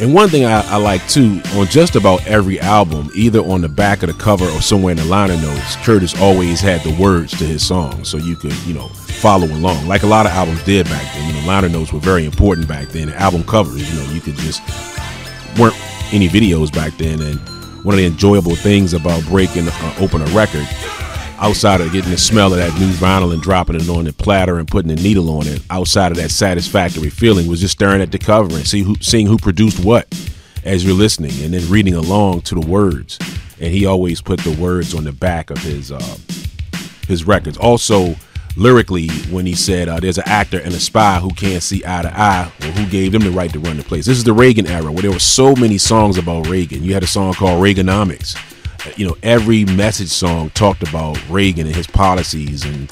And 0.00 0.12
one 0.12 0.28
thing 0.28 0.44
I, 0.44 0.60
I, 0.68 0.76
like 0.76 1.06
too, 1.08 1.40
on 1.54 1.66
just 1.66 1.94
about 1.96 2.26
every 2.26 2.60
album, 2.60 3.08
either 3.14 3.38
on 3.38 3.60
the 3.60 3.68
back 3.68 4.02
of 4.02 4.08
the 4.08 4.14
cover 4.20 4.44
or 4.44 4.60
somewhere 4.60 4.90
in 4.90 4.96
the 4.96 5.04
liner 5.04 5.36
notes, 5.36 5.76
Kurtis 5.76 6.20
always 6.20 6.60
had 6.60 6.80
the 6.82 6.94
words 7.00 7.30
to 7.38 7.44
his 7.44 7.64
songs, 7.64 8.08
so 8.08 8.16
you 8.16 8.34
could, 8.34 8.54
you 8.66 8.74
know, 8.74 8.88
follow 8.88 9.46
along. 9.46 9.86
Like 9.86 10.02
a 10.02 10.08
lot 10.08 10.26
of 10.26 10.32
albums 10.32 10.62
did 10.64 10.86
back 10.86 11.14
then. 11.14 11.28
You 11.32 11.40
know, 11.40 11.46
liner 11.46 11.68
notes 11.68 11.92
were 11.92 12.00
very 12.00 12.24
important 12.24 12.66
back 12.66 12.88
then. 12.88 13.10
Album 13.10 13.44
covers, 13.44 13.88
you 13.88 14.00
know, 14.00 14.12
you 14.12 14.20
could 14.20 14.34
just 14.36 14.60
weren't 15.56 15.76
any 16.12 16.28
videos 16.28 16.72
back 16.72 16.96
then. 16.98 17.22
And 17.22 17.40
one 17.82 17.94
of 17.94 17.98
the 17.98 18.06
enjoyable 18.06 18.54
things 18.54 18.94
about 18.94 19.24
breaking 19.24 19.68
uh, 19.68 19.94
open 19.98 20.22
a 20.22 20.26
record 20.26 20.66
outside 21.42 21.80
of 21.80 21.90
getting 21.90 22.12
the 22.12 22.16
smell 22.16 22.52
of 22.52 22.58
that 22.58 22.72
new 22.78 22.88
vinyl 22.92 23.32
and 23.32 23.42
dropping 23.42 23.74
it 23.74 23.88
on 23.88 24.04
the 24.04 24.12
platter 24.12 24.60
and 24.60 24.68
putting 24.68 24.94
the 24.94 25.02
needle 25.02 25.28
on 25.28 25.46
it, 25.48 25.60
outside 25.70 26.12
of 26.12 26.16
that 26.16 26.30
satisfactory 26.30 27.10
feeling, 27.10 27.48
was 27.48 27.60
just 27.60 27.72
staring 27.72 28.00
at 28.00 28.12
the 28.12 28.18
cover 28.18 28.54
and 28.54 28.66
see 28.66 28.82
who, 28.82 28.94
seeing 29.00 29.26
who 29.26 29.36
produced 29.36 29.84
what 29.84 30.06
as 30.64 30.84
you're 30.84 30.94
listening, 30.94 31.32
and 31.42 31.52
then 31.52 31.68
reading 31.68 31.94
along 31.94 32.42
to 32.42 32.54
the 32.54 32.64
words. 32.64 33.18
And 33.60 33.74
he 33.74 33.86
always 33.86 34.20
put 34.20 34.38
the 34.40 34.56
words 34.60 34.94
on 34.94 35.02
the 35.02 35.12
back 35.12 35.50
of 35.50 35.58
his 35.58 35.90
uh, 35.90 36.16
his 37.08 37.26
records. 37.26 37.58
Also, 37.58 38.14
lyrically, 38.56 39.08
when 39.30 39.46
he 39.46 39.54
said 39.54 39.88
uh, 39.88 40.00
there's 40.00 40.18
an 40.18 40.24
actor 40.26 40.58
and 40.58 40.74
a 40.74 40.80
spy 40.80 41.18
who 41.18 41.30
can't 41.30 41.62
see 41.62 41.82
eye 41.86 42.02
to 42.02 42.12
eye, 42.18 42.52
or 42.60 42.66
who 42.66 42.86
gave 42.90 43.12
them 43.12 43.22
the 43.22 43.30
right 43.30 43.52
to 43.52 43.60
run 43.60 43.76
the 43.76 43.82
place. 43.82 44.06
This 44.06 44.18
is 44.18 44.24
the 44.24 44.32
Reagan 44.32 44.66
era 44.66 44.90
where 44.90 45.02
there 45.02 45.10
were 45.10 45.18
so 45.18 45.54
many 45.54 45.78
songs 45.78 46.18
about 46.18 46.48
Reagan. 46.48 46.82
You 46.82 46.94
had 46.94 47.02
a 47.02 47.06
song 47.06 47.34
called 47.34 47.62
Reaganomics 47.62 48.36
you 48.96 49.06
know, 49.06 49.16
every 49.22 49.64
message 49.64 50.08
song 50.08 50.50
talked 50.50 50.86
about 50.86 51.18
Reagan 51.28 51.66
and 51.66 51.76
his 51.76 51.86
policies. 51.86 52.64
And, 52.64 52.90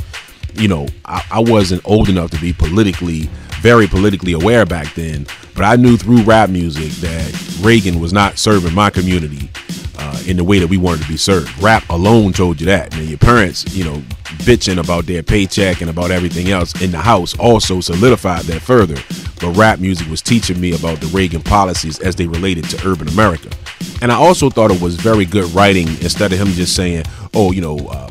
you 0.54 0.68
know, 0.68 0.86
I, 1.04 1.24
I, 1.30 1.40
wasn't 1.40 1.82
old 1.84 2.08
enough 2.08 2.30
to 2.30 2.40
be 2.40 2.52
politically, 2.52 3.28
very 3.60 3.86
politically 3.86 4.32
aware 4.32 4.64
back 4.64 4.94
then, 4.94 5.26
but 5.54 5.64
I 5.64 5.76
knew 5.76 5.96
through 5.96 6.22
rap 6.22 6.48
music 6.50 6.90
that 7.00 7.58
Reagan 7.60 8.00
was 8.00 8.12
not 8.12 8.38
serving 8.38 8.74
my 8.74 8.90
community 8.90 9.50
uh, 9.98 10.22
in 10.26 10.38
the 10.38 10.44
way 10.44 10.58
that 10.58 10.66
we 10.66 10.78
wanted 10.78 11.02
to 11.02 11.08
be 11.08 11.18
served. 11.18 11.56
Rap 11.62 11.88
alone 11.90 12.32
told 12.32 12.60
you 12.60 12.66
that. 12.66 12.96
And 12.96 13.06
your 13.06 13.18
parents, 13.18 13.76
you 13.76 13.84
know, 13.84 14.02
bitching 14.44 14.82
about 14.82 15.04
their 15.04 15.22
paycheck 15.22 15.82
and 15.82 15.90
about 15.90 16.10
everything 16.10 16.50
else 16.50 16.80
in 16.80 16.90
the 16.90 16.98
house 16.98 17.38
also 17.38 17.80
solidified 17.80 18.44
that 18.44 18.62
further. 18.62 18.96
But 19.40 19.56
rap 19.56 19.78
music 19.78 20.08
was 20.08 20.22
teaching 20.22 20.58
me 20.58 20.74
about 20.74 21.00
the 21.00 21.08
Reagan 21.08 21.42
policies 21.42 21.98
as 22.00 22.16
they 22.16 22.26
related 22.26 22.64
to 22.70 22.88
urban 22.88 23.08
America. 23.08 23.50
And 24.00 24.10
I 24.10 24.14
also 24.14 24.48
thought 24.48 24.70
it 24.70 24.80
was 24.80 24.96
very 24.96 25.26
good 25.26 25.50
writing 25.52 25.88
instead 26.00 26.32
of 26.32 26.38
him 26.38 26.48
just 26.48 26.74
saying, 26.74 27.04
oh, 27.34 27.52
you 27.52 27.60
know, 27.60 27.76
uh, 27.76 28.10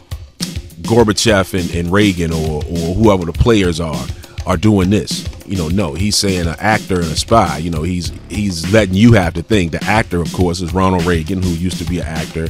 Gorbachev 0.81 1.59
and, 1.59 1.73
and 1.75 1.91
Reagan 1.91 2.31
or, 2.31 2.63
or 2.65 2.95
whoever 2.95 3.25
the 3.25 3.33
players 3.33 3.79
are 3.79 4.05
are 4.45 4.57
doing 4.57 4.89
this. 4.89 5.27
You 5.45 5.57
know, 5.57 5.67
no, 5.67 5.93
he's 5.93 6.15
saying 6.15 6.47
an 6.47 6.55
actor 6.59 6.95
and 6.95 7.11
a 7.11 7.15
spy. 7.15 7.57
You 7.57 7.71
know, 7.71 7.83
he's 7.83 8.11
he's 8.29 8.71
letting 8.71 8.93
you 8.93 9.13
have 9.13 9.33
to 9.35 9.43
think. 9.43 9.71
The 9.71 9.83
actor, 9.83 10.21
of 10.21 10.31
course, 10.33 10.61
is 10.61 10.73
Ronald 10.73 11.05
Reagan, 11.05 11.41
who 11.41 11.49
used 11.49 11.77
to 11.79 11.85
be 11.85 11.99
an 11.99 12.07
actor, 12.07 12.49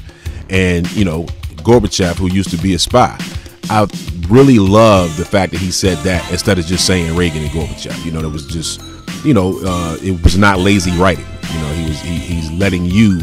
and 0.50 0.90
you 0.92 1.06
know, 1.06 1.24
Gorbachev, 1.64 2.18
who 2.18 2.28
used 2.32 2.50
to 2.52 2.58
be 2.58 2.74
a 2.74 2.80
spy. 2.80 3.18
I 3.70 3.88
really 4.28 4.60
love 4.60 5.16
the 5.18 5.26
fact 5.26 5.52
that 5.52 5.60
he 5.60 5.72
said 5.72 5.98
that 6.00 6.30
instead 6.32 6.58
of 6.60 6.66
just 6.66 6.86
saying 6.86 7.16
Reagan 7.16 7.44
and 7.44 7.52
Gorbachev. 7.52 8.04
You 8.04 8.12
know, 8.12 8.20
it 8.20 8.32
was 8.32 8.48
just, 8.48 8.82
you 9.24 9.34
know, 9.34 9.60
uh, 9.64 9.98
it 10.02 10.22
was 10.24 10.38
not 10.38 10.60
lazy 10.60 10.92
writing. 10.98 11.26
You 11.54 11.60
know, 11.60 11.74
he 11.74 11.90
was 11.90 12.02
he, 12.02 12.18
he's 12.18 12.52
letting 12.52 12.86
you 12.86 13.20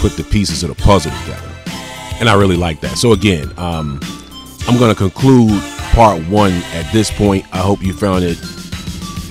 put 0.00 0.12
the 0.16 0.26
pieces 0.30 0.62
of 0.62 0.76
the 0.76 0.82
puzzle 0.82 1.12
together, 1.22 1.50
and 2.20 2.28
I 2.28 2.34
really 2.34 2.56
like 2.56 2.80
that. 2.80 2.98
So 2.98 3.12
again, 3.12 3.50
um, 3.56 4.00
I'm 4.68 4.78
going 4.78 4.92
to 4.92 4.98
conclude 4.98 5.62
part 5.92 6.22
one 6.28 6.52
at 6.72 6.90
this 6.92 7.10
point. 7.10 7.44
I 7.52 7.58
hope 7.58 7.82
you 7.82 7.92
found 7.92 8.24
it 8.24 8.38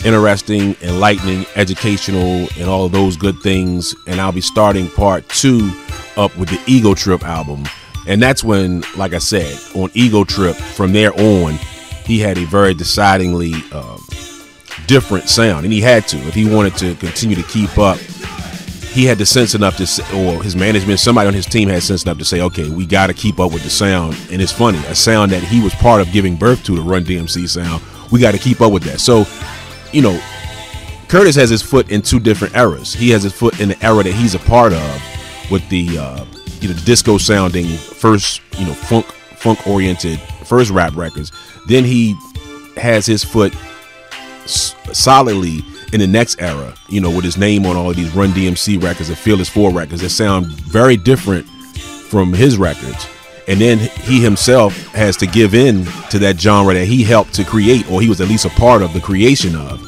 interesting, 0.06 0.76
enlightening, 0.82 1.46
educational, 1.56 2.48
and 2.58 2.70
all 2.70 2.88
those 2.88 3.18
good 3.18 3.40
things. 3.42 3.96
And 4.08 4.22
I'll 4.22 4.32
be 4.32 4.42
starting 4.42 4.88
part 4.90 5.28
two 5.30 5.72
up 6.18 6.36
with 6.38 6.50
the 6.50 6.62
Ego 6.68 6.94
Trip 6.94 7.24
album. 7.24 7.66
And 8.08 8.22
that's 8.22 8.44
when, 8.44 8.84
like 8.96 9.14
I 9.14 9.20
said, 9.20 9.58
on 9.76 9.90
Ego 9.94 10.24
Trip, 10.24 10.56
from 10.56 10.94
there 10.94 11.14
on, 11.20 11.54
he 12.06 12.20
had 12.20 12.38
a 12.38 12.46
very 12.46 12.74
decidingly 12.74 13.54
uh, 13.72 13.98
different 14.88 15.30
sound. 15.30 15.66
And 15.66 15.74
he 15.74 15.82
had 15.82 16.08
to. 16.10 16.18
If 16.18 16.36
he 16.36 16.48
wanted 16.50 16.76
to 16.78 16.96
continue 16.96 17.36
to 17.36 17.44
keep 17.44 17.78
up 17.78 17.98
he 18.91 19.05
had 19.05 19.18
the 19.18 19.26
sense 19.26 19.55
enough 19.55 19.77
to 19.77 19.88
say, 19.88 20.03
or 20.13 20.43
his 20.43 20.55
management, 20.55 20.99
somebody 20.99 21.27
on 21.27 21.34
his 21.34 21.45
team 21.45 21.69
had 21.69 21.81
sense 21.81 22.03
enough 22.03 22.18
to 22.18 22.26
say, 22.26 22.41
okay, 22.41 22.69
we 22.69 22.85
got 22.85 23.07
to 23.07 23.13
keep 23.13 23.39
up 23.39 23.53
with 23.53 23.63
the 23.63 23.69
sound. 23.69 24.18
And 24.31 24.41
it's 24.41 24.51
funny, 24.51 24.80
a 24.88 24.95
sound 24.95 25.31
that 25.31 25.41
he 25.41 25.61
was 25.61 25.73
part 25.76 26.01
of 26.01 26.11
giving 26.11 26.35
birth 26.35 26.63
to, 26.65 26.76
the 26.76 26.81
Run 26.81 27.05
DMC 27.05 27.47
sound. 27.47 27.81
We 28.11 28.19
got 28.19 28.34
to 28.34 28.38
keep 28.38 28.59
up 28.59 28.73
with 28.73 28.84
that. 28.84 28.99
So, 28.99 29.26
you 29.93 30.01
know, 30.01 30.19
Kurtis 31.07 31.35
has 31.35 31.49
his 31.49 31.61
foot 31.61 31.89
in 31.89 32.01
two 32.01 32.19
different 32.19 32.55
eras. 32.55 32.93
He 32.93 33.09
has 33.11 33.23
his 33.23 33.34
foot 33.34 33.59
in 33.61 33.69
the 33.69 33.85
era 33.85 34.03
that 34.03 34.13
he's 34.13 34.35
a 34.35 34.39
part 34.39 34.73
of, 34.73 35.01
with 35.49 35.68
the 35.69 35.97
uh, 35.97 36.26
you 36.61 36.69
know 36.69 36.76
disco 36.85 37.18
sounding 37.18 37.68
first, 37.68 38.41
you 38.57 38.65
know, 38.65 38.73
funk 38.73 39.05
funk 39.05 39.68
oriented 39.68 40.19
first 40.45 40.72
rap 40.72 40.95
records. 40.95 41.31
Then 41.68 41.84
he 41.84 42.15
has 42.77 43.05
his 43.05 43.23
foot 43.23 43.53
solidly 44.45 45.61
in 45.93 45.99
the 45.99 46.07
next 46.07 46.41
era, 46.41 46.73
you 46.88 47.01
know, 47.01 47.09
with 47.09 47.26
his 47.26 47.38
name 47.38 47.65
on 47.65 47.76
all 47.76 47.89
of 47.89 47.95
these 47.95 48.13
Run 48.15 48.30
DMC 48.30 48.81
records 48.81 49.09
and 49.09 49.18
Fearless 49.18 49.49
4 49.49 49.72
records 49.72 50.01
that 50.01 50.09
sound 50.09 50.47
very 50.47 50.97
different 50.97 51.45
from 51.45 52.34
his 52.34 52.57
records. 52.57 53.07
And 53.47 53.59
then 53.59 53.80
he 53.80 54.22
himself 54.22 54.76
has 54.93 55.18
to 55.18 55.27
give 55.27 55.53
in 55.53 55.85
to 56.09 56.19
that 56.19 56.39
genre 56.39 56.73
that 56.73 56.85
he 56.85 57.03
helped 57.03 57.34
to 57.35 57.43
create, 57.43 57.89
or 57.91 58.01
he 58.01 58.07
was 58.07 58.22
at 58.22 58.27
least 58.27 58.45
a 58.45 58.49
part 58.49 58.81
of 58.81 58.93
the 58.93 59.01
creation 59.01 59.55
of. 59.55 59.81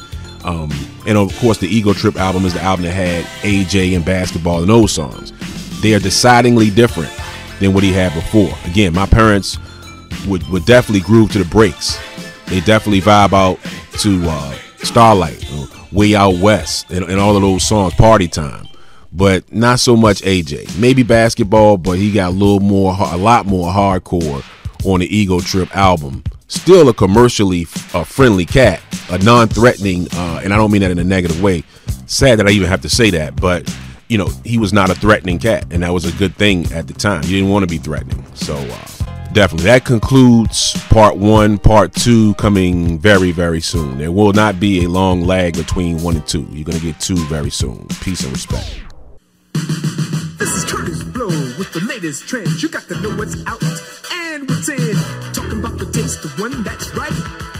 Um, 0.44 0.70
and 1.06 1.16
of 1.16 1.36
course, 1.38 1.58
the 1.58 1.68
Ego 1.68 1.92
Trip 1.92 2.16
album 2.16 2.44
is 2.44 2.54
the 2.54 2.60
album 2.60 2.84
that 2.84 2.92
had 2.92 3.24
AJ 3.42 3.96
and 3.96 4.04
basketball 4.04 4.60
and 4.60 4.68
those 4.68 4.92
songs. 4.92 5.32
They 5.80 5.94
are 5.94 6.00
decidingly 6.00 6.70
different 6.70 7.12
than 7.60 7.72
what 7.72 7.82
he 7.82 7.92
had 7.92 8.12
before. 8.12 8.52
Again, 8.64 8.92
my 8.92 9.06
parents 9.06 9.58
would, 10.26 10.46
would 10.48 10.66
definitely 10.66 11.00
groove 11.00 11.32
to 11.32 11.38
the 11.38 11.44
breaks. 11.44 11.98
They 12.46 12.60
definitely 12.60 13.00
vibe 13.00 13.32
out 13.32 13.58
to 14.00 14.28
uh, 14.28 14.58
Starlight, 14.78 15.42
Way 15.94 16.14
Out 16.14 16.36
West, 16.36 16.90
and, 16.90 17.04
and 17.04 17.20
all 17.20 17.36
of 17.36 17.42
those 17.42 17.66
songs, 17.66 17.94
Party 17.94 18.28
Time. 18.28 18.68
But 19.12 19.52
not 19.52 19.78
so 19.78 19.96
much 19.96 20.22
AJ. 20.22 20.76
Maybe 20.76 21.04
basketball, 21.04 21.78
but 21.78 21.98
he 21.98 22.10
got 22.10 22.30
a 22.30 22.34
little 22.34 22.58
more, 22.58 22.96
a 22.98 23.16
lot 23.16 23.46
more 23.46 23.72
hardcore 23.72 24.44
on 24.84 25.00
the 25.00 25.16
Ego 25.16 25.38
Trip 25.38 25.74
album. 25.76 26.24
Still 26.48 26.88
a 26.88 26.94
commercially 26.94 27.66
uh, 27.94 28.04
friendly 28.04 28.44
cat, 28.44 28.82
a 29.10 29.18
non-threatening, 29.18 30.08
uh, 30.12 30.40
and 30.42 30.52
I 30.52 30.56
don't 30.56 30.72
mean 30.72 30.82
that 30.82 30.90
in 30.90 30.98
a 30.98 31.04
negative 31.04 31.40
way. 31.40 31.62
Sad 32.06 32.38
that 32.38 32.46
I 32.46 32.50
even 32.50 32.68
have 32.68 32.82
to 32.82 32.88
say 32.88 33.10
that, 33.10 33.36
but 33.36 33.72
you 34.08 34.18
know 34.18 34.28
he 34.44 34.58
was 34.58 34.72
not 34.72 34.90
a 34.90 34.94
threatening 34.94 35.38
cat, 35.38 35.66
and 35.70 35.82
that 35.82 35.92
was 35.92 36.04
a 36.04 36.16
good 36.18 36.34
thing 36.36 36.70
at 36.72 36.86
the 36.86 36.92
time. 36.92 37.22
You 37.22 37.30
didn't 37.30 37.50
want 37.50 37.62
to 37.62 37.66
be 37.68 37.78
threatening, 37.78 38.24
so 38.34 38.56
uh, 38.56 39.03
definitely. 39.34 39.66
That 39.66 39.84
concludes 39.84 40.72
part 40.88 41.16
one. 41.16 41.58
Part 41.58 41.92
two 41.92 42.34
coming 42.34 42.98
very, 42.98 43.32
very 43.32 43.60
soon. 43.60 43.98
There 43.98 44.12
will 44.12 44.32
not 44.32 44.58
be 44.58 44.84
a 44.84 44.88
long 44.88 45.22
lag 45.22 45.54
between 45.54 46.02
one 46.02 46.16
and 46.16 46.26
two. 46.26 46.46
You're 46.50 46.64
going 46.64 46.78
to 46.78 46.84
get 46.84 47.00
two 47.00 47.16
very 47.26 47.50
soon. 47.50 47.86
Peace 48.00 48.22
and 48.22 48.32
respect. 48.32 48.80
This 50.38 50.50
is 50.56 50.64
Kurtis 50.64 51.12
Blow 51.12 51.28
with 51.58 51.72
the 51.72 51.80
latest 51.80 52.26
trends. 52.26 52.62
You 52.62 52.68
got 52.68 52.84
to 52.88 53.00
know 53.00 53.14
what's 53.16 53.36
out 53.46 53.62
and 54.12 54.48
what's 54.48 54.68
in. 54.68 54.96
Talking 55.34 55.58
about 55.58 55.78
the 55.78 55.90
taste, 55.92 56.22
the 56.22 56.28
one 56.40 56.62
that's 56.62 56.94
right. 56.94 57.12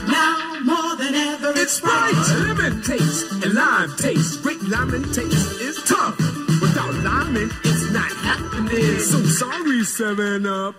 Now 0.06 0.60
more 0.64 0.96
than 0.96 1.14
ever, 1.14 1.52
it's 1.56 1.82
right. 1.82 2.12
Lemon 2.46 2.82
taste 2.82 3.30
and 3.32 3.52
lime 3.52 3.94
taste. 3.96 4.42
Great 4.42 4.62
lemon 4.62 5.02
taste 5.12 5.60
is 5.60 5.82
tough. 5.84 6.16
Without 6.62 6.94
lime, 7.02 7.36
it's 7.36 7.90
not 7.92 8.10
happening. 8.24 8.98
So 9.00 9.22
sorry, 9.24 9.84
7 9.84 10.46
Up. 10.46 10.74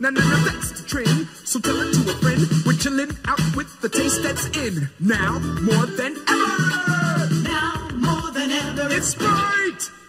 Now, 0.00 0.08
now, 0.08 0.22
now, 0.22 0.44
that's 0.44 0.80
the 0.80 0.88
trend. 0.88 1.28
So 1.44 1.60
tell 1.60 1.78
it 1.78 1.92
to 1.92 2.10
a 2.10 2.14
friend. 2.14 2.40
We're 2.64 2.72
chilling 2.72 3.14
out 3.26 3.54
with 3.54 3.68
the 3.82 3.88
taste 3.90 4.22
that's 4.22 4.46
in. 4.56 4.88
Now, 4.98 5.38
more 5.60 5.84
than 5.84 6.16
ever. 6.26 7.28
Now, 7.44 7.90
more 7.92 8.32
than 8.32 8.50
ever. 8.50 8.88
It's 8.90 9.14
right. 9.18 9.99